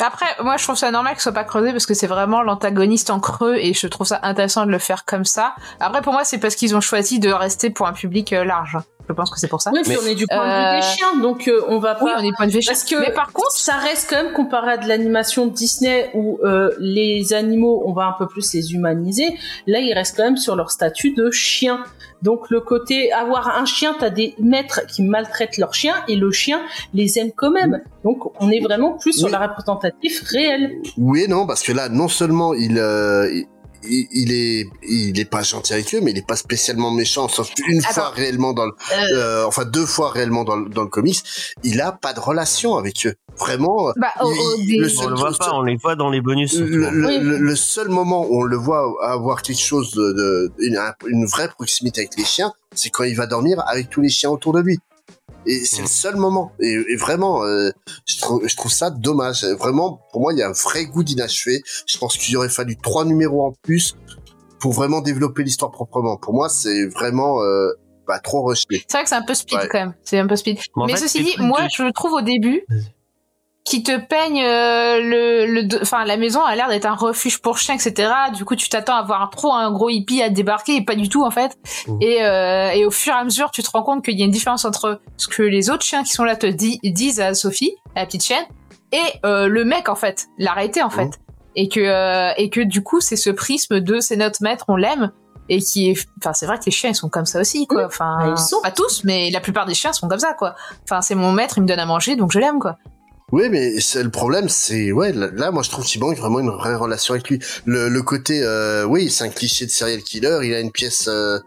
Après, 0.00 0.26
moi, 0.42 0.56
je 0.56 0.64
trouve 0.64 0.76
ça 0.76 0.90
normal 0.90 1.12
que 1.14 1.18
ce 1.20 1.24
soit 1.24 1.32
pas 1.32 1.44
creusé 1.44 1.72
parce 1.72 1.86
que 1.86 1.94
c'est 1.94 2.06
vraiment 2.06 2.42
l'antagoniste 2.42 3.10
en 3.10 3.20
creux 3.20 3.56
et 3.56 3.74
je 3.74 3.86
trouve 3.86 4.06
ça 4.06 4.20
intéressant 4.22 4.66
de 4.66 4.70
le 4.70 4.78
faire 4.78 5.04
comme 5.04 5.24
ça. 5.24 5.54
Après, 5.78 6.02
pour 6.02 6.12
moi, 6.12 6.24
c'est 6.24 6.38
parce 6.38 6.54
qu'ils 6.54 6.74
ont 6.74 6.80
choisi 6.80 7.18
de 7.18 7.30
rester 7.30 7.70
pour 7.70 7.86
un 7.86 7.92
public 7.92 8.32
euh, 8.32 8.44
large. 8.44 8.76
Je 9.08 9.12
pense 9.14 9.28
que 9.30 9.40
c'est 9.40 9.48
pour 9.48 9.60
ça. 9.60 9.70
Oui, 9.74 9.80
puis 9.82 9.92
Mais- 9.92 9.98
on 10.00 10.06
est 10.06 10.14
du 10.14 10.26
point 10.26 10.38
de 10.38 10.42
vue 10.42 10.66
Euh, 10.66 10.76
des 10.76 10.82
chiens, 10.86 11.16
donc 11.20 11.48
euh, 11.48 11.64
on 11.68 11.78
va 11.80 11.96
pas. 11.96 12.04
Oui, 12.04 12.10
on 12.16 12.22
est 12.22 12.30
point 12.36 12.46
de 12.46 12.52
vue 12.52 12.60
Parce 12.64 12.84
que 12.84 12.94
Mais 12.94 13.10
par 13.12 13.32
contre, 13.32 13.50
ça 13.52 13.74
reste 13.74 14.08
quand 14.08 14.22
même 14.22 14.32
comparé 14.32 14.72
à 14.72 14.76
de 14.76 14.86
l'animation 14.86 15.48
Disney 15.48 16.10
où 16.14 16.38
euh, 16.44 16.70
les 16.78 17.32
animaux, 17.32 17.82
on 17.86 17.92
va 17.92 18.04
un 18.06 18.12
peu 18.12 18.28
plus 18.28 18.52
les 18.54 18.72
humaniser. 18.72 19.36
Là, 19.66 19.80
ils 19.80 19.92
restent 19.92 20.16
quand 20.16 20.22
même 20.24 20.36
sur 20.36 20.54
leur 20.54 20.70
statut 20.70 21.12
de 21.12 21.30
chien. 21.32 21.82
Donc 22.22 22.50
le 22.50 22.60
côté 22.60 23.12
avoir 23.12 23.56
un 23.56 23.64
chien, 23.64 23.94
t'as 23.98 24.10
des 24.10 24.34
maîtres 24.38 24.86
qui 24.86 25.02
maltraitent 25.02 25.58
leurs 25.58 25.74
chiens 25.74 25.94
et 26.08 26.16
le 26.16 26.30
chien 26.30 26.60
les 26.94 27.18
aime 27.18 27.32
quand 27.34 27.50
même. 27.50 27.80
Donc 28.04 28.32
on 28.40 28.50
est 28.50 28.60
vraiment 28.60 28.92
plus 28.92 29.12
sur 29.12 29.28
la 29.28 29.46
représentatif 29.46 30.22
réelle. 30.28 30.72
Oui 30.98 31.22
et 31.22 31.28
non 31.28 31.46
parce 31.46 31.62
que 31.62 31.72
là 31.72 31.88
non 31.88 32.08
seulement 32.08 32.54
il 32.54 32.78
euh, 32.78 33.42
il- 33.82 34.32
est 34.32 34.66
il 34.88 35.18
est 35.18 35.24
pas 35.24 35.42
gentil 35.42 35.72
avec 35.72 35.94
eux 35.94 36.00
mais 36.02 36.10
il 36.12 36.18
est 36.18 36.26
pas 36.26 36.36
spécialement 36.36 36.90
méchant 36.90 37.28
sauf 37.28 37.48
une 37.68 37.78
Attends. 37.80 37.92
fois 37.92 38.10
réellement 38.10 38.52
dans 38.52 38.66
le 38.66 38.72
Euh. 38.92 39.16
euh, 39.16 39.44
enfin 39.46 39.64
deux 39.64 39.86
fois 39.86 40.10
réellement 40.10 40.44
dans 40.44 40.56
le, 40.56 40.68
dans 40.68 40.82
le 40.82 40.88
comics 40.88 41.22
il 41.62 41.80
a 41.80 41.92
pas 41.92 42.12
de 42.12 42.20
relation 42.20 42.76
avec 42.76 43.06
eux 43.06 43.14
vraiment 43.38 43.92
bah, 43.96 44.08
au- 44.22 44.32
il- 44.58 44.66
des- 44.66 44.76
le 44.78 44.86
On 44.86 45.02
seul- 45.02 45.10
le 45.10 45.16
voit 45.16 45.32
pas, 45.32 45.52
on 45.54 45.62
les 45.62 45.76
voit 45.76 45.96
dans 45.96 46.10
les 46.10 46.20
bonus. 46.20 46.58
le, 46.58 46.66
le- 46.90 47.06
Oui. 47.06 47.18
le- 47.20 47.38
le 47.38 47.56
seul 47.56 47.88
moment 47.88 48.26
où 48.28 48.40
on 48.40 48.44
le 48.44 48.56
voit 48.56 48.84
avoir 49.02 49.40
quelque 49.42 49.60
chose 49.62 49.92
de, 49.94 50.12
de 50.12 50.52
une, 50.58 50.76
un- 50.76 50.94
une 51.06 51.24
vraie 51.26 51.48
proximité 51.48 52.02
avec 52.02 52.16
les 52.18 52.24
chiens, 52.24 52.52
c'est 52.74 52.90
quand 52.90 53.04
il 53.04 53.16
va 53.16 53.26
dormir 53.26 53.62
avec 53.66 53.88
tous 53.88 54.02
les 54.02 54.10
chiens 54.10 54.28
autour 54.30 54.52
de 54.52 54.60
lui. 54.60 54.78
Et 55.46 55.64
c'est 55.64 55.80
le 55.82 55.88
seul 55.88 56.16
moment. 56.16 56.52
Et, 56.60 56.72
et 56.88 56.96
vraiment, 56.96 57.42
euh, 57.44 57.70
je, 58.06 58.18
trouve, 58.18 58.46
je 58.46 58.56
trouve 58.56 58.70
ça 58.70 58.90
dommage. 58.90 59.44
Vraiment, 59.44 60.00
pour 60.12 60.20
moi, 60.20 60.32
il 60.32 60.38
y 60.38 60.42
a 60.42 60.48
un 60.48 60.52
vrai 60.52 60.84
goût 60.86 61.02
d'inachevé. 61.02 61.62
Je 61.86 61.98
pense 61.98 62.16
qu'il 62.16 62.36
aurait 62.36 62.48
fallu 62.50 62.76
trois 62.76 63.04
numéros 63.04 63.46
en 63.46 63.52
plus 63.62 63.96
pour 64.60 64.72
vraiment 64.72 65.00
développer 65.00 65.42
l'histoire 65.42 65.70
proprement. 65.70 66.16
Pour 66.18 66.34
moi, 66.34 66.48
c'est 66.50 66.86
vraiment 66.88 67.42
euh, 67.42 67.70
bah, 68.06 68.18
trop 68.18 68.42
rushé. 68.42 68.66
c'est 68.86 68.92
vrai 68.92 69.02
que 69.04 69.08
c'est 69.08 69.14
un 69.14 69.24
peu 69.24 69.34
speed 69.34 69.58
Ouais. 69.58 69.68
quand 69.70 69.78
même. 69.78 69.94
C'est 70.04 70.18
un 70.18 70.26
peu 70.26 70.36
speed. 70.36 70.58
Mais 70.76 70.82
en 70.82 70.86
Mais 70.86 70.92
fait, 70.92 70.98
ceci 71.08 71.24
dit, 71.24 71.34
moi, 71.38 71.62
de- 71.62 71.68
je 71.74 71.82
le 71.82 71.92
trouve 71.92 72.12
au 72.12 72.20
début 72.20 72.64
qui 73.70 73.82
te 73.84 73.96
peigne 73.96 74.42
euh, 74.42 75.00
le, 75.00 75.46
le, 75.46 75.68
enfin 75.82 76.04
la 76.04 76.16
maison 76.16 76.42
a 76.42 76.56
l'air 76.56 76.68
d'être 76.68 76.86
un 76.86 76.94
refuge 76.94 77.40
pour 77.40 77.56
chiens, 77.58 77.76
etc. 77.76 78.10
Du 78.34 78.44
coup, 78.44 78.56
tu 78.56 78.68
t'attends 78.68 78.96
à 78.96 79.02
voir 79.02 79.30
trop 79.30 79.52
un 79.52 79.70
gros 79.70 79.88
hippie 79.90 80.22
à 80.22 80.28
débarquer 80.28 80.76
et 80.76 80.84
pas 80.84 80.96
du 80.96 81.08
tout 81.08 81.24
en 81.24 81.30
fait. 81.30 81.56
Et, 82.00 82.22
euh, 82.24 82.70
et 82.70 82.84
au 82.84 82.90
fur 82.90 83.14
et 83.14 83.16
à 83.16 83.24
mesure, 83.24 83.50
tu 83.52 83.62
te 83.62 83.70
rends 83.70 83.82
compte 83.84 84.04
qu'il 84.04 84.18
y 84.18 84.22
a 84.22 84.24
une 84.24 84.30
différence 84.32 84.64
entre 84.64 85.00
ce 85.16 85.28
que 85.28 85.42
les 85.42 85.70
autres 85.70 85.84
chiens 85.84 86.02
qui 86.02 86.10
sont 86.12 86.24
là 86.24 86.34
te 86.36 86.46
di- 86.46 86.80
disent 86.82 87.20
à 87.20 87.32
Sophie, 87.34 87.74
à 87.94 88.00
la 88.00 88.06
petite 88.06 88.24
chienne, 88.24 88.44
et 88.92 88.98
euh, 89.24 89.46
le 89.46 89.64
mec 89.64 89.88
en 89.88 89.94
fait, 89.94 90.26
l'arrêté 90.36 90.82
en 90.82 90.90
fait. 90.90 91.10
Et 91.56 91.68
que 91.68 91.80
euh, 91.80 92.32
et 92.36 92.50
que 92.50 92.60
du 92.60 92.82
coup, 92.82 93.00
c'est 93.00 93.16
ce 93.16 93.30
prisme 93.30 93.80
de 93.80 94.00
c'est 94.00 94.16
notre 94.16 94.42
maître, 94.42 94.64
on 94.68 94.76
l'aime. 94.76 95.12
Et 95.48 95.58
qui 95.60 95.90
est, 95.90 96.06
enfin, 96.20 96.32
c'est 96.32 96.46
vrai 96.46 96.58
que 96.60 96.64
les 96.66 96.70
chiens, 96.70 96.90
ils 96.90 96.94
sont 96.94 97.08
comme 97.08 97.26
ça 97.26 97.40
aussi, 97.40 97.66
quoi. 97.66 97.86
Enfin, 97.86 98.18
Bah, 98.20 98.34
ils 98.36 98.40
sont. 98.40 98.60
pas 98.62 98.70
tous, 98.70 99.02
mais 99.02 99.30
la 99.30 99.40
plupart 99.40 99.66
des 99.66 99.74
chiens 99.74 99.92
sont 99.92 100.06
comme 100.06 100.20
ça, 100.20 100.32
quoi. 100.34 100.54
Enfin, 100.84 101.00
c'est 101.00 101.16
mon 101.16 101.32
maître, 101.32 101.54
il 101.58 101.62
me 101.62 101.66
donne 101.66 101.80
à 101.80 101.86
manger, 101.86 102.14
donc 102.14 102.30
je 102.30 102.38
l'aime, 102.38 102.60
quoi. 102.60 102.76
Oui, 103.32 103.48
mais 103.48 103.78
c'est 103.80 104.02
le 104.02 104.10
problème, 104.10 104.48
c'est 104.48 104.90
ouais, 104.92 105.12
là, 105.12 105.50
moi 105.52 105.62
je 105.62 105.70
trouve 105.70 105.84
qu'il 105.84 106.00
manque 106.00 106.16
vraiment 106.16 106.40
une 106.40 106.50
vraie 106.50 106.74
relation 106.74 107.14
avec 107.14 107.28
lui. 107.28 107.38
Le, 107.64 107.88
le 107.88 108.02
côté, 108.02 108.42
euh, 108.42 108.84
oui, 108.84 109.08
c'est 109.10 109.24
un 109.24 109.28
cliché 109.28 109.66
de 109.66 109.70
serial 109.70 110.02
killer. 110.02 110.38
Il 110.42 110.52
a 110.54 110.60
une 110.60 110.72
pièce, 110.72 111.06
euh, 111.08 111.38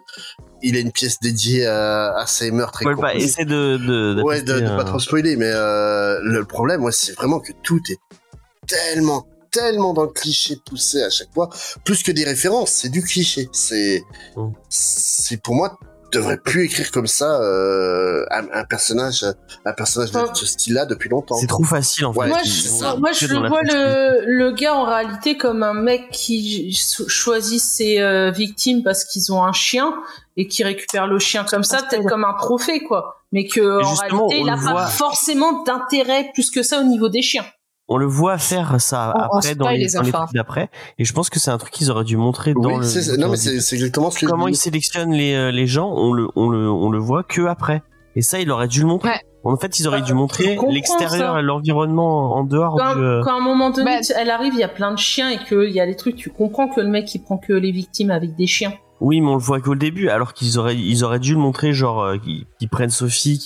il 0.62 0.78
a 0.78 0.80
une 0.80 0.92
pièce 0.94 1.20
dédiée 1.20 1.66
à, 1.66 2.16
à 2.16 2.26
ses 2.26 2.52
meurtres. 2.52 2.84
pas, 2.84 2.96
compagnie. 2.96 3.24
essaie 3.24 3.44
de, 3.46 3.78
de, 3.78 4.22
ouais, 4.24 4.42
de, 4.42 4.62
de 4.62 4.68
pas 4.68 4.82
euh, 4.82 4.84
trop 4.86 5.00
spoiler, 5.00 5.36
mais 5.36 5.52
euh, 5.52 6.20
le 6.24 6.46
problème, 6.46 6.84
ouais, 6.84 6.92
c'est 6.94 7.14
vraiment 7.16 7.40
que 7.42 7.52
tout 7.64 7.82
est 7.90 8.00
tellement, 8.66 9.28
tellement 9.52 9.94
dans 9.94 10.04
le 10.04 10.10
cliché 10.10 10.56
poussé 10.66 11.04
à 11.04 11.10
chaque 11.10 11.34
fois, 11.34 11.50
plus 11.84 12.02
que 12.02 12.12
des 12.14 12.24
références, 12.24 12.72
c'est 12.72 12.90
du 12.90 13.02
cliché. 13.04 13.50
C'est, 13.52 14.02
Mm. 14.38 14.52
c'est 14.70 15.42
pour 15.42 15.54
moi, 15.56 15.78
tu 16.14 16.20
devrais 16.20 16.38
plus 16.38 16.66
écrire 16.66 16.92
comme 16.92 17.08
ça 17.08 17.42
euh, 17.42 18.26
un, 18.32 18.46
un 18.54 18.64
personnage, 18.66 19.26
un 19.66 19.74
personnage 19.74 20.12
de 20.12 20.20
ce 20.34 20.46
style-là 20.46 20.86
depuis 20.86 21.10
longtemps. 21.10 21.36
C'est 21.36 21.48
trop 21.48 21.64
facile 21.64 22.06
en 22.06 22.14
fait. 22.14 22.20
Ouais, 22.20 22.28
moi, 22.30 22.40
je, 22.44 23.00
moi, 23.00 23.12
je 23.12 23.28
vois 23.28 23.62
le, 23.64 24.24
le 24.26 24.52
gars 24.52 24.76
en 24.76 24.86
réalité 24.86 25.36
comme 25.38 25.64
un 25.64 25.74
mec 25.74 26.10
qui 26.12 26.74
cho- 26.74 27.08
choisit 27.08 27.62
ses 27.62 28.00
euh, 28.00 28.32
victimes 28.32 28.84
parce 28.84 29.04
qu'ils 29.06 29.34
ont 29.34 29.44
un 29.44 29.54
chien 29.54 29.94
et 30.38 30.48
qui 30.48 30.64
récupère 30.64 31.08
le 31.08 31.20
chien 31.20 31.44
comme 31.44 31.64
ça, 31.64 31.78
peut-être 31.84 32.08
comme 32.08 32.24
un 32.26 32.34
trophée, 32.34 32.84
quoi. 32.84 33.18
Mais 33.32 33.48
que 33.48 33.62
en 33.84 33.94
réalité, 33.94 34.40
il 34.42 34.50
a 34.50 34.56
le 34.56 34.64
pas 34.64 34.88
forcément 34.88 35.64
d'intérêt 35.64 36.30
plus 36.34 36.52
que 36.52 36.62
ça 36.64 36.80
au 36.80 36.84
niveau 36.84 37.10
des 37.10 37.22
chiens. 37.22 37.46
On 37.90 37.98
le 37.98 38.06
voit 38.06 38.38
faire 38.38 38.80
ça 38.80 39.14
On- 39.16 39.20
on 39.20 39.38
après 39.40 39.56
dans 39.56 39.70
les, 39.70 39.78
les 39.80 39.92
dans 39.92 40.02
les 40.02 40.10
enfants. 40.10 40.24
trucs 40.26 40.36
d'après, 40.36 40.70
et 40.98 41.04
je 41.06 41.14
pense 41.14 41.30
que 41.30 41.40
c'est 41.40 41.52
un 41.52 41.58
truc 41.58 41.74
qu'ils 41.74 41.92
auraient 41.92 42.06
dû 42.06 42.16
montrer 42.18 42.54
dans 42.54 42.62
Oui, 42.70 42.78
le. 42.78 42.84
c'est- 42.84 43.18
non, 43.18 43.30
mais 43.30 43.36
c'est 43.38 43.76
exactement 43.76 44.10
ce 44.10 44.20
que 44.20 44.26
comment 44.26 44.46
je 44.48 44.52
ils 44.52 44.56
sélectionnent 44.56 45.12
les, 45.12 45.34
euh, 45.34 45.52
les 45.52 45.68
gens, 45.68 45.92
on 45.94 46.14
le, 46.14 46.28
on 46.36 46.50
le, 46.50 46.70
on 46.72 46.90
le 46.90 46.98
voit 47.00 47.24
que 47.24 47.42
après. 47.46 47.84
Et 48.16 48.22
ça, 48.22 48.40
il 48.40 48.52
aurait 48.52 48.68
dû 48.68 48.82
le 48.82 48.88
montrer. 48.88 49.10
Ouais. 49.10 49.20
En 49.44 49.58
fait, 49.58 49.80
ils 49.80 49.88
auraient 49.88 50.00
Bah, 50.00 50.06
dû 50.06 50.14
montrer 50.14 50.58
l'extérieur 50.70 51.38
et 51.38 51.42
l'environnement 51.42 52.36
en 52.36 52.44
dehors 52.44 52.76
Quand, 52.78 52.96
du. 52.96 53.02
euh, 53.02 53.22
quand 53.24 53.34
à 53.34 53.38
un 53.38 53.44
moment 53.44 53.70
donné, 53.72 54.00
Bah, 54.00 54.08
elle 54.18 54.30
arrive, 54.30 54.54
il 54.54 54.60
y 54.60 54.64
a 54.64 54.68
plein 54.70 54.92
de 54.94 54.98
chiens 55.00 55.30
et 55.30 55.40
qu'il 55.40 55.72
y 55.72 55.80
a 55.82 55.86
des 55.86 55.96
trucs, 55.96 56.16
tu 56.16 56.30
comprends 56.30 56.68
que 56.70 56.80
le 56.80 56.88
mec, 56.88 57.14
il 57.16 57.20
prend 57.24 57.38
que 57.38 57.52
les 57.54 57.72
victimes 57.72 58.12
avec 58.12 58.36
des 58.36 58.48
chiens. 58.48 58.72
Oui, 59.02 59.20
mais 59.20 59.28
on 59.28 59.34
le 59.34 59.40
voit 59.42 59.60
qu'au 59.60 59.76
début, 59.76 60.08
alors 60.10 60.34
qu'ils 60.34 60.58
auraient, 60.60 60.78
ils 60.78 61.04
auraient 61.04 61.20
dû 61.20 61.34
le 61.34 61.40
montrer, 61.40 61.74
genre, 61.74 62.02
euh, 62.04 62.18
qu'ils 62.18 62.70
prennent 62.70 62.90
Sophie, 62.92 63.44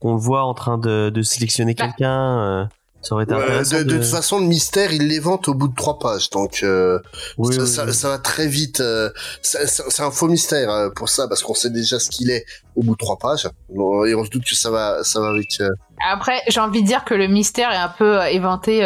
qu'on 0.00 0.14
le 0.14 0.20
voit 0.20 0.44
en 0.44 0.54
train 0.54 0.78
de, 0.78 1.10
de 1.10 1.22
sélectionner 1.22 1.74
Bah. 1.74 1.84
quelqu'un. 1.86 2.38
euh, 2.40 2.64
ça 3.02 3.14
aurait 3.14 3.24
été 3.24 3.34
Ouais, 3.34 3.42
intéressant. 3.42 3.78
de, 3.78 3.82
de 3.84 3.94
toute 3.96 4.04
façon, 4.04 4.40
le 4.40 4.46
mystère, 4.46 4.92
il 4.92 5.06
les 5.08 5.18
vante 5.20 5.48
au 5.48 5.54
bout 5.54 5.68
de 5.68 5.74
trois 5.74 5.98
pages, 5.98 6.30
donc 6.30 6.60
euh, 6.62 6.98
Oui, 7.38 7.54
ça, 7.54 7.60
oui, 7.62 7.66
ça- 7.68 7.84
oui. 7.86 7.94
ça 7.94 8.08
va 8.08 8.18
très 8.18 8.46
vite. 8.48 8.80
euh, 8.80 9.10
c'est 9.42 10.00
un 10.02 10.10
faux 10.10 10.28
mystère 10.28 10.70
euh, 10.70 10.90
pour 10.90 11.08
ça, 11.08 11.28
parce 11.28 11.42
qu'on 11.42 11.54
sait 11.54 11.70
déjà 11.70 11.98
ce 12.00 12.10
qu'il 12.10 12.30
est 12.30 12.44
au 12.76 12.82
bout 12.82 12.92
de 12.92 12.98
trois 12.98 13.18
pages, 13.18 13.46
et 13.46 14.14
on 14.14 14.24
se 14.24 14.30
doute 14.30 14.44
que 14.44 14.54
ça 14.54 14.70
va, 14.70 15.02
ça 15.04 15.20
va 15.20 15.28
avec. 15.28 15.48
euh, 15.60 15.68
Après, 16.10 16.40
j'ai 16.48 16.60
envie 16.60 16.82
de 16.82 16.86
dire 16.86 17.04
que 17.04 17.14
le 17.14 17.28
mystère 17.28 17.70
est 17.72 17.76
un 17.76 17.88
peu 17.96 18.20
éventé 18.26 18.78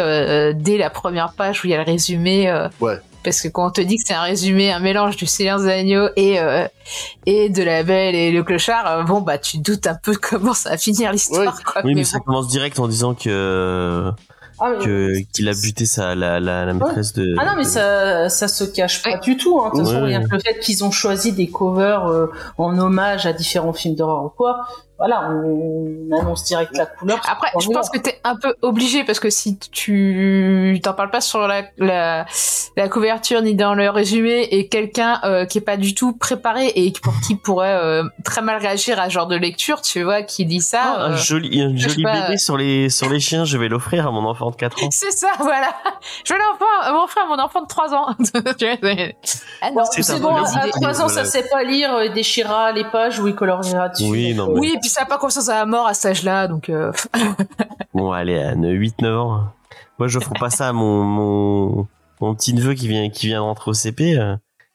dès 0.55 0.77
la 0.77 0.89
première 0.89 1.33
page 1.33 1.63
où 1.63 1.67
il 1.67 1.71
y 1.71 1.73
a 1.73 1.77
le 1.77 1.83
résumé. 1.91 2.49
euh, 2.49 2.67
Ouais. 2.79 2.99
Parce 3.23 3.41
que 3.41 3.47
quand 3.47 3.67
on 3.67 3.71
te 3.71 3.81
dit 3.81 3.97
que 3.97 4.03
c'est 4.05 4.13
un 4.13 4.21
résumé, 4.23 4.71
un 4.71 4.79
mélange 4.79 5.15
du 5.15 5.25
Silence 5.25 5.63
des 5.63 5.69
agneaux 5.71 6.09
et, 6.15 6.39
euh, 6.39 6.67
et 7.25 7.49
de 7.49 7.63
la 7.63 7.83
Belle 7.83 8.15
et 8.15 8.31
le 8.31 8.43
Clochard, 8.43 8.85
euh, 8.87 9.03
bon, 9.03 9.21
bah, 9.21 9.37
tu 9.37 9.57
doutes 9.59 9.87
un 9.87 9.95
peu 9.95 10.13
comment 10.21 10.53
ça 10.53 10.71
va 10.71 10.77
finir 10.77 11.11
l'histoire, 11.11 11.63
quoi. 11.63 11.81
Oui, 11.83 11.91
mais, 11.93 12.01
Mais 12.01 12.03
ça 12.03 12.17
bon. 12.19 12.25
commence 12.25 12.47
direct 12.47 12.77
en 12.79 12.87
disant 12.87 13.13
que 13.13 14.11
Ah, 14.59 14.71
que 14.81 15.13
qu'il 15.33 15.49
a 15.49 15.53
buté 15.53 15.85
sa 15.85 16.13
la, 16.15 16.39
la, 16.39 16.65
la 16.65 16.73
maîtresse 16.73 17.13
de. 17.13 17.35
Ah 17.39 17.45
non, 17.45 17.51
mais 17.57 17.63
de- 17.63 17.67
ça, 17.69 18.29
ça 18.29 18.47
se 18.47 18.63
cache 18.63 19.01
pas 19.01 19.11
Ouais. 19.11 19.19
du 19.21 19.35
tout. 19.35 19.59
Hein. 19.59 19.71
De 19.73 19.77
toute 19.79 19.87
façon, 19.87 20.01
Ouais, 20.01 20.07
rien 20.07 20.21
ouais. 20.21 20.27
que 20.29 20.35
le 20.35 20.39
fait 20.41 20.59
qu'ils 20.59 20.83
ont 20.83 20.91
choisi 20.91 21.31
des 21.31 21.47
covers 21.49 22.05
euh, 22.07 22.27
en 22.57 22.77
hommage 22.77 23.25
à 23.25 23.33
différents 23.33 23.73
films 23.73 23.95
d'horreur 23.95 24.25
ou 24.25 24.29
quoi, 24.29 24.67
voilà, 24.99 25.29
on 25.31 26.09
annonce 26.17 26.43
direct 26.43 26.77
la 26.77 26.85
couleur. 26.85 27.19
Après, 27.27 27.49
je 27.59 27.67
pense 27.67 27.87
va. 27.87 27.97
que 27.97 27.97
t'es 27.97 28.19
un 28.23 28.35
peu 28.35 28.55
obligé 28.61 29.03
parce 29.03 29.19
que 29.19 29.29
si 29.29 29.57
tu 29.57 30.79
t'en 30.83 30.93
parles 30.93 31.09
pas 31.09 31.19
sur 31.19 31.47
la, 31.47 31.63
la, 31.77 32.25
la 32.77 32.89
couverture 32.89 33.41
ni 33.41 33.55
dans 33.55 33.73
le 33.73 33.89
résumé 33.89 34.47
et 34.51 34.67
quelqu'un 34.67 35.19
euh, 35.23 35.45
qui 35.45 35.57
est 35.57 35.61
pas 35.61 35.77
du 35.77 35.95
tout 35.95 36.13
préparé 36.13 36.71
et 36.75 36.93
pour 37.01 37.13
qui 37.25 37.35
pourrait 37.35 37.75
euh, 37.75 38.03
très 38.23 38.41
mal 38.41 38.61
réagir 38.61 38.99
à 38.99 39.09
ce 39.09 39.13
genre 39.15 39.27
de 39.27 39.35
lecture, 39.35 39.81
tu 39.81 40.03
vois, 40.03 40.21
qui 40.21 40.45
lit 40.45 40.61
ça. 40.61 40.81
Ah, 40.83 41.05
un 41.05 41.11
euh, 41.13 41.17
joli, 41.17 41.61
un 41.61 41.75
je 41.75 41.83
sais 41.83 41.89
joli 41.89 42.03
pas. 42.03 42.27
BD 42.27 42.37
sur 42.37 42.55
les, 42.55 42.89
sur 42.89 43.09
les 43.09 43.19
chiens, 43.19 43.45
je 43.45 43.57
vais 43.57 43.69
l'offrir 43.69 44.07
à 44.07 44.11
mon 44.11 44.25
enfant 44.25 44.51
de 44.51 44.55
4 44.55 44.83
ans. 44.83 44.87
C'est 44.91 45.11
ça, 45.11 45.31
voilà. 45.39 45.75
Je 46.23 46.33
vais 46.33 46.39
l'enfant, 46.39 46.93
m'offrir 46.93 47.23
à 47.23 47.27
mon 47.27 47.39
enfant 47.41 47.61
de 47.61 47.67
3 47.67 47.93
ans. 47.93 48.15
C'est- 49.63 49.69
ah 49.69 49.69
non, 49.69 49.75
Bon, 49.75 49.85
c'est 50.01 50.19
bon, 50.19 50.35
à 50.61 50.65
les 50.65 50.71
3 50.71 51.01
ans, 51.01 51.07
ça 51.07 51.25
sait 51.25 51.43
pas 51.49 51.63
lire, 51.63 51.93
euh, 51.93 52.05
il 52.05 52.13
déchirera 52.13 52.71
les 52.71 52.83
pages 52.85 53.19
ou 53.19 53.27
il 53.27 53.35
coloriera 53.35 53.89
dessus. 53.89 54.03
Oui, 54.09 54.33
non, 54.33 54.47
mais- 54.53 54.59
Oui, 54.59 54.73
et 54.75 54.79
puis 54.79 54.89
ça 54.89 55.03
a 55.03 55.05
pas 55.05 55.17
conscience 55.17 55.49
à 55.49 55.55
la 55.55 55.65
mort 55.65 55.87
à 55.87 55.93
cet 55.93 56.11
âge-là, 56.11 56.47
donc. 56.47 56.69
euh, 56.69 56.91
Bon, 57.93 58.11
allez, 58.11 58.39
à 58.39 58.53
8-9 58.55 59.17
ans. 59.17 59.43
Moi, 59.99 60.07
je 60.07 60.19
ferai 60.19 60.39
pas 60.39 60.49
ça 60.49 60.69
à 60.69 60.73
mon, 60.73 61.03
mon, 61.03 61.87
mon 62.21 62.35
petit 62.35 62.53
neveu 62.53 62.73
qui 62.73 62.87
vient, 62.87 63.09
qui 63.09 63.27
vient 63.27 63.39
d'entrer 63.41 63.69
au 63.69 63.73
CP. 63.73 64.17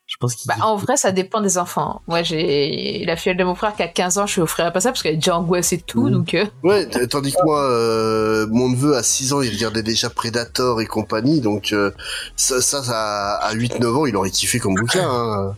Je 0.09 0.17
pense 0.17 0.35
qu'il. 0.35 0.49
Bah, 0.49 0.55
en 0.63 0.77
vrai, 0.77 0.97
ça 0.97 1.13
dépend 1.13 1.43
des 1.43 1.59
enfants. 1.59 2.01
Moi, 2.09 2.23
j'ai 2.23 3.05
la 3.07 3.15
fille 3.15 3.37
de 3.37 3.45
mon 3.45 3.55
frère 3.55 3.77
qui 3.77 3.83
a 3.83 3.89
15 3.89 4.17
ans, 4.17 4.27
je 4.27 4.37
lui 4.37 4.41
offrirai 4.41 4.73
pas 4.73 4.81
ça 4.81 4.89
parce 4.91 5.03
qu'elle 5.03 5.13
est 5.13 5.17
déjà 5.19 5.37
angoissée 5.37 5.77
de 5.77 5.83
tout, 5.83 6.07
Mhm. 6.07 6.11
donc. 6.13 6.33
euh, 6.35 6.47
Ouais, 6.65 6.89
tandis 7.09 7.33
que 7.33 7.45
moi, 7.45 7.63
euh, 7.63 8.47
mon 8.51 8.71
neveu 8.71 8.97
à 8.97 9.03
6 9.03 9.35
ans, 9.35 9.43
il 9.43 9.51
regardait 9.53 9.83
déjà 9.83 10.09
Predator 10.09 10.81
et 10.81 10.87
compagnie, 10.87 11.43
donc 11.43 11.75
euh, 11.75 11.91
ça, 12.37 12.63
ça, 12.63 12.83
ça, 12.83 13.35
à 13.35 13.53
8-9 13.53 13.95
ans, 13.97 14.07
il 14.07 14.17
aurait 14.17 14.31
kiffé 14.31 14.59
comme 14.59 14.75
bouquin. 14.77 15.07
hein. 15.09 15.55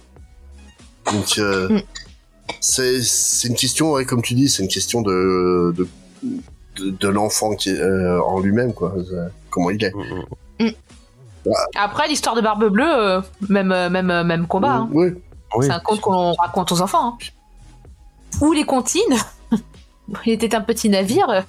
Donc, 1.13 1.39
euh, 1.39 1.69
Mm. 1.69 1.83
c'est 2.61 3.49
une 3.49 3.55
question, 3.55 3.93
ouais, 3.93 4.05
comme 4.05 4.21
tu 4.23 4.35
dis, 4.35 4.49
c'est 4.49 4.65
une 4.65 4.69
question 4.69 5.01
de, 5.01 5.73
de, 5.77 5.87
de, 6.77 6.91
de 6.91 7.09
l'enfant 7.09 7.55
qui 7.55 7.71
est, 7.71 7.81
euh, 7.81 8.21
en 8.23 8.41
lui-même, 8.41 8.73
quoi. 8.75 8.95
Comment 9.49 9.71
il 9.71 9.83
est. 9.85 9.95
Mm, 9.95 10.65
mm. 10.67 10.71
Après, 11.77 12.09
l'histoire 12.09 12.35
de 12.35 12.41
Barbe 12.41 12.67
Bleue, 12.69 12.85
euh, 12.87 13.21
même, 13.49 13.73
euh, 13.73 13.89
même, 13.91 14.11
euh, 14.11 14.25
même 14.25 14.47
combat. 14.47 14.73
hein. 14.73 14.89
Oui. 14.93 15.09
Oui. 15.57 15.67
C'est 15.67 15.73
un 15.73 15.81
conte 15.81 16.01
qu'on 16.01 16.33
raconte 16.35 16.71
aux 16.73 16.81
enfants. 16.81 17.09
hein. 17.15 17.19
Ou 18.41 18.53
les 18.53 18.65
comptines. 18.65 19.03
Il 20.27 20.33
était 20.33 20.55
un 20.55 20.61
petit 20.61 20.89
navire. 20.89 21.45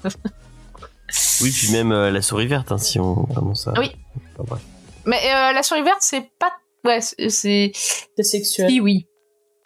Oui, 1.42 1.52
puis 1.52 1.72
même 1.72 1.92
euh, 1.92 2.10
la 2.12 2.22
souris 2.22 2.48
verte, 2.48 2.72
hein, 2.72 2.78
si 2.78 3.00
on 3.00 3.26
commence 3.26 3.68
à. 3.68 3.74
Oui. 3.78 3.92
Enfin. 4.40 4.58
Mais 5.06 5.18
euh, 5.18 5.52
la 5.54 5.64
souris 5.64 5.82
verte, 5.84 5.98
c'est 6.02 6.30
pas. 6.40 6.52
Ouais, 6.86 7.02
c'est. 7.02 7.30
c'est- 7.30 7.72
C'est 8.18 8.24
sexuel. 8.24 8.68
Oui, 8.70 8.80
oui. 8.80 9.08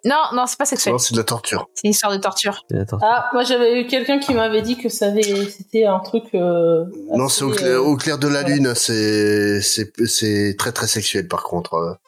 Non, 0.06 0.22
non, 0.34 0.46
c'est 0.46 0.56
pas 0.58 0.64
sexuel. 0.64 0.92
Non, 0.92 0.98
c'est 0.98 1.12
de 1.14 1.18
la 1.18 1.24
torture. 1.24 1.68
C'est 1.74 1.84
une 1.88 1.90
histoire 1.90 2.12
de 2.12 2.18
torture. 2.18 2.64
Ah, 3.02 3.28
moi 3.32 3.42
j'avais 3.42 3.80
eu 3.80 3.86
quelqu'un 3.86 4.18
qui 4.18 4.32
m'avait 4.34 4.62
dit 4.62 4.76
que 4.78 4.88
ça 4.88 5.06
avait, 5.06 5.22
c'était 5.50 5.84
un 5.84 5.98
truc. 5.98 6.24
euh, 6.34 6.84
Non, 7.10 7.28
c'est 7.28 7.44
au, 7.44 7.50
clair, 7.50 7.72
euh, 7.76 7.78
au 7.80 7.96
clair 7.96 8.16
de 8.18 8.28
la 8.28 8.42
lune, 8.42 8.74
c'est 8.74 9.60
c'est 9.60 9.90
c'est 10.06 10.54
très 10.58 10.72
très 10.72 10.86
sexuel 10.86 11.26
par 11.28 11.42
contre. 11.42 11.98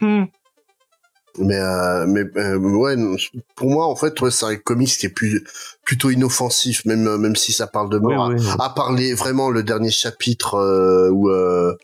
Hmm. 0.00 0.24
Mais 1.38 1.58
euh, 1.60 2.06
mais 2.08 2.22
euh, 2.36 2.56
ouais, 2.58 2.96
pour 3.56 3.68
moi 3.68 3.86
en 3.86 3.94
fait, 3.94 4.18
ouais, 4.22 4.30
c'est 4.30 4.46
un 4.46 4.56
comics 4.56 4.88
qui 4.88 5.06
est 5.06 5.10
plus 5.10 5.44
plutôt 5.84 6.08
inoffensif, 6.10 6.84
même 6.86 7.16
même 7.18 7.36
si 7.36 7.52
ça 7.52 7.66
parle 7.66 7.90
de 7.90 7.98
mort. 7.98 8.30
oui. 8.34 8.42
À 8.58 8.70
part 8.70 8.92
les, 8.92 9.12
vraiment 9.12 9.50
le 9.50 9.62
dernier 9.62 9.90
chapitre 9.90 10.54
euh, 10.54 11.10
où 11.10 11.28
euh, 11.28 11.74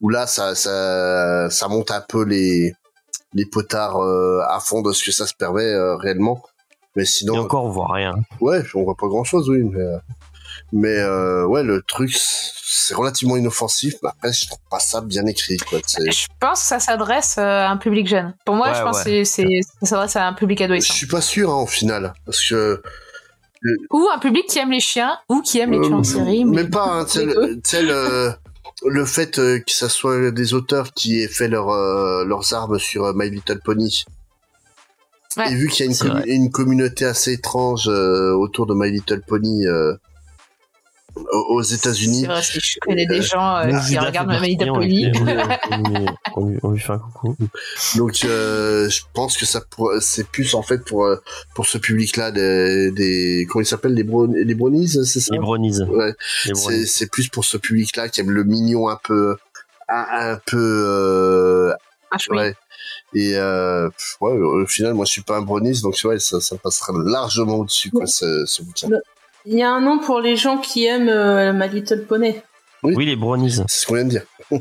où 0.00 0.08
là 0.08 0.26
ça 0.26 0.54
ça 0.56 1.48
ça 1.50 1.68
monte 1.68 1.92
un 1.92 2.00
peu 2.00 2.24
les 2.24 2.74
les 3.34 3.46
potards 3.46 4.02
euh, 4.02 4.40
à 4.48 4.60
fond 4.60 4.82
de 4.82 4.92
ce 4.92 5.04
que 5.04 5.12
ça 5.12 5.26
se 5.26 5.34
permet 5.34 5.62
euh, 5.64 5.96
réellement. 5.96 6.42
Mais 6.96 7.02
Et 7.04 7.06
sinon, 7.06 7.38
encore, 7.38 7.64
on 7.64 7.70
voit 7.70 7.92
rien. 7.92 8.14
ouais, 8.40 8.62
on 8.74 8.82
voit 8.82 8.96
pas 8.96 9.06
grand 9.06 9.22
chose, 9.24 9.48
oui. 9.48 9.62
Mais, 9.62 9.80
euh, 9.80 9.98
mais 10.72 10.96
euh, 10.98 11.46
ouais, 11.46 11.62
le 11.62 11.82
truc, 11.82 12.10
c'est 12.12 12.94
relativement 12.94 13.36
inoffensif. 13.36 13.94
Mais 14.02 14.08
après, 14.08 14.32
je 14.32 14.46
trouve 14.48 14.58
pas 14.68 14.80
ça 14.80 15.00
bien 15.00 15.24
écrit, 15.26 15.56
quoi. 15.58 15.78
Je 15.86 16.26
pense 16.40 16.60
que 16.62 16.66
ça 16.66 16.80
s'adresse 16.80 17.36
euh, 17.38 17.42
à 17.42 17.70
un 17.70 17.76
public 17.76 18.08
jeune. 18.08 18.34
Pour 18.44 18.56
moi, 18.56 18.70
Ouais, 18.70 18.74
je 18.76 18.82
pense 18.82 18.96
ouais. 18.98 19.04
que 19.04 19.24
c'est, 19.24 19.44
c'est- 19.44 19.62
ça 19.82 19.86
s'adresse 19.86 20.16
à 20.16 20.26
un 20.26 20.32
public 20.32 20.58
Je 20.58 20.64
adolescent. 20.64 20.92
suis 20.94 21.06
pas 21.06 21.20
sûr, 21.20 21.50
hein, 21.50 21.62
au 21.62 21.66
final, 21.66 22.12
parce 22.26 22.42
que 22.48 22.82
Ou 23.92 24.08
un 24.12 24.18
public 24.18 24.46
qui 24.48 24.58
aime 24.58 24.70
les 24.72 24.80
chiens, 24.80 25.18
ou 25.28 25.42
qui 25.42 25.58
aime 25.60 25.70
les 25.72 25.80
tueurs 25.80 25.92
en 25.98 26.00
Euh, 26.00 26.02
série. 26.02 26.44
mais- 26.44 26.62
Même 26.62 26.70
pas, 26.70 26.84
hein, 26.86 27.06
les 27.14 27.60
le, 28.84 29.04
fait 29.04 29.38
euh, 29.38 29.58
que 29.58 29.72
ça 29.72 29.88
soit 29.88 30.30
des 30.30 30.54
auteurs 30.54 30.92
qui 30.92 31.20
aient 31.20 31.28
fait 31.28 31.48
leur, 31.48 31.70
euh, 31.70 32.24
leurs 32.24 32.52
armes 32.54 32.78
sur 32.78 33.04
euh, 33.04 33.12
My 33.14 33.30
Little 33.30 33.60
Pony. 33.60 34.04
Ouais, 35.36 35.52
Et 35.52 35.54
vu 35.54 35.68
qu'il 35.68 35.86
y 35.86 35.88
a 35.88 36.26
une, 36.26 36.50
communauté 36.50 37.04
assez 37.04 37.34
étrange 37.34 37.88
euh, 37.88 38.32
autour 38.32 38.66
de 38.66 38.74
My 38.74 38.90
Little 38.90 39.22
Pony 39.22 39.66
euh, 39.66 39.94
aux 41.48 41.62
États-Unis, 41.62 42.20
C'est 42.22 42.26
vrai, 42.26 42.42
si 42.42 42.60
je 42.60 42.78
connais 42.80 43.06
des 43.06 43.22
gens 43.22 43.56
euh, 43.56 43.70
qui 43.88 43.98
regardent 43.98 44.28
ma 44.28 44.38
Pony. 44.38 45.10
on 46.36 46.70
lui- 46.72 46.80
fait 46.80 46.92
un 46.92 46.98
coucou. 46.98 47.36
donc 47.96 48.18
euh, 48.24 48.88
je 48.88 49.02
pense 49.14 49.36
que 49.36 49.46
ça 49.46 49.60
c'est 50.00 50.26
plus 50.28 50.54
en 50.54 50.62
fait 50.62 50.84
pour 50.84 51.04
euh, 51.04 51.16
pour 51.54 51.66
ce 51.66 51.78
public-là 51.78 52.30
des, 52.30 52.90
des 52.92 53.46
comment 53.48 53.62
ils 53.62 53.66
s'appellent 53.66 53.94
les 53.94 54.04
bro 54.04 54.26
les 54.26 54.54
brownies, 54.54 54.88
c'est 55.04 55.20
ça? 55.20 55.32
Les 55.34 55.38
brownies. 55.38 55.80
Ouais. 55.82 56.14
Les 56.46 56.54
c'est 56.54 56.86
c'est 56.86 57.06
plus 57.10 57.28
pour 57.28 57.44
ce 57.44 57.56
public-là 57.56 58.08
qui 58.08 58.20
aime 58.20 58.30
le 58.30 58.44
mignon 58.44 58.88
un 58.88 58.98
peu 59.02 59.36
un, 59.88 60.06
un 60.32 60.40
peu 60.46 60.56
euh, 60.86 61.72
Ah, 62.10 62.16
oui. 62.30 62.36
ouais 62.38 62.54
et 63.14 63.36
euh, 63.36 63.88
ouais 64.20 64.32
au 64.32 64.66
final 64.66 64.94
moi 64.94 65.04
je 65.04 65.10
suis 65.12 65.22
pas 65.22 65.36
un 65.36 65.42
brownies 65.42 65.80
donc 65.82 65.96
ouais 66.04 66.18
ça 66.20 66.40
ça 66.40 66.56
passera 66.56 66.92
largement 67.04 67.56
au-dessus 67.56 67.90
quoi 67.90 68.06
ce, 68.06 68.44
ce 68.46 68.62
bouquin 68.62 68.88
Il 69.46 69.54
y 69.54 69.62
a 69.62 69.70
un 69.70 69.80
nom 69.80 69.98
pour 69.98 70.20
les 70.20 70.36
gens 70.36 70.58
qui 70.58 70.86
aiment 70.86 71.08
euh, 71.08 71.52
My 71.52 71.68
Little 71.68 72.04
Pony. 72.06 72.34
Oui, 72.82 73.06
les 73.06 73.16
brownies. 73.16 73.62
c'est 73.68 73.80
ce 73.82 73.86
qu'on 73.86 73.94
vient 73.94 74.04
de 74.04 74.10
dire 74.10 74.26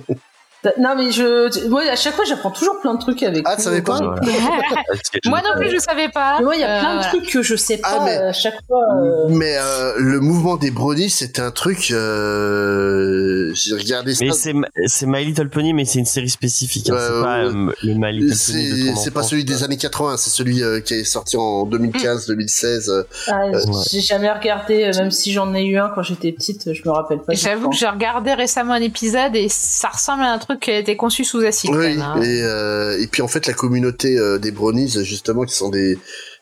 Non 0.77 0.93
mais 0.97 1.09
je, 1.11 1.67
moi 1.69 1.83
à 1.89 1.95
chaque 1.95 2.15
fois 2.15 2.25
j'apprends 2.25 2.51
toujours 2.51 2.79
plein 2.81 2.93
de 2.93 2.99
trucs 2.99 3.23
avec. 3.23 3.43
Ah, 3.45 3.55
tu 3.55 3.61
savais 3.63 3.81
pas 3.81 3.97
Voilà. 3.97 4.21
Moi 5.25 5.41
non 5.41 5.57
plus, 5.59 5.69
je 5.71 5.77
savais 5.77 6.09
pas. 6.09 6.35
Mais 6.39 6.43
moi 6.45 6.55
il 6.55 6.59
y 6.61 6.63
a 6.65 6.79
plein 6.79 6.97
Euh, 6.97 7.01
de 7.01 7.03
trucs 7.07 7.29
que 7.29 7.41
je 7.41 7.55
sais 7.55 7.77
pas 7.77 7.87
Ah, 8.01 8.03
mais- 8.03 8.17
à 8.17 8.33
chaque 8.33 8.57
fois. 8.67 8.83
euh, 8.97 9.27
mais 9.29 9.55
euh, 9.57 9.93
le 9.97 10.19
mouvement 10.19 10.57
des 10.57 10.69
brownies 10.71 11.09
c'était 11.09 11.41
un 11.41 11.51
truc 11.51 11.91
euh, 11.91 13.51
j'ai 13.55 13.75
regardé 13.75 14.13
ça 14.13 14.25
Mais 14.25 14.31
c'est 14.31 14.53
c'est 14.87 15.05
My 15.05 15.23
Little 15.23 15.49
Pony, 15.49 15.73
mais 15.73 15.85
c'est 15.85 15.99
une 15.99 16.05
série 16.05 16.29
spécifique. 16.29 16.89
hein. 16.89 16.95
C'est 16.99 17.21
pas 17.23 17.37
euh, 17.39 17.71
le 17.83 17.93
My 17.95 18.11
Little 18.11 18.37
Pony 18.51 18.91
de 18.91 18.95
c'est 18.97 19.11
pas 19.11 19.23
celui 19.23 19.45
des 19.45 19.63
années 19.63 19.77
80 19.77 20.17
c'est 20.17 20.29
celui 20.29 20.61
euh, 20.63 20.79
qui 20.81 20.95
est 20.95 21.03
sorti 21.03 21.37
en 21.37 21.63
2015 21.65 22.27
2016 22.27 22.89
euh, 22.89 23.03
ah, 23.27 23.43
euh, 23.53 23.59
J'ai 23.89 24.01
jamais 24.01 24.31
regardé, 24.31 24.83
euh, 24.85 24.97
même 24.99 25.11
si 25.11 25.31
j'en 25.31 25.53
ai 25.53 25.63
eu 25.63 25.77
un 25.77 25.89
quand 25.89 26.03
j'étais 26.03 26.31
petite, 26.31 26.73
je 26.73 26.81
me 26.85 26.91
rappelle 26.91 27.19
pas. 27.19 27.33
J'avoue 27.33 27.69
que 27.69 27.75
j'ai 27.75 27.87
regardé 27.87 28.33
récemment 28.33 28.73
un 28.73 28.81
épisode 28.81 29.35
et 29.35 29.47
ça 29.49 29.89
ressemble 29.89 30.23
à 30.23 30.31
un 30.33 30.37
truc 30.37 30.48
qui 30.57 30.71
a 30.71 30.79
été 30.79 30.95
conçu 30.95 31.23
sous 31.23 31.39
acide. 31.39 31.71
Oui, 31.71 31.77
même, 31.89 32.01
hein. 32.01 32.21
et, 32.21 32.41
euh, 32.43 32.99
et 33.01 33.07
puis 33.07 33.21
en 33.21 33.27
fait 33.27 33.45
la 33.47 33.53
communauté 33.53 34.17
euh, 34.17 34.37
des 34.37 34.51
brownies 34.51 35.03
justement 35.03 35.43
qui 35.45 35.53
sont 35.55 35.69
des 35.69 35.97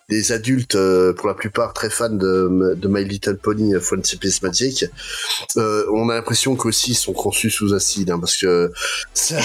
des 0.09 0.31
adultes 0.31 0.75
euh, 0.75 1.11
pour 1.11 1.27
la 1.27 1.33
plupart 1.33 1.73
très 1.73 1.89
fans 1.89 2.09
de, 2.09 2.75
de 2.77 2.87
My 2.87 3.03
Little 3.03 3.35
Pony 3.35 3.73
Friendship 3.81 4.23
Magic 4.41 4.85
euh, 5.57 5.83
on 5.93 6.07
a 6.09 6.15
l'impression 6.15 6.55
qu'aussi 6.55 6.91
ils 6.91 6.95
sont 6.95 7.11
conçus 7.11 7.49
sous 7.49 7.73
acide 7.73 8.09
hein, 8.11 8.17
parce 8.19 8.37
que 8.37 8.71
ça- 9.13 9.35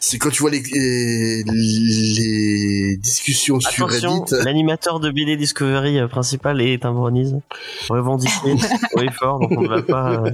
c'est 0.00 0.18
quand 0.18 0.30
tu 0.30 0.42
vois 0.42 0.50
les, 0.50 0.62
les, 0.62 1.44
les 1.44 2.96
discussions 2.96 3.60
sur 3.60 3.88
Reddit. 3.88 4.34
l'animateur 4.44 4.98
de 4.98 5.10
BD 5.10 5.36
Discovery 5.36 5.98
euh, 5.98 6.08
principal 6.08 6.60
est 6.60 6.84
un 6.84 6.92
brownies. 6.92 7.40
Revendiqué, 7.88 8.56
oui 8.96 9.06
fort, 9.12 9.38
donc 9.38 9.52
on 9.56 9.60
ne 9.62 9.68
va 9.68 9.82
pas, 9.82 10.24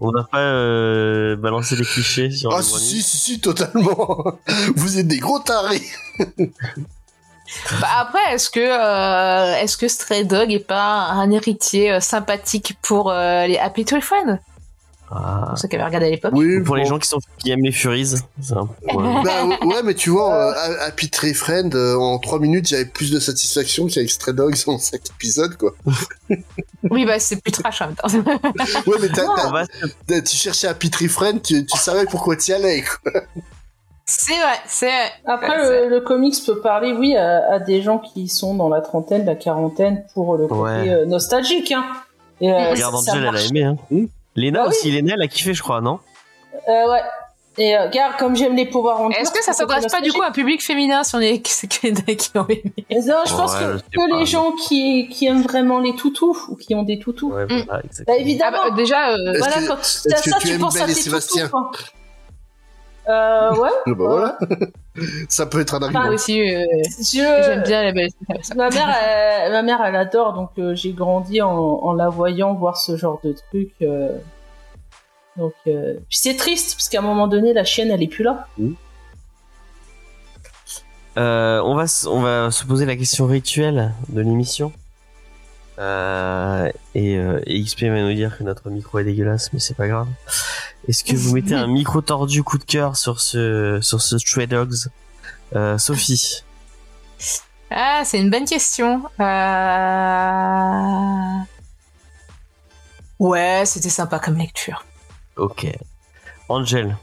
on 0.00 0.10
ne 0.10 0.18
va 0.18 0.24
pas 0.24 0.40
euh, 0.40 1.36
balancer 1.36 1.76
des 1.76 1.84
clichés 1.84 2.30
sur 2.30 2.52
ah 2.52 2.62
si, 2.62 2.78
si 2.78 3.02
si 3.02 3.16
si 3.16 3.40
totalement. 3.40 4.24
Vous 4.76 4.98
êtes 4.98 5.08
des 5.08 5.18
gros 5.18 5.38
tarés. 5.38 5.82
Bah, 7.80 7.88
après, 7.98 8.34
est-ce 8.34 8.50
que 8.50 8.60
euh, 8.60 9.56
est-ce 9.56 9.76
que 9.76 9.88
Stray 9.88 10.24
Dog 10.24 10.52
est 10.52 10.66
pas 10.66 11.08
un 11.10 11.30
héritier 11.30 11.92
euh, 11.92 12.00
sympathique 12.00 12.76
pour 12.82 13.10
euh, 13.10 13.46
les 13.46 13.58
Happy 13.58 13.84
Tree 13.84 14.00
Friends? 14.00 14.38
Pour 15.48 15.58
ceux 15.58 15.68
qui 15.68 15.76
avaient 15.76 15.84
regardé 15.84 16.06
à 16.06 16.10
l'époque. 16.10 16.32
oui 16.34 16.60
Pour 16.62 16.76
les 16.76 16.84
gens 16.86 16.98
qui 16.98 17.08
sont 17.08 17.18
qui 17.38 17.50
aiment 17.50 17.62
les 17.64 17.72
Furies, 17.72 18.14
c'est 18.40 18.54
un 18.56 18.66
peu, 18.66 18.96
ouais. 18.96 19.22
Bah, 19.24 19.44
ouais, 19.66 19.82
mais 19.84 19.94
tu 19.94 20.10
vois, 20.10 20.34
euh, 20.34 20.76
Happy 20.86 21.10
Tree 21.10 21.34
Friend, 21.34 21.74
euh, 21.74 21.96
en 21.96 22.18
3 22.18 22.38
minutes, 22.38 22.68
j'avais 22.68 22.84
plus 22.86 23.10
de 23.10 23.20
satisfaction 23.20 23.86
qu'avec 23.86 24.10
Stray 24.10 24.34
Dogs 24.34 24.54
en 24.66 24.78
5 24.78 25.00
épisodes, 25.16 25.56
quoi. 25.56 25.72
Oui, 26.90 27.04
bah 27.06 27.18
c'est 27.20 27.40
plus 27.40 27.52
trash 27.52 27.80
en 27.82 27.86
même 27.88 27.94
temps. 27.94 28.08
Ouais, 28.86 28.96
mais 29.00 29.08
t'as, 29.08 29.24
On 29.26 29.34
t'as- 29.36 29.50
va 29.50 29.64
t'as- 30.06 30.20
tu 30.22 30.36
cherchais 30.36 30.66
Happy 30.66 30.90
Tree 30.90 31.08
Friend, 31.08 31.40
tu, 31.40 31.64
tu 31.64 31.78
savais 31.78 32.04
pourquoi 32.06 32.34
t'y 32.36 32.52
allais, 32.52 32.82
quoi. 32.82 33.12
c'est 34.04 34.32
vrai, 34.34 34.58
c'est 34.66 34.86
vrai. 34.86 35.10
Après, 35.26 35.48
Ouais, 35.68 35.84
le, 35.84 35.88
le 35.90 36.00
comics 36.00 36.34
peut 36.44 36.58
parler, 36.60 36.92
oui, 36.92 37.14
à, 37.16 37.52
à 37.54 37.58
des 37.60 37.82
gens 37.82 37.98
qui 37.98 38.28
sont 38.28 38.54
dans 38.54 38.68
la 38.68 38.80
trentaine, 38.80 39.24
la 39.24 39.36
quarantaine, 39.36 40.04
pour 40.14 40.36
le 40.36 40.46
côté 40.48 40.60
Ouais. 40.60 40.88
euh, 40.90 41.06
nostalgique. 41.06 41.70
Hein. 41.72 41.84
Et, 42.40 42.50
euh, 42.52 42.70
Regarde 42.72 42.96
ça- 42.96 43.12
ça 43.12 43.18
Angel, 43.18 43.28
elle 43.28 43.36
a 43.36 43.42
aimé. 43.44 43.62
Hein. 43.64 43.76
Hmm. 43.90 44.06
Léna 44.36 44.60
Bah 44.60 44.64
oui. 44.68 44.74
aussi, 44.76 44.90
Léna, 44.90 45.14
elle 45.14 45.22
a 45.22 45.28
kiffé, 45.28 45.52
je 45.54 45.62
crois, 45.62 45.80
non? 45.80 45.98
Euh, 46.68 46.90
ouais. 46.92 47.00
Et 47.58 47.76
euh, 47.76 47.84
regarde, 47.86 48.16
comme 48.18 48.34
j'aime 48.34 48.56
les 48.56 48.64
Power 48.64 48.94
Rangers. 48.94 49.18
Est-ce 49.20 49.30
que 49.30 49.42
ça 49.44 49.52
s'adresse 49.52 49.86
pas 49.86 50.00
du 50.00 50.10
coup 50.10 50.22
à 50.22 50.28
un 50.28 50.30
public 50.32 50.62
féminin 50.62 51.04
si 51.04 51.14
on 51.16 51.20
est 51.20 51.40
qui 51.42 51.68
qui 51.68 51.86
ont 52.34 52.46
aimé 52.48 52.62
Non, 52.90 53.16
je 53.26 53.34
pense 53.36 53.52
Ouais, 53.52 53.58
que, 53.60 53.72
je 53.76 53.82
que 53.98 54.10
pas, 54.10 54.18
les 54.18 54.24
gens 54.24 54.52
qui, 54.52 55.08
qui 55.10 55.26
aiment 55.26 55.42
vraiment 55.42 55.78
les 55.78 55.94
toutous 55.94 56.34
ou 56.48 56.56
qui 56.56 56.74
ont 56.74 56.82
des 56.82 56.98
toutous. 56.98 57.30
Ouais, 57.32 57.44
Mm. 57.44 57.48
voilà, 57.48 57.64
Bah, 57.66 57.80
exactement. 57.84 58.16
Ah 58.16 58.20
évidemment. 58.20 58.58
bah, 58.70 58.74
déjà, 58.74 59.10
euh, 59.10 59.16
voilà, 59.38 59.54
que- 59.56 59.66
quand 59.68 59.76
t'as 59.76 60.16
que 60.22 60.30
ça, 60.30 60.36
tu 60.40 60.46
tu 60.48 60.54
aimes 60.54 60.60
penses 60.60 60.76
à 60.80 60.84
et 60.84 60.86
tes 60.86 60.94
Sébastien? 60.94 61.44
toutous, 61.48 61.50
quoi. 61.70 61.70
Euh, 63.08 63.54
ouais. 63.56 63.68
Ah 63.74 63.82
bah 63.86 63.94
voilà. 63.98 64.38
Ça 65.28 65.46
peut 65.46 65.60
être 65.60 65.74
un 65.74 65.82
argument. 65.82 66.04
moi 66.04 66.14
aussi, 66.14 66.40
euh, 66.54 66.64
Je... 66.98 67.42
j'aime 67.44 67.62
bien 67.62 67.82
la 67.84 67.92
belle. 67.92 68.10
Ma 68.56 68.68
mère, 68.70 68.88
elle, 68.90 69.52
ma 69.52 69.62
mère, 69.62 69.80
elle 69.84 69.96
adore, 69.96 70.34
donc 70.34 70.50
euh, 70.58 70.74
j'ai 70.74 70.92
grandi 70.92 71.40
en, 71.40 71.50
en 71.50 71.92
la 71.94 72.08
voyant 72.08 72.54
voir 72.54 72.76
ce 72.76 72.96
genre 72.96 73.20
de 73.24 73.34
truc. 73.50 73.70
euh. 73.82 74.10
Donc, 75.36 75.54
euh, 75.66 75.94
puis 76.10 76.18
c'est 76.18 76.36
triste 76.36 76.74
parce 76.74 76.90
qu'à 76.90 76.98
un 76.98 77.02
moment 77.02 77.26
donné, 77.26 77.54
la 77.54 77.64
chienne, 77.64 77.90
elle 77.90 78.02
est 78.02 78.08
plus 78.08 78.22
là. 78.24 78.46
Euh, 81.18 81.60
on 81.64 81.74
va 81.74 81.84
on 82.06 82.20
va 82.20 82.50
se 82.50 82.64
poser 82.64 82.84
la 82.86 82.96
question 82.96 83.26
rituelle 83.26 83.92
de 84.08 84.20
l'émission. 84.20 84.72
Euh, 85.78 86.70
et, 86.94 87.16
euh, 87.16 87.40
et 87.46 87.62
XP 87.62 87.84
va 87.84 88.02
nous 88.02 88.12
dire 88.12 88.36
que 88.36 88.44
notre 88.44 88.68
micro 88.70 88.98
est 88.98 89.04
dégueulasse, 89.04 89.52
mais 89.52 89.58
c'est 89.58 89.76
pas 89.76 89.88
grave. 89.88 90.06
Est-ce 90.88 91.04
que 91.04 91.14
vous 91.14 91.34
mettez 91.34 91.54
un 91.54 91.68
micro 91.68 92.00
tordu 92.00 92.42
coup 92.42 92.58
de 92.58 92.64
cœur 92.64 92.96
sur 92.96 93.20
ce 93.20 93.78
sur 93.80 94.02
ce 94.02 94.18
Stray 94.18 94.46
Dogs 94.46 94.88
euh, 95.54 95.78
Sophie? 95.78 96.42
Ah, 97.70 98.02
c'est 98.04 98.18
une 98.18 98.30
bonne 98.30 98.44
question. 98.44 99.02
Euh... 99.20 101.38
Ouais, 103.18 103.62
c'était 103.64 103.88
sympa 103.88 104.18
comme 104.18 104.36
lecture. 104.36 104.84
Ok. 105.36 105.66
Angel 106.48 106.96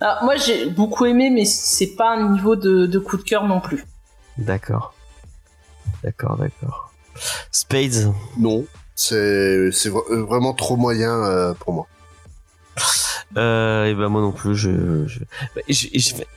Ah, 0.00 0.20
moi, 0.22 0.36
j'ai 0.36 0.66
beaucoup 0.66 1.06
aimé, 1.06 1.30
mais 1.30 1.46
c'est 1.46 1.96
pas 1.96 2.14
un 2.14 2.32
niveau 2.32 2.54
de, 2.54 2.86
de 2.86 2.98
coup 2.98 3.16
de 3.16 3.22
cœur 3.22 3.44
non 3.44 3.60
plus. 3.60 3.84
D'accord. 4.36 4.94
D'accord, 6.02 6.36
d'accord. 6.36 6.92
Spades? 7.50 8.12
Non, 8.38 8.66
c'est 8.94 9.72
c'est 9.72 9.88
euh, 9.88 10.24
vraiment 10.24 10.52
trop 10.52 10.76
moyen 10.76 11.24
euh, 11.24 11.54
pour 11.54 11.72
moi. 11.72 11.86
Euh, 13.36 13.86
et 13.86 13.94
ben 13.94 14.08
moi 14.08 14.20
non 14.20 14.32
plus, 14.32 14.54
je, 14.54 14.70
bah, 15.56 15.62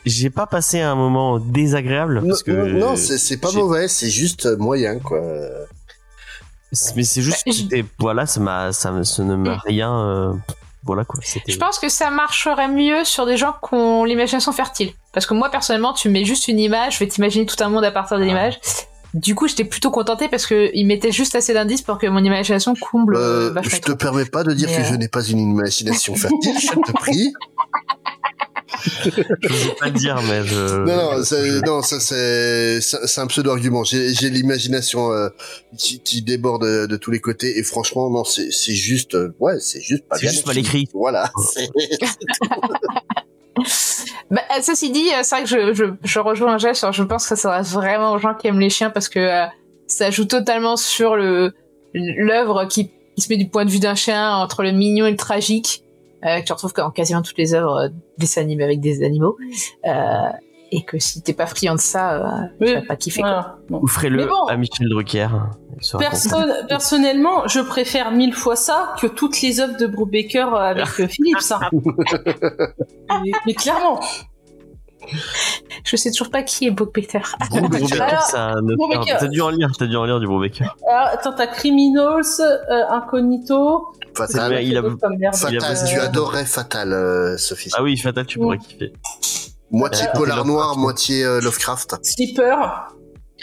j'ai- 0.05 0.29
pas 0.29 0.47
passé 0.47 0.79
un 0.81 0.95
moment 0.95 1.37
désagréable 1.39 2.23
parce 2.27 2.43
que 2.43 2.51
non, 2.51 2.79
non, 2.91 2.95
c'est 2.95 3.37
pas 3.37 3.51
mauvais, 3.51 3.87
c'est 3.87 4.09
juste 4.09 4.45
moyen 4.57 4.99
quoi. 4.99 5.19
mais 6.95 7.03
c'est 7.03 7.21
juste 7.21 7.43
Bah, 7.45 7.51
je- 7.53 7.75
et 7.75 7.85
voilà, 7.99 8.25
ça 8.25 8.39
m'a 8.39 8.71
ça, 8.73 8.91
ne 8.91 9.35
m'a 9.35 9.57
rien 9.65 9.93
euh, 9.93 10.33
voilà 10.83 11.03
quoi, 11.05 11.19
Je 11.47 11.57
pense 11.57 11.79
que 11.79 11.89
ça 11.89 12.09
marcherait 12.09 12.67
mieux 12.69 13.03
sur 13.03 13.25
des 13.25 13.37
gens 13.37 13.53
qui 13.53 13.73
ont 13.75 14.03
l'imagination 14.05 14.51
fertile. 14.51 14.91
Parce 15.13 15.25
que 15.25 15.33
moi, 15.33 15.49
personnellement, 15.49 15.93
tu 15.93 16.09
mets 16.09 16.23
juste 16.23 16.47
une 16.47 16.59
image, 16.59 16.93
je 16.95 16.99
vais 16.99 17.07
t'imaginer 17.07 17.45
tout 17.45 17.61
un 17.61 17.69
monde 17.69 17.83
à 17.83 17.91
partir 17.91 18.17
de 18.19 18.23
l'image. 18.23 18.59
Du 19.17 19.33
coup, 19.35 19.47
j'étais 19.47 19.63
plutôt 19.63 19.89
contentée 19.91 20.27
parce 20.29 20.45
que 20.45 20.69
il 20.73 20.85
mettait 20.85 21.11
juste 21.11 21.33
assez 21.35 21.53
d'indices 21.53 21.81
pour 21.81 21.97
que 21.97 22.07
mon 22.07 22.23
imagination 22.23 22.73
comble 22.75 23.15
Euh, 23.17 23.49
vachement 23.51 23.69
je 23.75 23.81
te 23.81 23.85
trop. 23.87 23.95
permets 23.95 24.25
pas 24.25 24.43
de 24.43 24.53
dire 24.53 24.69
Mais, 24.69 24.77
que 24.77 24.81
euh, 24.81 24.91
je 24.91 24.95
n'ai 24.95 25.07
pas 25.07 25.23
une 25.25 25.39
imagination 25.39 26.15
fertile, 26.15 26.53
je 26.59 26.67
te 26.67 26.91
prie. 26.91 27.33
je 28.83 29.09
veux 29.09 29.75
pas 29.79 29.87
le 29.87 29.91
dire 29.93 30.21
mais 30.27 30.45
je 30.45 30.83
Non, 30.85 30.95
non, 31.17 31.23
c'est- 31.23 31.61
non, 31.65 31.81
ça 31.81 31.99
c'est 31.99 32.79
c'est 32.81 33.07
c'est 33.07 33.21
un 33.21 33.27
pseudo 33.27 33.49
argument. 33.51 33.83
J'ai 33.83 34.29
l'imagination 34.29 35.11
euh, 35.11 35.29
qui, 35.77 35.99
qui 35.99 36.21
déborde 36.21 36.63
de, 36.63 36.85
de 36.85 36.97
tous 36.97 37.09
les 37.11 37.19
côtés 37.19 37.57
et 37.57 37.63
franchement 37.63 38.09
non, 38.09 38.23
c'est 38.23 38.51
c'est 38.51 38.75
juste 38.75 39.15
euh, 39.15 39.33
ouais, 39.39 39.55
c'est 39.59 39.81
juste 39.81 40.03
pas 40.07 40.15
C'est 40.17 40.23
bien 40.23 40.31
juste 40.31 40.45
mal 40.47 40.57
écrit. 40.57 40.87
Voilà. 40.93 41.31
c'est- 43.65 44.05
Bah, 44.31 44.41
euh, 44.57 44.61
ceci 44.61 44.91
dit, 44.91 45.07
euh, 45.13 45.19
c'est 45.23 45.35
vrai 45.35 45.43
que 45.45 45.49
je, 45.49 45.73
je, 45.73 45.85
je 46.03 46.19
rejoins 46.19 46.55
Angèle 46.55 46.75
sur 46.75 46.91
je 46.91 47.03
pense 47.03 47.23
que 47.23 47.29
ça 47.29 47.35
s'adresse 47.41 47.71
vraiment 47.71 48.11
aux 48.11 48.17
gens 48.17 48.33
qui 48.33 48.47
aiment 48.47 48.59
les 48.59 48.69
chiens 48.69 48.89
parce 48.89 49.07
que 49.07 49.19
euh, 49.19 49.45
ça 49.87 50.11
joue 50.11 50.25
totalement 50.25 50.75
sur 50.75 51.15
le 51.15 51.53
l'œuvre 51.93 52.65
qui, 52.65 52.91
qui 53.15 53.21
se 53.21 53.29
met 53.31 53.37
du 53.37 53.47
point 53.49 53.63
de 53.65 53.69
vue 53.71 53.79
d'un 53.79 53.95
chien 53.95 54.35
entre 54.35 54.63
le 54.63 54.71
mignon 54.73 55.05
et 55.05 55.11
le 55.11 55.17
tragique 55.17 55.83
euh, 56.25 56.41
que 56.41 56.45
tu 56.45 56.51
retrouves 56.51 56.73
dans 56.73 56.91
quasiment 56.91 57.21
toutes 57.21 57.37
les 57.37 57.53
œuvres 57.53 57.89
dessins 58.17 58.41
animés 58.41 58.65
avec 58.65 58.81
des 58.81 59.03
animaux. 59.03 59.37
Euh, 59.85 59.91
et 60.71 60.83
que 60.83 60.99
si 60.99 61.21
t'es 61.21 61.33
pas 61.33 61.45
friand 61.45 61.75
de 61.75 61.79
ça, 61.79 62.13
euh, 62.15 62.23
Oui. 62.59 62.67
tu 62.67 62.73
vas 62.75 62.81
pas 62.81 62.95
kiffer. 62.95 63.21
Voilà. 63.21 63.57
Ferez-le 63.87 64.17
Mais 64.17 64.25
bon. 64.27 64.45
à 64.47 64.57
Michel 64.57 64.89
Drucker. 64.89 65.27
Perso- 65.99 66.37
personnellement, 66.67 67.47
je 67.47 67.59
préfère 67.59 68.11
mille 68.11 68.33
fois 68.33 68.55
ça 68.55 68.95
que 68.99 69.07
toutes 69.07 69.41
les 69.41 69.59
œuvres 69.59 69.77
de 69.77 69.85
Brubaker 69.87 70.53
avec 70.55 70.87
euh, 70.99 71.07
Philips. 71.07 71.37
hein. 71.51 71.69
mais, 73.23 73.31
mais 73.45 73.53
clairement. 73.53 73.99
Je 75.85 75.95
sais 75.95 76.11
toujours 76.11 76.31
pas 76.31 76.43
qui 76.43 76.65
est 76.67 76.71
Bob 76.71 76.91
Peter. 76.91 77.21
Brubaker, 77.49 77.77
Brubaker. 78.75 79.17
T'as 79.19 79.27
dû 79.27 79.39
en 79.41 79.49
lire, 79.49 79.69
t'as 79.77 79.85
dû 79.85 79.95
en 79.95 80.03
lire 80.03 80.19
du 80.19 80.27
Brubaker. 80.27 80.75
Alors, 80.89 81.07
attends, 81.13 81.33
t'as 81.33 81.47
Criminals, 81.47 82.23
euh, 82.41 82.83
Incognito. 82.89 83.93
Fatal. 84.15 84.51
C'est- 84.51 84.65
il 84.65 84.77
a- 84.77 84.81
il 84.81 85.87
tu 85.87 85.99
adorerais 85.99 86.43
Fatal, 86.45 86.91
euh, 86.91 87.37
Sophie. 87.37 87.69
Ah 87.77 87.83
oui, 87.83 87.95
Fatal, 87.97 88.25
tu 88.25 88.39
pourrais 88.39 88.57
kiffer. 88.57 88.91
Moitié 89.71 90.07
Euh, 90.07 90.11
polar 90.17 90.45
noir, 90.45 90.77
moitié 90.77 91.23
euh, 91.23 91.41
Lovecraft. 91.41 91.95
Slipper. 92.03 92.55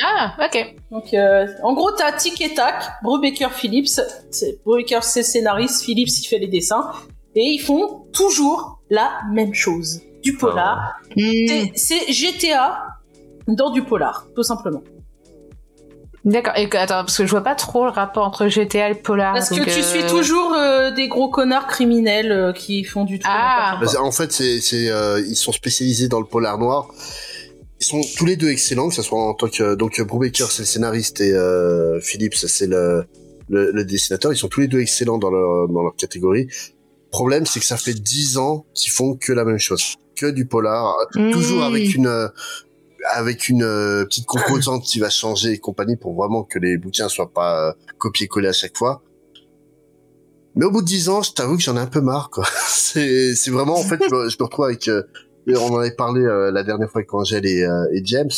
Ah, 0.02 0.34
ok. 0.44 0.74
Donc, 0.90 1.14
euh, 1.14 1.46
en 1.62 1.72
gros, 1.74 1.90
t'as 1.92 2.12
Tic 2.12 2.40
et 2.40 2.54
Tac, 2.54 2.82
Brubaker 3.02 3.50
Phillips. 3.52 4.00
C'est- 4.30 4.58
Brubaker, 4.64 5.02
c'est 5.04 5.22
scénariste, 5.22 5.82
Phillips, 5.84 6.08
il 6.08 6.26
fait 6.26 6.38
les 6.38 6.48
dessins. 6.48 6.90
Et 7.36 7.42
ils 7.44 7.58
font 7.60 8.06
toujours 8.12 8.80
la 8.90 9.20
même 9.32 9.54
chose. 9.54 10.00
Du 10.22 10.36
polar. 10.36 10.94
C'est- 11.16 11.72
C'est 11.74 12.12
GTA 12.12 12.86
dans 13.46 13.70
du 13.70 13.82
polar, 13.84 14.26
tout 14.34 14.42
simplement. 14.42 14.82
D'accord. 16.24 16.54
Et 16.56 16.68
que- 16.68 16.76
attends, 16.78 17.04
parce 17.04 17.16
que 17.18 17.26
je 17.26 17.30
vois 17.30 17.42
pas 17.42 17.54
trop 17.54 17.84
le 17.84 17.90
rapport 17.90 18.24
entre 18.26 18.48
GTA 18.48 18.90
et 18.90 18.94
Polar. 18.94 19.34
Parce 19.34 19.50
que 19.50 19.62
tu 19.62 19.80
euh, 19.80 19.82
suis 19.82 20.02
toujours 20.06 20.54
euh, 20.54 20.90
des 20.90 21.08
gros 21.08 21.28
connards 21.28 21.66
criminels 21.66 22.32
euh, 22.32 22.52
qui 22.52 22.82
font 22.84 23.04
du 23.04 23.18
tout. 23.18 23.26
Ah. 23.30 23.78
Bah, 23.80 23.86
En 24.00 24.10
fait, 24.12 24.32
c'est, 24.32 24.60
c'est, 24.60 24.88
euh, 24.90 25.20
ils 25.26 25.36
sont 25.36 25.52
spécialisés 25.52 26.08
dans 26.08 26.20
le 26.20 26.26
polar 26.26 26.56
noir. 26.58 26.88
Ils 27.80 27.84
sont 27.84 28.00
tous 28.16 28.24
les 28.24 28.36
deux 28.36 28.48
excellents, 28.48 28.88
que 28.88 28.94
ce 28.94 29.02
soit 29.02 29.20
en 29.20 29.34
tant 29.34 29.48
que 29.48 29.74
donc 29.74 30.00
Brubaker 30.00 30.50
c'est 30.50 30.62
le 30.62 30.66
scénariste 30.66 31.20
et 31.20 31.32
euh, 31.32 32.00
Phillips 32.00 32.34
c'est 32.36 32.66
le, 32.68 33.04
le 33.50 33.72
le 33.72 33.84
dessinateur. 33.84 34.32
Ils 34.32 34.36
sont 34.36 34.48
tous 34.48 34.60
les 34.60 34.68
deux 34.68 34.80
excellents 34.80 35.18
dans 35.18 35.30
leur 35.30 35.68
dans 35.68 35.82
leur 35.82 35.94
catégorie. 35.96 36.46
Problème, 37.10 37.44
c'est 37.44 37.60
que 37.60 37.66
ça 37.66 37.76
fait 37.76 37.92
dix 37.92 38.38
ans 38.38 38.64
qu'ils 38.74 38.92
font 38.92 39.14
que 39.16 39.32
la 39.32 39.44
même 39.44 39.58
chose, 39.58 39.96
que 40.16 40.26
du 40.30 40.46
polar, 40.46 40.96
Mm. 41.14 41.30
toujours 41.32 41.62
avec 41.64 41.94
une 41.94 42.06
euh, 42.06 42.28
avec 43.04 43.48
une 43.48 43.62
euh, 43.62 44.04
petite 44.04 44.26
composante 44.26 44.82
qui 44.84 44.98
va 44.98 45.10
changer 45.10 45.52
et 45.52 45.58
compagnie 45.58 45.96
pour 45.96 46.14
vraiment 46.14 46.42
que 46.42 46.58
les 46.58 46.76
bouquins 46.76 47.08
soient 47.08 47.32
pas 47.32 47.68
euh, 47.68 47.72
copiés-collés 47.98 48.48
à 48.48 48.52
chaque 48.52 48.76
fois. 48.76 49.02
Mais 50.54 50.64
au 50.64 50.70
bout 50.70 50.82
de 50.82 50.86
dix 50.86 51.08
ans, 51.08 51.22
je 51.22 51.32
t'avoue 51.32 51.56
que 51.56 51.62
j'en 51.62 51.76
ai 51.76 51.80
un 51.80 51.86
peu 51.86 52.00
marre, 52.00 52.30
quoi. 52.30 52.44
c'est, 52.66 53.34
vraiment, 53.48 53.74
en 53.74 53.82
fait, 53.82 54.00
je 54.08 54.14
me, 54.14 54.42
retrouve 54.42 54.66
avec, 54.66 54.86
euh, 54.88 55.02
on 55.48 55.74
en 55.74 55.78
avait 55.78 55.94
parlé 55.94 56.22
la 56.52 56.62
dernière 56.62 56.88
fois 56.88 57.00
avec 57.00 57.12
Angèle 57.12 57.44
et, 57.44 57.66
et 57.92 58.00
James. 58.04 58.30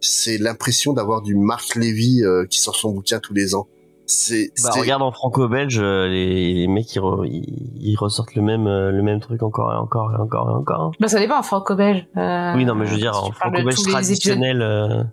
C'est 0.00 0.36
l'impression 0.38 0.92
d'avoir 0.92 1.22
du 1.22 1.34
Marc 1.36 1.76
euh, 1.76 2.46
qui 2.46 2.60
sort 2.60 2.76
son 2.76 2.90
bouquin 2.90 3.20
tous 3.20 3.34
les 3.34 3.54
ans. 3.54 3.68
C'est, 4.12 4.50
Bah, 4.64 4.70
regarde 4.76 5.02
en 5.02 5.12
franco-belge, 5.12 5.78
euh, 5.78 6.08
les, 6.08 6.52
les 6.54 6.66
mecs 6.66 6.92
ils, 6.96 6.98
re- 6.98 7.24
ils, 7.30 7.70
ils 7.80 7.96
ressortent 7.96 8.34
le 8.34 8.42
même 8.42 8.66
euh, 8.66 8.90
le 8.90 9.02
même 9.02 9.20
truc 9.20 9.40
encore 9.44 9.72
et 9.72 9.76
encore 9.76 10.10
et 10.12 10.20
encore 10.20 10.50
et 10.50 10.52
encore. 10.52 10.80
hein. 10.80 10.90
Bah, 10.98 11.06
ça 11.06 11.20
dépend 11.20 11.38
en 11.38 11.42
franco-belge. 11.44 12.06
Euh, 12.16 12.52
oui, 12.56 12.64
non, 12.64 12.74
mais 12.74 12.86
je 12.86 12.92
veux 12.94 12.98
dire 12.98 13.14
si 13.14 13.20
en 13.20 13.32
franco-belge 13.32 13.76
traditionnel. 13.84 14.62
euh, 14.62 15.04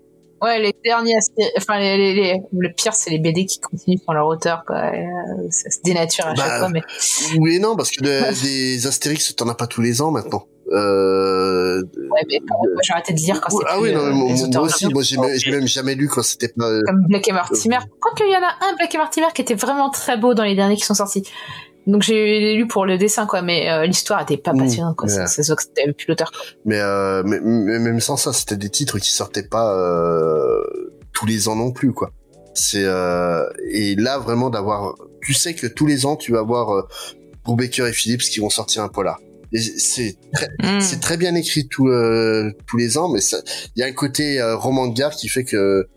Ouais, 0.41 0.59
les 0.59 0.71
derniers, 0.85 1.15
enfin, 1.57 1.79
les, 1.79 1.97
les, 1.97 2.13
les- 2.13 2.41
le 2.57 2.69
pire, 2.73 2.93
c'est 2.93 3.09
les 3.11 3.17
BD 3.19 3.45
qui 3.45 3.59
continuent 3.59 3.97
sur 3.99 4.13
leur 4.13 4.25
auteur, 4.27 4.63
quoi. 4.67 4.95
Et, 4.95 5.03
euh, 5.05 5.47
ça 5.49 5.69
se 5.71 5.79
dénature 5.83 6.25
à 6.27 6.33
Bah, 6.33 6.43
chaque 6.43 6.57
fois, 6.59 6.69
mais. 6.69 6.81
oui 7.39 7.55
et 7.55 7.59
non, 7.59 7.75
parce 7.75 7.89
que 7.91 8.01
de- 8.03 8.43
des 8.43 8.85
Astérix, 8.87 9.35
t'en 9.35 9.47
as 9.49 9.55
pas 9.55 9.65
tous 9.67 9.81
les 9.81 10.01
ans 10.01 10.11
maintenant. 10.11 10.43
Euh, 10.71 11.81
Ouais, 12.11 12.21
mais 12.27 12.39
j'ai 12.83 12.93
arrêté 12.93 13.13
de 13.13 13.19
lire 13.19 13.39
quand 13.41 13.49
c'était 13.49 13.65
ah 13.69 13.79
oui, 13.79 13.93
non, 13.93 14.03
mais 14.05 14.09
euh, 14.09 14.13
moi, 14.13 14.43
auteurs 14.43 14.63
aussi, 14.63 14.87
moi 14.87 15.01
j'ai 15.03 15.17
même, 15.51 15.67
jamais 15.67 15.95
lu 15.95 16.07
quand 16.07 16.23
c'était 16.23 16.47
pas. 16.49 16.65
euh, 16.65 16.81
Comme 16.85 17.05
Black 17.07 17.27
et 17.27 17.31
Mortimer. 17.31 17.77
Quoique, 17.99 18.23
il 18.23 18.31
y 18.31 18.35
en 18.35 18.39
a 18.41 18.69
un, 18.71 18.75
Black 18.75 18.93
et 18.93 18.97
Mortimer, 18.97 19.27
qui 19.33 19.41
était 19.41 19.55
vraiment 19.55 19.89
très 19.89 20.17
beau 20.17 20.33
dans 20.33 20.43
les 20.43 20.55
derniers 20.55 20.75
qui 20.75 20.85
sont 20.85 20.93
sortis. 20.93 21.23
Donc, 21.85 22.01
j'ai 22.01 22.55
lu 22.55 22.67
pour 22.67 22.85
le 22.85 22.97
dessin, 22.97 23.25
quoi, 23.25 23.41
mais 23.41 23.69
euh, 23.69 23.85
l'histoire 23.85 24.21
était 24.21 24.35
pas 24.37 24.51
Mmh, 24.53 24.57
passionnante, 24.59 24.95
quoi. 24.97 25.07
se 25.07 25.41
voit 25.47 25.55
que 25.55 25.63
c'était 25.63 25.93
plus 25.93 26.07
l'auteur. 26.09 26.31
Mais, 26.65 26.79
euh, 26.79 27.23
mais, 27.25 27.39
mais 27.41 27.79
même 27.79 27.99
sans 28.01 28.17
ça, 28.17 28.33
c'était 28.33 28.57
des 28.57 28.69
titres 28.69 28.99
qui 28.99 29.11
sortaient 29.11 29.47
pas 29.47 29.73
euh, 29.73 30.63
tous 31.13 31.25
les 31.25 31.47
ans 31.47 31.55
non 31.55 31.71
plus, 31.71 31.93
quoi. 31.93 32.11
C'est 32.53 32.83
euh, 32.83 33.45
et 33.71 33.95
là 33.95 34.17
vraiment 34.17 34.49
d'avoir, 34.49 34.95
tu 35.21 35.33
sais 35.33 35.53
que 35.53 35.67
tous 35.67 35.85
les 35.85 36.07
ans 36.07 36.15
tu 36.15 36.31
vas 36.31 36.39
avoir 36.39 36.71
euh, 36.75 36.81
Brubaker 37.45 37.85
et 37.85 37.93
Phillips 37.93 38.21
qui 38.23 38.39
vont 38.39 38.49
sortir 38.49 38.81
un 38.81 38.87
polar. 38.89 39.19
C'est 39.53 40.15
très, 40.33 40.47
Mm. 40.61 40.81
c'est 40.81 40.99
très 40.99 41.17
bien 41.17 41.33
écrit 41.35 41.67
tout, 41.67 41.87
euh, 41.87 42.51
tous 42.67 42.77
les 42.77 42.97
ans, 42.97 43.09
mais 43.09 43.19
il 43.75 43.79
y 43.79 43.83
a 43.83 43.85
un 43.87 43.91
côté 43.93 44.39
euh, 44.41 44.55
roman 44.57 44.87
de 44.87 44.93
gare 44.97 45.15
qui 45.15 45.27
fait 45.29 45.43
que 45.45 45.87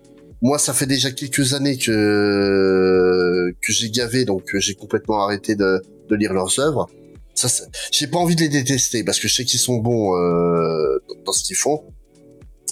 moi, 0.42 0.58
ça 0.58 0.72
fait 0.72 0.86
déjà 0.86 1.10
quelques 1.10 1.52
années 1.54 1.76
que 1.76 3.54
que 3.60 3.72
j'ai 3.72 3.90
gavé, 3.90 4.24
donc 4.24 4.44
j'ai 4.58 4.74
complètement 4.74 5.22
arrêté 5.24 5.54
de, 5.54 5.82
de 6.08 6.16
lire 6.16 6.32
leurs 6.32 6.58
œuvres. 6.60 6.88
Ça- 7.34 7.48
j'ai 7.92 8.06
pas 8.06 8.18
envie 8.18 8.36
de 8.36 8.40
les 8.42 8.48
détester 8.48 9.02
parce 9.04 9.18
que 9.18 9.28
je 9.28 9.34
sais 9.34 9.44
qu'ils 9.44 9.60
sont 9.60 9.76
bons 9.78 10.16
euh, 10.16 10.98
dans- 11.08 11.14
dans 11.26 11.32
ce 11.32 11.44
qu'ils 11.44 11.56
font. 11.56 11.82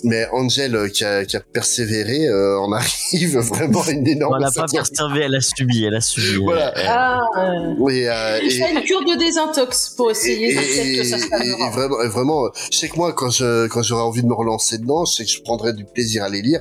Mais 0.04 0.26
Angel 0.32 0.74
euh, 0.76 0.88
qui 0.88 1.04
a, 1.04 1.24
qui 1.24 1.36
a 1.36 1.40
persévéré, 1.40 2.26
euh, 2.28 2.58
on 2.60 2.72
arrive 3.12 3.38
vraiment 3.38 3.82
à 3.82 3.90
une 3.90 4.06
énorme. 4.06 4.34
Elle 4.38 4.44
a 4.44 4.46
pas 4.50 4.66
satire. 4.68 4.82
persévé, 4.82 5.20
elle 5.24 5.34
a 5.34 5.40
subi, 5.40 5.84
elle 5.84 5.94
a 5.94 6.00
subi. 6.00 6.36
Voilà. 6.44 6.72
Elle- 6.76 6.86
Ah, 6.88 7.20
euh, 7.38 7.88
Et, 7.88 8.08
euh, 8.08 8.40
je 8.40 8.46
et- 8.46 8.50
fais 8.50 8.72
une 8.72 8.82
cure 8.82 9.04
de 9.04 9.18
désintox 9.18 9.90
pour 9.96 10.10
essayer 10.10 10.52
et, 10.52 10.54
de 10.54 10.60
faire 10.60 10.84
que 11.02 11.04
ça 11.08 11.16
et- 11.16 11.20
se 11.20 11.44
et- 11.44 11.66
et 11.66 11.70
vraiment, 11.70 12.02
et 12.02 12.08
vraiment, 12.08 12.44
euh, 12.46 12.48
je 12.70 12.76
sais 12.78 12.88
que 12.88 12.96
moi, 12.96 13.12
quand 13.12 13.30
je 13.30 13.66
quand 13.68 13.82
j'aurai 13.82 14.02
envie 14.02 14.22
de 14.22 14.28
me 14.28 14.34
relancer 14.34 14.78
dedans, 14.78 15.04
je 15.04 15.14
sais 15.14 15.24
que 15.24 15.30
je 15.30 15.42
prendrai 15.42 15.72
du 15.72 15.84
plaisir 15.84 16.22
à 16.24 16.28
les 16.28 16.42
lire. 16.42 16.60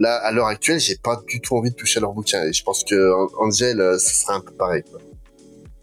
Là, 0.00 0.14
à 0.14 0.30
l'heure 0.30 0.46
actuelle, 0.46 0.78
j'ai 0.78 0.96
pas 1.02 1.20
du 1.28 1.40
tout 1.40 1.56
envie 1.56 1.70
de 1.70 1.74
toucher 1.74 1.98
à 1.98 2.02
leur 2.02 2.12
bouquin. 2.12 2.44
Et 2.44 2.52
je 2.52 2.62
pense 2.62 2.84
que 2.84 3.12
An- 3.12 3.28
Angel, 3.46 3.80
euh, 3.80 3.98
ce 3.98 4.14
sera 4.14 4.34
un 4.34 4.40
peu 4.40 4.52
pareil. 4.52 4.82
quoi. 4.88 5.00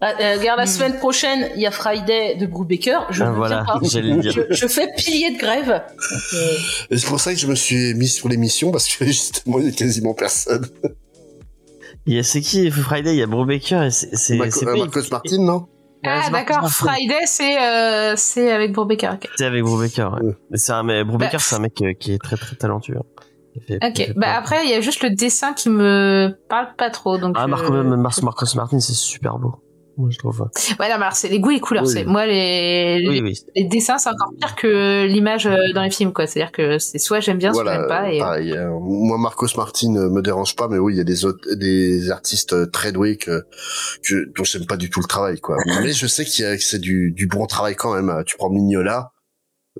Ah, 0.02 0.12
euh, 0.20 0.36
regarde, 0.38 0.58
la 0.58 0.64
Hmm. 0.64 0.68
semaine 0.68 0.96
prochaine, 0.98 1.48
il 1.54 1.62
y 1.62 1.66
a 1.66 1.70
Friday 1.70 2.36
de 2.36 2.46
Brubaker. 2.46 3.06
Je 3.10 3.24
Ah, 3.24 3.30
voilà, 3.30 3.64
pas. 3.64 3.78
Je, 3.82 4.46
je 4.50 4.66
fais 4.66 4.92
pilier 4.94 5.30
de 5.34 5.38
grève. 5.38 5.70
Euh, 6.34 6.96
c'est 6.96 7.06
pour 7.06 7.18
ça 7.18 7.32
que 7.32 7.38
je 7.40 7.46
me 7.46 7.54
suis 7.54 7.94
mis 7.94 8.06
sur 8.08 8.28
l'émission 8.28 8.70
parce 8.72 8.86
que 8.88 9.04
justement, 9.06 9.58
il 9.58 9.66
y 9.66 9.68
a 9.68 9.72
quasiment 9.72 10.12
personne. 10.12 10.66
Il 12.06 12.14
y 12.14 12.18
a 12.18 12.22
c'est 12.22 12.40
qui 12.42 12.70
Friday? 12.70 13.14
Il 13.14 13.18
y 13.18 13.22
a 13.22 13.26
Brubaker 13.26 13.84
et 13.84 13.90
c'est 13.90 14.14
c'est 14.16 14.36
Marco- 14.36 14.62
euh, 14.62 14.72
pas- 14.72 14.76
Marcos 14.78 15.00
Martin, 15.10 15.38
non? 15.42 15.66
Ah, 16.04 16.28
d'accord. 16.30 16.68
Friday, 16.70 17.24
c'est 17.26 17.58
euh, 17.60 18.14
c'est 18.16 18.52
avec 18.52 18.72
Brubaker. 18.72 19.14
ok. 19.14 19.28
C'est 19.36 19.46
avec 19.46 19.62
Brubaker. 19.64 20.12
Ouais. 20.12 20.26
Ouais. 20.26 20.34
Mais 20.50 20.58
c'est 20.58 20.72
un 20.72 20.84
Brubaker, 21.04 21.32
Bah, 21.32 21.38
c'est 21.40 21.56
un 21.56 21.60
mec 21.60 21.80
euh, 21.82 21.94
qui 21.94 22.12
est 22.12 22.18
très 22.22 22.36
très 22.36 22.54
hein. 22.68 22.78
Fait- 23.66 23.78
il 23.82 23.88
Ok. 23.88 24.12
Bah 24.16 24.34
après, 24.36 24.64
il 24.64 24.70
y 24.70 24.74
a 24.74 24.80
juste 24.82 25.02
le 25.02 25.10
dessin 25.10 25.54
qui 25.54 25.70
me 25.70 26.36
parle 26.50 26.68
pas 26.76 26.90
trop. 26.90 27.16
Donc. 27.16 27.34
ah 27.38 27.46
Marco, 27.46 27.72
même 27.72 27.96
Mar- 27.96 28.12
Marcos 28.22 28.54
Martin, 28.54 28.78
c'est 28.78 28.92
super 28.92 29.38
beau. 29.38 29.54
Moi, 29.98 30.10
je 30.10 30.18
trouve. 30.18 30.40
Ouais, 30.42 30.46
non, 30.90 30.96
mais 30.98 31.04
alors, 31.04 31.12
c'est 31.14 31.28
les 31.28 31.40
goûts 31.40 31.50
et 31.50 31.54
les 31.54 31.60
couleurs. 31.60 31.84
Oui. 31.84 31.90
C'est 31.92 32.04
moi 32.04 32.26
les, 32.26 33.02
Oui, 33.08 33.14
les, 33.14 33.22
oui. 33.22 33.38
les 33.54 33.64
dessins, 33.64 33.96
c'est 33.96 34.10
encore 34.10 34.30
pire 34.38 34.54
que 34.54 35.06
l'image 35.06 35.46
euh, 35.46 35.56
dans 35.74 35.82
les 35.82 35.90
films, 35.90 36.12
quoi. 36.12 36.26
C'est-à-dire 36.26 36.52
que 36.52 36.78
c'est 36.78 36.98
soit 36.98 37.20
j'aime 37.20 37.38
bien, 37.38 37.52
soit 37.54 37.62
Voilà, 37.62 37.78
j'aime 37.80 37.88
pas. 37.88 38.10
Et, 38.12 38.16
euh, 38.20 38.24
pareil. 38.24 38.52
euh, 38.52 38.70
moi, 38.78 39.16
Marcos 39.16 39.46
Martin 39.56 39.96
euh, 39.96 40.10
me 40.10 40.20
dérange 40.20 40.54
pas, 40.54 40.68
mais 40.68 40.76
oui, 40.78 40.94
il 40.94 40.96
y 40.98 41.00
a 41.00 41.04
des 41.04 41.24
autres, 41.24 41.54
des 41.54 42.10
artistes 42.10 42.52
euh, 42.52 42.66
très 42.66 42.92
doués 42.92 43.16
que, 43.16 43.44
que 44.06 44.30
dont 44.36 44.44
j'aime 44.44 44.66
pas 44.66 44.76
du 44.76 44.90
tout 44.90 45.00
le 45.00 45.06
travail, 45.06 45.40
quoi. 45.40 45.56
mais 45.82 45.92
je 45.92 46.06
sais 46.06 46.24
qu'il 46.26 46.44
y 46.44 46.48
a, 46.48 46.56
que 46.56 46.62
c'est 46.62 46.78
du, 46.80 47.12
du 47.12 47.26
bon 47.26 47.46
travail 47.46 47.74
quand 47.74 47.94
même. 47.94 48.22
Tu 48.26 48.36
prends 48.36 48.50
Mignola, 48.50 49.12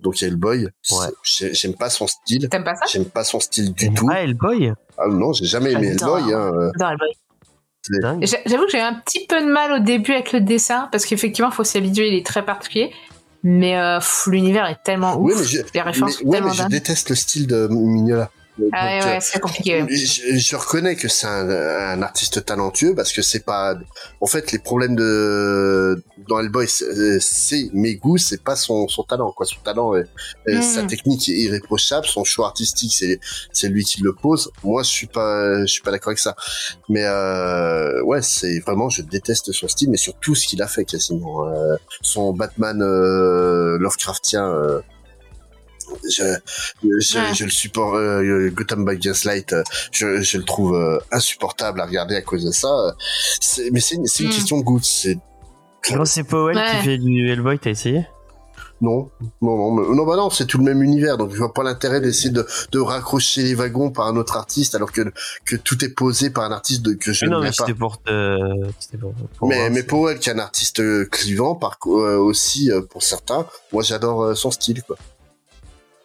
donc 0.03 0.19
il 0.21 0.25
y 0.25 0.27
a 0.27 0.29
Hellboy. 0.29 0.65
Ouais. 0.65 1.07
j'ai- 1.25 1.53
J'aime 1.53 1.75
pas 1.75 1.91
son 1.91 2.07
style. 2.07 2.49
T'aimes 2.49 2.65
pas 2.65 2.75
ça? 2.75 2.87
J'aime 2.91 3.05
pas 3.05 3.25
son 3.25 3.39
style 3.41 3.75
du 3.75 3.93
tout. 3.93 4.09
Ah, 4.11 4.23
Hellboy? 4.23 4.73
Ah 4.97 5.09
non, 5.09 5.35
j'ai 5.35 5.45
jamais 5.45 5.73
aimé 5.73 5.95
J'adore. 5.99 6.17
Hellboy. 6.19 6.33
Hein. 6.33 6.53
euh, 6.55 6.71
Dans 6.79 6.89
Hellboy. 6.91 7.09
J'avoue 8.23 8.65
que 8.65 8.71
j'ai 8.73 8.81
un 8.81 8.95
petit 8.95 9.27
peu 9.27 9.41
de 9.41 9.47
mal 9.47 9.73
au 9.73 9.79
début 9.79 10.13
avec 10.13 10.33
le 10.33 10.41
dessin 10.41 10.89
parce 10.93 11.07
qu'effectivement, 11.07 11.51
faut 11.51 11.65
s'y 11.65 11.79
habituer. 11.79 12.09
Il 12.09 12.15
est 12.15 12.27
très 12.27 12.45
particulier. 12.45 12.93
Mais 13.43 13.77
euh, 13.79 14.01
l'univers 14.27 14.67
est 14.67 14.83
tellement 14.85 15.17
Oui, 15.19 15.33
ouf. 15.33 15.41
mais 15.41 15.47
je- 15.47 15.59
les 15.75 15.81
références 15.83 16.19
mais- 16.19 16.25
sont 16.25 16.25
ouais, 16.25 16.37
tellement 16.39 16.49
mais 16.51 16.57
je 16.57 16.67
déteste 16.69 17.11
le 17.11 17.15
style 17.17 17.47
de 17.47 17.69
Mignola. 17.71 18.31
Ah 18.73 18.87
ouais, 18.87 19.03
euh, 19.03 19.07
ouais, 19.07 19.19
c'est 19.21 19.39
compliqué. 19.41 19.83
ouais. 19.83 19.89
Je, 19.95 20.37
je 20.39 20.57
reconnais 20.57 20.97
que 20.97 21.09
c'est 21.09 21.27
un, 21.27 21.49
un 21.49 22.03
artiste 22.03 22.45
talentueux 22.45 22.95
parce 22.95 23.13
que 23.13 23.21
c'est 23.23 23.45
pas. 23.45 23.75
En 24.21 24.27
fait, 24.27 24.53
les 24.53 24.59
problèmes 24.59 24.97
de 24.97 26.03
dans 26.29 26.41
Hellboy, 26.41 26.67
c'est 26.69 27.69
mes 27.73 27.97
goûts, 27.97 28.17
c'est 28.19 28.43
pas 28.43 28.57
son, 28.57 28.89
son 28.89 29.03
talent. 29.03 29.31
Quoi, 29.33 29.47
son 29.47 29.61
talent, 29.63 29.95
est- 29.95 30.07
est- 30.47 30.57
Mm. 30.59 30.63
sa 30.63 30.83
technique 30.85 31.29
est 31.29 31.33
irréprochable, 31.33 32.07
son 32.07 32.25
choix 32.25 32.47
artistique, 32.47 32.95
c'est 32.95 33.21
c'est 33.53 33.69
lui 33.69 33.85
qui 33.85 34.01
le 34.03 34.13
pose. 34.15 34.51
Moi, 34.65 34.83
je 34.83 34.89
suis 34.89 35.07
pas, 35.07 35.61
je 35.61 35.67
suis 35.67 35.83
pas 35.83 35.91
d'accord 35.91 36.09
avec 36.09 36.19
ça. 36.19 36.35
Mais 36.89 37.05
euh, 37.05 38.03
ouais, 38.05 38.23
c'est 38.23 38.59
vraiment, 38.61 38.89
je 38.89 39.03
déteste 39.03 39.53
son 39.53 39.69
style, 39.69 39.91
mais 39.91 39.97
sur 39.99 40.15
tout 40.15 40.35
ce 40.35 40.47
qu'il 40.47 40.63
a 40.63 40.67
fait 40.69 40.85
quasiment. 40.85 41.47
Euh, 41.47 41.77
son 42.03 42.33
Batman 42.33 42.81
euh, 42.83 43.77
Lovecraftien. 43.79 44.49
Je, 46.05 46.25
je, 46.83 47.19
Ouais. 47.19 47.35
je 47.35 47.45
le 47.45 47.51
supporte, 47.51 47.95
euh, 47.97 48.51
Gotham 48.51 48.85
by 48.85 48.97
Gaslight, 48.99 49.53
euh, 49.53 49.63
je, 49.93 50.21
je 50.23 50.39
le 50.39 50.45
trouve 50.45 50.75
euh, 50.75 50.99
insupportable 51.13 51.81
à 51.81 51.87
regarder 51.87 52.17
à 52.17 52.23
cause 52.23 52.45
de 52.45 52.51
ça. 52.53 52.69
c'est- 53.41 53.71
mais 53.71 53.81
c'est 53.81 53.97
une, 53.97 54.07
c'est 54.07 54.25
une 54.25 54.31
Mm. 54.31 54.33
question 54.33 54.59
de 54.59 54.63
goût. 54.63 54.81
C'est 54.83 55.19
c'est 56.05 56.25
Powell 56.25 56.57
Ouais. 56.57 56.65
qui 56.81 56.85
fait 56.85 56.99
du 56.99 57.31
Hellboy, 57.31 57.59
t'as 57.61 57.71
essayé? 57.71 58.07
Non, 58.83 59.09
non, 59.41 59.57
non, 59.57 59.71
mais- 59.73 59.97
non, 59.97 60.05
bah 60.05 60.17
non, 60.17 60.29
c'est 60.29 60.45
tout 60.45 60.59
le 60.59 60.65
même 60.65 60.83
univers, 60.83 61.17
donc 61.17 61.31
je 61.33 61.37
vois 61.39 61.55
pas 61.55 61.63
l'intérêt 61.63 62.01
d'essayer 62.03 62.29
de, 62.31 62.47
de 62.73 62.79
raccrocher 62.79 63.43
les 63.43 63.55
wagons 63.55 63.91
par 63.91 64.07
un 64.07 64.17
autre 64.17 64.37
artiste 64.37 64.75
alors 64.75 64.93
que 64.93 65.01
que 65.47 65.57
tout 65.57 65.83
est 65.83 65.89
posé 65.89 66.29
par 66.29 66.45
un 66.45 66.53
artiste 66.53 66.83
de, 66.83 66.93
que 66.93 67.13
je 67.15 67.25
Mais 67.25 67.31
non, 67.31 67.39
mais 67.39 67.45
n'aime 67.45 67.53
pas. 67.55 67.65
c'était 67.65 67.73
pour 67.79 68.03
Mais, 69.49 69.57
voir, 69.57 69.71
mais 69.71 69.77
c'est- 69.77 69.83
Powell, 69.85 70.19
qui 70.19 70.29
est 70.29 70.33
un 70.35 70.39
artiste 70.41 70.83
clivant, 71.09 71.55
par 71.55 71.79
euh, 71.87 72.19
aussi 72.19 72.71
euh, 72.71 72.83
pour 72.83 73.03
certains, 73.03 73.47
moi 73.73 73.83
j'adore 73.83 74.23
euh, 74.25 74.35
son 74.35 74.51
style. 74.51 74.83
Quoi. 74.83 74.97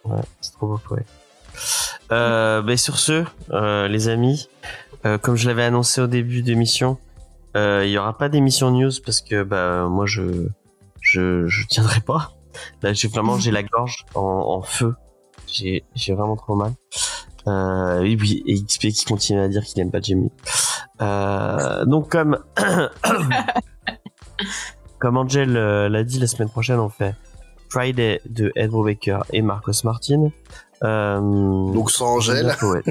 Ouais, 0.04 0.20
c'est 0.40 0.52
trop 0.52 0.66
beau, 0.66 0.80
ouais. 0.90 1.04
Euh, 2.10 2.62
ben, 2.62 2.76
sur 2.76 2.98
ce, 2.98 3.24
euh, 3.50 3.88
les 3.88 4.08
amis, 4.08 4.48
euh, 5.06 5.18
comme 5.18 5.36
je 5.36 5.48
l'avais 5.48 5.64
annoncé 5.64 6.00
au 6.00 6.06
début 6.06 6.42
d'émission, 6.42 6.98
euh, 7.56 7.82
il 7.84 7.90
y 7.90 7.98
aura 7.98 8.16
pas 8.16 8.28
d'émission 8.28 8.70
news 8.70 8.90
parce 9.04 9.20
que 9.20 9.42
bah 9.42 9.86
moi 9.88 10.06
je 10.06 10.48
je 11.00 11.46
je 11.46 11.66
tiendrai 11.66 12.00
pas. 12.00 12.32
Là, 12.82 12.92
j'ai 12.92 13.08
vraiment 13.08 13.38
j'ai 13.38 13.50
la 13.50 13.62
gorge 13.62 14.04
en, 14.14 14.20
en 14.20 14.62
feu. 14.62 14.94
J'ai 15.46 15.84
j'ai 15.94 16.14
vraiment 16.14 16.36
trop 16.36 16.54
mal. 16.54 16.72
Euh, 17.46 18.00
oui, 18.02 18.16
oui, 18.20 18.42
et 18.46 18.62
XP 18.62 18.88
qui 18.88 19.04
continue 19.04 19.40
à 19.40 19.48
dire 19.48 19.64
qu'il 19.64 19.80
aime 19.80 19.90
pas 19.90 20.00
Jamie. 20.00 20.30
Euh, 21.00 21.84
donc 21.84 22.10
comme 22.10 22.38
comme 24.98 25.16
Angel 25.16 25.52
l'a 25.52 26.04
dit 26.04 26.20
la 26.20 26.26
semaine 26.26 26.48
prochaine, 26.48 26.78
on 26.78 26.88
fait 26.88 27.14
Friday 27.72 28.20
de 28.28 28.52
Ed 28.54 28.70
Brubaker 28.70 29.20
et 29.32 29.40
Marcos 29.42 29.72
Martin. 29.84 30.30
Euh, 30.84 31.18
Donc 31.20 31.90
sans 31.90 32.16
Angèle, 32.16 32.54
Ouais. 32.62 32.82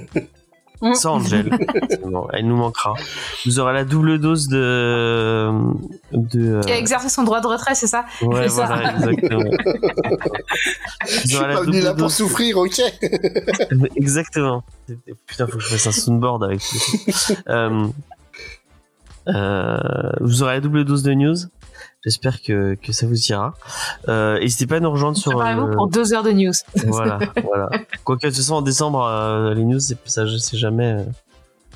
Mm. 0.84 0.94
Sans 0.96 1.18
Angel, 1.18 1.48
effectivement, 1.76 2.28
elle 2.34 2.48
nous 2.48 2.56
manquera. 2.56 2.96
Vous 3.46 3.60
aurez 3.60 3.74
la 3.74 3.86
double 3.86 4.18
dose 4.20 4.48
de 4.48 5.52
de. 6.12 6.54
euh, 6.56 6.62
Qui 6.62 6.72
a 6.72 6.78
exercé 6.80 7.08
son 7.10 7.22
droit 7.22 7.40
de 7.40 7.46
retrait, 7.46 7.76
c'est 7.76 7.86
ça 7.86 8.06
Ouais, 8.24 8.50
c'est 8.50 8.56
ça. 8.56 8.66
voilà, 8.66 8.94
exactement. 8.96 9.44
je 11.08 11.22
Vous 11.22 11.28
suis 11.28 11.38
pas 11.38 11.62
venu 11.62 11.66
double 11.74 11.84
là 11.84 11.92
pour 11.94 12.08
dose- 12.08 12.16
souffrir, 12.16 12.58
ok 12.58 12.82
Exactement. 13.96 14.64
Putain, 15.28 15.46
faut 15.46 15.58
que 15.58 15.64
je 15.64 15.68
fasse 15.70 15.86
un 15.86 15.92
soundboard 15.92 16.44
avec. 16.46 16.62
euh, 17.48 17.86
euh, 19.28 19.78
vous 20.20 20.42
aurez 20.42 20.54
la 20.56 20.62
double 20.62 20.84
dose 20.84 21.04
de 21.04 21.14
news. 21.14 21.36
J'espère 22.04 22.42
que, 22.42 22.76
que 22.82 22.92
ça 22.94 23.06
vous 23.06 23.16
ira. 23.28 23.54
Euh, 24.10 24.40
N'hésitez 24.40 24.66
pas 24.66 24.78
à 24.78 24.80
nous 24.80 24.92
rejoindre 24.92 25.18
sur. 25.18 25.40
Euh, 25.40 25.72
pour 25.76 25.88
deux 25.88 26.14
heures 26.14 26.24
de 26.24 26.32
news. 26.32 26.52
Voilà, 26.88 27.20
voilà. 27.44 27.70
Quoique, 28.04 28.26
de 28.26 28.32
toute 28.32 28.38
façon, 28.38 28.56
en 28.56 28.62
décembre, 28.64 29.06
euh, 29.06 29.54
les 29.54 29.64
news, 29.64 29.80
ça, 29.80 30.24
c'est 30.40 30.58
jamais. 30.58 30.94
euh, 30.94 31.04
Bah, 31.04 31.12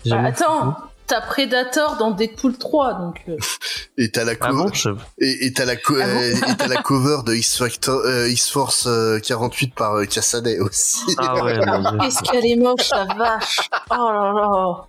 jamais 0.06 0.30
attends, 0.30 0.78
t'as 1.06 1.22
Predator 1.22 1.98
dans 1.98 2.10
Deadpool 2.10 2.58
3, 2.58 2.94
donc. 2.96 3.22
euh, 3.30 3.38
Et 3.98 4.10
t'as 4.12 4.24
la, 4.26 4.34
Ah 4.42 4.50
co- 4.50 4.56
bon 4.58 4.74
je- 4.74 4.90
et, 5.20 5.46
et 5.46 5.54
t'as 5.54 5.64
la, 5.66 5.76
co- 5.78 5.94
Ah 6.02 6.06
bon 6.08 6.20
et 6.20 6.56
t'as 6.58 6.68
la 6.68 6.82
cover 6.82 7.20
de 7.26 7.34
X-Factor, 7.36 8.02
euh, 8.04 8.28
X-Force 8.28 8.88
euh, 8.88 9.20
48 9.20 9.74
par 9.76 9.94
euh, 9.94 10.06
Cassaday 10.06 10.60
aussi. 10.60 11.02
Ah 11.20 11.36
ouais. 11.46 11.60
Qu'est-ce 12.02 12.22
qu'elle 12.24 12.46
est 12.48 12.56
moche, 12.58 12.90
la 12.92 13.06
vache 13.14 13.70
Oh 13.92 14.10
là 14.12 14.34
là 14.34 14.86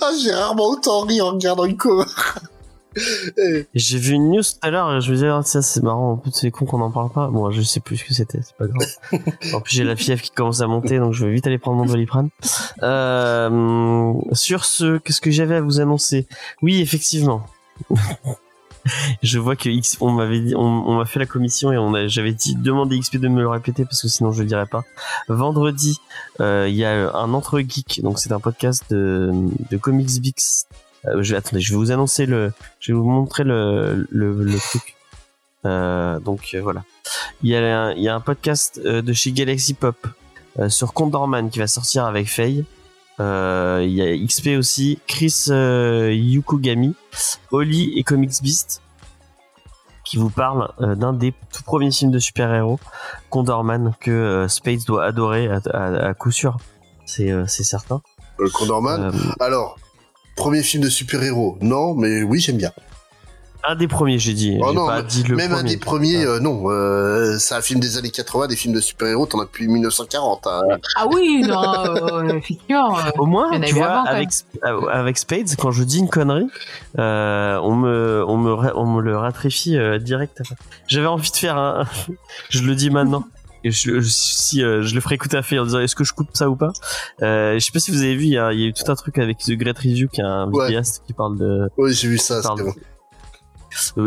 Ah, 0.00 0.10
j'ai 0.20 0.32
rarement 0.32 0.64
autant 0.70 1.00
ri 1.02 1.20
en 1.20 1.32
regardant 1.32 1.66
une 1.66 1.76
cover. 1.76 2.04
J'ai 3.74 3.98
vu 3.98 4.14
une 4.14 4.30
news 4.30 4.42
tout 4.42 4.58
à 4.62 4.70
l'heure 4.70 4.94
et 4.94 5.00
je 5.00 5.10
me 5.10 5.14
disais, 5.16 5.28
ah, 5.28 5.42
ça 5.42 5.62
c'est 5.62 5.82
marrant, 5.82 6.12
en 6.12 6.16
plus 6.16 6.32
c'est 6.32 6.50
con 6.50 6.64
qu'on 6.64 6.80
en 6.80 6.90
parle 6.90 7.10
pas. 7.10 7.28
Bon, 7.28 7.50
je 7.50 7.62
sais 7.62 7.80
plus 7.80 7.98
ce 7.98 8.04
que 8.04 8.14
c'était, 8.14 8.40
c'est 8.42 8.56
pas 8.56 8.66
grave. 8.66 9.22
en 9.54 9.60
plus 9.60 9.76
j'ai 9.76 9.84
la 9.84 9.96
fièvre 9.96 10.22
qui 10.22 10.30
commence 10.30 10.60
à 10.60 10.66
monter, 10.66 10.98
donc 10.98 11.12
je 11.12 11.26
vais 11.26 11.32
vite 11.32 11.46
aller 11.46 11.58
prendre 11.58 11.78
mon 11.78 11.86
doliprane. 11.86 12.30
Euh, 12.82 14.14
sur 14.32 14.64
ce, 14.64 14.98
qu'est-ce 14.98 15.20
que 15.20 15.30
j'avais 15.30 15.56
à 15.56 15.60
vous 15.60 15.80
annoncer? 15.80 16.26
Oui, 16.62 16.80
effectivement. 16.80 17.46
je 19.22 19.38
vois 19.38 19.56
que 19.56 19.68
X, 19.68 19.96
on 20.00 20.10
m'avait 20.12 20.40
dit, 20.40 20.54
on, 20.54 20.60
on 20.60 20.96
m'a 20.96 21.04
fait 21.04 21.18
la 21.18 21.26
commission 21.26 21.72
et 21.72 21.78
on 21.78 21.94
a, 21.94 22.06
j'avais 22.08 22.32
dit, 22.32 22.54
demandé 22.54 22.98
XP 22.98 23.16
de 23.18 23.28
me 23.28 23.40
le 23.40 23.48
répéter 23.48 23.84
parce 23.84 24.02
que 24.02 24.08
sinon 24.08 24.32
je 24.32 24.42
le 24.42 24.48
dirais 24.48 24.66
pas. 24.66 24.84
Vendredi, 25.28 26.00
euh, 26.40 26.66
il 26.68 26.74
y 26.74 26.84
a 26.84 27.12
un 27.14 27.34
entre 27.34 27.60
geek, 27.60 28.00
donc 28.02 28.18
c'est 28.18 28.32
un 28.32 28.40
podcast 28.40 28.84
de, 28.90 29.30
de 29.70 29.76
Comics 29.76 30.20
Bix. 30.20 30.66
Euh, 31.06 31.22
je, 31.22 31.34
attendez, 31.36 31.60
je 31.60 31.72
vais 31.72 31.76
vous 31.78 31.90
annoncer 31.92 32.26
le, 32.26 32.52
je 32.80 32.92
vais 32.92 32.98
vous 32.98 33.08
montrer 33.08 33.44
le, 33.44 34.06
le, 34.10 34.32
le 34.42 34.58
truc. 34.58 34.96
Euh, 35.64 36.18
donc 36.20 36.50
euh, 36.54 36.60
voilà. 36.60 36.84
Il 37.42 37.50
y, 37.50 37.56
a 37.56 37.80
un, 37.80 37.92
il 37.92 38.02
y 38.02 38.08
a 38.08 38.14
un 38.14 38.20
podcast 38.20 38.80
de 38.80 39.12
chez 39.12 39.32
Galaxy 39.32 39.74
Pop 39.74 39.96
sur 40.68 40.92
Condorman 40.92 41.50
qui 41.50 41.58
va 41.60 41.66
sortir 41.68 42.04
avec 42.04 42.28
Faye. 42.28 42.64
Il 43.20 43.90
y 43.90 44.02
a 44.02 44.26
XP 44.26 44.50
aussi, 44.58 44.98
Chris 45.06 45.46
Yukugami, 45.50 46.94
Oli 47.52 47.92
et 47.96 48.02
Comics 48.02 48.42
Beast 48.42 48.82
qui 50.04 50.16
vous 50.16 50.30
parlent 50.30 50.72
euh, 50.80 50.94
d'un 50.94 51.12
des 51.12 51.34
tout 51.52 51.62
premiers 51.64 51.90
films 51.90 52.10
de 52.10 52.18
super-héros, 52.18 52.80
Condorman, 53.28 53.92
que 54.00 54.46
Space 54.48 54.86
doit 54.86 55.04
adorer 55.04 55.48
à, 55.48 55.60
à- 55.74 56.06
à 56.08 56.14
coup 56.14 56.30
sûr. 56.30 56.56
C'est 57.04 57.44
certain. 57.46 58.00
Euh, 58.40 58.48
Condorman. 58.54 59.12
Alors, 59.38 59.76
premier 60.38 60.62
film 60.62 60.82
de 60.82 60.88
super-héros, 60.88 61.58
non, 61.60 61.94
mais 61.94 62.22
oui, 62.22 62.40
j'aime 62.40 62.56
bien. 62.56 62.72
Un 63.64 63.74
des 63.74 63.88
premiers, 63.88 64.18
j'ai 64.20 64.32
dit. 64.34 64.56
Oh 64.62 64.72
non, 64.72 64.86
pas 64.86 65.02
dit 65.02 65.24
le 65.24 65.34
Même 65.36 65.50
un 65.52 65.56
premier. 65.56 65.70
des 65.70 65.76
premiers, 65.78 66.24
euh, 66.24 66.38
non. 66.38 66.70
Euh, 66.70 67.36
c'est 67.38 67.54
un 67.56 67.60
film 67.60 67.80
des 67.80 67.98
années 67.98 68.08
80, 68.10 68.46
des 68.46 68.54
films 68.56 68.72
de 68.72 68.80
super-héros, 68.80 69.26
t'en 69.26 69.40
as 69.40 69.44
depuis 69.44 69.66
1940. 69.66 70.46
hein. 70.46 70.62
Ah 70.96 71.04
oui, 71.12 71.42
non, 71.46 71.60
euh, 71.84 72.28
effectivement. 72.38 72.96
euh, 72.98 73.10
Au 73.18 73.26
moins, 73.26 73.60
tu 73.60 73.74
vois, 73.74 73.88
avant, 73.88 74.04
avec, 74.04 74.28
avec 74.92 75.18
Spades, 75.18 75.56
quand 75.58 75.72
je 75.72 75.82
dis 75.82 75.98
une 75.98 76.08
connerie, 76.08 76.46
euh, 76.98 77.58
on 77.62 77.74
me, 77.74 78.24
on 78.26 78.36
me, 78.38 78.52
on 78.76 78.86
me 78.86 79.02
le 79.02 79.16
ratrifie 79.18 79.76
euh, 79.76 79.98
direct. 79.98 80.40
J'avais 80.86 81.08
envie 81.08 81.30
de 81.30 81.36
faire 81.36 81.58
un, 81.58 81.84
je 82.50 82.62
le 82.62 82.74
dis 82.76 82.90
maintenant. 82.90 83.24
Et 83.68 83.70
je, 83.70 84.00
je- 84.00 84.08
si 84.08 84.62
euh, 84.64 84.82
je 84.82 84.94
le 84.94 85.00
ferai 85.00 85.16
écouter 85.16 85.36
à 85.36 85.42
Faye 85.42 85.58
en 85.58 85.64
disant 85.64 85.80
est-ce 85.80 85.94
que 85.94 86.04
je 86.04 86.12
coupe 86.14 86.30
ça 86.32 86.48
ou 86.48 86.56
pas? 86.56 86.72
Euh, 87.22 87.54
je 87.54 87.58
sais 87.64 87.72
pas 87.72 87.78
si 87.80 87.90
vous 87.90 88.02
avez 88.02 88.16
vu 88.16 88.24
il 88.24 88.30
y 88.32 88.38
a, 88.38 88.52
il 88.52 88.60
y 88.60 88.64
a 88.64 88.66
eu 88.68 88.72
tout 88.72 88.90
un 88.90 88.94
truc 88.94 89.18
avec 89.18 89.38
The 89.38 89.52
Great 89.52 89.76
Review 89.78 90.08
qui 90.08 90.20
est 90.20 90.24
un 90.24 90.50
Ouais. 90.50 90.66
vidéaste 90.66 91.02
qui 91.06 91.12
parle 91.12 91.36
de 91.38 91.68
Oui, 91.76 91.92
j'ai 91.92 92.08
vu 92.08 92.16
ça, 92.18 92.40
c'était 92.42 92.62
bon. 92.64 92.72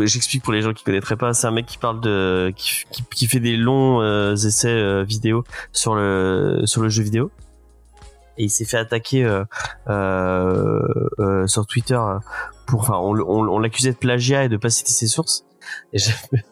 J'explique 0.04 0.42
pour 0.42 0.52
les 0.52 0.60
gens 0.60 0.72
qui 0.72 0.84
connaîtraient 0.84 1.16
pas. 1.16 1.32
C'est 1.32 1.46
un 1.46 1.50
mec 1.52 1.66
qui 1.66 1.78
parle 1.78 2.00
de, 2.00 2.52
qui, 2.56 2.84
qui, 2.90 3.04
qui 3.14 3.26
fait 3.26 3.40
des 3.40 3.56
longs 3.56 4.02
euh, 4.02 4.34
essais 4.34 4.68
euh, 4.68 5.02
vidéo 5.04 5.44
sur 5.72 5.94
le 5.94 6.62
sur 6.64 6.82
le 6.82 6.88
jeu 6.88 7.02
vidéo. 7.02 7.30
Et 8.38 8.44
il 8.44 8.50
s'est 8.50 8.64
fait 8.64 8.78
attaquer 8.78 9.24
euh, 9.24 9.44
euh, 9.88 10.80
euh, 11.20 11.46
sur 11.46 11.66
Twitter 11.66 11.94
euh, 11.94 12.18
pour, 12.66 12.80
enfin, 12.80 12.96
on, 12.96 13.12
le- 13.12 13.24
on, 13.24 13.46
on 13.48 13.58
l'accusait 13.58 13.92
de 13.92 13.96
plagiat 13.98 14.44
et 14.44 14.48
de 14.48 14.56
pas 14.56 14.70
citer 14.70 14.90
ses 14.90 15.06
sources. 15.06 15.44
Et 15.92 15.98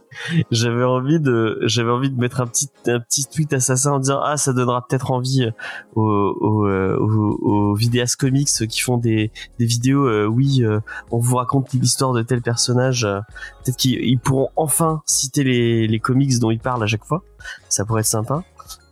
j'avais, 0.51 0.84
envie 0.84 1.20
de, 1.20 1.59
j'avais 1.62 1.90
envie 1.90 2.10
de 2.10 2.18
mettre 2.20 2.40
un 2.40 2.47
petit, 2.47 2.68
un 2.86 3.01
petit 3.01 3.26
tweet 3.26 3.52
assassin 3.52 3.92
en 3.92 3.98
disant 3.98 4.20
ah 4.22 4.36
ça 4.36 4.52
donnera 4.52 4.86
peut-être 4.86 5.10
envie 5.10 5.44
euh, 5.44 5.51
aux, 5.94 6.66
euh, 6.66 6.97
aux, 6.98 7.38
aux 7.42 7.74
vidéastes 7.74 8.16
comics 8.16 8.48
qui 8.68 8.80
font 8.80 8.97
des, 8.97 9.32
des 9.59 9.66
vidéos. 9.66 10.06
euh, 10.06 10.26
oui, 10.26 10.62
euh, 10.64 10.80
on 11.10 11.18
vous 11.18 11.36
raconte 11.36 11.72
l'histoire 11.72 12.12
de 12.12 12.22
tel 12.22 12.42
personnage. 12.42 13.05
euh, 13.05 13.20
Peut-être 13.64 13.76
qu'ils 13.76 14.01
ils 14.02 14.18
pourront 14.18 14.51
enfin 14.56 15.02
citer 15.06 15.44
les, 15.44 15.86
les 15.86 16.01
comics 16.01 16.38
dont 16.38 16.51
ils 16.51 16.60
parlent 16.60 16.82
à 16.82 16.86
chaque 16.86 17.05
fois. 17.05 17.22
Ça 17.68 17.84
pourrait 17.84 18.01
être 18.01 18.06
sympa, 18.06 18.42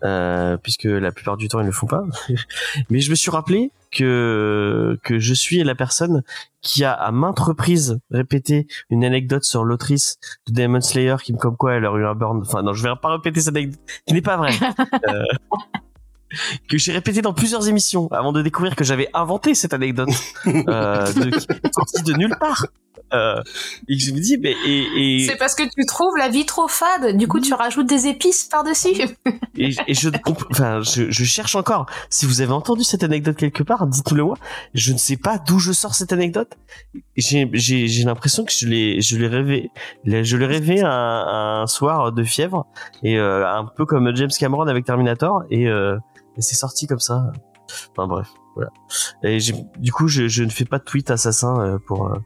euh, 0.04 0.56
puisque 0.56 0.84
la 0.84 1.12
plupart 1.12 1.36
du 1.36 1.48
temps 1.48 1.58
ils 1.60 1.64
ne 1.64 1.68
le 1.68 1.72
font 1.72 1.86
pas. 1.86 2.04
Mais 2.90 3.00
je 3.00 3.10
me 3.10 3.14
suis 3.14 3.30
rappelé 3.30 3.70
que 3.90 4.98
que 5.02 5.18
je 5.18 5.34
suis 5.34 5.62
la 5.64 5.74
personne 5.74 6.22
qui 6.60 6.84
a 6.84 6.92
à 6.92 7.10
maintes 7.10 7.38
reprises 7.38 7.98
répété 8.10 8.66
une 8.90 9.04
anecdote 9.04 9.44
sur 9.44 9.64
l'autrice 9.64 10.18
de 10.46 10.52
Demon 10.52 10.80
Slayer 10.80 11.16
qui 11.22 11.32
me 11.32 11.38
comme 11.38 11.56
quoi 11.56 11.74
elle 11.74 11.84
aurait 11.86 12.02
eu 12.02 12.06
un 12.06 12.14
burn. 12.14 12.40
Enfin 12.40 12.62
non, 12.62 12.74
je 12.74 12.82
vais 12.82 12.94
pas 13.00 13.12
répéter 13.12 13.40
cette 13.40 13.56
anecdote 13.56 13.80
qui 14.06 14.14
n'est 14.14 14.22
pas 14.22 14.36
vraie. 14.36 14.54
Euh, 15.08 15.22
que 16.68 16.78
j'ai 16.78 16.92
répété 16.92 17.22
dans 17.22 17.32
plusieurs 17.32 17.68
émissions 17.68 18.08
avant 18.12 18.32
de 18.32 18.42
découvrir 18.42 18.76
que 18.76 18.84
j'avais 18.84 19.08
inventé 19.14 19.54
cette 19.54 19.74
anecdote 19.74 20.08
euh, 20.46 21.12
de, 21.12 21.30
qui 21.30 21.46
est 21.52 21.74
sortie 21.74 22.02
de 22.02 22.12
nulle 22.14 22.36
part. 22.38 22.66
Euh, 23.14 23.40
et 23.88 23.96
que 23.96 24.02
je 24.02 24.12
me 24.12 24.20
dis, 24.20 24.36
mais 24.36 24.54
et, 24.66 25.22
et, 25.22 25.26
C'est 25.26 25.36
parce 25.36 25.54
que 25.54 25.62
tu 25.62 25.86
trouves 25.86 26.16
la 26.18 26.28
vie 26.28 26.44
trop 26.44 26.68
fade, 26.68 27.16
du 27.16 27.26
coup 27.26 27.40
tu 27.40 27.54
rajoutes 27.54 27.86
des 27.86 28.06
épices 28.06 28.44
par-dessus. 28.44 29.02
et, 29.56 29.70
et 29.86 29.94
je, 29.94 30.10
enfin, 30.50 30.82
je, 30.82 31.10
je 31.10 31.24
cherche 31.24 31.56
encore. 31.56 31.86
Si 32.10 32.26
vous 32.26 32.42
avez 32.42 32.52
entendu 32.52 32.84
cette 32.84 33.02
anecdote 33.02 33.36
quelque 33.36 33.62
part, 33.62 33.86
dites-le 33.86 34.24
moi. 34.24 34.36
Je 34.74 34.92
ne 34.92 34.98
sais 34.98 35.16
pas 35.16 35.38
d'où 35.38 35.58
je 35.58 35.72
sors 35.72 35.94
cette 35.94 36.12
anecdote. 36.12 36.52
J'ai, 37.16 37.48
j'ai, 37.54 37.88
j'ai 37.88 38.04
l'impression 38.04 38.44
que 38.44 38.52
je 38.52 38.66
l'ai, 38.66 39.00
je 39.00 39.16
l'ai 39.16 39.28
rêvé. 39.28 39.70
Je 40.04 40.36
l'ai 40.36 40.46
rêvé 40.46 40.82
un, 40.82 41.62
un 41.62 41.66
soir 41.66 42.12
de 42.12 42.24
fièvre 42.24 42.66
et 43.02 43.18
euh, 43.18 43.48
un 43.48 43.64
peu 43.64 43.86
comme 43.86 44.14
James 44.14 44.30
Cameron 44.38 44.66
avec 44.66 44.84
Terminator 44.84 45.44
et, 45.50 45.66
euh, 45.66 45.96
et 46.38 46.42
c'est 46.42 46.54
sorti 46.54 46.86
comme 46.86 47.00
ça. 47.00 47.30
Enfin 47.92 48.06
bref, 48.06 48.28
voilà. 48.54 48.70
Et 49.22 49.38
du 49.78 49.92
coup, 49.92 50.08
je, 50.08 50.26
je 50.28 50.42
ne 50.44 50.48
fais 50.50 50.64
pas 50.64 50.78
de 50.78 50.84
tweet 50.84 51.10
assassin 51.10 51.54
euh, 51.60 51.78
pour 51.86 52.06
euh, 52.06 52.18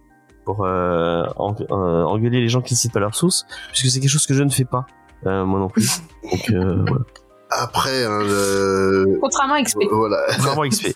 pour 0.44 0.64
euh, 0.64 1.24
en- 1.36 1.54
euh, 1.70 2.04
engueuler 2.04 2.40
les 2.40 2.48
gens 2.48 2.60
qui 2.62 2.74
ne 2.74 2.78
citent 2.78 2.92
pas 2.92 3.00
leurs 3.00 3.14
sources, 3.14 3.46
puisque 3.72 3.86
c'est 3.92 4.00
quelque 4.00 4.10
chose 4.10 4.26
que 4.26 4.34
je 4.34 4.42
ne 4.44 4.50
fais 4.50 4.64
pas 4.64 4.86
euh, 5.26 5.44
moi 5.44 5.58
non 5.58 5.68
plus. 5.68 6.00
Donc 6.30 6.50
euh, 6.50 6.84
voilà. 6.86 7.04
Après, 7.50 8.04
hein, 8.04 8.20
le- 8.22 9.18
Contrairement 9.20 9.54
à 9.54 9.62
XP. 9.62 9.78
voilà. 9.90 10.18
Vraiment 10.38 10.62
XP. 10.68 10.94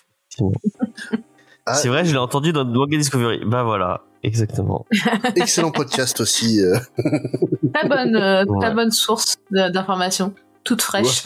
Ah. 1.65 1.73
C'est 1.73 1.89
vrai, 1.89 2.05
je 2.05 2.11
l'ai 2.13 2.17
entendu 2.17 2.53
dans 2.53 2.63
Dog 2.63 2.89
Discovery. 2.89 3.41
Bah 3.45 3.63
voilà, 3.63 4.01
exactement. 4.23 4.85
Excellent 5.35 5.71
podcast 5.71 6.21
aussi. 6.21 6.61
euh. 6.61 6.77
Très 7.73 7.89
bonne, 7.89 8.15
euh, 8.15 8.45
Ouais. 8.45 8.59
très 8.65 8.73
bonne 8.73 8.91
source 8.91 9.35
d'informations, 9.51 10.33
toute 10.63 10.81
fraîche. 10.81 11.23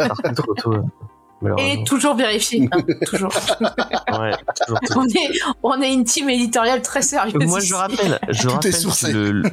Euh. 1.43 1.55
Et 1.57 1.83
toujours 1.83 2.15
vérifiée, 2.15 2.69
hein, 2.71 2.79
toujours. 3.05 3.31
Ouais, 4.19 4.31
toujours 4.65 4.79
tôt. 4.87 4.93
on 4.99 5.05
est, 5.07 5.31
on 5.63 5.81
est 5.81 5.93
une 5.93 6.03
team 6.03 6.29
éditoriale 6.29 6.81
très 6.81 7.01
sérieuse. 7.01 7.33
Moi, 7.47 7.59
je 7.59 7.73
rappelle, 7.73 8.19
je 8.29 8.43
Tout 8.47 8.53
rappelle 8.53 8.71
que 8.71 9.17
le, 9.17 9.43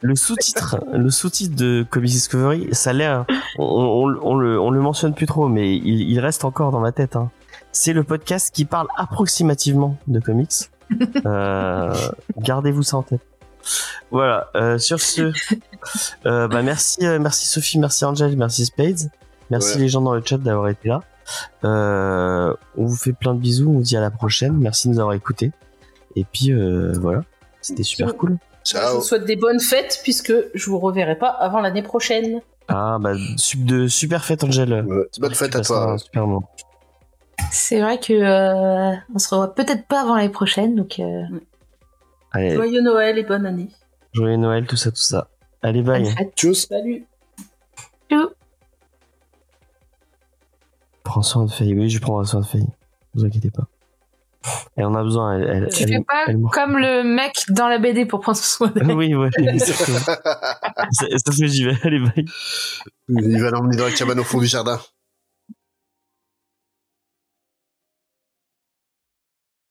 le 0.00 0.16
sous-titre, 0.16 0.76
le 0.92 1.10
sous-titre 1.10 1.56
de 1.56 1.84
Comics 1.90 2.10
Discovery, 2.12 2.68
ça 2.72 2.92
l'air, 2.92 3.24
on, 3.58 3.64
on, 3.64 4.18
on 4.22 4.34
le, 4.36 4.60
on 4.60 4.70
le 4.70 4.80
mentionne 4.80 5.14
plus 5.14 5.26
trop, 5.26 5.48
mais 5.48 5.74
il, 5.76 6.08
il 6.10 6.20
reste 6.20 6.44
encore 6.44 6.70
dans 6.70 6.80
ma 6.80 6.92
tête. 6.92 7.16
Hein. 7.16 7.30
C'est 7.72 7.92
le 7.92 8.04
podcast 8.04 8.54
qui 8.54 8.64
parle 8.64 8.86
approximativement 8.96 9.96
de 10.06 10.20
comics. 10.20 10.50
Euh, 11.24 11.94
Gardez-vous 12.38 12.82
ça 12.82 12.98
en 12.98 13.02
tête. 13.02 13.22
Voilà. 14.10 14.50
euh, 14.54 14.78
sur 14.78 15.00
ce, 15.00 15.32
euh, 16.26 16.46
bah 16.46 16.60
merci, 16.62 17.06
euh, 17.06 17.18
merci 17.18 17.46
Sophie, 17.48 17.78
merci 17.78 18.04
Angel, 18.04 18.36
merci 18.36 18.66
Spades, 18.66 19.10
merci 19.50 19.74
Ouais. 19.76 19.80
les 19.80 19.88
gens 19.88 20.02
dans 20.02 20.12
le 20.14 20.22
chat 20.24 20.36
d'avoir 20.36 20.68
été 20.68 20.88
là. 20.90 21.00
Euh, 21.64 22.54
on 22.76 22.84
vous 22.84 22.96
fait 22.96 23.12
plein 23.12 23.34
de 23.34 23.38
bisous, 23.40 23.70
on 23.70 23.74
vous 23.74 23.82
dit 23.82 23.96
à 23.96 24.00
la 24.00 24.10
prochaine. 24.10 24.56
Merci 24.58 24.88
de 24.88 24.94
nous 24.94 25.00
avoir 25.00 25.14
écoutés. 25.14 25.52
Et 26.16 26.24
puis 26.24 26.52
euh, 26.52 26.92
voilà, 27.00 27.22
c'était 27.60 27.82
super 27.82 28.16
cool. 28.16 28.38
Je 28.66 28.72
Ciao. 28.72 28.96
vous 28.96 29.02
souhaite 29.02 29.24
des 29.24 29.36
bonnes 29.36 29.60
fêtes 29.60 30.00
puisque 30.02 30.32
je 30.54 30.70
vous 30.70 30.78
reverrai 30.78 31.16
pas 31.18 31.28
avant 31.28 31.60
l'année 31.60 31.82
prochaine. 31.82 32.40
Ah 32.68 32.98
bah 33.00 33.12
de 33.56 33.88
super 33.88 34.24
fête 34.24 34.42
Angel. 34.42 34.84
Ouais, 34.86 35.04
Bonne 35.18 35.34
fête 35.34 35.54
à 35.56 35.60
toi. 35.60 35.98
Super 35.98 36.26
moment. 36.26 36.48
C'est 37.50 37.80
vrai 37.80 37.98
que 37.98 38.12
euh, 38.12 38.96
on 39.14 39.18
se 39.18 39.28
revoit 39.28 39.54
peut-être 39.54 39.86
pas 39.86 40.00
avant 40.02 40.14
l'année 40.16 40.28
prochaine, 40.30 40.74
donc 40.76 40.98
euh, 40.98 41.22
Allez, 42.32 42.54
Joyeux 42.54 42.80
Noël 42.80 43.18
et 43.18 43.22
bonne 43.24 43.44
année. 43.44 43.68
joyeux 44.12 44.36
Noël, 44.36 44.66
tout 44.66 44.76
ça, 44.76 44.90
tout 44.90 44.96
ça. 44.96 45.28
Allez, 45.62 45.82
bye. 45.82 46.14
Tchuss. 46.36 46.66
Salut. 46.68 47.04
Tchou. 48.10 48.28
Prends 51.04 51.22
soin 51.22 51.44
de 51.44 51.50
Faye. 51.50 51.74
Oui, 51.74 51.88
je 51.90 51.98
prendrai 52.00 52.26
soin 52.26 52.40
de 52.40 52.46
Faye. 52.46 52.62
Ne 52.62 53.20
vous 53.20 53.24
inquiétez 53.24 53.50
pas. 53.50 53.64
Elle 54.76 54.84
en 54.86 54.94
a 54.94 55.02
besoin. 55.02 55.38
Elle, 55.38 55.64
elle, 55.64 55.68
Tu 55.72 55.84
elle- 55.84 55.88
fais 55.88 56.00
pas 56.00 56.24
elle- 56.26 56.40
comme 56.52 56.76
le 56.78 57.02
mec 57.02 57.44
dans 57.50 57.68
la 57.68 57.78
BD 57.78 58.04
pour 58.06 58.20
prendre 58.20 58.36
soin 58.38 58.68
d'elle. 58.68 58.90
Oui, 58.92 59.14
ouais. 59.14 59.30
exactement. 59.38 59.98
Ça, 60.00 60.16
ça 61.16 61.32
fait 61.32 61.48
j'y 61.48 61.64
vais. 61.64 61.76
Allez, 61.82 62.00
bye. 62.00 62.24
Il 63.08 63.40
va 63.40 63.50
l'emmener 63.50 63.76
dans 63.76 63.84
la 63.84 63.92
cabane 63.92 64.18
au 64.20 64.24
fond 64.24 64.38
du 64.38 64.46
jardin. 64.46 64.80